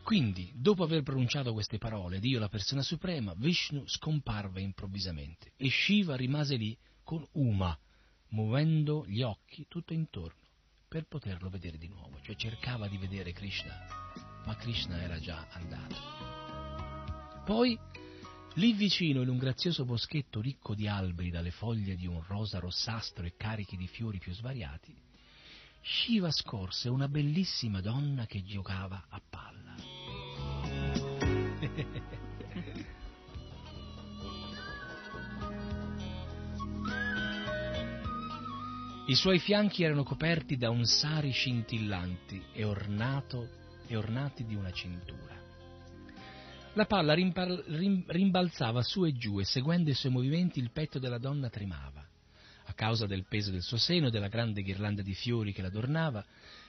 Quindi, 0.02 0.50
dopo 0.54 0.82
aver 0.82 1.02
pronunciato 1.02 1.52
queste 1.52 1.78
parole, 1.78 2.18
Dio, 2.18 2.40
la 2.40 2.48
persona 2.48 2.82
suprema, 2.82 3.34
Vishnu 3.36 3.84
scomparve 3.86 4.60
improvvisamente 4.60 5.52
e 5.56 5.68
Shiva 5.70 6.16
rimase 6.16 6.56
lì 6.56 6.76
con 7.04 7.24
Uma, 7.32 7.76
muovendo 8.30 9.04
gli 9.06 9.22
occhi 9.22 9.66
tutto 9.68 9.92
intorno 9.92 10.40
per 10.88 11.06
poterlo 11.06 11.48
vedere 11.48 11.78
di 11.78 11.88
nuovo, 11.88 12.18
cioè 12.22 12.34
cercava 12.34 12.88
di 12.88 12.98
vedere 12.98 13.32
Krishna, 13.32 13.72
ma 14.44 14.56
Krishna 14.56 15.00
era 15.00 15.18
già 15.20 15.46
andato. 15.52 15.96
Poi 17.44 17.78
Lì 18.56 18.74
vicino, 18.74 19.22
in 19.22 19.28
un 19.28 19.38
grazioso 19.38 19.84
boschetto 19.84 20.40
ricco 20.40 20.74
di 20.74 20.86
alberi 20.86 21.30
dalle 21.30 21.50
foglie 21.50 21.96
di 21.96 22.06
un 22.06 22.22
rosa 22.26 22.58
rossastro 22.58 23.24
e 23.24 23.32
carichi 23.36 23.76
di 23.76 23.86
fiori 23.86 24.18
più 24.18 24.32
svariati, 24.32 24.94
Shiva 25.80 26.30
scorse 26.30 26.88
una 26.88 27.08
bellissima 27.08 27.80
donna 27.80 28.24
che 28.26 28.44
giocava 28.44 29.06
a 29.08 29.20
palla. 29.28 29.74
I 39.06 39.14
suoi 39.16 39.40
fianchi 39.40 39.82
erano 39.82 40.04
coperti 40.04 40.56
da 40.56 40.70
un 40.70 40.84
sari 40.84 41.32
scintillanti 41.32 42.40
e, 42.52 42.62
ornato, 42.64 43.48
e 43.88 43.96
ornati 43.96 44.44
di 44.44 44.54
una 44.54 44.70
cintura. 44.70 45.41
La 46.74 46.86
palla 46.86 47.12
rimpal- 47.12 47.64
rim- 47.66 48.04
rimbalzava 48.06 48.82
su 48.82 49.04
e 49.04 49.12
giù 49.12 49.38
e 49.38 49.44
seguendo 49.44 49.90
i 49.90 49.94
suoi 49.94 50.10
movimenti 50.10 50.58
il 50.58 50.70
petto 50.70 50.98
della 50.98 51.18
donna 51.18 51.50
tremava. 51.50 52.02
A 52.64 52.72
causa 52.72 53.06
del 53.06 53.26
peso 53.28 53.50
del 53.50 53.60
suo 53.60 53.76
seno 53.76 54.06
e 54.06 54.10
della 54.10 54.28
grande 54.28 54.62
ghirlanda 54.62 55.02
di 55.02 55.12
fiori 55.12 55.52
che 55.52 55.60
l'adornava, 55.60 56.24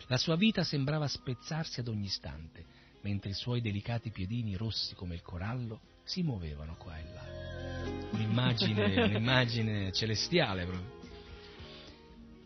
la 0.07 0.17
sua 0.17 0.35
vita 0.35 0.63
sembrava 0.63 1.07
spezzarsi 1.07 1.79
ad 1.79 1.87
ogni 1.87 2.07
istante, 2.07 2.65
mentre 3.01 3.29
i 3.29 3.33
suoi 3.33 3.61
delicati 3.61 4.11
piedini 4.11 4.55
rossi 4.55 4.93
come 4.93 5.15
il 5.15 5.21
corallo 5.21 5.79
si 6.03 6.21
muovevano 6.21 6.75
qua 6.75 6.97
e 6.97 7.03
là. 7.13 8.09
Un'immagine, 8.11 9.03
un'immagine 9.07 9.91
celestiale 9.93 10.65
proprio. 10.65 10.92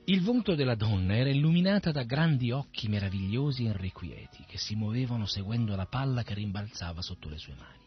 Il 0.10 0.22
volto 0.22 0.56
della 0.56 0.76
donna 0.76 1.18
era 1.18 1.30
illuminata 1.30 1.92
da 1.92 2.04
grandi 2.04 2.50
occhi 2.52 2.88
meravigliosi 2.88 3.66
e 3.66 3.72
irrequieti 3.72 4.46
che 4.48 4.58
si 4.58 4.74
muovevano 4.74 5.26
seguendo 5.26 5.76
la 5.76 5.86
palla 5.86 6.24
che 6.24 6.34
rimbalzava 6.34 7.02
sotto 7.02 7.28
le 7.28 7.38
sue 7.38 7.56
mani. 7.56 7.84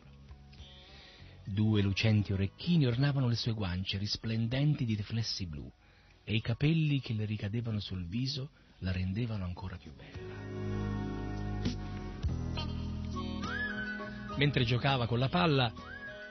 Due 1.47 1.81
lucenti 1.81 2.35
orecchini 2.35 2.85
ornavano 2.85 3.27
le 3.27 3.37
sue 3.37 3.53
guance 3.53 3.97
risplendenti 3.97 4.85
di 4.85 4.97
riflessi 4.97 5.47
blu 5.47 5.73
e 6.23 6.35
i 6.35 6.43
capelli 6.43 7.01
che 7.01 7.15
le 7.15 7.25
ricadevano 7.25 7.81
sul 7.81 8.05
viso 8.07 8.51
la 8.81 8.93
rendevano 8.93 9.45
ancora 9.45 9.79
più 9.79 9.91
bella. 9.95 10.35
Mentre 14.37 14.65
giocava 14.67 15.07
con 15.07 15.19
la 15.19 15.31
palla, 15.31 15.73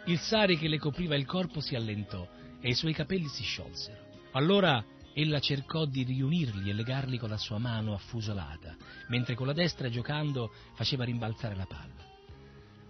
il 0.05 0.19
sari 0.19 0.55
che 0.59 0.67
le 0.67 0.77
copriva 0.77 1.15
il 1.15 1.25
corpo 1.25 1.61
si 1.61 1.73
allentò 1.73 2.29
e 2.61 2.69
i 2.69 2.75
suoi 2.75 2.93
capelli 2.93 3.27
si 3.27 3.41
sciolsero. 3.41 4.05
Allora 4.33 4.85
ella 5.19 5.39
cercò 5.39 5.85
di 5.85 6.03
riunirli 6.03 6.69
e 6.69 6.73
legarli 6.73 7.17
con 7.17 7.29
la 7.29 7.37
sua 7.37 7.57
mano 7.57 7.93
affusolata, 7.93 8.75
mentre 9.07 9.35
con 9.35 9.47
la 9.47 9.53
destra 9.53 9.89
giocando 9.89 10.51
faceva 10.75 11.03
rimbalzare 11.03 11.55
la 11.55 11.65
palla. 11.65 12.07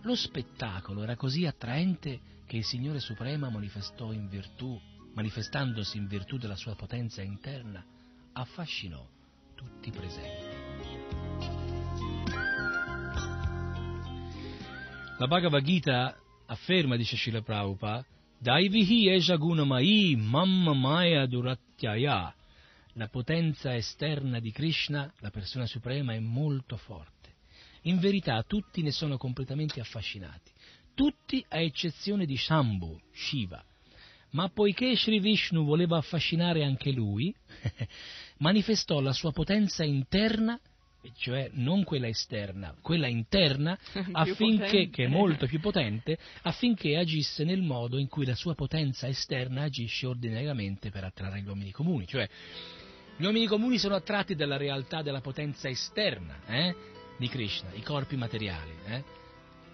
Lo 0.04 0.16
spettacolo 0.16 1.04
era 1.04 1.16
così 1.16 1.46
attraente 1.46 2.20
che 2.46 2.58
il 2.58 2.66
Signore 2.66 3.00
Suprema 3.00 3.50
manifestò 3.50 4.12
in 4.12 4.30
virtù, 4.30 4.80
manifestandosi 5.14 5.98
in 5.98 6.08
virtù 6.08 6.38
della 6.38 6.56
sua 6.56 6.76
potenza 6.76 7.22
interna, 7.22 7.84
affascinò 8.34 9.06
tutti 9.56 9.90
i 9.90 9.92
presenti. 9.92 10.58
La 15.18 15.28
Bhagavad 15.28 15.64
Gita 15.64 16.16
afferma, 16.46 16.96
dice 16.96 17.18
Srila 17.18 17.42
Prabhupada, 17.42 18.06
Daivihi 18.42 19.10
esha 19.10 19.36
gunamai 19.36 20.16
mamma 20.16 20.74
maya 20.74 21.26
duratyaya. 21.80 22.34
La 22.94 23.08
potenza 23.08 23.76
esterna 23.76 24.40
di 24.40 24.52
Krishna, 24.52 25.12
la 25.20 25.30
persona 25.30 25.66
suprema, 25.66 26.14
è 26.14 26.20
molto 26.20 26.76
forte. 26.76 27.36
In 27.84 28.00
verità 28.00 28.44
tutti 28.44 28.82
ne 28.82 28.92
sono 28.92 29.18
completamente 29.18 29.80
affascinati, 29.80 30.52
tutti 30.94 31.44
a 31.48 31.62
eccezione 31.62 32.26
di 32.26 32.36
Shambhu, 32.36 33.00
Shiva. 33.14 33.64
Ma 34.32 34.50
poiché 34.50 34.96
Sri 34.96 35.20
Vishnu 35.20 35.64
voleva 35.64 35.98
affascinare 35.98 36.64
anche 36.64 36.92
lui, 36.92 37.34
manifestò 38.40 39.00
la 39.00 39.14
sua 39.14 39.32
potenza 39.32 39.84
interna, 39.84 40.60
cioè 41.18 41.50
non 41.54 41.84
quella 41.84 42.08
esterna, 42.08 42.76
quella 42.82 43.08
interna, 43.08 43.78
affinché, 44.12 44.66
potente. 44.66 44.90
che 44.90 45.04
è 45.06 45.08
molto 45.08 45.48
più 45.48 45.60
potente, 45.60 46.18
affinché 46.44 46.98
agisse 46.98 47.44
nel 47.44 47.62
modo 47.62 47.98
in 47.98 48.08
cui 48.08 48.26
la 48.26 48.36
sua 48.36 48.56
potenza 48.56 49.08
esterna 49.08 49.64
agisce 49.64 50.08
ordinariamente 50.08 50.90
per 50.90 51.04
attrarre 51.04 51.42
gli 51.42 51.48
uomini 51.48 51.72
comuni. 51.72 52.06
Cioè, 52.06 52.28
gli 53.18 53.24
uomini 53.24 53.48
comuni 53.48 53.78
sono 53.78 53.96
attratti 53.96 54.36
dalla 54.36 54.58
realtà 54.58 55.02
della 55.02 55.22
potenza 55.22 55.68
esterna 55.70 56.40
eh, 56.48 56.76
di 57.18 57.28
Krishna, 57.28 57.70
i 57.74 57.82
corpi 57.82 58.16
materiali, 58.16 58.72
eh, 58.86 59.04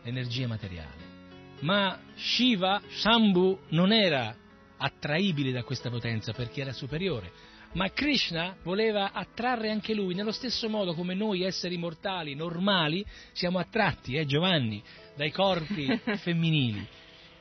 l'energia 0.04 0.48
materiale. 0.48 1.14
Ma 1.62 2.00
Shiva, 2.16 2.82
Shambhu, 2.88 3.60
non 3.70 3.92
era 3.92 4.36
attraibile 4.78 5.52
da 5.52 5.64
questa 5.64 5.90
potenza 5.90 6.34
perché 6.34 6.62
era 6.62 6.74
superiore. 6.74 7.32
Ma 7.76 7.90
Krishna 7.92 8.56
voleva 8.64 9.12
attrarre 9.12 9.70
anche 9.70 9.94
lui, 9.94 10.16
nello 10.16 10.32
stesso 10.32 10.70
modo 10.70 10.94
come 10.94 11.14
noi 11.14 11.44
esseri 11.44 11.78
mortali, 11.78 12.34
normali, 12.34 13.06
siamo 13.34 13.60
attratti, 13.60 14.16
eh 14.16 14.26
Giovanni, 14.26 14.82
dai 15.16 15.30
corpi 15.30 15.86
femminili. 16.24 16.88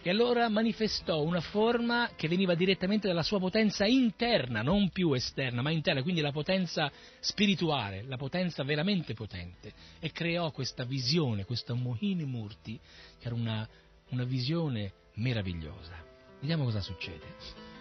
E 0.02 0.10
allora 0.10 0.48
manifestò 0.48 1.22
una 1.22 1.40
forma 1.40 2.10
che 2.16 2.26
veniva 2.26 2.56
direttamente 2.56 3.06
dalla 3.06 3.22
sua 3.22 3.38
potenza 3.38 3.86
interna, 3.86 4.60
non 4.60 4.90
più 4.90 5.12
esterna, 5.12 5.62
ma 5.62 5.70
interna, 5.70 6.02
quindi 6.02 6.20
la 6.20 6.32
potenza 6.32 6.90
spirituale, 7.20 8.02
la 8.02 8.16
potenza 8.16 8.64
veramente 8.64 9.14
potente. 9.14 9.72
E 10.00 10.10
creò 10.10 10.50
questa 10.50 10.84
visione, 10.84 11.44
questa 11.44 11.74
Mohini 11.74 12.24
Murti, 12.24 12.78
che 13.20 13.26
era 13.26 13.36
una, 13.36 13.66
una 14.10 14.24
visione 14.24 14.92
meravigliosa. 15.14 15.94
Vediamo 16.40 16.64
cosa 16.64 16.80
succede. 16.80 17.73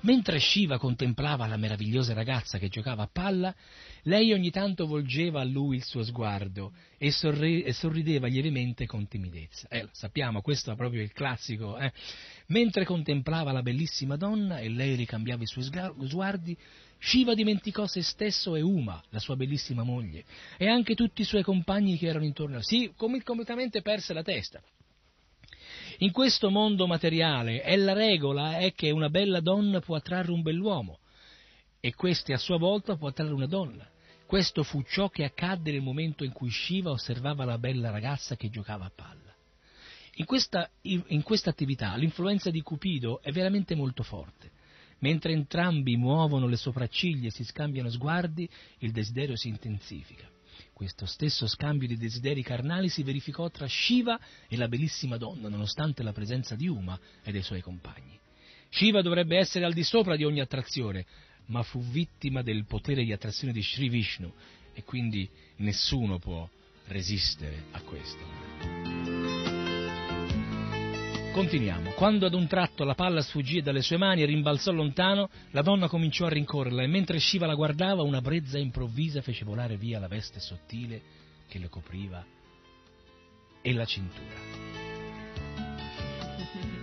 Mentre 0.00 0.38
Shiva 0.38 0.78
contemplava 0.78 1.48
la 1.48 1.56
meravigliosa 1.56 2.14
ragazza 2.14 2.58
che 2.58 2.68
giocava 2.68 3.02
a 3.02 3.10
palla, 3.12 3.52
lei 4.02 4.32
ogni 4.32 4.50
tanto 4.50 4.86
volgeva 4.86 5.40
a 5.40 5.44
lui 5.44 5.76
il 5.76 5.82
suo 5.82 6.04
sguardo 6.04 6.72
e, 6.96 7.10
sorri- 7.10 7.62
e 7.62 7.72
sorrideva 7.72 8.28
lievemente 8.28 8.86
con 8.86 9.08
timidezza. 9.08 9.66
Eh, 9.68 9.88
sappiamo, 9.90 10.40
questo 10.40 10.70
è 10.70 10.76
proprio 10.76 11.02
il 11.02 11.12
classico. 11.12 11.76
Eh? 11.76 11.92
Mentre 12.46 12.84
contemplava 12.84 13.50
la 13.50 13.62
bellissima 13.62 14.16
donna 14.16 14.60
e 14.60 14.68
lei 14.68 14.94
ricambiava 14.94 15.42
i 15.42 15.46
suoi 15.46 15.64
sguardi, 15.64 16.56
Shiva 17.00 17.34
dimenticò 17.34 17.86
se 17.86 18.02
stesso 18.02 18.54
e 18.54 18.60
Uma, 18.60 19.02
la 19.10 19.18
sua 19.18 19.34
bellissima 19.34 19.82
moglie, 19.82 20.24
e 20.56 20.68
anche 20.68 20.94
tutti 20.94 21.22
i 21.22 21.24
suoi 21.24 21.42
compagni 21.42 21.98
che 21.98 22.06
erano 22.06 22.24
intorno 22.24 22.54
a 22.54 22.58
lui. 22.58 22.64
Sì, 22.64 22.92
completamente 22.94 23.82
perse 23.82 24.12
la 24.12 24.22
testa. 24.22 24.62
In 26.00 26.12
questo 26.12 26.48
mondo 26.48 26.86
materiale 26.86 27.60
è 27.60 27.74
la 27.74 27.92
regola 27.92 28.58
è 28.58 28.72
che 28.72 28.92
una 28.92 29.10
bella 29.10 29.40
donna 29.40 29.80
può 29.80 29.96
attrarre 29.96 30.30
un 30.30 30.42
bell'uomo 30.42 31.00
e 31.80 31.92
questi 31.94 32.32
a 32.32 32.38
sua 32.38 32.56
volta 32.56 32.96
può 32.96 33.08
attrarre 33.08 33.32
una 33.32 33.48
donna. 33.48 33.84
Questo 34.24 34.62
fu 34.62 34.82
ciò 34.82 35.08
che 35.08 35.24
accadde 35.24 35.72
nel 35.72 35.80
momento 35.80 36.22
in 36.22 36.30
cui 36.30 36.50
Shiva 36.50 36.90
osservava 36.90 37.44
la 37.44 37.58
bella 37.58 37.90
ragazza 37.90 38.36
che 38.36 38.48
giocava 38.48 38.84
a 38.84 38.92
palla. 38.94 39.34
In 40.16 40.24
questa, 40.24 40.70
in 40.82 41.22
questa 41.22 41.50
attività 41.50 41.96
l'influenza 41.96 42.50
di 42.50 42.60
Cupido 42.60 43.20
è 43.20 43.32
veramente 43.32 43.74
molto 43.74 44.04
forte. 44.04 44.52
Mentre 45.00 45.32
entrambi 45.32 45.96
muovono 45.96 46.46
le 46.46 46.56
sopracciglia 46.56 47.26
e 47.26 47.32
si 47.32 47.42
scambiano 47.42 47.90
sguardi, 47.90 48.48
il 48.78 48.92
desiderio 48.92 49.36
si 49.36 49.48
intensifica. 49.48 50.37
Questo 50.78 51.06
stesso 51.06 51.48
scambio 51.48 51.88
di 51.88 51.96
desideri 51.96 52.40
carnali 52.40 52.88
si 52.88 53.02
verificò 53.02 53.50
tra 53.50 53.66
Shiva 53.66 54.16
e 54.46 54.56
la 54.56 54.68
bellissima 54.68 55.16
donna, 55.16 55.48
nonostante 55.48 56.04
la 56.04 56.12
presenza 56.12 56.54
di 56.54 56.68
Uma 56.68 56.96
e 57.24 57.32
dei 57.32 57.42
suoi 57.42 57.60
compagni. 57.62 58.16
Shiva 58.68 59.02
dovrebbe 59.02 59.38
essere 59.38 59.64
al 59.64 59.72
di 59.72 59.82
sopra 59.82 60.14
di 60.14 60.22
ogni 60.22 60.38
attrazione, 60.38 61.04
ma 61.46 61.64
fu 61.64 61.80
vittima 61.80 62.42
del 62.42 62.64
potere 62.64 63.02
di 63.02 63.12
attrazione 63.12 63.52
di 63.52 63.60
Sri 63.60 63.88
Vishnu 63.88 64.32
e 64.72 64.84
quindi 64.84 65.28
nessuno 65.56 66.20
può 66.20 66.48
resistere 66.86 67.64
a 67.72 67.80
questo. 67.80 68.77
Continuiamo. 71.38 71.92
Quando 71.92 72.26
ad 72.26 72.34
un 72.34 72.48
tratto 72.48 72.82
la 72.82 72.96
palla 72.96 73.22
sfuggì 73.22 73.62
dalle 73.62 73.80
sue 73.80 73.96
mani 73.96 74.22
e 74.22 74.26
rimbalzò 74.26 74.72
lontano, 74.72 75.28
la 75.52 75.62
donna 75.62 75.86
cominciò 75.86 76.26
a 76.26 76.30
rincorrerla 76.30 76.82
e 76.82 76.88
mentre 76.88 77.20
Shiva 77.20 77.46
la 77.46 77.54
guardava 77.54 78.02
una 78.02 78.20
brezza 78.20 78.58
improvvisa 78.58 79.22
fece 79.22 79.44
volare 79.44 79.76
via 79.76 80.00
la 80.00 80.08
veste 80.08 80.40
sottile 80.40 81.00
che 81.46 81.60
le 81.60 81.68
copriva 81.68 82.26
e 83.62 83.72
la 83.72 83.84
cintura. 83.84 84.34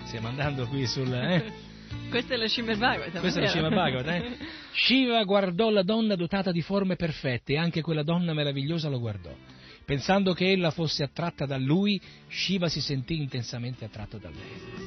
Stiamo 0.05 0.29
andando 0.29 0.65
qui 0.67 0.87
sul... 0.87 1.13
Eh? 1.13 1.51
Questa 2.09 2.35
è 2.35 2.37
la 2.37 2.47
Srimad 2.47 2.77
Bhagavatam. 2.77 3.19
Questa 3.19 3.39
è 3.41 3.43
la 3.43 3.49
Srimad 3.49 3.73
Bhagavatam. 3.73 4.21
Eh? 4.21 4.37
Shiva 4.71 5.21
guardò 5.25 5.69
la 5.69 5.83
donna 5.83 6.15
dotata 6.15 6.53
di 6.53 6.61
forme 6.61 6.95
perfette 6.95 7.51
e 7.51 7.57
anche 7.57 7.81
quella 7.81 8.03
donna 8.03 8.31
meravigliosa 8.31 8.87
lo 8.87 9.01
guardò. 9.01 9.35
Pensando 9.85 10.33
che 10.33 10.51
ella 10.51 10.71
fosse 10.71 11.03
attratta 11.03 11.45
da 11.45 11.57
lui, 11.57 12.01
Shiva 12.27 12.67
si 12.67 12.81
sentì 12.81 13.17
intensamente 13.17 13.85
attratto 13.85 14.17
da 14.17 14.29
lei. 14.29 14.83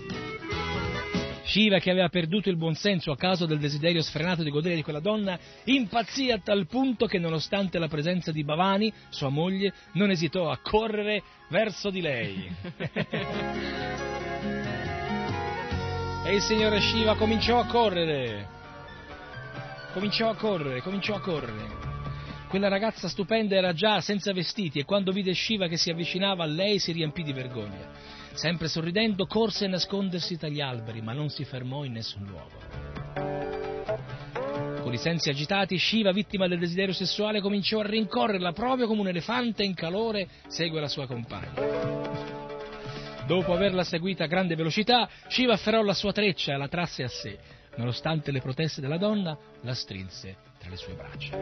Shiva, 1.44 1.78
che 1.78 1.90
aveva 1.90 2.08
perduto 2.08 2.50
il 2.50 2.56
buonsenso 2.56 3.10
a 3.10 3.16
causa 3.16 3.46
del 3.46 3.58
desiderio 3.58 4.02
sfrenato 4.02 4.42
di 4.42 4.50
godere 4.50 4.74
di 4.74 4.82
quella 4.82 5.00
donna, 5.00 5.38
impazzì 5.64 6.30
a 6.30 6.38
tal 6.38 6.66
punto 6.66 7.06
che, 7.06 7.18
nonostante 7.18 7.78
la 7.78 7.88
presenza 7.88 8.32
di 8.32 8.44
Bhavani, 8.44 8.92
sua 9.08 9.30
moglie, 9.30 9.72
non 9.92 10.10
esitò 10.10 10.50
a 10.50 10.58
correre 10.58 11.22
verso 11.48 11.88
di 11.88 12.02
lei. 12.02 12.54
e 16.26 16.34
il 16.34 16.42
signore 16.42 16.80
Shiva 16.80 17.14
cominciò 17.14 17.60
a 17.60 17.66
correre. 17.66 18.56
Cominciò 19.94 20.28
a 20.28 20.34
correre, 20.34 20.82
cominciò 20.82 21.14
a 21.14 21.20
correre. 21.20 21.87
Quella 22.48 22.68
ragazza 22.68 23.08
stupenda 23.08 23.56
era 23.56 23.74
già 23.74 24.00
senza 24.00 24.32
vestiti 24.32 24.78
e 24.78 24.86
quando 24.86 25.12
vide 25.12 25.34
Shiva 25.34 25.68
che 25.68 25.76
si 25.76 25.90
avvicinava 25.90 26.44
a 26.44 26.46
lei 26.46 26.78
si 26.78 26.92
riempì 26.92 27.22
di 27.22 27.34
vergogna. 27.34 27.90
Sempre 28.32 28.68
sorridendo 28.68 29.26
corse 29.26 29.66
a 29.66 29.68
nascondersi 29.68 30.38
tra 30.38 30.48
gli 30.48 30.62
alberi, 30.62 31.02
ma 31.02 31.12
non 31.12 31.28
si 31.28 31.44
fermò 31.44 31.84
in 31.84 31.92
nessun 31.92 32.24
luogo. 32.24 32.56
Con 34.80 34.94
i 34.94 34.96
sensi 34.96 35.28
agitati, 35.28 35.76
Shiva, 35.78 36.10
vittima 36.10 36.48
del 36.48 36.58
desiderio 36.58 36.94
sessuale, 36.94 37.42
cominciò 37.42 37.80
a 37.80 37.86
rincorrerla 37.86 38.52
proprio 38.52 38.86
come 38.86 39.00
un 39.00 39.08
elefante 39.08 39.62
in 39.62 39.74
calore 39.74 40.26
segue 40.46 40.80
la 40.80 40.88
sua 40.88 41.06
compagna. 41.06 41.52
Dopo 43.26 43.52
averla 43.52 43.84
seguita 43.84 44.24
a 44.24 44.26
grande 44.26 44.54
velocità, 44.54 45.06
Shiva 45.28 45.52
afferrò 45.52 45.82
la 45.82 45.92
sua 45.92 46.12
treccia 46.12 46.54
e 46.54 46.56
la 46.56 46.68
trasse 46.68 47.02
a 47.02 47.08
sé. 47.08 47.38
Nonostante 47.76 48.32
le 48.32 48.40
proteste 48.40 48.80
della 48.80 48.96
donna, 48.96 49.36
la 49.60 49.74
strinse 49.74 50.47
tra 50.58 50.68
le 50.68 50.76
sue 50.76 50.94
braccia. 50.94 51.36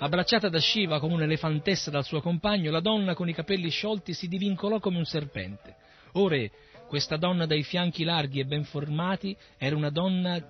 Abbracciata 0.00 0.48
da 0.48 0.60
Shiva 0.60 1.00
come 1.00 1.14
un'elefantessa 1.14 1.90
dal 1.90 2.04
suo 2.04 2.20
compagno, 2.20 2.70
la 2.70 2.80
donna 2.80 3.14
con 3.14 3.28
i 3.28 3.34
capelli 3.34 3.68
sciolti 3.68 4.14
si 4.14 4.28
divincolò 4.28 4.78
come 4.78 4.98
un 4.98 5.04
serpente. 5.04 5.74
Ora, 6.12 6.36
questa 6.86 7.16
donna 7.16 7.46
dai 7.46 7.64
fianchi 7.64 8.04
larghi 8.04 8.40
e 8.40 8.44
ben 8.44 8.62
formati 8.64 9.36
era 9.58 9.74
una 9.74 9.90
donna 9.90 10.40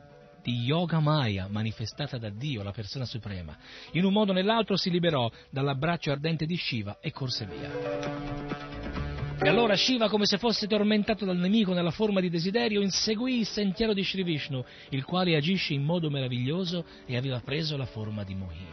di 0.42 0.62
Yoga 0.62 1.00
Maya, 1.00 1.48
manifestata 1.48 2.18
da 2.18 2.28
Dio, 2.30 2.62
la 2.62 2.72
persona 2.72 3.04
suprema. 3.04 3.56
In 3.92 4.04
un 4.04 4.12
modo 4.12 4.32
o 4.32 4.34
nell'altro 4.34 4.76
si 4.76 4.90
liberò 4.90 5.30
dall'abbraccio 5.50 6.10
ardente 6.10 6.46
di 6.46 6.56
Shiva 6.56 6.98
e 7.00 7.10
corse 7.10 7.46
via. 7.46 9.07
E 9.40 9.48
allora 9.48 9.76
Shiva, 9.76 10.08
come 10.08 10.26
se 10.26 10.36
fosse 10.36 10.66
tormentato 10.66 11.24
dal 11.24 11.36
nemico 11.36 11.72
nella 11.72 11.92
forma 11.92 12.20
di 12.20 12.28
desiderio, 12.28 12.80
inseguì 12.80 13.38
il 13.38 13.46
sentiero 13.46 13.94
di 13.94 14.02
Sri 14.02 14.24
Vishnu, 14.24 14.64
il 14.90 15.04
quale 15.04 15.36
agisce 15.36 15.74
in 15.74 15.84
modo 15.84 16.10
meraviglioso 16.10 16.84
e 17.06 17.16
aveva 17.16 17.40
preso 17.40 17.76
la 17.76 17.86
forma 17.86 18.24
di 18.24 18.34
Mohini. 18.34 18.66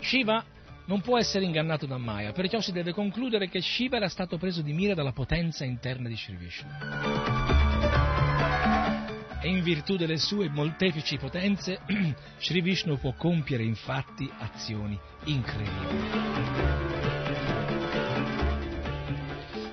Shiva 0.00 0.44
non 0.86 1.02
può 1.02 1.18
essere 1.18 1.44
ingannato 1.44 1.84
da 1.84 1.98
Maya, 1.98 2.32
perciò 2.32 2.60
si 2.60 2.72
deve 2.72 2.92
concludere 2.92 3.50
che 3.50 3.60
Shiva 3.60 3.96
era 3.96 4.08
stato 4.08 4.38
preso 4.38 4.62
di 4.62 4.72
mira 4.72 4.94
dalla 4.94 5.12
potenza 5.12 5.64
interna 5.64 6.08
di 6.08 6.16
Sri 6.16 6.36
Vishnu. 6.36 7.55
E 9.46 9.48
in 9.48 9.62
virtù 9.62 9.94
delle 9.94 10.18
sue 10.18 10.48
molteplici 10.48 11.18
potenze, 11.18 11.78
Sri 12.36 12.60
Vishnu 12.60 12.98
può 12.98 13.14
compiere 13.16 13.62
infatti 13.62 14.28
azioni 14.38 14.98
incredibili. 15.26 16.04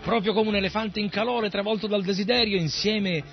Proprio 0.03 0.33
come 0.33 0.49
un 0.49 0.55
elefante 0.57 0.99
in 0.99 1.09
calore 1.09 1.49
travolto 1.49 1.87
dal 1.87 2.03
desiderio, 2.03 2.55
insieme 2.55 3.23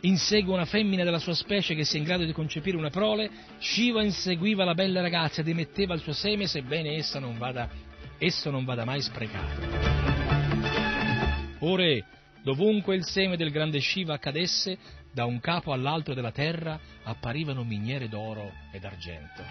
insegue 0.00 0.54
una 0.54 0.64
femmina 0.64 1.04
della 1.04 1.18
sua 1.18 1.34
specie 1.34 1.74
che 1.74 1.84
sia 1.84 1.98
in 1.98 2.06
grado 2.06 2.24
di 2.24 2.32
concepire 2.32 2.78
una 2.78 2.88
prole, 2.88 3.30
Shiva 3.58 4.02
inseguiva 4.02 4.64
la 4.64 4.72
bella 4.72 5.02
ragazza 5.02 5.42
ed 5.42 5.48
emetteva 5.48 5.92
il 5.92 6.00
suo 6.00 6.14
seme 6.14 6.46
sebbene 6.46 6.96
essa 6.96 7.18
non 7.18 7.36
vada, 7.36 7.68
esso 8.16 8.48
non 8.48 8.64
vada 8.64 8.86
mai 8.86 9.02
sprecato. 9.02 9.60
Ora, 11.58 11.84
dovunque 12.42 12.96
il 12.96 13.04
seme 13.04 13.36
del 13.36 13.50
grande 13.50 13.78
Shiva 13.78 14.14
accadesse, 14.14 15.00
da 15.12 15.24
un 15.26 15.40
capo 15.40 15.72
all'altro 15.72 16.14
della 16.14 16.32
terra 16.32 16.78
apparivano 17.04 17.64
miniere 17.64 18.08
d'oro 18.08 18.52
e 18.72 18.78
d'argento. 18.78 19.42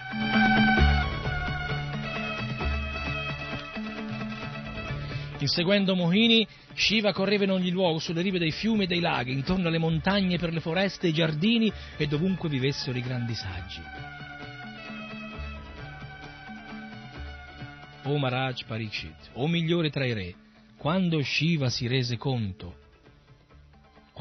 Inseguendo 5.40 5.96
Mohini, 5.96 6.48
Shiva 6.74 7.14
correva 7.14 7.46
in 7.46 7.52
ogni 7.52 7.72
luogo, 7.72 7.98
sulle 7.98 8.22
rive 8.22 8.38
dei 8.38 8.52
fiumi 8.52 8.84
e 8.84 8.88
dei 8.88 9.00
laghi, 9.00 9.32
intorno 9.32 9.68
alle 9.68 9.80
montagne, 9.80 10.38
per 10.38 10.54
le 10.54 10.60
foreste, 10.60 11.08
i 11.08 11.14
giardini 11.14 11.72
e 11.98 12.06
dovunque 12.08 12.48
vivessero 12.48 12.98
i 12.98 13.02
grandi 13.02 13.34
saggi. 13.34 13.82
O 18.04 18.18
Maharaj 18.18 18.64
Parikshit, 18.66 19.30
o 19.34 19.48
migliore 19.48 19.90
tra 19.90 20.06
i 20.06 20.14
re, 20.14 20.36
quando 20.78 21.22
Shiva 21.22 21.70
si 21.70 21.88
rese 21.88 22.18
conto, 22.18 22.81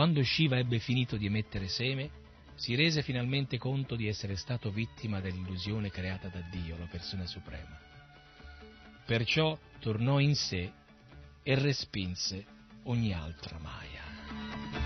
quando 0.01 0.25
Shiva 0.25 0.57
ebbe 0.57 0.79
finito 0.79 1.19
di 1.19 1.27
emettere 1.27 1.69
seme, 1.69 2.09
si 2.55 2.75
rese 2.75 3.03
finalmente 3.03 3.59
conto 3.59 3.97
di 3.97 4.09
essere 4.09 4.35
stato 4.35 4.71
vittima 4.71 5.21
dell'illusione 5.21 5.91
creata 5.91 6.29
da 6.29 6.41
Dio, 6.51 6.79
la 6.79 6.87
persona 6.87 7.27
suprema. 7.27 7.79
Perciò 9.05 9.59
tornò 9.79 10.19
in 10.19 10.35
sé 10.35 10.73
e 11.43 11.55
respinse 11.55 12.47
ogni 12.85 13.13
altra 13.13 13.59
Maya. 13.59 14.80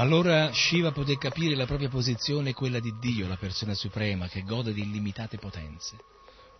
Allora 0.00 0.50
Shiva 0.50 0.92
poté 0.92 1.18
capire 1.18 1.54
la 1.54 1.66
propria 1.66 1.90
posizione 1.90 2.50
e 2.50 2.54
quella 2.54 2.80
di 2.80 2.94
Dio, 2.98 3.28
la 3.28 3.36
persona 3.36 3.74
suprema, 3.74 4.28
che 4.28 4.44
gode 4.44 4.72
di 4.72 4.80
illimitate 4.80 5.36
potenze. 5.36 5.98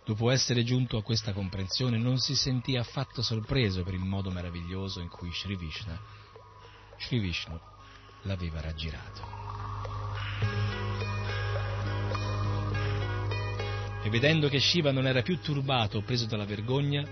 Dopo 0.05 0.29
essere 0.29 0.63
giunto 0.63 0.95
a 0.95 1.01
questa 1.01 1.33
comprensione 1.33 1.97
non 1.97 2.19
si 2.19 2.35
sentì 2.35 2.77
affatto 2.77 3.23
sorpreso 3.23 3.81
per 3.81 3.95
il 3.95 4.03
modo 4.03 4.29
meraviglioso 4.29 4.99
in 4.99 5.09
cui 5.09 5.31
Sri 5.33 5.55
Vishnu, 5.55 5.97
Sri 6.99 7.17
Vishnu 7.17 7.59
l'aveva 8.23 8.61
raggirato. 8.61 9.21
E 14.03 14.09
vedendo 14.11 14.49
che 14.49 14.59
Shiva 14.59 14.91
non 14.91 15.07
era 15.07 15.23
più 15.23 15.39
turbato 15.39 15.97
o 15.97 16.03
preso 16.03 16.27
dalla 16.27 16.45
vergogna, 16.45 17.03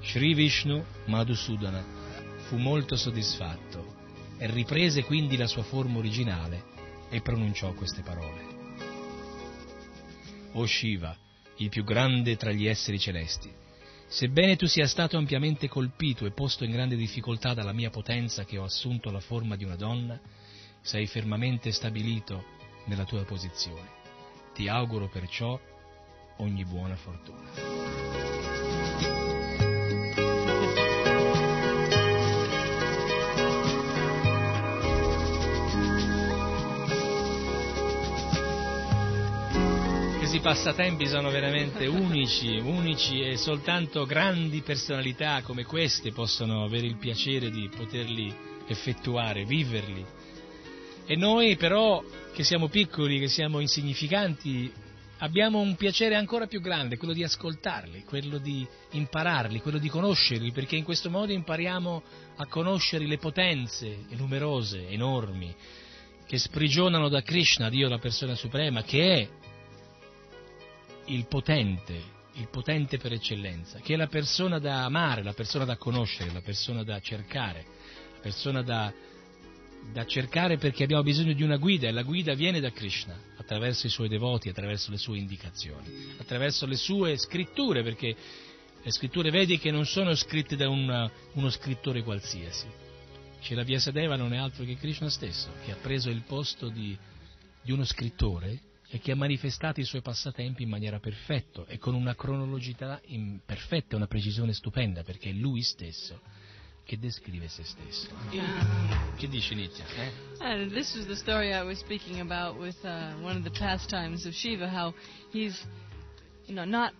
Sri 0.00 0.32
Vishnu 0.32 0.84
Madhusudana 1.06 1.84
fu 2.46 2.56
molto 2.56 2.94
soddisfatto 2.94 4.01
riprese 4.50 5.04
quindi 5.04 5.36
la 5.36 5.46
sua 5.46 5.62
forma 5.62 5.98
originale 5.98 6.64
e 7.10 7.20
pronunciò 7.20 7.72
queste 7.72 8.02
parole. 8.02 8.60
O 10.52 10.66
Shiva, 10.66 11.16
il 11.56 11.68
più 11.68 11.84
grande 11.84 12.36
tra 12.36 12.52
gli 12.52 12.66
esseri 12.66 12.98
celesti, 12.98 13.50
sebbene 14.06 14.56
tu 14.56 14.66
sia 14.66 14.86
stato 14.86 15.16
ampiamente 15.16 15.68
colpito 15.68 16.26
e 16.26 16.32
posto 16.32 16.64
in 16.64 16.72
grande 16.72 16.96
difficoltà 16.96 17.54
dalla 17.54 17.72
mia 17.72 17.90
potenza 17.90 18.44
che 18.44 18.58
ho 18.58 18.64
assunto 18.64 19.10
la 19.10 19.20
forma 19.20 19.56
di 19.56 19.64
una 19.64 19.76
donna, 19.76 20.20
sei 20.80 21.06
fermamente 21.06 21.70
stabilito 21.70 22.44
nella 22.86 23.04
tua 23.04 23.24
posizione. 23.24 24.00
Ti 24.54 24.68
auguro 24.68 25.08
perciò 25.08 25.58
ogni 26.38 26.64
buona 26.64 26.96
fortuna. 26.96 28.31
Questi 40.32 40.48
passatempi 40.48 41.06
sono 41.06 41.28
veramente 41.28 41.84
unici, 41.84 42.56
unici 42.56 43.20
e 43.20 43.36
soltanto 43.36 44.06
grandi 44.06 44.62
personalità 44.62 45.42
come 45.42 45.62
queste 45.62 46.10
possono 46.10 46.64
avere 46.64 46.86
il 46.86 46.96
piacere 46.96 47.50
di 47.50 47.68
poterli 47.68 48.34
effettuare, 48.66 49.44
viverli. 49.44 50.02
E 51.04 51.16
noi 51.16 51.56
però, 51.56 52.02
che 52.32 52.44
siamo 52.44 52.68
piccoli, 52.68 53.18
che 53.18 53.28
siamo 53.28 53.60
insignificanti, 53.60 54.72
abbiamo 55.18 55.60
un 55.60 55.76
piacere 55.76 56.14
ancora 56.14 56.46
più 56.46 56.62
grande, 56.62 56.96
quello 56.96 57.12
di 57.12 57.24
ascoltarli, 57.24 58.04
quello 58.04 58.38
di 58.38 58.66
impararli, 58.92 59.60
quello 59.60 59.76
di 59.76 59.90
conoscerli, 59.90 60.50
perché 60.50 60.76
in 60.76 60.84
questo 60.84 61.10
modo 61.10 61.30
impariamo 61.30 62.02
a 62.36 62.46
conoscere 62.46 63.06
le 63.06 63.18
potenze 63.18 64.06
numerose, 64.12 64.88
enormi, 64.88 65.54
che 66.26 66.38
sprigionano 66.38 67.10
da 67.10 67.20
Krishna, 67.20 67.68
Dio 67.68 67.86
la 67.86 67.98
persona 67.98 68.34
suprema, 68.34 68.82
che 68.82 69.12
è 69.12 69.28
il 71.06 71.26
potente, 71.26 72.00
il 72.34 72.48
potente 72.48 72.98
per 72.98 73.12
eccellenza, 73.12 73.80
che 73.80 73.94
è 73.94 73.96
la 73.96 74.06
persona 74.06 74.58
da 74.58 74.84
amare, 74.84 75.22
la 75.22 75.32
persona 75.32 75.64
da 75.64 75.76
conoscere, 75.76 76.32
la 76.32 76.40
persona 76.40 76.82
da 76.82 77.00
cercare, 77.00 77.64
la 78.14 78.20
persona 78.20 78.62
da, 78.62 78.92
da 79.92 80.06
cercare 80.06 80.56
perché 80.58 80.84
abbiamo 80.84 81.02
bisogno 81.02 81.32
di 81.32 81.42
una 81.42 81.56
guida 81.56 81.88
e 81.88 81.92
la 81.92 82.02
guida 82.02 82.34
viene 82.34 82.60
da 82.60 82.70
Krishna, 82.70 83.18
attraverso 83.36 83.86
i 83.86 83.90
suoi 83.90 84.08
devoti, 84.08 84.48
attraverso 84.48 84.90
le 84.90 84.98
sue 84.98 85.18
indicazioni, 85.18 86.14
attraverso 86.18 86.66
le 86.66 86.76
sue 86.76 87.16
scritture, 87.16 87.82
perché 87.82 88.14
le 88.82 88.90
scritture 88.90 89.30
vediche 89.30 89.70
non 89.70 89.86
sono 89.86 90.14
scritte 90.14 90.56
da 90.56 90.68
una- 90.68 91.10
uno 91.34 91.50
scrittore 91.50 92.02
qualsiasi. 92.02 92.66
Cela 93.40 93.64
Vyasadeva 93.64 94.16
non 94.16 94.32
è 94.32 94.36
altro 94.36 94.64
che 94.64 94.76
Krishna 94.76 95.10
stesso, 95.10 95.50
che 95.64 95.72
ha 95.72 95.76
preso 95.76 96.10
il 96.10 96.22
posto 96.22 96.68
di, 96.68 96.96
di 97.60 97.72
uno 97.72 97.84
scrittore 97.84 98.70
e 98.94 98.98
che 98.98 99.12
ha 99.12 99.16
manifestato 99.16 99.80
i 99.80 99.84
suoi 99.84 100.02
passatempi 100.02 100.64
in 100.64 100.68
maniera 100.68 101.00
perfetta 101.00 101.64
e 101.66 101.78
con 101.78 101.94
una 101.94 102.14
cronologicità 102.14 103.00
in- 103.06 103.40
perfetta, 103.42 103.96
una 103.96 104.06
precisione 104.06 104.52
stupenda, 104.52 105.02
perché 105.02 105.30
è 105.30 105.32
lui 105.32 105.62
stesso 105.62 106.20
che 106.84 106.98
descrive 106.98 107.48
se 107.48 107.64
stesso. 107.64 108.10
Che 109.16 109.28
dice 109.28 109.54
Nitya? 109.54 109.84
Eh? 109.96 110.12
And 110.40 110.72
this 110.72 110.94
is 110.94 111.06
the 111.06 111.16
story 111.16 111.54
I 111.54 111.62
was 111.62 111.78
speaking 111.78 112.20
about 112.20 112.58
with 112.58 112.76
uh, 112.84 113.14
one 113.22 113.38
of 113.38 113.44
the 113.44 113.58
pastimes 113.58 114.26
of 114.26 114.34
Shiva, 114.34 114.68
how 114.68 114.92
he's, 115.30 115.58
you 116.44 116.54
know, 116.54 116.66
not 116.66 116.92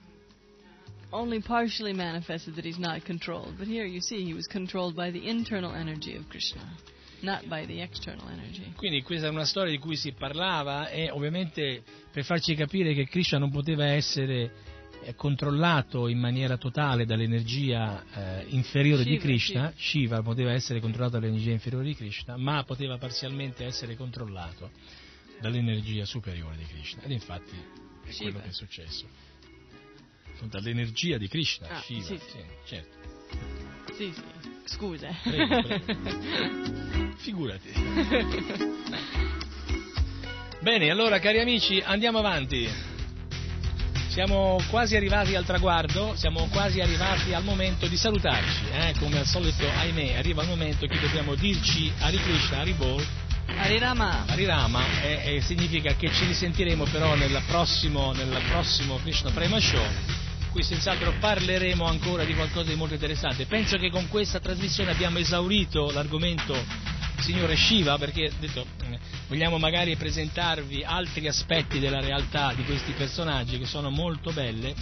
only 1.13 1.43
partially 1.43 1.93
manifested 1.93 2.55
that 2.55 2.65
he's 2.65 2.79
not 2.79 3.05
controlled, 3.05 3.59
but 3.59 3.67
here 3.67 3.85
you 3.85 4.01
see 4.01 4.25
he 4.25 4.33
was 4.33 4.47
controlled 4.47 4.97
by 4.97 5.11
the 5.11 5.29
internal 5.29 5.75
energy 5.75 6.17
of 6.17 6.27
Krishna, 6.31 6.63
not 7.23 7.47
by 7.47 7.67
the 7.67 7.81
external 7.83 8.29
energy. 8.31 8.73
Quindi 8.77 9.03
questa 9.03 9.27
è 9.27 9.31
una 9.31 9.45
storia 9.45 9.71
di 9.73 9.79
cui 9.79 9.97
si 9.97 10.13
parlava 10.13 10.89
e 10.89 11.11
ovviamente 11.11 11.83
per 12.13 12.25
farci 12.25 12.55
capire 12.55 12.95
che 12.95 13.07
Krishna 13.09 13.39
non 13.39 13.51
poteva 13.51 13.87
essere 13.87 14.53
eh, 15.05 15.15
controllato 15.15 16.07
in 16.09 16.19
maniera 16.19 16.57
totale 16.57 17.05
dall'energia 17.05 18.05
eh, 18.41 18.45
inferiore 18.51 19.03
di 19.03 19.11
Shiva, 19.19 19.23
Krishna, 19.23 19.73
Shiva 19.77 20.23
poteva 20.23 20.53
essere 20.53 20.79
controllato 20.81 21.19
dall'energia 21.19 21.51
inferiore 21.51 21.87
di 21.87 21.95
Krishna, 21.95 22.37
ma 22.37 22.63
poteva 22.65 22.99
parzialmente 22.99 23.65
essere 23.65 23.97
controllato 23.97 24.71
dall'energia 25.41 26.05
superiore 26.05 26.57
di 26.57 26.65
Krishna. 26.65 27.03
Ed 27.03 27.11
infatti 27.11 27.57
è 28.05 28.11
Shiva. 28.11 28.31
quello 28.31 28.45
che 28.45 28.51
è 28.51 28.53
successo. 28.53 29.07
Dall'energia 30.45 31.19
di 31.19 31.29
Krishna, 31.29 31.69
Ah, 31.69 31.81
Shiva, 31.83 32.05
sì. 32.05 32.19
sì, 32.19 32.39
certo. 32.67 33.62
Sì, 34.03 34.13
sì, 34.13 34.23
scusa. 34.65 35.15
Prego, 35.23 35.63
prego. 35.63 37.15
Figurati. 37.19 37.71
Bene, 40.61 40.91
allora 40.91 41.21
cari 41.21 41.39
amici, 41.39 41.81
andiamo 41.85 42.19
avanti. 42.19 42.69
Siamo 44.09 44.61
quasi 44.71 44.97
arrivati 44.97 45.37
al 45.37 45.45
traguardo, 45.45 46.17
siamo 46.17 46.49
quasi 46.51 46.81
arrivati 46.81 47.33
al 47.33 47.45
momento 47.45 47.87
di 47.87 47.97
salutarci. 47.97 48.65
eh, 48.73 48.95
Come 48.99 49.21
al 49.21 49.27
solito, 49.27 49.65
ahimè, 49.69 50.17
arriva 50.17 50.43
il 50.43 50.49
momento 50.49 50.85
che 50.87 50.99
dobbiamo 50.99 51.37
dirci 51.37 51.91
Hari 52.01 52.17
Krishna, 52.19 52.59
Hari 52.59 52.73
Bol, 52.73 53.07
Harirama. 53.57 54.25
Harirama, 54.27 54.83
e, 55.03 55.37
e 55.37 55.41
significa 55.43 55.95
che 55.95 56.11
ci 56.11 56.27
risentiremo 56.27 56.87
però 56.91 57.15
nel 57.15 57.41
prossimo, 57.47 58.13
nel 58.13 58.37
prossimo 58.49 58.97
Krishna 58.97 59.31
Prema 59.31 59.61
Show. 59.61 59.87
Qui 60.53 60.63
senz'altro 60.63 61.15
parleremo 61.19 61.83
ancora 61.87 62.25
di 62.25 62.35
qualcosa 62.35 62.69
di 62.69 62.77
molto 62.77 62.93
interessante. 62.93 63.47
Penso 63.47 63.79
che 63.79 63.91
con 63.91 64.09
questa 64.09 64.39
trasmissione 64.39 64.91
abbiamo 64.91 65.17
esaurito 65.17 65.91
l'argomento 65.91 66.55
signore 67.21 67.57
Shiva, 67.57 67.97
perché 67.97 68.31
detto, 68.39 68.67
eh, 68.83 68.99
vogliamo 69.29 69.57
magari 69.57 69.97
presentarvi 69.97 70.85
altri 70.85 71.27
aspetti 71.27 71.79
della 71.79 72.01
realtà 72.01 72.53
di 72.53 72.65
questi 72.65 72.93
personaggi 72.93 73.59
che 73.59 73.65
sono 73.65 73.89
molto 73.89 74.31
belle 74.33 74.75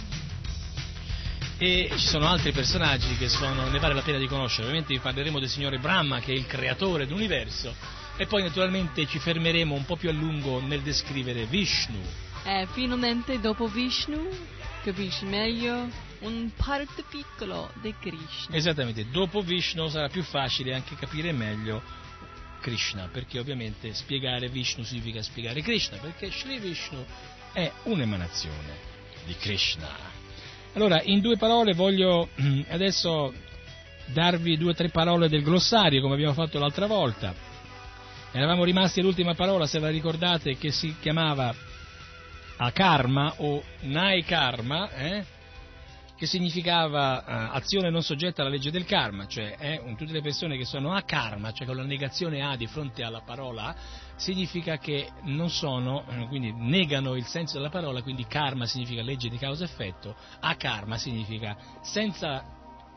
e 1.57 1.89
ci 1.91 2.07
sono 2.07 2.27
altri 2.27 2.51
personaggi 2.51 3.15
che 3.15 3.29
sono, 3.29 3.69
ne 3.69 3.79
vale 3.79 3.93
la 3.93 4.01
pena 4.01 4.17
di 4.17 4.27
conoscere. 4.27 4.63
Ovviamente 4.63 4.93
vi 4.93 4.99
parleremo 4.99 5.39
del 5.39 5.47
signore 5.47 5.77
Brahma 5.77 6.19
che 6.19 6.33
è 6.33 6.35
il 6.35 6.47
creatore 6.47 7.05
dell'universo 7.05 7.73
e 8.17 8.25
poi 8.25 8.43
naturalmente 8.43 9.05
ci 9.05 9.19
fermeremo 9.19 9.73
un 9.73 9.85
po' 9.85 9.95
più 9.95 10.09
a 10.09 10.13
lungo 10.13 10.59
nel 10.59 10.81
descrivere 10.81 11.45
Vishnu. 11.45 12.01
E 12.43 12.67
finalmente 12.73 13.39
dopo 13.39 13.67
Vishnu 13.67 14.27
capisci 14.81 15.25
meglio 15.25 15.87
un 16.19 16.51
parte 16.55 17.03
piccolo 17.09 17.71
di 17.81 17.93
Krishna. 17.99 18.55
Esattamente, 18.55 19.09
dopo 19.09 19.41
Vishnu 19.41 19.87
sarà 19.87 20.09
più 20.09 20.23
facile 20.23 20.73
anche 20.73 20.95
capire 20.95 21.31
meglio 21.31 21.81
Krishna, 22.59 23.07
perché 23.11 23.39
ovviamente 23.39 23.93
spiegare 23.93 24.49
Vishnu 24.49 24.83
significa 24.83 25.21
spiegare 25.21 25.61
Krishna, 25.61 25.97
perché 25.97 26.31
Sri 26.31 26.59
Vishnu 26.59 27.03
è 27.53 27.71
un'emanazione 27.83 28.89
di 29.25 29.35
Krishna. 29.35 29.89
Allora, 30.73 31.01
in 31.03 31.21
due 31.21 31.37
parole 31.37 31.73
voglio 31.73 32.29
adesso 32.69 33.33
darvi 34.07 34.57
due 34.57 34.71
o 34.71 34.75
tre 34.75 34.89
parole 34.89 35.29
del 35.29 35.43
glossario, 35.43 36.01
come 36.01 36.15
abbiamo 36.15 36.33
fatto 36.33 36.59
l'altra 36.59 36.87
volta. 36.87 37.33
Eravamo 38.31 38.63
rimasti 38.63 38.99
all'ultima 38.99 39.35
parola, 39.35 39.67
se 39.67 39.79
la 39.79 39.89
ricordate, 39.89 40.57
che 40.57 40.71
si 40.71 40.95
chiamava 40.99 41.53
akarma 42.63 43.33
o 43.37 43.63
nai 43.81 44.23
karma, 44.23 44.91
eh? 44.91 45.25
che 46.15 46.27
significava 46.27 47.25
eh, 47.25 47.57
azione 47.57 47.89
non 47.89 48.03
soggetta 48.03 48.41
alla 48.41 48.51
legge 48.51 48.69
del 48.69 48.85
karma, 48.85 49.25
cioè 49.25 49.55
eh, 49.57 49.95
tutte 49.97 50.11
le 50.11 50.21
persone 50.21 50.55
che 50.55 50.65
sono 50.65 50.93
a 50.93 51.01
karma, 51.01 51.51
cioè 51.51 51.65
con 51.65 51.75
la 51.75 51.83
negazione 51.83 52.43
a 52.43 52.55
di 52.55 52.67
fronte 52.67 53.01
alla 53.01 53.21
parola 53.21 53.75
significa 54.17 54.77
che 54.77 55.09
non 55.23 55.49
sono, 55.49 56.05
eh, 56.07 56.27
quindi 56.27 56.53
negano 56.53 57.15
il 57.15 57.25
senso 57.25 57.55
della 57.57 57.71
parola, 57.71 58.03
quindi 58.03 58.27
karma 58.27 58.67
significa 58.67 59.01
legge 59.01 59.29
di 59.29 59.37
causa-effetto, 59.39 60.15
a 60.41 60.55
karma 60.55 60.97
significa 60.97 61.57
senza 61.81 62.45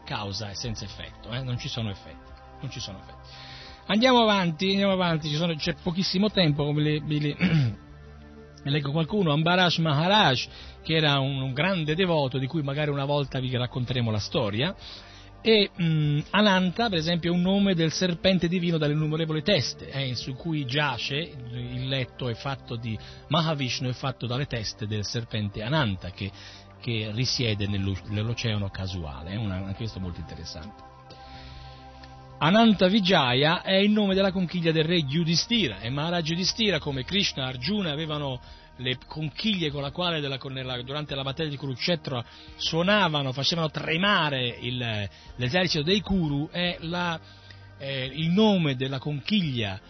causa 0.05 0.51
e 0.51 0.55
senza 0.55 0.85
effetto, 0.85 1.31
eh, 1.31 1.43
non 1.43 1.57
ci 1.57 1.69
sono 1.69 1.89
effetti, 1.89 2.31
non 2.61 2.70
ci 2.70 2.81
sono 2.81 2.99
effetti. 2.99 3.53
Andiamo 3.86 4.20
avanti, 4.20 4.69
andiamo 4.69 4.93
avanti, 4.93 5.35
sono- 5.35 5.55
c'è 5.55 5.74
pochissimo 5.82 6.31
tempo, 6.31 6.65
come 6.65 6.82
le, 6.82 7.01
vi 7.01 7.35
le- 8.65 8.70
leggo 8.70 8.91
qualcuno, 8.91 9.32
Ambarash 9.32 9.78
Maharaj, 9.78 10.47
che 10.82 10.95
era 10.97 11.19
un, 11.20 11.53
grande 11.53 11.95
devoto 11.95 12.39
di 12.39 12.47
cui 12.47 12.62
magari 12.62 12.91
una 12.91 13.05
volta 13.05 13.39
vi 13.41 13.55
racconteremo 13.57 14.11
la 14.11 14.19
storia, 14.19 14.74
E 15.47 15.69
mh, 15.77 16.20
Ananta, 16.31 16.89
per 16.89 16.97
esempio, 16.97 17.31
è 17.31 17.35
un 17.35 17.43
nome 17.43 17.74
del 17.74 17.93
serpente 17.93 18.49
divino 18.49 18.78
dalle 18.78 18.95
innumerevoli 18.95 19.43
teste, 19.43 19.91
eh, 19.91 20.15
su 20.15 20.32
cui 20.35 20.65
giace, 20.65 21.16
il 21.16 21.86
letto 21.86 22.31
è 22.31 22.35
fatto 22.35 22.77
di 22.77 22.99
Mahavishnu, 23.28 23.91
è 23.91 23.93
fatto 23.93 24.27
dalle 24.27 24.47
teste 24.47 24.86
del 24.86 25.05
serpente 25.05 25.62
Ananta, 25.62 26.12
che, 26.12 26.31
che 26.81 27.11
risiede 27.12 27.66
nello- 27.66 27.95
nell'oceano 28.09 28.70
casuale, 28.70 29.32
è 29.32 29.36
una- 29.36 29.57
anche 29.57 29.77
questo 29.77 30.01
molto 30.01 30.19
interessante. 30.20 30.94
Ananta 32.39 32.89
Vijaya 32.89 33.62
è 33.62 33.74
il 33.74 33.90
nome 33.90 34.15
della 34.15 34.32
conchiglia 34.32 34.70
del 34.73 34.85
re 34.85 34.97
Yudhishthira 34.98 35.81
e 35.81 35.89
Maharaj 35.89 36.28
Yudhishthira 36.28 36.78
come 36.78 37.05
Krishna 37.05 37.44
e 37.44 37.48
Arjuna 37.48 37.93
avevano 37.93 38.40
le 38.78 38.98
conchiglie 39.06 39.70
con 39.70 39.81
la 39.82 39.93
quale 39.93 40.20
della- 40.20 40.39
nella- 40.48 40.82
durante 40.82 41.15
la 41.15 41.23
battaglia 41.23 41.48
di 41.48 41.56
Kurukshetra 41.56 42.23
suonavano, 42.56 43.32
facevano 43.32 43.70
tremare 43.70 44.48
il- 44.61 45.09
l'esercito 45.36 45.82
dei 45.85 46.01
Kuru 46.01 46.48
è 46.51 46.77
la- 46.81 47.19
eh, 47.78 48.06
il 48.12 48.31
nome 48.31 48.74
della 48.77 48.98
conchiglia 48.98 49.81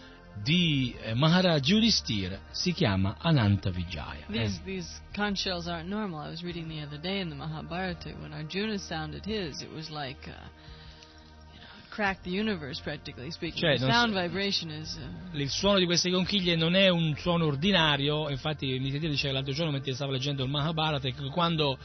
di 0.41 0.93
eh, 1.01 1.13
Maharaj 1.13 1.67
Yudhishthira 1.67 2.39
si 2.51 2.73
chiama 2.73 3.15
Ananta 3.19 3.69
Vijaya. 3.71 4.25
These 4.29 4.61
these 4.63 5.01
conch 5.15 5.39
shells 5.39 5.65
aren't 5.67 5.87
normal. 5.89 6.25
I 6.27 6.29
was 6.29 6.41
reading 6.41 6.67
the 6.69 6.83
other 6.85 6.99
day 6.99 7.21
in 7.21 7.29
the 7.29 7.35
Mahabharata 7.35 8.09
when 8.19 8.33
Arjuna 8.33 8.77
sounded 8.77 9.25
his, 9.25 9.61
it 9.61 9.71
was 9.73 9.89
like 9.89 10.27
uh, 10.29 10.33
universe 12.25 12.81
practically 12.81 13.31
speaking. 13.31 13.59
Cioè, 13.59 13.77
sound 13.77 14.13
so- 14.13 14.19
vibration 14.21 14.69
is. 14.71 14.97
Uh, 14.97 15.37
il 15.37 15.49
suono 15.49 15.79
di 15.79 15.85
queste 15.85 16.09
conchiglie 16.11 16.55
non 16.55 16.75
è 16.75 16.89
un 16.89 17.15
suono 17.17 17.45
ordinario, 17.45 18.29
infatti 18.29 18.77
Nitya 18.79 18.99
dice 19.09 19.27
che 19.27 19.33
l'altro 19.33 19.53
giorno 19.53 19.71
mentre 19.71 19.93
stava 19.93 20.11
leggendo 20.11 20.43
il 20.43 20.49
Mahabharata 20.49 21.09
che 21.09 21.29
quando 21.31 21.77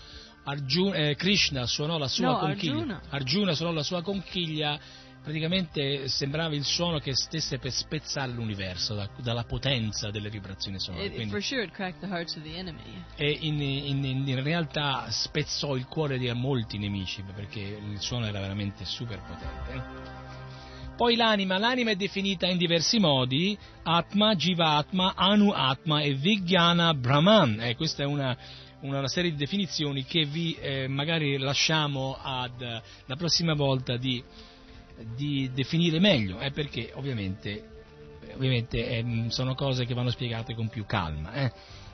Arjuna- 0.45 0.95
eh, 0.97 1.15
Krishna 1.17 1.67
suonò 1.67 1.99
la 1.99 2.09
sua 2.09 2.31
No, 2.31 2.39
conchiglia, 2.39 2.73
Arjuna. 2.73 3.01
Arjuna 3.11 3.55
suonò 3.55 3.73
la 3.73 3.83
sua 3.83 4.03
conchiglia, 4.03 4.79
praticamente 5.23 6.09
sembrava 6.09 6.55
il 6.55 6.65
suono 6.65 6.99
che 6.99 7.15
stesse 7.15 7.59
per 7.59 7.73
spezzare 7.73 8.33
l'universo 8.33 8.95
da- 8.95 9.09
dalla 9.19 9.45
potenza 9.45 10.11
delle 10.11 10.31
vibrazioni 10.31 10.79
sonore. 10.81 11.05
it, 11.07 11.15
Quindi- 11.15 11.31
sure, 11.31 11.71
e 13.17 13.31
in, 13.43 13.61
in- 13.61 14.05
in- 14.05 14.27
in 14.29 14.43
realtà 14.43 15.11
spezzò 15.11 15.77
il 15.77 15.87
cuore 15.87 16.19
di 16.19 16.31
molti 16.33 16.79
nemici 16.79 17.23
perché 17.35 17.61
il 17.61 18.01
suono 18.01 18.27
era 18.27 18.41
veramente 18.41 18.85
super 18.85 19.21
potente. 19.21 20.19
Poi 20.97 21.17
l'anima, 21.17 21.57
l'anima 21.57 21.93
è 21.93 21.97
definita 21.97 22.47
in 22.47 22.59
diversi 22.59 22.99
modi, 22.99 23.57
Atma, 23.85 24.35
Jivatma, 24.35 25.15
Anu 25.17 25.51
Atma 25.51 26.03
e 26.03 26.13
Vijnana 26.13 26.93
Brahman. 26.93 27.59
Eh, 27.61 27.75
questa 27.75 28.03
è 28.03 28.07
una, 28.07 28.37
una 28.81 29.09
serie 29.09 29.31
di 29.31 29.37
definizioni 29.39 30.05
che 30.05 30.27
vi 30.27 30.55
eh, 30.61 30.89
magari 30.89 31.39
lasciamo 31.39 32.19
ad, 32.21 32.61
eh, 32.61 32.83
la 33.07 33.17
prossima 33.17 33.55
volta 33.55 33.97
di, 33.97 34.23
di 35.15 35.51
definire 35.53 35.99
meglio, 35.99 36.39
eh, 36.41 36.51
perché 36.51 36.91
ovviamente, 36.95 37.63
ovviamente 38.35 38.89
ehm, 38.89 39.29
sono 39.29 39.55
cose 39.55 39.85
che 39.85 39.95
vanno 39.95 40.11
spiegate 40.11 40.55
con 40.55 40.69
più 40.69 40.85
calma. 40.87 41.33
eh. 41.35 41.53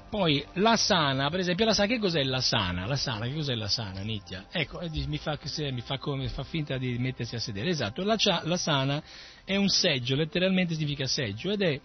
Poi 0.08 0.44
la 0.54 0.76
sana, 0.76 1.28
per 1.30 1.40
esempio, 1.40 1.64
la 1.64 1.74
sana, 1.74 1.88
che 1.88 1.98
cos'è 1.98 2.22
la 2.22 2.40
sana? 2.40 2.86
La 2.86 2.96
sana, 2.96 3.26
che 3.26 3.34
cos'è 3.34 3.54
la 3.56 3.68
sana, 3.68 4.02
Nitya? 4.02 4.46
Ecco, 4.52 4.78
eh, 4.80 4.88
mi 5.08 5.18
fa, 5.18 5.36
mi 5.72 5.80
fa 5.80 5.98
come, 5.98 6.28
fa 6.28 6.44
finta 6.44 6.78
di 6.78 6.96
mettersi 6.98 7.34
a 7.34 7.40
sedere. 7.40 7.70
Esatto, 7.70 8.04
la, 8.04 8.16
la 8.44 8.56
sana 8.56 9.02
è 9.44 9.56
un 9.56 9.68
seggio, 9.68 10.14
letteralmente 10.14 10.74
significa 10.74 11.06
seggio, 11.06 11.50
ed 11.50 11.62
è 11.62 11.80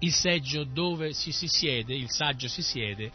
il 0.00 0.12
seggio 0.12 0.64
dove 0.64 1.12
si, 1.12 1.32
si 1.32 1.46
siede, 1.46 1.94
il 1.94 2.10
saggio 2.10 2.48
si 2.48 2.62
siede 2.62 3.10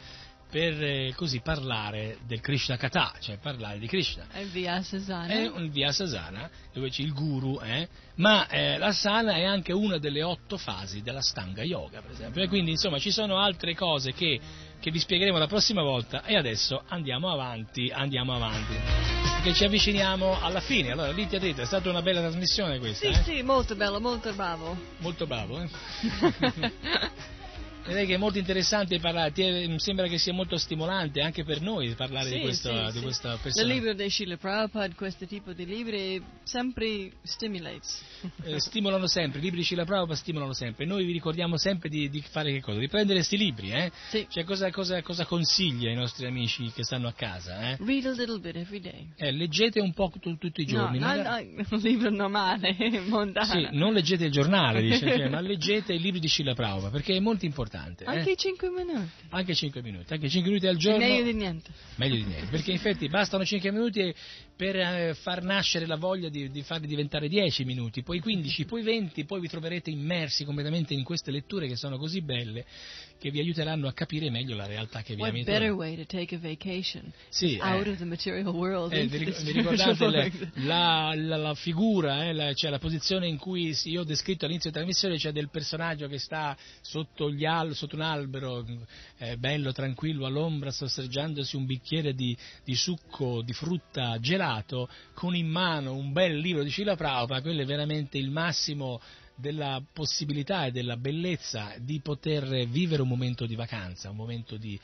per 0.54 0.84
eh, 0.84 1.14
così 1.16 1.40
parlare 1.40 2.20
del 2.28 2.40
Krishna 2.40 2.78
Katha, 2.78 3.14
cioè 3.20 3.40
parlare 3.40 3.80
di 3.80 3.88
Krishna. 3.88 4.28
And 4.34 4.52
Vyasasana. 4.52 5.26
È 5.26 5.48
un 5.48 5.72
Vyasasana, 5.72 6.48
dove 6.72 6.92
c'è 6.92 7.02
il 7.02 7.12
guru, 7.12 7.60
eh, 7.60 7.88
ma 8.18 8.48
eh, 8.48 8.78
la 8.78 8.92
sana 8.92 9.34
è 9.34 9.46
anche 9.46 9.74
una 9.74 9.98
delle 9.98 10.22
otto 10.22 10.58
fasi 10.58 11.02
della 11.02 11.22
Stanga 11.22 11.64
Yoga, 11.64 12.02
per 12.02 12.12
esempio. 12.12 12.44
E 12.44 12.48
quindi, 12.48 12.70
insomma, 12.70 13.00
ci 13.00 13.10
sono 13.10 13.40
altre 13.40 13.74
cose 13.74 14.14
che, 14.14 14.40
che 14.80 14.92
vi 14.92 15.00
spiegheremo 15.00 15.40
la 15.40 15.48
prossima 15.48 15.82
volta 15.82 16.24
e 16.24 16.38
adesso 16.38 16.84
andiamo 16.88 17.32
avanti, 17.32 17.90
andiamo 17.92 18.36
avanti. 18.36 18.76
Perché 19.34 19.56
ci 19.56 19.64
avviciniamo 19.64 20.40
alla 20.40 20.62
fine. 20.62 20.92
Allora, 20.92 21.10
Litia 21.10 21.40
Trita, 21.40 21.64
è 21.64 21.66
stata 21.66 21.90
una 21.90 22.04
bella 22.04 22.20
trasmissione 22.20 22.78
questa, 22.78 23.12
Sì, 23.12 23.20
eh? 23.20 23.24
sì, 23.24 23.42
molto 23.42 23.76
bello, 23.76 24.00
molto 24.00 24.32
bravo. 24.34 24.78
Molto 25.00 25.26
bravo, 25.26 25.60
eh? 25.60 27.32
Direi 27.86 28.06
che 28.06 28.14
è 28.14 28.18
molto 28.18 28.38
interessante 28.38 28.98
parlare, 29.00 29.32
ti 29.34 29.44
mi 29.44 29.78
sembra 29.80 30.08
che 30.08 30.18
sia 30.18 30.32
molto 30.32 30.56
stimolante 30.58 31.20
anche 31.22 31.44
per 31.44 31.60
noi 31.62 31.94
parlare 31.96 32.30
Sì, 32.30 32.36
di, 32.36 32.42
questa, 32.42 32.86
sì, 32.88 32.92
di 32.94 32.98
sì. 32.98 33.04
questa 33.04 33.34
Il 33.34 33.40
persona. 33.42 33.74
libro 33.74 33.94
di 33.94 34.10
Srila 34.10 34.38
Prabhupada, 34.38 34.94
questo 34.96 35.26
tipo 35.26 35.52
di 35.52 35.66
libri, 35.66 36.24
sempre 36.44 37.12
stimulates. 37.24 38.02
Eh, 38.44 38.60
stimolano 38.62 39.06
sempre, 39.08 39.40
i 39.40 39.42
libri 39.42 39.60
di 39.60 39.66
Scila 39.66 39.84
Prabhupada 39.84 40.16
stimolano 40.16 40.54
sempre. 40.54 40.86
Noi 40.86 41.04
vi 41.04 41.12
ricordiamo 41.12 41.58
sempre 41.58 41.90
di, 41.90 42.10
di 42.10 42.22
fare 42.22 42.54
che 42.54 42.62
cosa? 42.62 42.80
Di 42.80 42.88
prendere 42.88 43.18
questi 43.18 43.36
libri, 43.38 43.72
eh? 43.72 43.92
Sì. 44.10 44.26
Cioè, 44.30 44.46
cosa, 44.46 44.72
cosa, 44.72 45.02
cosa 45.02 45.26
consiglia 45.26 45.90
ai 45.90 45.96
nostri 45.96 46.26
amici 46.26 46.72
che 46.72 46.86
stanno 46.86 47.10
a 47.10 47.14
casa, 47.14 47.72
eh? 47.72 47.78
Read 47.86 48.06
a 48.06 48.12
little 48.12 48.40
bit 48.40 48.56
every 48.56 48.80
day. 48.80 49.10
Eh, 49.18 49.32
leggete 49.32 49.82
un 49.82 49.92
po' 49.94 50.10
tu- 50.22 50.38
tutti 50.38 50.62
i 50.62 50.66
giorni. 50.66 51.00
no, 51.00 51.06
magari- 51.08 51.54
non 51.54 51.66
un 51.70 51.80
libro 51.80 52.10
normale, 52.10 52.76
mondano. 53.08 53.46
Sì, 53.46 53.68
non 53.72 53.92
leggete 53.92 54.24
il 54.26 54.32
giornale, 54.32 54.82
dice, 54.82 55.00
cioè, 55.00 55.28
ma 55.28 55.42
leggete 55.42 55.92
i 55.94 56.00
libri 56.00 56.22
di 56.22 56.28
Scila 56.30 56.54
Prabhupada, 56.54 56.90
perché 56.90 57.16
è 57.18 57.20
molto 57.20 57.44
importante. 57.44 57.72
Eh? 58.04 58.18
Anche 58.18 58.36
5 58.36 58.70
minuti. 58.70 59.10
Anche 59.30 59.56
5 59.56 59.82
minuti, 59.82 60.14
anche 60.14 60.30
5 60.30 60.50
minuti 60.50 60.68
al 60.68 60.78
giorno. 60.78 61.00
meglio 61.00 61.24
di 61.24 61.34
niente. 61.34 61.72
Meglio 61.96 62.16
di 62.16 62.24
niente, 62.24 62.48
perché 62.48 62.72
infatti 62.72 63.08
bastano 63.10 63.44
5 63.44 63.72
minuti 63.72 64.14
per 64.56 64.76
eh, 64.76 65.14
far 65.16 65.44
nascere 65.44 65.86
la 65.86 65.96
voglia 65.96 66.30
di, 66.30 66.50
di 66.50 66.62
farli 66.62 66.88
diventare 66.88 67.28
10 67.28 67.66
minuti, 67.66 68.04
poi 68.04 68.20
15, 68.20 68.66
poi 68.66 68.84
20, 68.84 69.26
poi 69.26 69.40
vi 69.40 69.48
troverete 69.48 69.90
immersi 69.90 70.46
completamente 70.46 70.94
in 70.94 71.04
queste 71.04 71.32
letture 71.32 71.68
che 71.68 71.76
sono 71.76 71.98
così 71.98 72.22
belle 72.22 72.66
che 73.24 73.32
vi 73.32 73.40
aiuteranno 73.40 73.88
a 73.88 73.94
capire 73.94 74.30
meglio 74.30 74.54
la 74.54 74.66
realtà 74.66 75.02
che 75.02 75.16
vi 75.16 75.24
abita. 75.24 75.50
better 75.50 75.72
way 75.72 75.96
to 75.96 76.04
take 76.06 76.36
a 76.36 76.38
vacation 76.40 77.10
Sì, 77.30 77.58
out 77.62 77.86
eh. 77.86 77.92
of 77.92 77.98
the 78.00 78.04
material 78.04 78.48
world 78.54 78.92
Eh, 78.92 79.08
vi, 79.08 79.18
vi 79.20 79.52
ricordate 79.54 80.08
le- 80.10 80.32
la, 80.56 81.14
la- 81.16 81.38
la 81.38 81.54
figura, 81.54 82.26
eh, 82.26 82.34
la, 82.34 82.54
cioè 82.54 82.70
la 82.70 82.80
posizione 82.80 83.26
in 83.28 83.38
cui 83.38 83.74
io 83.86 84.02
ho 84.02 84.04
descritto 84.04 84.44
all'inizio 84.44 84.72
della 84.72 84.84
trasmissione, 84.84 85.18
cioè 85.18 85.32
del 85.32 85.50
personaggio 85.50 86.08
che 86.10 86.18
sta 86.20 86.58
sotto, 86.82 87.32
gli 87.32 87.46
al- 87.46 87.74
sotto 87.76 87.96
un 87.96 88.02
albero, 88.02 88.66
eh, 89.20 89.38
bello, 89.38 89.72
tranquillo, 89.72 90.26
all'ombra, 90.26 90.70
sorseggiandosi 90.72 91.56
un 91.56 91.66
bicchiere 91.66 92.14
di, 92.14 92.36
di 92.66 92.76
succo 92.76 93.42
di 93.42 93.54
frutta 93.54 94.20
gelato, 94.20 94.90
con 95.14 95.34
in 95.34 95.48
mano 95.48 95.96
un 95.96 96.12
bel 96.12 96.38
libro 96.38 96.62
di 96.62 96.70
Scila 96.70 96.98
Prabhupada, 96.98 97.42
quello 97.42 97.62
è 97.62 97.66
veramente 97.66 98.18
il 98.18 98.32
massimo 98.32 99.00
della 99.36 99.82
possibilità 99.92 100.66
e 100.66 100.72
della 100.72 100.98
bellezza 100.98 101.74
di 101.80 102.00
poter 102.02 102.68
vivere 102.68 103.02
un 103.02 103.08
momento 103.08 103.46
di 103.46 103.56
vacanza, 103.56 104.10
un 104.10 104.16
momento 104.16 104.58
di, 104.58 104.80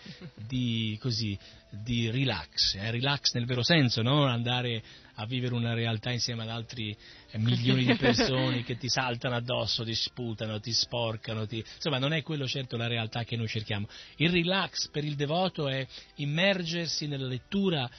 di, 0.47 0.97
così, 0.99 1.37
di 1.69 2.09
relax, 2.09 2.75
eh, 2.75 2.89
relax 2.91 3.33
nel 3.33 3.45
vero 3.45 3.63
senso, 3.63 4.01
non 4.01 4.27
andare 4.27 4.81
a 5.15 5.25
vivere 5.25 5.53
una 5.53 5.73
realtà 5.73 6.11
insieme 6.11 6.43
ad 6.43 6.49
altri 6.49 6.95
eh, 7.31 7.37
milioni 7.37 7.85
di 7.85 7.95
persone 7.95 8.63
che 8.63 8.77
ti 8.77 8.89
saltano 8.89 9.35
addosso, 9.35 9.83
ti 9.83 9.93
sputano, 9.95 10.59
ti 10.59 10.71
sporcano, 10.71 11.45
ti- 11.45 11.63
insomma 11.75 11.99
non 11.99 12.13
è 12.13 12.23
quello 12.23 12.47
certo 12.47 12.77
la 12.77 12.87
realtà 12.87 13.23
che 13.23 13.35
noi 13.35 13.47
cerchiamo. 13.47 13.87
Il 14.17 14.31
relax 14.31 14.89
per 14.89 15.03
il 15.03 15.15
devoto 15.15 15.67
è 15.67 15.85
immergersi 16.15 17.07
nella 17.07 17.27
lettura 17.27 17.89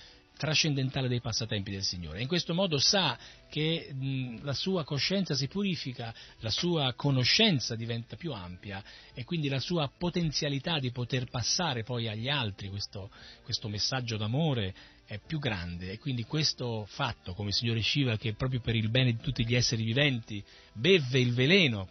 trascendentale 0.40 1.06
dei 1.06 1.20
passatempi 1.20 1.70
del 1.70 1.82
Signore. 1.82 2.22
In 2.22 2.26
questo 2.26 2.54
modo 2.54 2.78
sa 2.78 3.18
che 3.50 3.94
la 4.40 4.54
sua 4.54 4.84
coscienza 4.84 5.34
si 5.34 5.48
purifica, 5.48 6.14
la 6.38 6.48
sua 6.48 6.94
conoscenza 6.94 7.76
diventa 7.76 8.16
più 8.16 8.32
ampia 8.32 8.82
e 9.12 9.24
quindi 9.24 9.48
la 9.48 9.60
sua 9.60 9.92
potenzialità 9.94 10.78
di 10.78 10.92
poter 10.92 11.28
passare 11.28 11.82
poi 11.82 12.08
agli 12.08 12.30
altri 12.30 12.70
questo, 12.70 13.10
questo 13.42 13.68
messaggio 13.68 14.16
d'amore 14.16 14.74
è 15.04 15.18
più 15.18 15.38
grande 15.38 15.92
e 15.92 15.98
quindi 15.98 16.22
questo 16.24 16.86
fatto, 16.88 17.34
come 17.34 17.50
il 17.50 17.54
Signore 17.54 17.82
Shiva 17.82 18.16
che 18.16 18.32
proprio 18.32 18.60
per 18.60 18.76
il 18.76 18.88
bene 18.88 19.12
di 19.12 19.20
tutti 19.20 19.44
gli 19.46 19.54
esseri 19.54 19.84
viventi 19.84 20.42
beve 20.72 21.20
il 21.20 21.34
veleno 21.34 21.86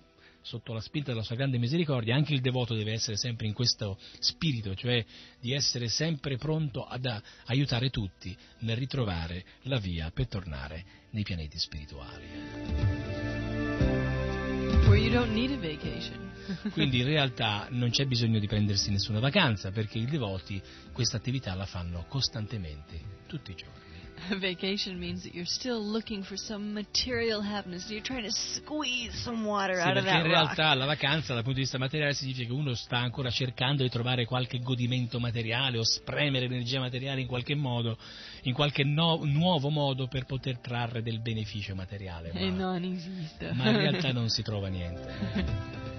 sotto 0.49 0.73
la 0.73 0.81
spinta 0.81 1.11
della 1.11 1.21
sua 1.21 1.35
grande 1.35 1.59
misericordia, 1.59 2.15
anche 2.15 2.33
il 2.33 2.41
devoto 2.41 2.73
deve 2.73 2.93
essere 2.93 3.17
sempre 3.17 3.45
in 3.45 3.53
questo 3.53 3.99
spirito, 4.17 4.73
cioè 4.73 5.05
di 5.39 5.53
essere 5.53 5.89
sempre 5.89 6.37
pronto 6.37 6.85
ad 6.85 7.05
aiutare 7.45 7.91
tutti 7.91 8.35
nel 8.61 8.75
ritrovare 8.75 9.45
la 9.63 9.77
via 9.77 10.09
per 10.09 10.27
tornare 10.27 10.83
nei 11.11 11.21
pianeti 11.21 11.59
spirituali. 11.59 12.25
Quindi 16.73 16.97
in 16.97 17.05
realtà 17.05 17.67
non 17.69 17.91
c'è 17.91 18.05
bisogno 18.05 18.39
di 18.39 18.47
prendersi 18.47 18.89
nessuna 18.89 19.19
vacanza 19.19 19.69
perché 19.69 19.99
i 19.99 20.05
devoti 20.05 20.59
questa 20.91 21.17
attività 21.17 21.53
la 21.53 21.67
fanno 21.67 22.05
costantemente, 22.07 22.99
tutti 23.27 23.51
i 23.51 23.55
giorni. 23.55 23.88
vacation 24.39 24.97
means 24.99 25.23
that 25.23 25.33
you're 25.33 25.45
still 25.47 25.79
looking 25.81 26.23
for 26.23 26.37
some 26.37 26.71
material 26.73 27.41
happiness. 27.41 27.89
You're 27.89 28.01
trying 28.03 28.23
to 28.23 28.31
squeeze 28.31 29.13
some 29.23 29.43
water 29.45 29.75
Sì, 29.75 29.87
out 29.87 29.97
of 29.97 30.03
perché 30.03 30.17
in 30.17 30.23
that 30.23 30.31
rock. 30.31 30.55
realtà 30.55 30.73
la 30.75 30.85
vacanza 30.85 31.33
dal 31.33 31.43
punto 31.43 31.57
di 31.57 31.63
vista 31.63 31.77
materiale 31.77 32.13
significa 32.13 32.47
che 32.47 32.53
uno 32.53 32.73
sta 32.75 32.97
ancora 32.97 33.29
cercando 33.29 33.83
di 33.83 33.89
trovare 33.89 34.25
qualche 34.25 34.59
godimento 34.59 35.19
materiale 35.19 35.77
o 35.77 35.83
spremere 35.83 36.47
l'energia 36.47 36.79
materiale 36.79 37.21
in 37.21 37.27
qualche 37.27 37.55
modo, 37.55 37.97
in 38.43 38.53
qualche 38.53 38.83
no- 38.83 39.21
nuovo 39.23 39.69
modo 39.69 40.07
per 40.07 40.25
poter 40.25 40.59
trarre 40.59 41.01
del 41.01 41.21
beneficio 41.21 41.75
materiale. 41.75 42.31
E 42.31 42.49
Ma, 42.51 42.57
non 42.57 42.83
esiste. 42.83 43.51
ma 43.53 43.69
in 43.69 43.77
realtà 43.77 44.11
non 44.11 44.29
si 44.29 44.41
trova 44.41 44.67
niente. 44.67 45.97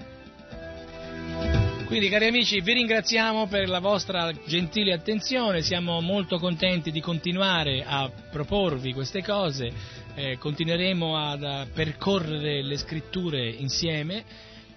Quindi 1.91 2.07
cari 2.07 2.27
amici 2.27 2.61
vi 2.61 2.71
ringraziamo 2.71 3.47
per 3.47 3.67
la 3.67 3.79
vostra 3.79 4.31
gentile 4.45 4.93
attenzione, 4.93 5.61
siamo 5.61 5.99
molto 5.99 6.39
contenti 6.39 6.89
di 6.89 7.01
continuare 7.01 7.83
a 7.85 8.09
proporvi 8.31 8.93
queste 8.93 9.21
cose, 9.21 9.69
eh, 10.15 10.37
continueremo 10.37 11.17
ad, 11.17 11.43
a 11.43 11.67
percorrere 11.73 12.63
le 12.63 12.77
scritture 12.77 13.45
insieme, 13.45 14.23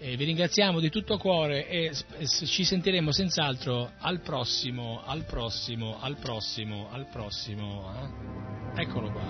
eh, 0.01 0.17
vi 0.17 0.25
ringraziamo 0.25 0.81
di 0.81 0.91
tutto 0.91 1.17
cuore 1.17 1.69
e, 1.69 1.93
ci 2.47 2.65
sentiremo 2.65 3.13
senz'altro 3.13 3.93
al 4.01 4.19
prossimo, 4.19 5.01
al 5.07 5.23
prossimo, 5.25 5.99
al 6.01 6.17
prossimo, 6.17 6.89
al 6.91 7.07
prossimo. 7.13 7.93
eh? 8.75 8.83
Eccolo 8.83 9.13
qua. 9.13 9.23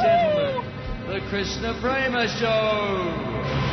Gentlemen, 0.00 0.64
the 1.06 1.20
Krishna 1.28 1.74
Prema 1.82 2.26
Show. 2.26 3.71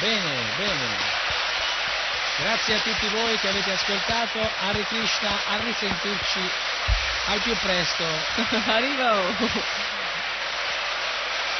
Bene, 0.00 0.32
bene. 0.56 1.22
Grazie 2.40 2.74
a 2.74 2.80
tutti 2.80 3.06
voi 3.08 3.38
che 3.38 3.48
avete 3.48 3.72
ascoltato. 3.72 4.38
Hare 4.60 4.82
Krishna, 4.84 5.30
a 5.48 5.56
risentirci 5.62 6.40
al 7.28 7.40
più 7.40 7.54
presto 7.56 8.04
Arrivo! 8.66 9.92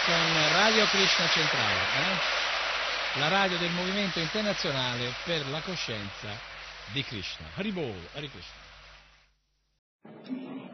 con 0.04 0.52
Radio 0.52 0.84
Krishna 0.86 1.26
Centrale, 1.28 1.80
eh? 1.96 3.20
la 3.20 3.28
radio 3.28 3.56
del 3.56 3.70
Movimento 3.70 4.18
Internazionale 4.18 5.14
per 5.24 5.48
la 5.48 5.60
Coscienza 5.60 6.28
di 6.92 7.02
Krishna. 7.02 7.46
Haribol, 7.54 7.94
Hare 8.14 8.28
Krishna. 8.28 8.62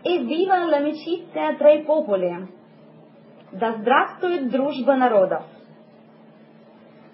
Evviva 0.03 0.65
l'amicizia 0.65 1.55
tra 1.57 1.71
i 1.71 1.85
popoli! 1.85 2.59
Да 3.53 3.77
здравствует 3.79 4.49
дружба 4.51 4.97
народов! 4.97 5.43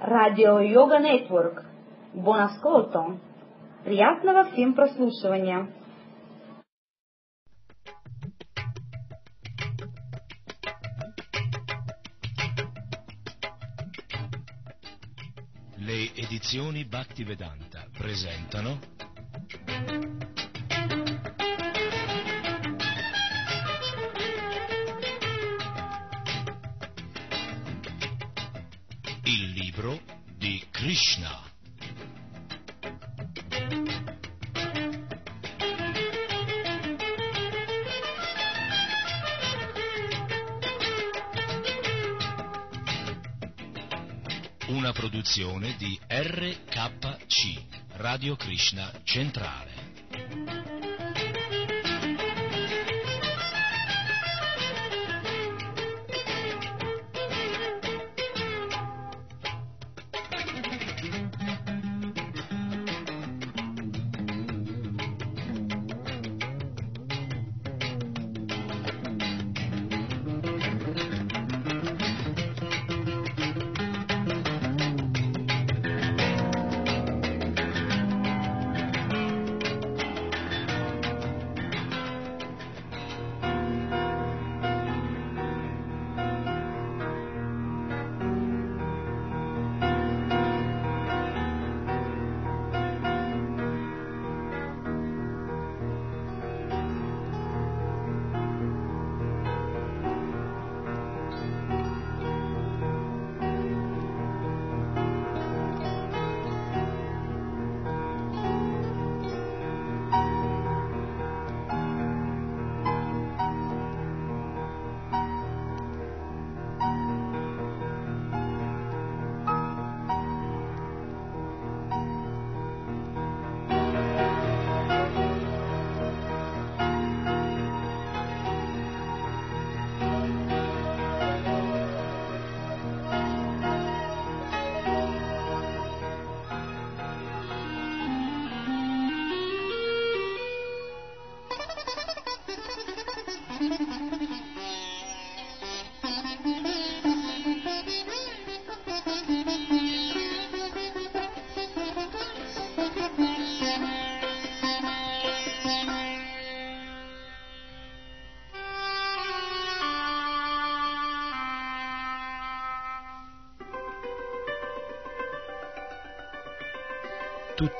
Радио 0.00 0.60
Йога 0.60 0.98
Нетворк. 0.98 1.64
Бон 2.12 2.40
асcolto! 2.40 3.18
Приятного 3.84 4.50
всем 4.50 4.74
прослушивания! 4.74 5.68
Le 15.78 16.12
edizioni 16.16 16.84
Bhaktivedanta 16.84 17.86
presentano 17.96 18.78
Produzione 45.31 45.75
di 45.77 45.97
RKC, 46.09 47.61
Radio 47.93 48.35
Krishna 48.35 48.91
Centrale. 49.05 49.80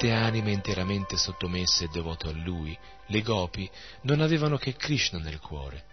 Tutte 0.01 0.15
anime 0.15 0.51
interamente 0.51 1.15
sottomesse 1.15 1.83
e 1.83 1.89
devote 1.89 2.27
a 2.27 2.31
lui, 2.31 2.75
le 3.05 3.21
gopi 3.21 3.69
non 4.01 4.19
avevano 4.19 4.57
che 4.57 4.73
Krishna 4.73 5.19
nel 5.19 5.37
cuore. 5.37 5.85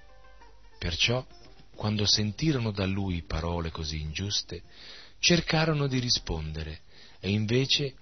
Perciò, 0.79 1.23
quando 1.75 2.07
sentirono 2.07 2.71
da 2.71 2.87
lui 2.87 3.23
parole 3.25 3.71
così 3.71 4.01
ingiuste, 4.01 4.63
cercarono 5.19 5.87
di 5.87 5.99
rispondere 5.99 6.81
e 7.21 7.29
invece 7.29 7.97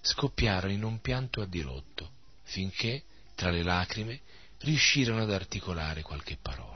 scoppiarono 0.00 0.72
in 0.72 0.82
un 0.82 1.00
pianto 1.00 1.40
a 1.40 1.46
dirotto, 1.46 2.10
finché, 2.42 3.04
tra 3.36 3.52
le 3.52 3.62
lacrime, 3.62 4.22
riuscirono 4.58 5.22
ad 5.22 5.30
articolare 5.30 6.02
qualche 6.02 6.36
parola. 6.42 6.73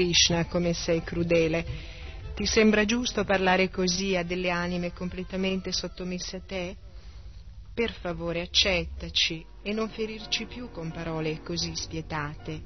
Krishna, 0.00 0.46
come 0.46 0.72
sei 0.72 1.02
crudele. 1.02 1.62
Ti 2.34 2.46
sembra 2.46 2.86
giusto 2.86 3.22
parlare 3.24 3.68
così 3.68 4.16
a 4.16 4.22
delle 4.22 4.48
anime 4.48 4.94
completamente 4.94 5.72
sottomesse 5.72 6.36
a 6.36 6.40
te? 6.40 6.76
Per 7.74 7.92
favore 7.92 8.40
accettaci 8.40 9.44
e 9.62 9.74
non 9.74 9.90
ferirci 9.90 10.46
più 10.46 10.70
con 10.70 10.90
parole 10.90 11.42
così 11.42 11.76
spietate. 11.76 12.62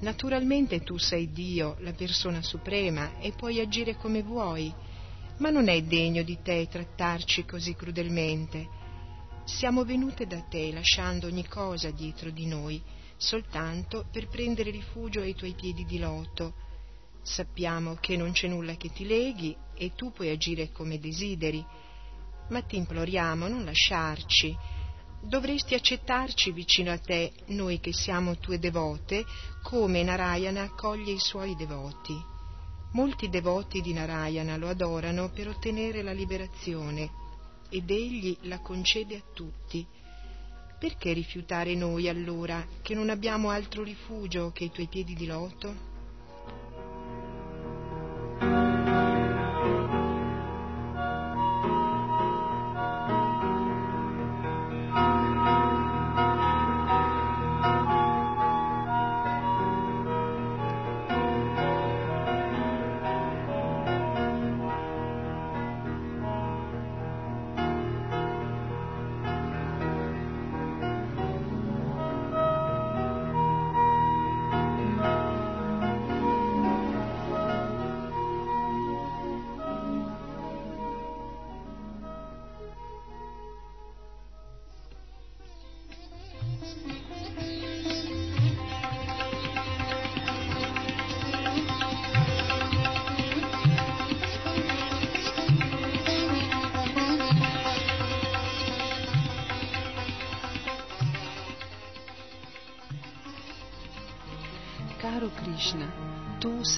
Naturalmente 0.00 0.82
tu 0.82 0.96
sei 0.98 1.30
Dio, 1.30 1.76
la 1.82 1.92
persona 1.92 2.42
suprema, 2.42 3.20
e 3.20 3.30
puoi 3.30 3.60
agire 3.60 3.94
come 3.94 4.22
vuoi, 4.22 4.74
ma 5.38 5.50
non 5.50 5.68
è 5.68 5.80
degno 5.82 6.24
di 6.24 6.38
te 6.42 6.66
trattarci 6.68 7.44
così 7.44 7.76
crudelmente. 7.76 8.66
Siamo 9.44 9.84
venute 9.84 10.26
da 10.26 10.40
te 10.40 10.72
lasciando 10.72 11.28
ogni 11.28 11.46
cosa 11.46 11.92
dietro 11.92 12.30
di 12.30 12.46
noi, 12.46 12.82
soltanto 13.16 14.06
per 14.10 14.28
prendere 14.28 14.70
rifugio 14.70 15.20
ai 15.20 15.34
tuoi 15.34 15.54
piedi 15.54 15.84
di 15.84 15.98
loto. 15.98 16.54
Sappiamo 17.22 17.96
che 17.96 18.16
non 18.16 18.32
c'è 18.32 18.46
nulla 18.48 18.76
che 18.76 18.90
ti 18.92 19.06
leghi 19.06 19.56
e 19.74 19.92
tu 19.94 20.12
puoi 20.12 20.30
agire 20.30 20.70
come 20.70 20.98
desideri, 20.98 21.64
ma 22.48 22.62
ti 22.62 22.76
imploriamo 22.76 23.48
non 23.48 23.64
lasciarci. 23.64 24.56
Dovresti 25.22 25.74
accettarci 25.74 26.52
vicino 26.52 26.92
a 26.92 26.98
te, 26.98 27.32
noi 27.46 27.80
che 27.80 27.92
siamo 27.92 28.38
tue 28.38 28.58
devote, 28.58 29.24
come 29.62 30.02
Narayana 30.02 30.62
accoglie 30.62 31.12
i 31.12 31.18
suoi 31.18 31.56
devoti. 31.56 32.14
Molti 32.92 33.28
devoti 33.28 33.80
di 33.80 33.92
Narayana 33.92 34.56
lo 34.56 34.68
adorano 34.68 35.30
per 35.30 35.48
ottenere 35.48 36.02
la 36.02 36.12
liberazione 36.12 37.10
ed 37.68 37.90
egli 37.90 38.36
la 38.42 38.60
concede 38.60 39.16
a 39.16 39.22
tutti. 39.34 39.86
Perché 40.78 41.12
rifiutare 41.14 41.74
noi 41.74 42.08
allora, 42.08 42.64
che 42.82 42.94
non 42.94 43.08
abbiamo 43.08 43.48
altro 43.48 43.82
rifugio 43.82 44.50
che 44.52 44.64
i 44.64 44.70
tuoi 44.70 44.86
piedi 44.88 45.14
di 45.14 45.26
loto? 45.26 45.85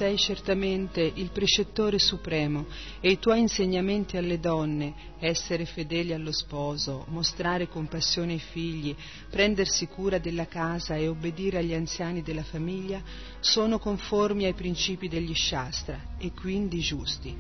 Sei 0.09 0.17
certamente 0.17 1.03
il 1.03 1.31
precettore 1.33 1.99
supremo 1.99 2.65
e 2.99 3.11
i 3.11 3.19
tuoi 3.19 3.41
insegnamenti 3.41 4.17
alle 4.17 4.41
donne, 4.41 4.95
essere 5.19 5.67
fedeli 5.67 6.15
allo 6.15 6.33
sposo, 6.33 7.05
mostrare 7.09 7.69
compassione 7.69 8.33
ai 8.33 8.39
figli, 8.39 8.97
prendersi 9.29 9.87
cura 9.87 10.17
della 10.17 10.47
casa 10.47 10.97
e 10.97 11.09
obbedire 11.09 11.59
agli 11.59 11.75
anziani 11.75 12.23
della 12.23 12.43
famiglia, 12.43 13.03
sono 13.41 13.79
conformi 13.79 14.47
ai 14.47 14.55
principi 14.55 15.09
degli 15.09 15.35
Shastra 15.35 16.01
e 16.17 16.33
quindi 16.33 16.79
giusti. 16.79 17.37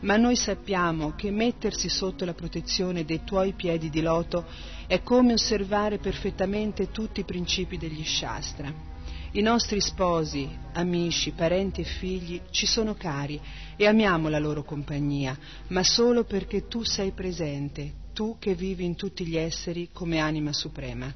Ma 0.00 0.16
noi 0.16 0.36
sappiamo 0.36 1.14
che 1.14 1.30
mettersi 1.30 1.88
sotto 1.88 2.26
la 2.26 2.34
protezione 2.34 3.06
dei 3.06 3.22
tuoi 3.24 3.54
piedi 3.54 3.88
di 3.88 4.02
loto 4.02 4.44
è 4.86 5.02
come 5.02 5.32
osservare 5.32 5.96
perfettamente 5.96 6.90
tutti 6.90 7.20
i 7.20 7.24
principi 7.24 7.78
degli 7.78 8.04
Shastra. 8.04 8.89
I 9.32 9.42
nostri 9.42 9.80
sposi, 9.80 10.50
amici, 10.72 11.30
parenti 11.30 11.82
e 11.82 11.84
figli 11.84 12.40
ci 12.50 12.66
sono 12.66 12.94
cari 12.94 13.40
e 13.76 13.86
amiamo 13.86 14.28
la 14.28 14.40
loro 14.40 14.64
compagnia, 14.64 15.38
ma 15.68 15.84
solo 15.84 16.24
perché 16.24 16.66
tu 16.66 16.82
sei 16.82 17.12
presente, 17.12 17.92
tu 18.12 18.38
che 18.40 18.56
vivi 18.56 18.84
in 18.84 18.96
tutti 18.96 19.24
gli 19.24 19.36
esseri 19.36 19.90
come 19.92 20.18
anima 20.18 20.52
suprema. 20.52 21.14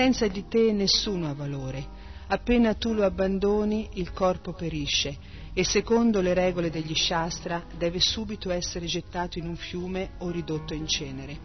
Senza 0.00 0.28
di 0.28 0.48
te 0.48 0.72
nessuno 0.72 1.28
ha 1.28 1.34
valore. 1.34 1.86
Appena 2.28 2.72
tu 2.72 2.94
lo 2.94 3.04
abbandoni, 3.04 3.86
il 3.96 4.14
corpo 4.14 4.54
perisce 4.54 5.14
e 5.52 5.62
secondo 5.62 6.22
le 6.22 6.32
regole 6.32 6.70
degli 6.70 6.94
Shastra 6.94 7.66
deve 7.76 8.00
subito 8.00 8.50
essere 8.50 8.86
gettato 8.86 9.38
in 9.38 9.46
un 9.46 9.56
fiume 9.56 10.12
o 10.20 10.30
ridotto 10.30 10.72
in 10.72 10.86
cenere. 10.86 11.38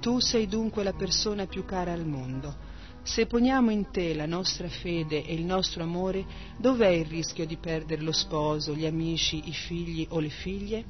Tu 0.00 0.20
sei 0.20 0.46
dunque 0.46 0.82
la 0.82 0.92
persona 0.92 1.46
più 1.46 1.64
cara 1.64 1.92
al 1.92 2.04
mondo. 2.04 2.54
Se 3.02 3.24
poniamo 3.24 3.70
in 3.70 3.90
te 3.90 4.12
la 4.12 4.26
nostra 4.26 4.68
fede 4.68 5.24
e 5.24 5.32
il 5.32 5.44
nostro 5.46 5.82
amore, 5.82 6.26
dov'è 6.58 6.88
il 6.88 7.06
rischio 7.06 7.46
di 7.46 7.56
perdere 7.56 8.02
lo 8.02 8.12
sposo, 8.12 8.74
gli 8.74 8.84
amici, 8.84 9.48
i 9.48 9.52
figli 9.54 10.06
o 10.10 10.20
le 10.20 10.28
figlie? 10.28 10.84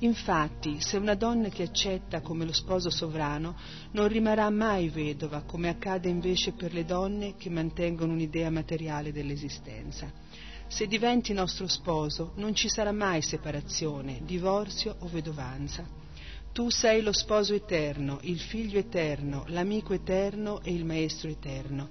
Infatti, 0.00 0.80
se 0.80 0.96
una 0.96 1.14
donna 1.14 1.48
ti 1.48 1.62
accetta 1.62 2.20
come 2.20 2.44
lo 2.44 2.52
sposo 2.52 2.90
sovrano, 2.90 3.56
non 3.92 4.08
rimarrà 4.08 4.50
mai 4.50 4.88
vedova, 4.88 5.42
come 5.42 5.68
accade 5.68 6.08
invece 6.08 6.52
per 6.52 6.72
le 6.72 6.84
donne 6.84 7.36
che 7.36 7.48
mantengono 7.48 8.12
un'idea 8.12 8.50
materiale 8.50 9.12
dell'esistenza. 9.12 10.12
Se 10.66 10.86
diventi 10.88 11.32
nostro 11.32 11.68
sposo, 11.68 12.32
non 12.36 12.54
ci 12.54 12.68
sarà 12.68 12.90
mai 12.90 13.22
separazione, 13.22 14.20
divorzio 14.24 14.96
o 14.98 15.06
vedovanza. 15.06 15.86
Tu 16.52 16.70
sei 16.70 17.00
lo 17.00 17.12
sposo 17.12 17.54
eterno, 17.54 18.18
il 18.22 18.40
figlio 18.40 18.78
eterno, 18.78 19.44
l'amico 19.48 19.92
eterno 19.92 20.60
e 20.62 20.72
il 20.72 20.84
maestro 20.84 21.30
eterno. 21.30 21.88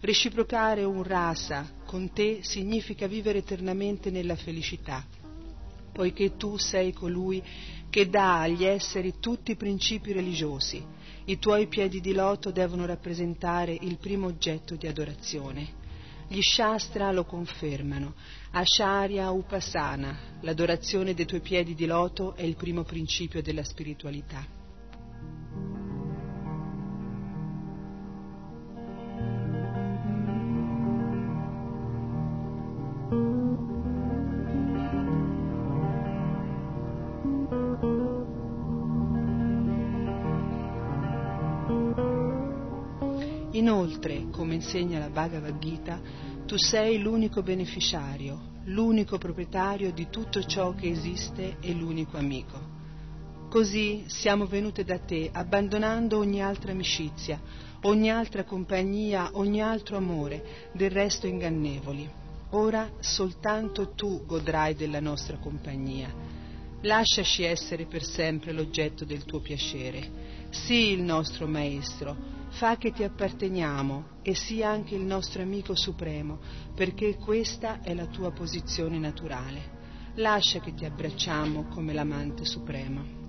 Reciprocare 0.00 0.82
un 0.82 1.02
rasa 1.02 1.70
con 1.86 2.12
te 2.12 2.40
significa 2.42 3.06
vivere 3.06 3.38
eternamente 3.38 4.10
nella 4.10 4.36
felicità 4.36 5.22
poiché 5.94 6.36
tu 6.36 6.58
sei 6.58 6.92
colui 6.92 7.40
che 7.88 8.08
dà 8.10 8.40
agli 8.40 8.64
esseri 8.64 9.14
tutti 9.20 9.52
i 9.52 9.56
principi 9.56 10.12
religiosi. 10.12 10.84
I 11.26 11.38
tuoi 11.38 11.68
piedi 11.68 12.00
di 12.00 12.12
loto 12.12 12.50
devono 12.50 12.84
rappresentare 12.84 13.78
il 13.80 13.96
primo 13.98 14.26
oggetto 14.26 14.74
di 14.74 14.88
adorazione. 14.88 15.82
Gli 16.26 16.40
Shastra 16.40 17.12
lo 17.12 17.24
confermano. 17.24 18.14
Acharya 18.50 19.30
Upasana, 19.30 20.38
l'adorazione 20.40 21.14
dei 21.14 21.26
tuoi 21.26 21.40
piedi 21.40 21.74
di 21.74 21.86
loto 21.86 22.34
è 22.34 22.42
il 22.42 22.56
primo 22.56 22.82
principio 22.82 23.40
della 23.40 23.62
spiritualità. 23.62 24.62
Inoltre, 43.64 44.26
come 44.30 44.56
insegna 44.56 44.98
la 44.98 45.08
Bhagavad 45.08 45.58
Gita, 45.58 45.98
tu 46.44 46.58
sei 46.58 46.98
l'unico 46.98 47.42
beneficiario, 47.42 48.38
l'unico 48.64 49.16
proprietario 49.16 49.90
di 49.90 50.08
tutto 50.10 50.44
ciò 50.44 50.74
che 50.74 50.90
esiste 50.90 51.56
e 51.60 51.72
l'unico 51.72 52.18
amico. 52.18 52.60
Così 53.48 54.04
siamo 54.06 54.44
venute 54.44 54.84
da 54.84 54.98
te 54.98 55.30
abbandonando 55.32 56.18
ogni 56.18 56.42
altra 56.42 56.72
amicizia, 56.72 57.40
ogni 57.84 58.10
altra 58.10 58.44
compagnia, 58.44 59.30
ogni 59.32 59.62
altro 59.62 59.96
amore, 59.96 60.68
del 60.74 60.90
resto 60.90 61.26
ingannevoli. 61.26 62.06
Ora 62.50 62.90
soltanto 63.00 63.92
tu 63.94 64.26
godrai 64.26 64.74
della 64.74 65.00
nostra 65.00 65.38
compagnia. 65.38 66.12
Lasciaci 66.82 67.44
essere 67.44 67.86
per 67.86 68.02
sempre 68.02 68.52
l'oggetto 68.52 69.06
del 69.06 69.24
tuo 69.24 69.40
piacere. 69.40 70.06
Sii 70.50 70.92
il 70.92 71.02
nostro 71.02 71.46
maestro, 71.46 72.33
Fa 72.56 72.76
che 72.76 72.92
ti 72.92 73.02
apparteniamo 73.02 74.20
e 74.22 74.36
sia 74.36 74.68
anche 74.68 74.94
il 74.94 75.02
nostro 75.02 75.42
amico 75.42 75.74
supremo, 75.74 76.38
perché 76.72 77.16
questa 77.16 77.80
è 77.82 77.94
la 77.94 78.06
tua 78.06 78.30
posizione 78.30 78.96
naturale. 78.98 79.72
Lascia 80.14 80.60
che 80.60 80.72
ti 80.72 80.84
abbracciamo 80.84 81.64
come 81.64 81.92
l'amante 81.92 82.44
supremo. 82.44 83.23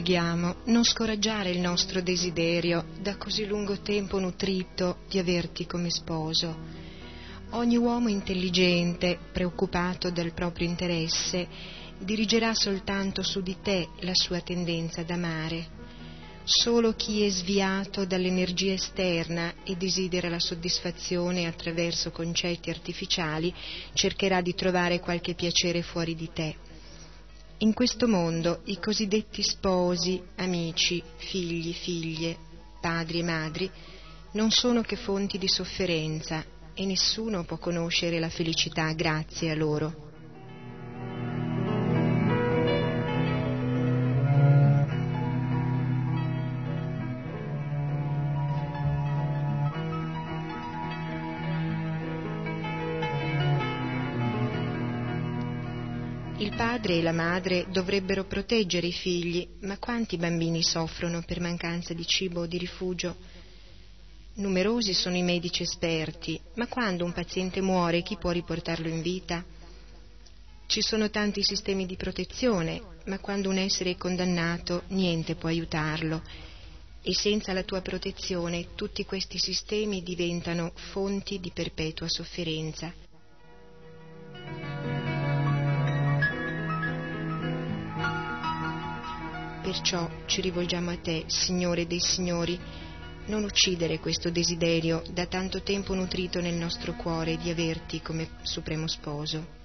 Preghiamo, 0.00 0.56
non 0.64 0.82
scoraggiare 0.82 1.50
il 1.50 1.60
nostro 1.60 2.00
desiderio, 2.00 2.86
da 3.02 3.18
così 3.18 3.44
lungo 3.44 3.80
tempo 3.80 4.18
nutrito, 4.18 5.00
di 5.10 5.18
averti 5.18 5.66
come 5.66 5.90
sposo. 5.90 6.56
Ogni 7.50 7.76
uomo 7.76 8.08
intelligente, 8.08 9.18
preoccupato 9.30 10.10
del 10.10 10.32
proprio 10.32 10.66
interesse, 10.66 11.46
dirigerà 11.98 12.54
soltanto 12.54 13.22
su 13.22 13.42
di 13.42 13.58
te 13.62 13.88
la 14.00 14.14
sua 14.14 14.40
tendenza 14.40 15.02
ad 15.02 15.10
amare. 15.10 15.68
Solo 16.44 16.94
chi 16.94 17.22
è 17.22 17.28
sviato 17.28 18.06
dall'energia 18.06 18.72
esterna 18.72 19.52
e 19.64 19.76
desidera 19.76 20.30
la 20.30 20.40
soddisfazione 20.40 21.46
attraverso 21.46 22.10
concetti 22.10 22.70
artificiali 22.70 23.52
cercherà 23.92 24.40
di 24.40 24.54
trovare 24.54 24.98
qualche 24.98 25.34
piacere 25.34 25.82
fuori 25.82 26.14
di 26.14 26.30
te. 26.32 26.56
In 27.62 27.74
questo 27.74 28.08
mondo 28.08 28.62
i 28.64 28.78
cosiddetti 28.78 29.42
sposi, 29.42 30.18
amici, 30.36 31.02
figli, 31.16 31.74
figlie, 31.74 32.34
padri 32.80 33.18
e 33.18 33.22
madri 33.22 33.70
non 34.32 34.50
sono 34.50 34.80
che 34.80 34.96
fonti 34.96 35.36
di 35.36 35.46
sofferenza 35.46 36.42
e 36.72 36.86
nessuno 36.86 37.44
può 37.44 37.58
conoscere 37.58 38.18
la 38.18 38.30
felicità 38.30 38.90
grazie 38.94 39.50
a 39.50 39.54
loro. 39.54 40.09
Padre 56.60 56.96
e 56.96 57.02
la 57.02 57.12
madre 57.12 57.64
dovrebbero 57.70 58.24
proteggere 58.24 58.88
i 58.88 58.92
figli, 58.92 59.48
ma 59.60 59.78
quanti 59.78 60.18
bambini 60.18 60.62
soffrono 60.62 61.22
per 61.22 61.40
mancanza 61.40 61.94
di 61.94 62.06
cibo 62.06 62.42
o 62.42 62.46
di 62.46 62.58
rifugio? 62.58 63.16
Numerosi 64.34 64.92
sono 64.92 65.16
i 65.16 65.22
medici 65.22 65.62
esperti, 65.62 66.38
ma 66.56 66.66
quando 66.66 67.06
un 67.06 67.14
paziente 67.14 67.62
muore 67.62 68.02
chi 68.02 68.18
può 68.18 68.30
riportarlo 68.30 68.88
in 68.88 69.00
vita? 69.00 69.42
Ci 70.66 70.82
sono 70.82 71.08
tanti 71.08 71.42
sistemi 71.42 71.86
di 71.86 71.96
protezione, 71.96 72.82
ma 73.06 73.18
quando 73.20 73.48
un 73.48 73.56
essere 73.56 73.92
è 73.92 73.96
condannato 73.96 74.82
niente 74.88 75.36
può 75.36 75.48
aiutarlo 75.48 76.22
e 77.00 77.14
senza 77.14 77.54
la 77.54 77.62
tua 77.62 77.80
protezione 77.80 78.74
tutti 78.74 79.06
questi 79.06 79.38
sistemi 79.38 80.02
diventano 80.02 80.72
fonti 80.74 81.40
di 81.40 81.50
perpetua 81.54 82.06
sofferenza. 82.06 82.92
Perciò 89.70 90.10
ci 90.26 90.40
rivolgiamo 90.40 90.90
a 90.90 90.96
te, 90.96 91.26
Signore 91.28 91.86
dei 91.86 92.00
Signori, 92.00 92.58
non 93.26 93.44
uccidere 93.44 94.00
questo 94.00 94.28
desiderio 94.28 95.00
da 95.12 95.26
tanto 95.26 95.62
tempo 95.62 95.94
nutrito 95.94 96.40
nel 96.40 96.54
nostro 96.54 96.94
cuore 96.94 97.36
di 97.36 97.50
averti 97.50 98.02
come 98.02 98.30
supremo 98.42 98.88
sposo. 98.88 99.59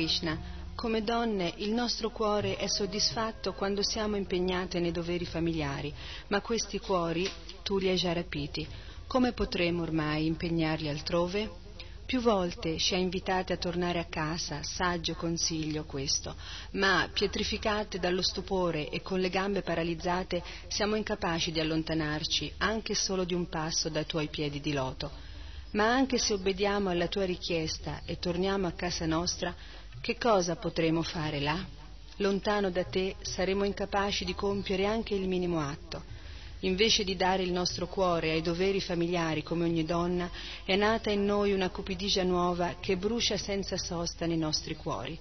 Krishna, 0.00 0.38
come 0.76 1.04
donne 1.04 1.52
il 1.58 1.72
nostro 1.72 2.08
cuore 2.08 2.56
è 2.56 2.68
soddisfatto 2.68 3.52
quando 3.52 3.82
siamo 3.82 4.16
impegnate 4.16 4.80
nei 4.80 4.92
doveri 4.92 5.26
familiari, 5.26 5.92
ma 6.28 6.40
questi 6.40 6.78
cuori 6.78 7.30
tu 7.62 7.76
li 7.76 7.90
hai 7.90 7.96
già 7.96 8.14
rapiti. 8.14 8.66
Come 9.06 9.32
potremo 9.32 9.82
ormai 9.82 10.24
impegnarli 10.24 10.88
altrove? 10.88 11.50
Più 12.06 12.22
volte 12.22 12.78
ci 12.78 12.94
ha 12.94 12.96
invitate 12.96 13.52
a 13.52 13.58
tornare 13.58 13.98
a 13.98 14.06
casa, 14.06 14.62
saggio 14.62 15.12
consiglio 15.16 15.84
questo, 15.84 16.34
ma 16.70 17.06
pietrificate 17.12 17.98
dallo 17.98 18.22
stupore 18.22 18.88
e 18.88 19.02
con 19.02 19.20
le 19.20 19.28
gambe 19.28 19.60
paralizzate 19.60 20.42
siamo 20.68 20.94
incapaci 20.94 21.52
di 21.52 21.60
allontanarci 21.60 22.54
anche 22.56 22.94
solo 22.94 23.24
di 23.24 23.34
un 23.34 23.50
passo 23.50 23.90
dai 23.90 24.06
tuoi 24.06 24.28
piedi 24.28 24.60
di 24.60 24.72
loto. 24.72 25.28
Ma 25.72 25.84
anche 25.92 26.18
se 26.18 26.32
obbediamo 26.32 26.88
alla 26.88 27.06
tua 27.06 27.24
richiesta 27.24 28.00
e 28.04 28.18
torniamo 28.18 28.66
a 28.66 28.72
casa 28.72 29.06
nostra, 29.06 29.54
che 30.00 30.16
cosa 30.16 30.56
potremo 30.56 31.02
fare 31.02 31.40
là? 31.40 31.62
Lontano 32.16 32.70
da 32.70 32.84
te 32.84 33.16
saremo 33.20 33.64
incapaci 33.64 34.24
di 34.24 34.34
compiere 34.34 34.86
anche 34.86 35.14
il 35.14 35.28
minimo 35.28 35.60
atto. 35.60 36.02
Invece 36.60 37.04
di 37.04 37.16
dare 37.16 37.42
il 37.42 37.52
nostro 37.52 37.86
cuore 37.86 38.30
ai 38.30 38.42
doveri 38.42 38.80
familiari 38.80 39.42
come 39.42 39.64
ogni 39.64 39.84
donna, 39.84 40.30
è 40.64 40.76
nata 40.76 41.10
in 41.10 41.24
noi 41.24 41.52
una 41.52 41.70
cupidigia 41.70 42.22
nuova 42.22 42.76
che 42.80 42.96
brucia 42.96 43.36
senza 43.36 43.76
sosta 43.78 44.26
nei 44.26 44.36
nostri 44.36 44.74
cuori. 44.74 45.18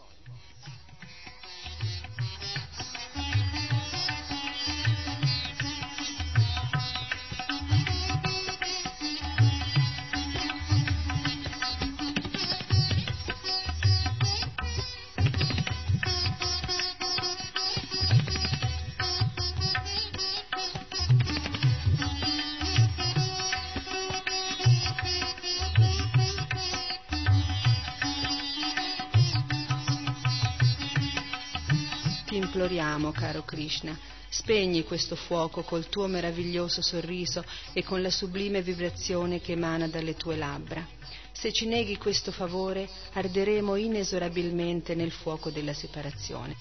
Krishna, 33.69 33.95
spegni 34.29 34.83
questo 34.83 35.15
fuoco 35.15 35.61
col 35.61 35.89
tuo 35.89 36.07
meraviglioso 36.07 36.81
sorriso 36.81 37.43
e 37.71 37.83
con 37.83 38.01
la 38.01 38.09
sublime 38.09 38.63
vibrazione 38.63 39.39
che 39.41 39.51
emana 39.51 39.87
dalle 39.87 40.15
tue 40.15 40.35
labbra. 40.37 40.83
Se 41.31 41.53
ci 41.53 41.67
neghi 41.67 41.95
questo 41.97 42.31
favore, 42.31 42.89
arderemo 43.13 43.75
inesorabilmente 43.75 44.95
nel 44.95 45.11
fuoco 45.11 45.51
della 45.51 45.73
separazione. 45.73 46.55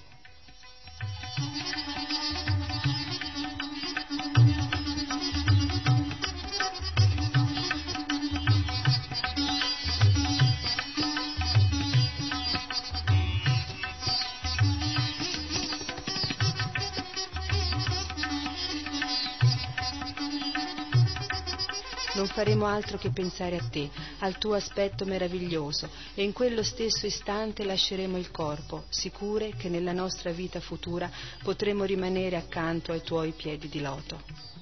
Faremo 22.28 22.66
altro 22.66 22.98
che 22.98 23.10
pensare 23.10 23.56
a 23.56 23.68
te, 23.68 23.90
al 24.20 24.38
tuo 24.38 24.54
aspetto 24.54 25.04
meraviglioso 25.04 25.88
e 26.14 26.22
in 26.22 26.32
quello 26.32 26.62
stesso 26.62 27.06
istante 27.06 27.64
lasceremo 27.64 28.16
il 28.16 28.30
corpo, 28.30 28.84
sicure 28.88 29.54
che 29.56 29.68
nella 29.68 29.92
nostra 29.92 30.30
vita 30.30 30.60
futura 30.60 31.10
potremo 31.42 31.84
rimanere 31.84 32.36
accanto 32.36 32.92
ai 32.92 33.02
tuoi 33.02 33.32
piedi 33.32 33.68
di 33.68 33.80
loto. 33.80 34.56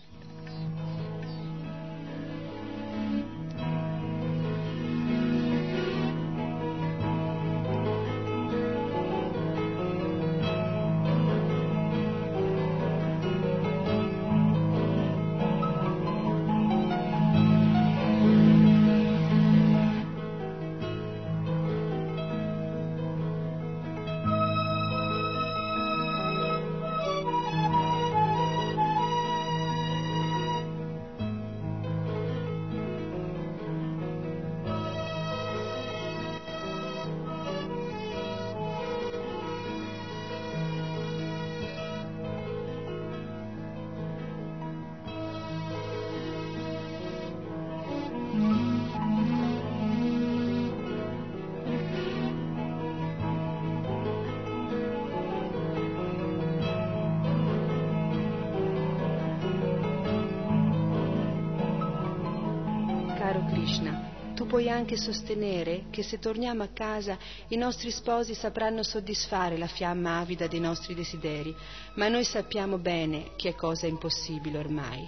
Puoi 64.56 64.70
anche 64.70 64.96
sostenere 64.96 65.84
che 65.90 66.02
se 66.02 66.18
torniamo 66.18 66.62
a 66.62 66.70
casa 66.72 67.18
i 67.48 67.56
nostri 67.56 67.90
sposi 67.90 68.32
sapranno 68.32 68.82
soddisfare 68.82 69.58
la 69.58 69.66
fiamma 69.66 70.18
avida 70.18 70.46
dei 70.46 70.60
nostri 70.60 70.94
desideri, 70.94 71.54
ma 71.96 72.08
noi 72.08 72.24
sappiamo 72.24 72.78
bene 72.78 73.32
che 73.36 73.50
è 73.50 73.54
cosa 73.54 73.86
impossibile 73.86 74.56
ormai. 74.56 75.06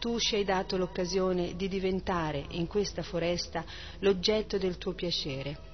Tu 0.00 0.18
ci 0.18 0.36
hai 0.36 0.44
dato 0.44 0.78
l'occasione 0.78 1.56
di 1.56 1.68
diventare 1.68 2.46
in 2.52 2.66
questa 2.66 3.02
foresta 3.02 3.66
l'oggetto 3.98 4.56
del 4.56 4.78
tuo 4.78 4.94
piacere. 4.94 5.65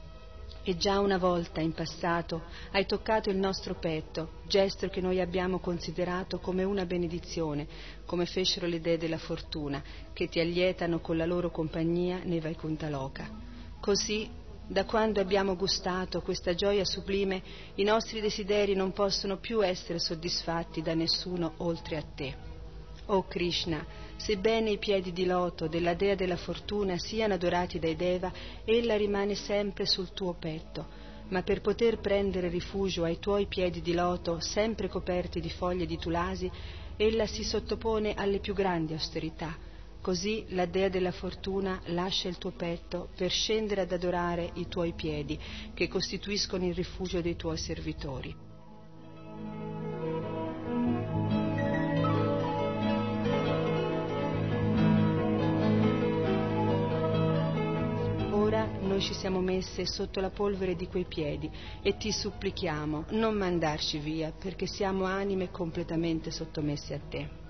E 0.64 0.76
già 0.76 1.00
una 1.00 1.18
volta 1.18 1.60
in 1.60 1.72
passato 1.72 2.42
hai 2.70 2.86
toccato 2.86 3.30
il 3.30 3.36
nostro 3.36 3.74
petto, 3.74 4.34
gesto 4.46 4.88
che 4.88 5.00
noi 5.00 5.20
abbiamo 5.20 5.58
considerato 5.58 6.38
come 6.38 6.62
una 6.62 6.86
benedizione, 6.86 7.66
come 8.06 8.26
fecero 8.26 8.68
le 8.68 8.80
dee 8.80 8.96
della 8.96 9.18
fortuna, 9.18 9.82
che 10.12 10.28
ti 10.28 10.38
allietano 10.38 11.00
con 11.00 11.16
la 11.16 11.26
loro 11.26 11.50
compagnia 11.50 12.20
nei 12.22 12.38
Vaikuntha 12.38 12.88
Loka. 12.88 13.28
Così, 13.80 14.30
da 14.64 14.84
quando 14.84 15.20
abbiamo 15.20 15.56
gustato 15.56 16.22
questa 16.22 16.54
gioia 16.54 16.84
sublime, 16.84 17.42
i 17.74 17.82
nostri 17.82 18.20
desideri 18.20 18.74
non 18.76 18.92
possono 18.92 19.38
più 19.38 19.64
essere 19.66 19.98
soddisfatti 19.98 20.80
da 20.80 20.94
nessuno 20.94 21.54
oltre 21.56 21.96
a 21.96 22.02
te. 22.02 22.51
O 23.12 23.24
Krishna, 23.28 23.84
sebbene 24.16 24.70
i 24.70 24.78
piedi 24.78 25.12
di 25.12 25.26
loto 25.26 25.68
della 25.68 25.92
dea 25.92 26.14
della 26.14 26.38
fortuna 26.38 26.96
siano 26.96 27.34
adorati 27.34 27.78
dai 27.78 27.94
Deva, 27.94 28.32
ella 28.64 28.96
rimane 28.96 29.34
sempre 29.34 29.84
sul 29.84 30.14
tuo 30.14 30.32
petto, 30.32 30.86
ma 31.28 31.42
per 31.42 31.60
poter 31.60 31.98
prendere 31.98 32.48
rifugio 32.48 33.04
ai 33.04 33.18
tuoi 33.18 33.46
piedi 33.48 33.82
di 33.82 33.92
loto, 33.92 34.40
sempre 34.40 34.88
coperti 34.88 35.40
di 35.40 35.50
foglie 35.50 35.84
di 35.84 35.98
tulasi, 35.98 36.50
ella 36.96 37.26
si 37.26 37.44
sottopone 37.44 38.14
alle 38.14 38.38
più 38.38 38.54
grandi 38.54 38.94
austerità. 38.94 39.58
Così 40.00 40.46
la 40.48 40.64
dea 40.64 40.88
della 40.88 41.12
fortuna 41.12 41.82
lascia 41.88 42.28
il 42.28 42.38
tuo 42.38 42.52
petto 42.52 43.10
per 43.14 43.30
scendere 43.30 43.82
ad 43.82 43.92
adorare 43.92 44.52
i 44.54 44.68
tuoi 44.68 44.94
piedi, 44.94 45.38
che 45.74 45.86
costituiscono 45.86 46.64
il 46.64 46.74
rifugio 46.74 47.20
dei 47.20 47.36
tuoi 47.36 47.58
servitori. 47.58 48.34
Ora 58.52 58.68
noi 58.80 59.00
ci 59.00 59.14
siamo 59.14 59.40
messe 59.40 59.86
sotto 59.86 60.20
la 60.20 60.28
polvere 60.28 60.76
di 60.76 60.86
quei 60.86 61.06
piedi 61.06 61.50
e 61.80 61.96
ti 61.96 62.12
supplichiamo 62.12 63.06
non 63.12 63.34
mandarci 63.34 63.96
via 63.96 64.30
perché 64.30 64.66
siamo 64.66 65.04
anime 65.04 65.50
completamente 65.50 66.30
sottomesse 66.30 66.92
a 66.92 67.00
te. 67.08 67.41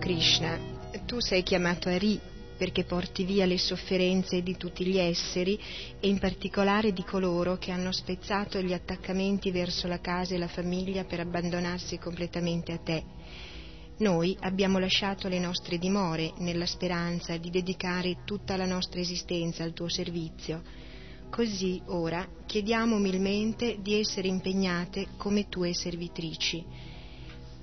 Krishna, 0.00 0.58
tu 1.04 1.20
sei 1.20 1.42
chiamato 1.42 1.90
a 1.90 1.98
Ri 1.98 2.18
perché 2.56 2.84
porti 2.84 3.24
via 3.24 3.44
le 3.44 3.58
sofferenze 3.58 4.42
di 4.42 4.56
tutti 4.56 4.84
gli 4.86 4.96
esseri 4.96 5.60
e 6.00 6.08
in 6.08 6.18
particolare 6.18 6.94
di 6.94 7.04
coloro 7.04 7.58
che 7.58 7.70
hanno 7.70 7.92
spezzato 7.92 8.62
gli 8.62 8.72
attaccamenti 8.72 9.50
verso 9.50 9.86
la 9.88 10.00
casa 10.00 10.34
e 10.34 10.38
la 10.38 10.48
famiglia 10.48 11.04
per 11.04 11.20
abbandonarsi 11.20 11.98
completamente 11.98 12.72
a 12.72 12.78
te. 12.78 13.04
Noi 13.98 14.34
abbiamo 14.40 14.78
lasciato 14.78 15.28
le 15.28 15.38
nostre 15.38 15.76
dimore 15.76 16.32
nella 16.38 16.66
speranza 16.66 17.36
di 17.36 17.50
dedicare 17.50 18.24
tutta 18.24 18.56
la 18.56 18.66
nostra 18.66 19.00
esistenza 19.00 19.64
al 19.64 19.74
tuo 19.74 19.90
servizio. 19.90 20.62
Così 21.28 21.80
ora 21.88 22.26
chiediamo 22.46 22.96
umilmente 22.96 23.76
di 23.80 24.00
essere 24.00 24.28
impegnate 24.28 25.08
come 25.18 25.48
tue 25.48 25.74
servitrici. 25.74 26.88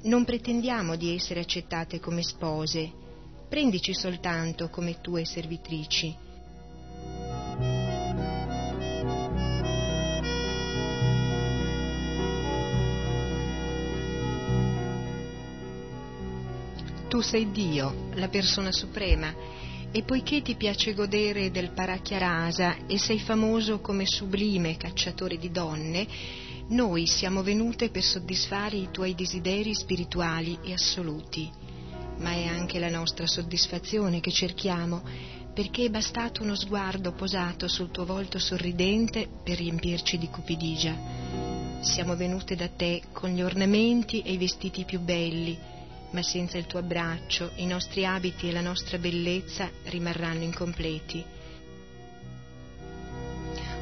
Non 0.08 0.24
pretendiamo 0.24 0.96
di 0.96 1.14
essere 1.14 1.42
accettate 1.42 2.00
come 2.00 2.24
spose, 2.24 2.90
prendici 3.50 3.94
soltanto 3.94 4.70
come 4.70 5.02
tue 5.02 5.26
servitrici. 5.26 6.16
Tu 17.10 17.20
sei 17.20 17.52
Dio, 17.52 18.08
la 18.14 18.30
persona 18.30 18.72
suprema, 18.72 19.36
e 19.92 20.04
poiché 20.04 20.42
ti 20.42 20.56
piace 20.56 20.94
godere 20.94 21.52
del 21.52 21.72
Parachiarasa 21.72 22.86
e 22.88 22.98
sei 22.98 23.20
famoso 23.20 23.82
come 23.82 24.06
sublime 24.06 24.78
cacciatore 24.78 25.38
di 25.38 25.52
donne, 25.52 26.08
noi 26.70 27.08
siamo 27.08 27.44
venute 27.44 27.90
per 27.90 28.04
soddisfare 28.04 28.76
i 28.76 28.90
tuoi 28.92 29.16
desideri 29.16 29.74
spirituali 29.74 30.60
e 30.64 30.74
assoluti 30.74 31.66
ma 32.20 32.32
è 32.32 32.46
anche 32.46 32.80
la 32.80 32.90
nostra 32.90 33.28
soddisfazione 33.28 34.20
che 34.20 34.32
cerchiamo, 34.32 35.02
perché 35.54 35.86
è 35.86 35.90
bastato 35.90 36.44
uno 36.44 36.56
sguardo 36.56 37.14
posato 37.14 37.68
sul 37.68 37.92
tuo 37.92 38.06
volto 38.06 38.40
sorridente 38.40 39.28
per 39.44 39.58
riempirci 39.58 40.18
di 40.18 40.28
cupidigia. 40.28 40.96
Siamo 41.82 42.16
venute 42.16 42.56
da 42.56 42.68
te 42.68 43.04
con 43.12 43.30
gli 43.30 43.42
ornamenti 43.42 44.22
e 44.22 44.34
i 44.34 44.38
vestiti 44.38 44.84
più 44.84 45.00
belli, 45.00 45.58
ma 46.12 46.22
senza 46.22 46.58
il 46.58 46.66
tuo 46.66 46.80
abbraccio 46.80 47.52
i 47.56 47.66
nostri 47.66 48.06
abiti 48.06 48.50
e 48.50 48.52
la 48.52 48.62
nostra 48.62 48.98
bellezza 48.98 49.70
rimarranno 49.86 50.44
incompleti. 50.44 51.24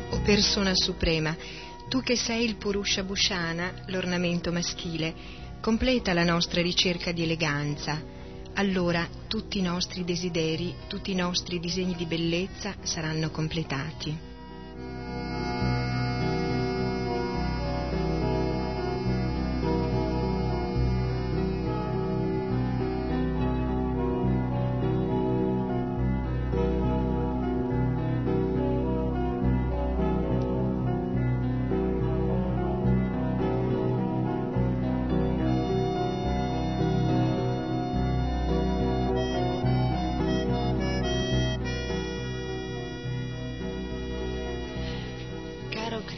O 0.10 0.22
persona 0.22 0.74
suprema, 0.76 1.36
tu 1.88 2.02
che 2.02 2.16
sei 2.16 2.46
il 2.46 2.56
Purusha 2.56 3.04
Bhushana, 3.04 3.84
l'ornamento 3.88 4.52
maschile, 4.52 5.14
completa 5.62 6.14
la 6.14 6.24
nostra 6.24 6.62
ricerca 6.62 7.12
di 7.12 7.24
eleganza 7.24 8.14
allora 8.56 9.08
tutti 9.28 9.60
i 9.60 9.62
nostri 9.62 10.04
desideri, 10.04 10.74
tutti 10.88 11.12
i 11.12 11.16
nostri 11.16 11.60
disegni 11.60 11.96
di 11.96 12.06
bellezza 12.06 12.76
saranno 12.82 13.30
completati. 13.30 14.18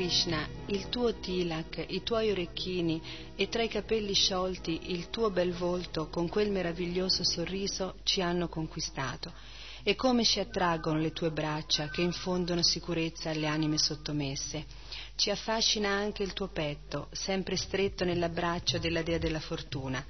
Krishna, 0.08 0.48
il 0.68 0.88
tuo 0.88 1.20
tilak, 1.20 1.84
i 1.90 2.02
tuoi 2.02 2.32
orecchini 2.32 3.02
e 3.36 3.50
tra 3.50 3.62
i 3.62 3.68
capelli 3.68 4.14
sciolti 4.14 4.94
il 4.94 5.10
tuo 5.10 5.30
bel 5.32 5.52
volto 5.52 6.08
con 6.08 6.30
quel 6.30 6.50
meraviglioso 6.50 7.26
sorriso 7.26 7.96
ci 8.04 8.22
hanno 8.22 8.48
conquistato. 8.48 9.34
E 9.84 9.96
come 9.96 10.24
ci 10.24 10.40
attraggono 10.40 10.98
le 10.98 11.12
tue 11.12 11.30
braccia 11.32 11.90
che 11.90 12.04
infondono 12.04 12.64
sicurezza 12.64 13.32
alle 13.32 13.48
anime 13.48 13.78
sottomesse. 13.78 14.66
Ci 15.18 15.30
affascina 15.30 15.90
anche 15.90 16.24
il 16.24 16.32
tuo 16.32 16.48
petto, 16.48 17.10
sempre 17.12 17.58
stretto 17.58 18.06
nell'abbraccio 18.06 18.78
della 18.78 19.02
dea 19.02 19.18
della 19.18 19.42
fortuna 19.42 20.02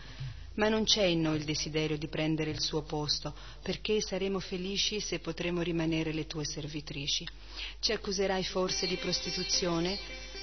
ma 0.58 0.70
non 0.70 0.84
c'è 0.84 1.04
in 1.04 1.22
noi 1.22 1.38
il 1.38 1.44
desiderio 1.44 1.98
di 1.98 2.08
prendere 2.08 2.50
il 2.50 2.60
suo 2.60 2.82
posto, 2.82 3.34
perché 3.62 4.02
saremo 4.02 4.40
felici 4.40 5.00
se 5.00 5.20
potremo 5.20 5.62
rimanere 5.62 6.14
le 6.14 6.26
tue 6.28 6.46
servitrici. 6.46 7.28
Ci 7.80 7.92
accuserai 7.92 8.44
forse 8.44 8.88
di 8.88 8.96
prostituzione? 8.96 9.98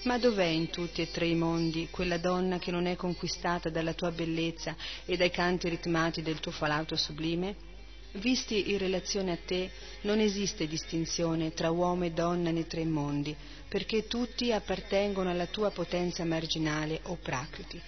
Ma 0.05 0.19
dov'è 0.19 0.45
in 0.45 0.71
tutti 0.71 1.01
e 1.01 1.11
tre 1.11 1.27
i 1.27 1.35
mondi 1.35 1.89
quella 1.91 2.19
donna 2.19 2.59
che 2.59 2.71
non 2.71 2.87
è 2.87 2.95
conquistata 2.95 3.71
dalla 3.71 3.95
tua 3.95 4.11
bellezza 4.11 4.77
e 5.05 5.17
dai 5.17 5.31
canti 5.31 5.69
ritmati 5.69 6.23
del 6.23 6.41
tuo 6.41 6.53
falauto 6.53 6.95
sublime? 6.95 7.73
Visti 8.13 8.71
in 8.71 8.79
relazione 8.79 9.33
a 9.33 9.39
te, 9.45 9.69
non 10.03 10.21
esiste 10.21 10.69
distinzione 10.69 11.53
tra 11.53 11.71
uomo 11.71 12.05
e 12.05 12.13
donna 12.13 12.53
nei 12.53 12.67
tre 12.67 12.85
mondi, 12.85 13.35
perché 13.67 14.07
tutti 14.07 14.53
appartengono 14.53 15.31
alla 15.31 15.47
tua 15.47 15.71
potenza 15.71 16.25
marginale 16.25 17.01
o 17.05 17.17
prakriti. 17.21 17.81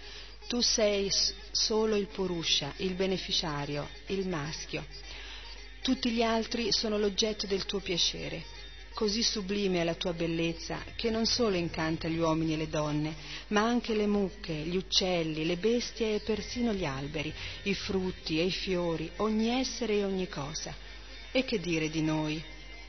Tu 0.46 0.60
sei 0.60 1.10
solo 1.50 1.96
il 1.96 2.06
Purusha, 2.06 2.72
il 2.76 2.94
beneficiario, 2.94 3.88
il 4.06 4.28
maschio. 4.28 4.86
Tutti 5.82 6.10
gli 6.10 6.22
altri 6.22 6.68
sono 6.70 6.98
l'oggetto 6.98 7.48
del 7.48 7.64
tuo 7.64 7.80
piacere. 7.80 8.44
Così 8.94 9.24
sublime 9.24 9.80
è 9.80 9.84
la 9.84 9.94
tua 9.94 10.12
bellezza 10.12 10.82
che 10.94 11.10
non 11.10 11.26
solo 11.26 11.56
incanta 11.56 12.06
gli 12.06 12.18
uomini 12.18 12.54
e 12.54 12.58
le 12.58 12.68
donne, 12.68 13.14
ma 13.48 13.62
anche 13.62 13.94
le 13.94 14.06
mucche, 14.06 14.52
gli 14.52 14.76
uccelli, 14.76 15.44
le 15.44 15.56
bestie 15.56 16.14
e 16.14 16.20
persino 16.20 16.72
gli 16.72 16.84
alberi, 16.84 17.32
i 17.64 17.74
frutti 17.74 18.38
e 18.38 18.44
i 18.44 18.52
fiori, 18.52 19.10
ogni 19.16 19.48
essere 19.48 19.94
e 19.94 20.04
ogni 20.04 20.28
cosa. 20.28 20.72
E 21.32 21.44
che 21.44 21.58
dire 21.58 21.90
di 21.90 22.02
noi? 22.02 22.42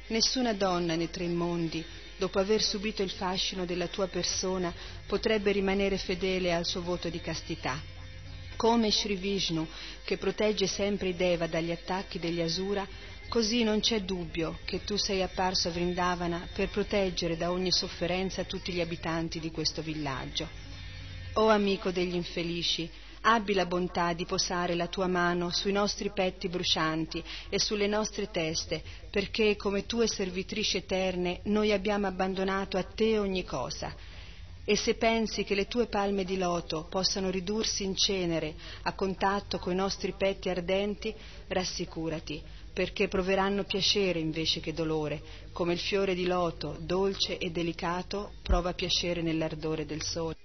Nessuna 0.08 0.54
donna 0.54 0.96
nei 0.96 1.10
tre 1.10 1.28
mondi 1.28 1.84
dopo 2.18 2.40
aver 2.40 2.62
subito 2.62 3.04
il 3.04 3.12
fascino 3.12 3.66
della 3.66 3.88
tua 3.88 4.08
persona, 4.08 4.74
potrebbe 5.06 5.52
rimanere 5.52 5.98
fedele 5.98 6.54
al 6.54 6.66
suo 6.66 6.82
voto 6.82 7.10
di 7.10 7.22
castità. 7.22 7.80
Come 8.56 8.92
Sri 8.92 9.16
Vishnu, 9.16 9.68
che 10.04 10.18
protegge 10.18 10.66
sempre 10.66 11.10
i 11.10 11.16
Deva 11.16 11.48
dagli 11.48 11.72
attacchi 11.72 12.18
degli 12.20 12.42
Asura, 12.42 12.88
così 13.30 13.64
non 13.64 13.82
c'è 13.82 14.02
dubbio 14.02 14.60
che 14.66 14.84
tu 14.84 14.98
sei 14.98 15.22
apparso 15.22 15.68
a 15.68 15.72
Vrindavana 15.72 16.48
per 16.54 16.70
proteggere 16.70 17.38
da 17.38 17.52
ogni 17.52 17.72
sofferenza 17.72 18.44
tutti 18.46 18.72
gli 18.72 18.82
abitanti 18.82 19.40
di 19.40 19.52
questo 19.52 19.82
villaggio. 19.82 20.50
O 21.34 21.50
amico 21.50 21.92
degli 21.92 22.16
infelici, 22.16 22.90
abbi 23.28 23.54
la 23.54 23.66
bontà 23.66 24.14
di 24.14 24.26
posare 24.26 24.74
la 24.74 24.88
tua 24.88 25.08
mano 25.08 25.52
sui 25.52 25.74
nostri 25.74 26.12
petti 26.12 26.48
brucianti 26.48 27.22
e 27.50 27.60
sulle 27.60 27.88
nostre 27.88 28.32
teste, 28.32 28.82
perché 29.12 29.58
come 29.58 29.86
tue 29.86 30.08
servitrici 30.08 30.78
eterne 30.78 31.42
noi 31.44 31.74
abbiamo 31.74 32.08
abbandonato 32.08 32.78
a 32.78 32.84
te 32.84 33.20
ogni 33.20 33.44
cosa. 33.44 33.94
E 34.64 34.76
se 34.78 34.96
pensi 34.96 35.44
che 35.44 35.56
le 35.56 35.68
tue 35.68 35.88
palme 35.88 36.24
di 36.24 36.38
loto 36.38 36.88
possano 36.90 37.30
ridursi 37.30 37.84
in 37.84 37.96
cenere 37.96 38.56
a 38.84 38.94
contatto 38.94 39.60
coi 39.60 39.76
nostri 39.76 40.14
petti 40.14 40.50
ardenti, 40.50 41.14
rassicurati, 41.48 42.42
perché 42.74 43.10
proveranno 43.10 43.64
piacere 43.64 44.20
invece 44.20 44.62
che 44.62 44.74
dolore, 44.74 45.22
come 45.52 45.74
il 45.74 45.80
fiore 45.80 46.16
di 46.16 46.26
loto, 46.26 46.78
dolce 46.80 47.38
e 47.38 47.50
delicato, 47.50 48.34
prova 48.42 48.74
piacere 48.74 49.22
nell'ardore 49.22 49.86
del 49.86 50.02
sole. 50.02 50.36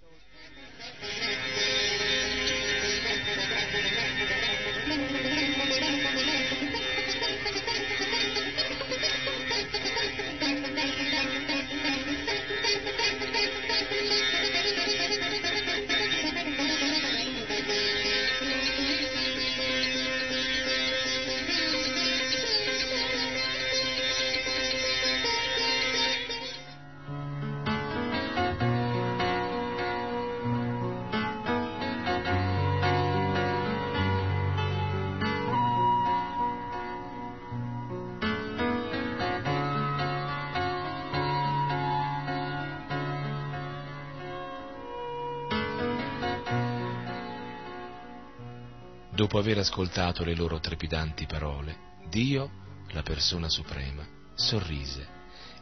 Dopo 49.33 49.45
aver 49.49 49.61
ascoltato 49.61 50.25
le 50.25 50.35
loro 50.35 50.61
trepidanti 50.61 51.25
parole, 51.25 51.95
Dio, 52.11 52.51
la 52.91 53.01
persona 53.01 53.49
suprema, 53.49 54.07
sorrise 54.35 55.09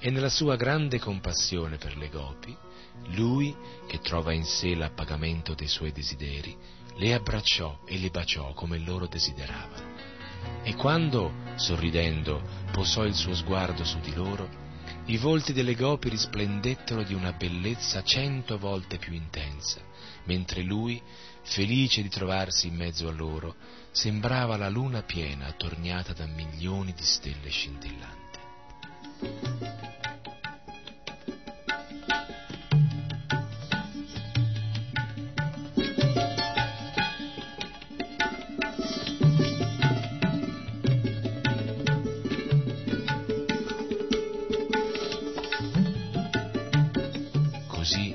e 0.01 0.11
nella 0.11 0.29
sua 0.29 0.57
grande 0.57 0.99
compassione 0.99 1.77
per 1.77 1.97
le 1.97 2.09
gopi, 2.09 2.53
lui, 3.11 3.55
che 3.87 4.01
trova 4.01 4.33
in 4.33 4.43
sé 4.43 4.75
l'appagamento 4.75 5.55
dei 5.55 5.69
suoi 5.69 5.93
desideri, 5.93 6.57
le 6.97 7.15
abbracciò 7.15 7.83
e 7.87 7.97
le 7.99 8.11
baciò 8.11 8.53
come 8.55 8.77
loro 8.79 9.07
desideravano. 9.07 9.95
E 10.65 10.75
quando, 10.75 11.33
sorridendo, 11.55 12.43
posò 12.73 13.05
il 13.05 13.15
suo 13.15 13.37
sguardo 13.37 13.85
su 13.85 14.01
di 14.01 14.13
loro, 14.13 14.49
i 15.05 15.17
volti 15.17 15.53
delle 15.53 15.77
gopi 15.77 16.09
risplendettero 16.09 17.05
di 17.05 17.15
una 17.15 17.35
bellezza 17.35 18.03
cento 18.03 18.59
volte 18.59 18.99
più 18.99 19.13
intensa, 19.13 19.81
mentre 20.25 20.63
lui, 20.63 21.01
felice 21.43 22.03
di 22.03 22.09
trovarsi 22.09 22.69
in 22.69 22.75
mezzo 22.75 23.09
a 23.09 23.13
loro, 23.13 23.55
sembrava 23.91 24.57
la 24.57 24.69
luna 24.69 25.03
piena 25.03 25.47
attorniata 25.47 26.13
da 26.13 26.27
milioni 26.27 26.93
di 26.93 27.03
stelle 27.03 27.49
scintillanti. 27.49 28.19
Così 47.67 48.15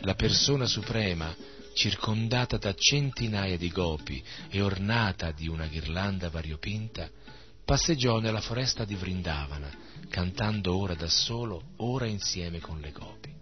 la 0.00 0.14
persona 0.14 0.66
suprema, 0.66 1.34
circondata 1.80 2.58
da 2.58 2.74
centinaia 2.74 3.56
di 3.56 3.70
gopi 3.70 4.22
e 4.50 4.60
ornata 4.60 5.32
di 5.32 5.48
una 5.48 5.66
ghirlanda 5.66 6.28
variopinta, 6.28 7.08
passeggiò 7.64 8.18
nella 8.18 8.42
foresta 8.42 8.84
di 8.84 8.94
Vrindavana, 8.96 9.70
cantando 10.10 10.76
ora 10.76 10.94
da 10.94 11.08
solo, 11.08 11.70
ora 11.76 12.04
insieme 12.04 12.60
con 12.60 12.80
le 12.80 12.92
gopi. 12.92 13.34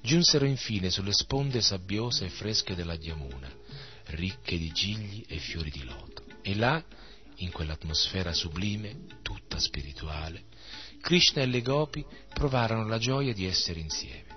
Giunsero 0.00 0.44
infine 0.44 0.88
sulle 0.88 1.12
sponde 1.12 1.60
sabbiose 1.60 2.26
e 2.26 2.28
fresche 2.28 2.76
della 2.76 2.94
Yamuna, 2.94 3.52
ricche 4.10 4.56
di 4.56 4.70
gigli 4.70 5.24
e 5.26 5.38
fiori 5.38 5.70
di 5.70 5.82
loto, 5.82 6.24
e 6.42 6.54
là, 6.54 6.80
in 7.38 7.50
quell'atmosfera 7.50 8.32
sublime, 8.32 8.98
tutta 9.20 9.58
spirituale, 9.58 10.44
Krishna 11.00 11.42
e 11.42 11.46
le 11.46 11.62
gopi 11.62 12.06
provarono 12.32 12.86
la 12.86 12.98
gioia 12.98 13.32
di 13.32 13.46
essere 13.46 13.80
insieme. 13.80 14.30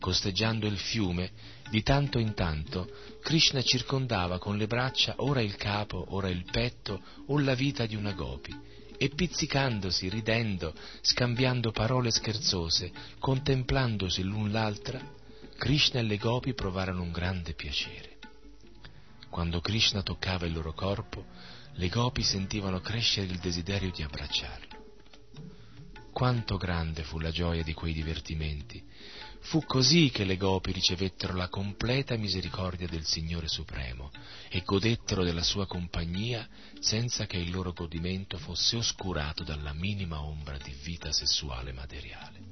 Costeggiando 0.00 0.66
il 0.66 0.78
fiume, 0.78 1.60
di 1.72 1.82
tanto 1.82 2.18
in 2.18 2.34
tanto, 2.34 2.86
Krishna 3.22 3.62
circondava 3.62 4.38
con 4.38 4.58
le 4.58 4.66
braccia 4.66 5.14
ora 5.16 5.40
il 5.40 5.56
capo, 5.56 6.04
ora 6.10 6.28
il 6.28 6.44
petto 6.44 7.00
o 7.28 7.38
la 7.38 7.54
vita 7.54 7.86
di 7.86 7.96
una 7.96 8.12
gopi, 8.12 8.54
e 8.98 9.08
pizzicandosi, 9.08 10.10
ridendo, 10.10 10.74
scambiando 11.00 11.70
parole 11.70 12.10
scherzose, 12.10 12.92
contemplandosi 13.18 14.22
l'un 14.22 14.52
l'altra, 14.52 15.00
Krishna 15.56 16.00
e 16.00 16.02
le 16.02 16.18
gopi 16.18 16.52
provarono 16.52 17.00
un 17.00 17.10
grande 17.10 17.54
piacere. 17.54 18.18
Quando 19.30 19.62
Krishna 19.62 20.02
toccava 20.02 20.44
il 20.44 20.52
loro 20.52 20.74
corpo, 20.74 21.24
le 21.76 21.88
gopi 21.88 22.22
sentivano 22.22 22.80
crescere 22.80 23.28
il 23.28 23.38
desiderio 23.38 23.90
di 23.90 24.02
abbracciarlo. 24.02 24.80
Quanto 26.12 26.58
grande 26.58 27.02
fu 27.02 27.18
la 27.18 27.30
gioia 27.30 27.62
di 27.62 27.72
quei 27.72 27.94
divertimenti! 27.94 28.84
Fu 29.42 29.64
così 29.66 30.10
che 30.10 30.24
le 30.24 30.36
gopi 30.36 30.72
ricevettero 30.72 31.34
la 31.34 31.48
completa 31.48 32.16
misericordia 32.16 32.86
del 32.86 33.04
Signore 33.04 33.48
Supremo 33.48 34.10
e 34.48 34.62
godettero 34.64 35.24
della 35.24 35.42
sua 35.42 35.66
compagnia 35.66 36.48
senza 36.80 37.26
che 37.26 37.36
il 37.36 37.50
loro 37.50 37.72
godimento 37.72 38.38
fosse 38.38 38.76
oscurato 38.76 39.42
dalla 39.44 39.72
minima 39.74 40.22
ombra 40.22 40.56
di 40.56 40.74
vita 40.82 41.12
sessuale 41.12 41.72
materiale. 41.72 42.51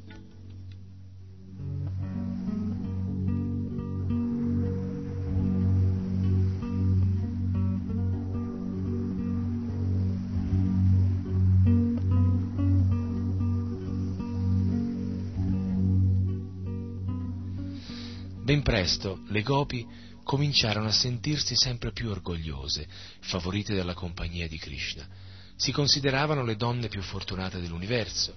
Ben 18.51 18.63
presto 18.63 19.23
le 19.29 19.43
gopi 19.43 19.87
cominciarono 20.25 20.89
a 20.89 20.93
sentirsi 20.93 21.55
sempre 21.55 21.93
più 21.93 22.09
orgogliose, 22.11 22.85
favorite 23.21 23.77
dalla 23.77 23.95
compagnia 23.95 24.49
di 24.49 24.59
Krishna. 24.59 25.07
Si 25.55 25.71
consideravano 25.71 26.43
le 26.43 26.57
donne 26.57 26.89
più 26.89 27.01
fortunate 27.01 27.61
dell'universo. 27.61 28.35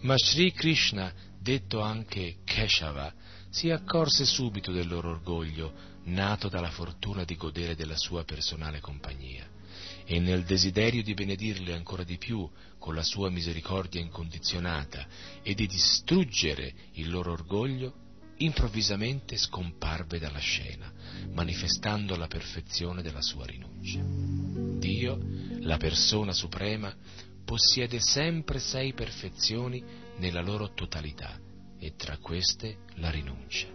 Ma 0.00 0.12
Sri 0.18 0.52
Krishna, 0.52 1.10
detto 1.40 1.80
anche 1.80 2.40
Keshava, 2.44 3.10
si 3.48 3.70
accorse 3.70 4.26
subito 4.26 4.70
del 4.70 4.86
loro 4.86 5.08
orgoglio, 5.12 5.72
nato 6.04 6.50
dalla 6.50 6.70
fortuna 6.70 7.24
di 7.24 7.34
godere 7.34 7.74
della 7.74 7.96
sua 7.96 8.24
personale 8.24 8.80
compagnia, 8.80 9.48
e 10.04 10.20
nel 10.20 10.44
desiderio 10.44 11.02
di 11.02 11.14
benedirle 11.14 11.72
ancora 11.72 12.04
di 12.04 12.18
più 12.18 12.46
con 12.78 12.94
la 12.94 13.02
sua 13.02 13.30
misericordia 13.30 13.98
incondizionata 13.98 15.06
e 15.42 15.54
di 15.54 15.66
distruggere 15.66 16.74
il 16.96 17.08
loro 17.08 17.32
orgoglio, 17.32 18.04
improvvisamente 18.38 19.36
scomparve 19.36 20.18
dalla 20.18 20.38
scena, 20.38 20.92
manifestando 21.32 22.16
la 22.16 22.26
perfezione 22.26 23.02
della 23.02 23.22
sua 23.22 23.44
rinuncia. 23.46 24.00
Dio, 24.78 25.18
la 25.60 25.76
persona 25.76 26.32
suprema, 26.32 26.94
possiede 27.44 27.98
sempre 28.00 28.58
sei 28.58 28.92
perfezioni 28.92 29.82
nella 30.18 30.42
loro 30.42 30.72
totalità 30.74 31.38
e 31.78 31.94
tra 31.96 32.18
queste 32.18 32.78
la 32.96 33.10
rinuncia. 33.10 33.66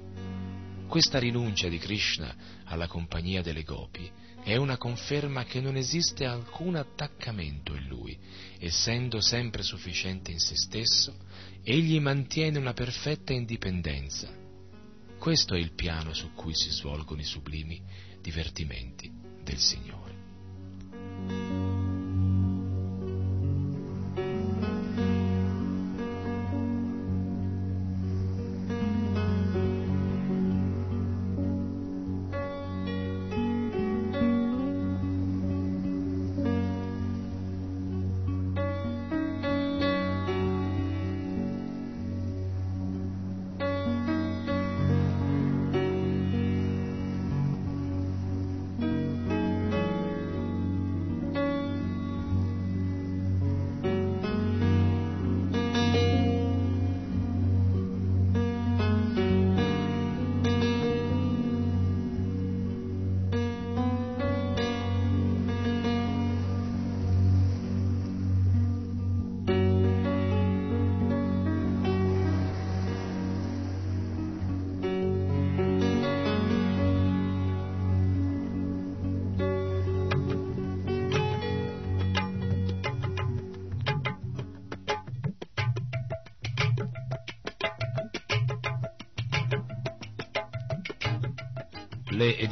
Questa 0.88 1.18
rinuncia 1.18 1.70
di 1.70 1.80
Krishna 1.80 2.36
alla 2.66 2.88
compagnia 2.88 3.42
delle 3.42 3.64
gopi 3.64 4.10
è 4.44 4.58
una 4.58 4.78
conferma 4.78 5.46
che 5.46 5.60
non 5.60 5.76
esiste 5.76 6.26
alcun 6.26 6.76
attaccamento 6.76 7.74
in 7.74 7.88
lui, 7.88 8.18
essendo 8.60 9.22
sempre 9.22 9.64
sufficiente 9.64 10.32
in 10.32 10.40
se 10.40 10.56
stesso, 10.56 11.16
egli 11.64 12.00
mantiene 12.00 12.60
una 12.60 12.74
perfetta 12.74 13.34
indipendenza 13.34 14.42
questo 15.24 15.56
è 15.56 15.58
il 15.58 15.72
piano 15.72 16.14
su 16.14 16.34
cui 16.34 16.54
si 16.54 16.70
svolgono 16.70 17.22
i 17.22 17.24
sublimi 17.24 17.82
divertimenti 18.20 19.10
del 19.42 19.58
Signore. 19.58 20.03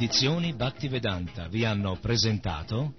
Edizioni 0.02 0.52
Bhaktivedanta 0.52 1.46
vi 1.46 1.64
hanno 1.64 1.96
presentato 2.00 2.94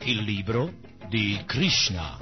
il 0.00 0.22
libro 0.24 0.72
di 1.08 1.40
Krishna. 1.46 2.21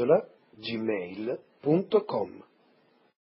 Chiocciola 0.00 0.26
gmail.com 0.56 2.49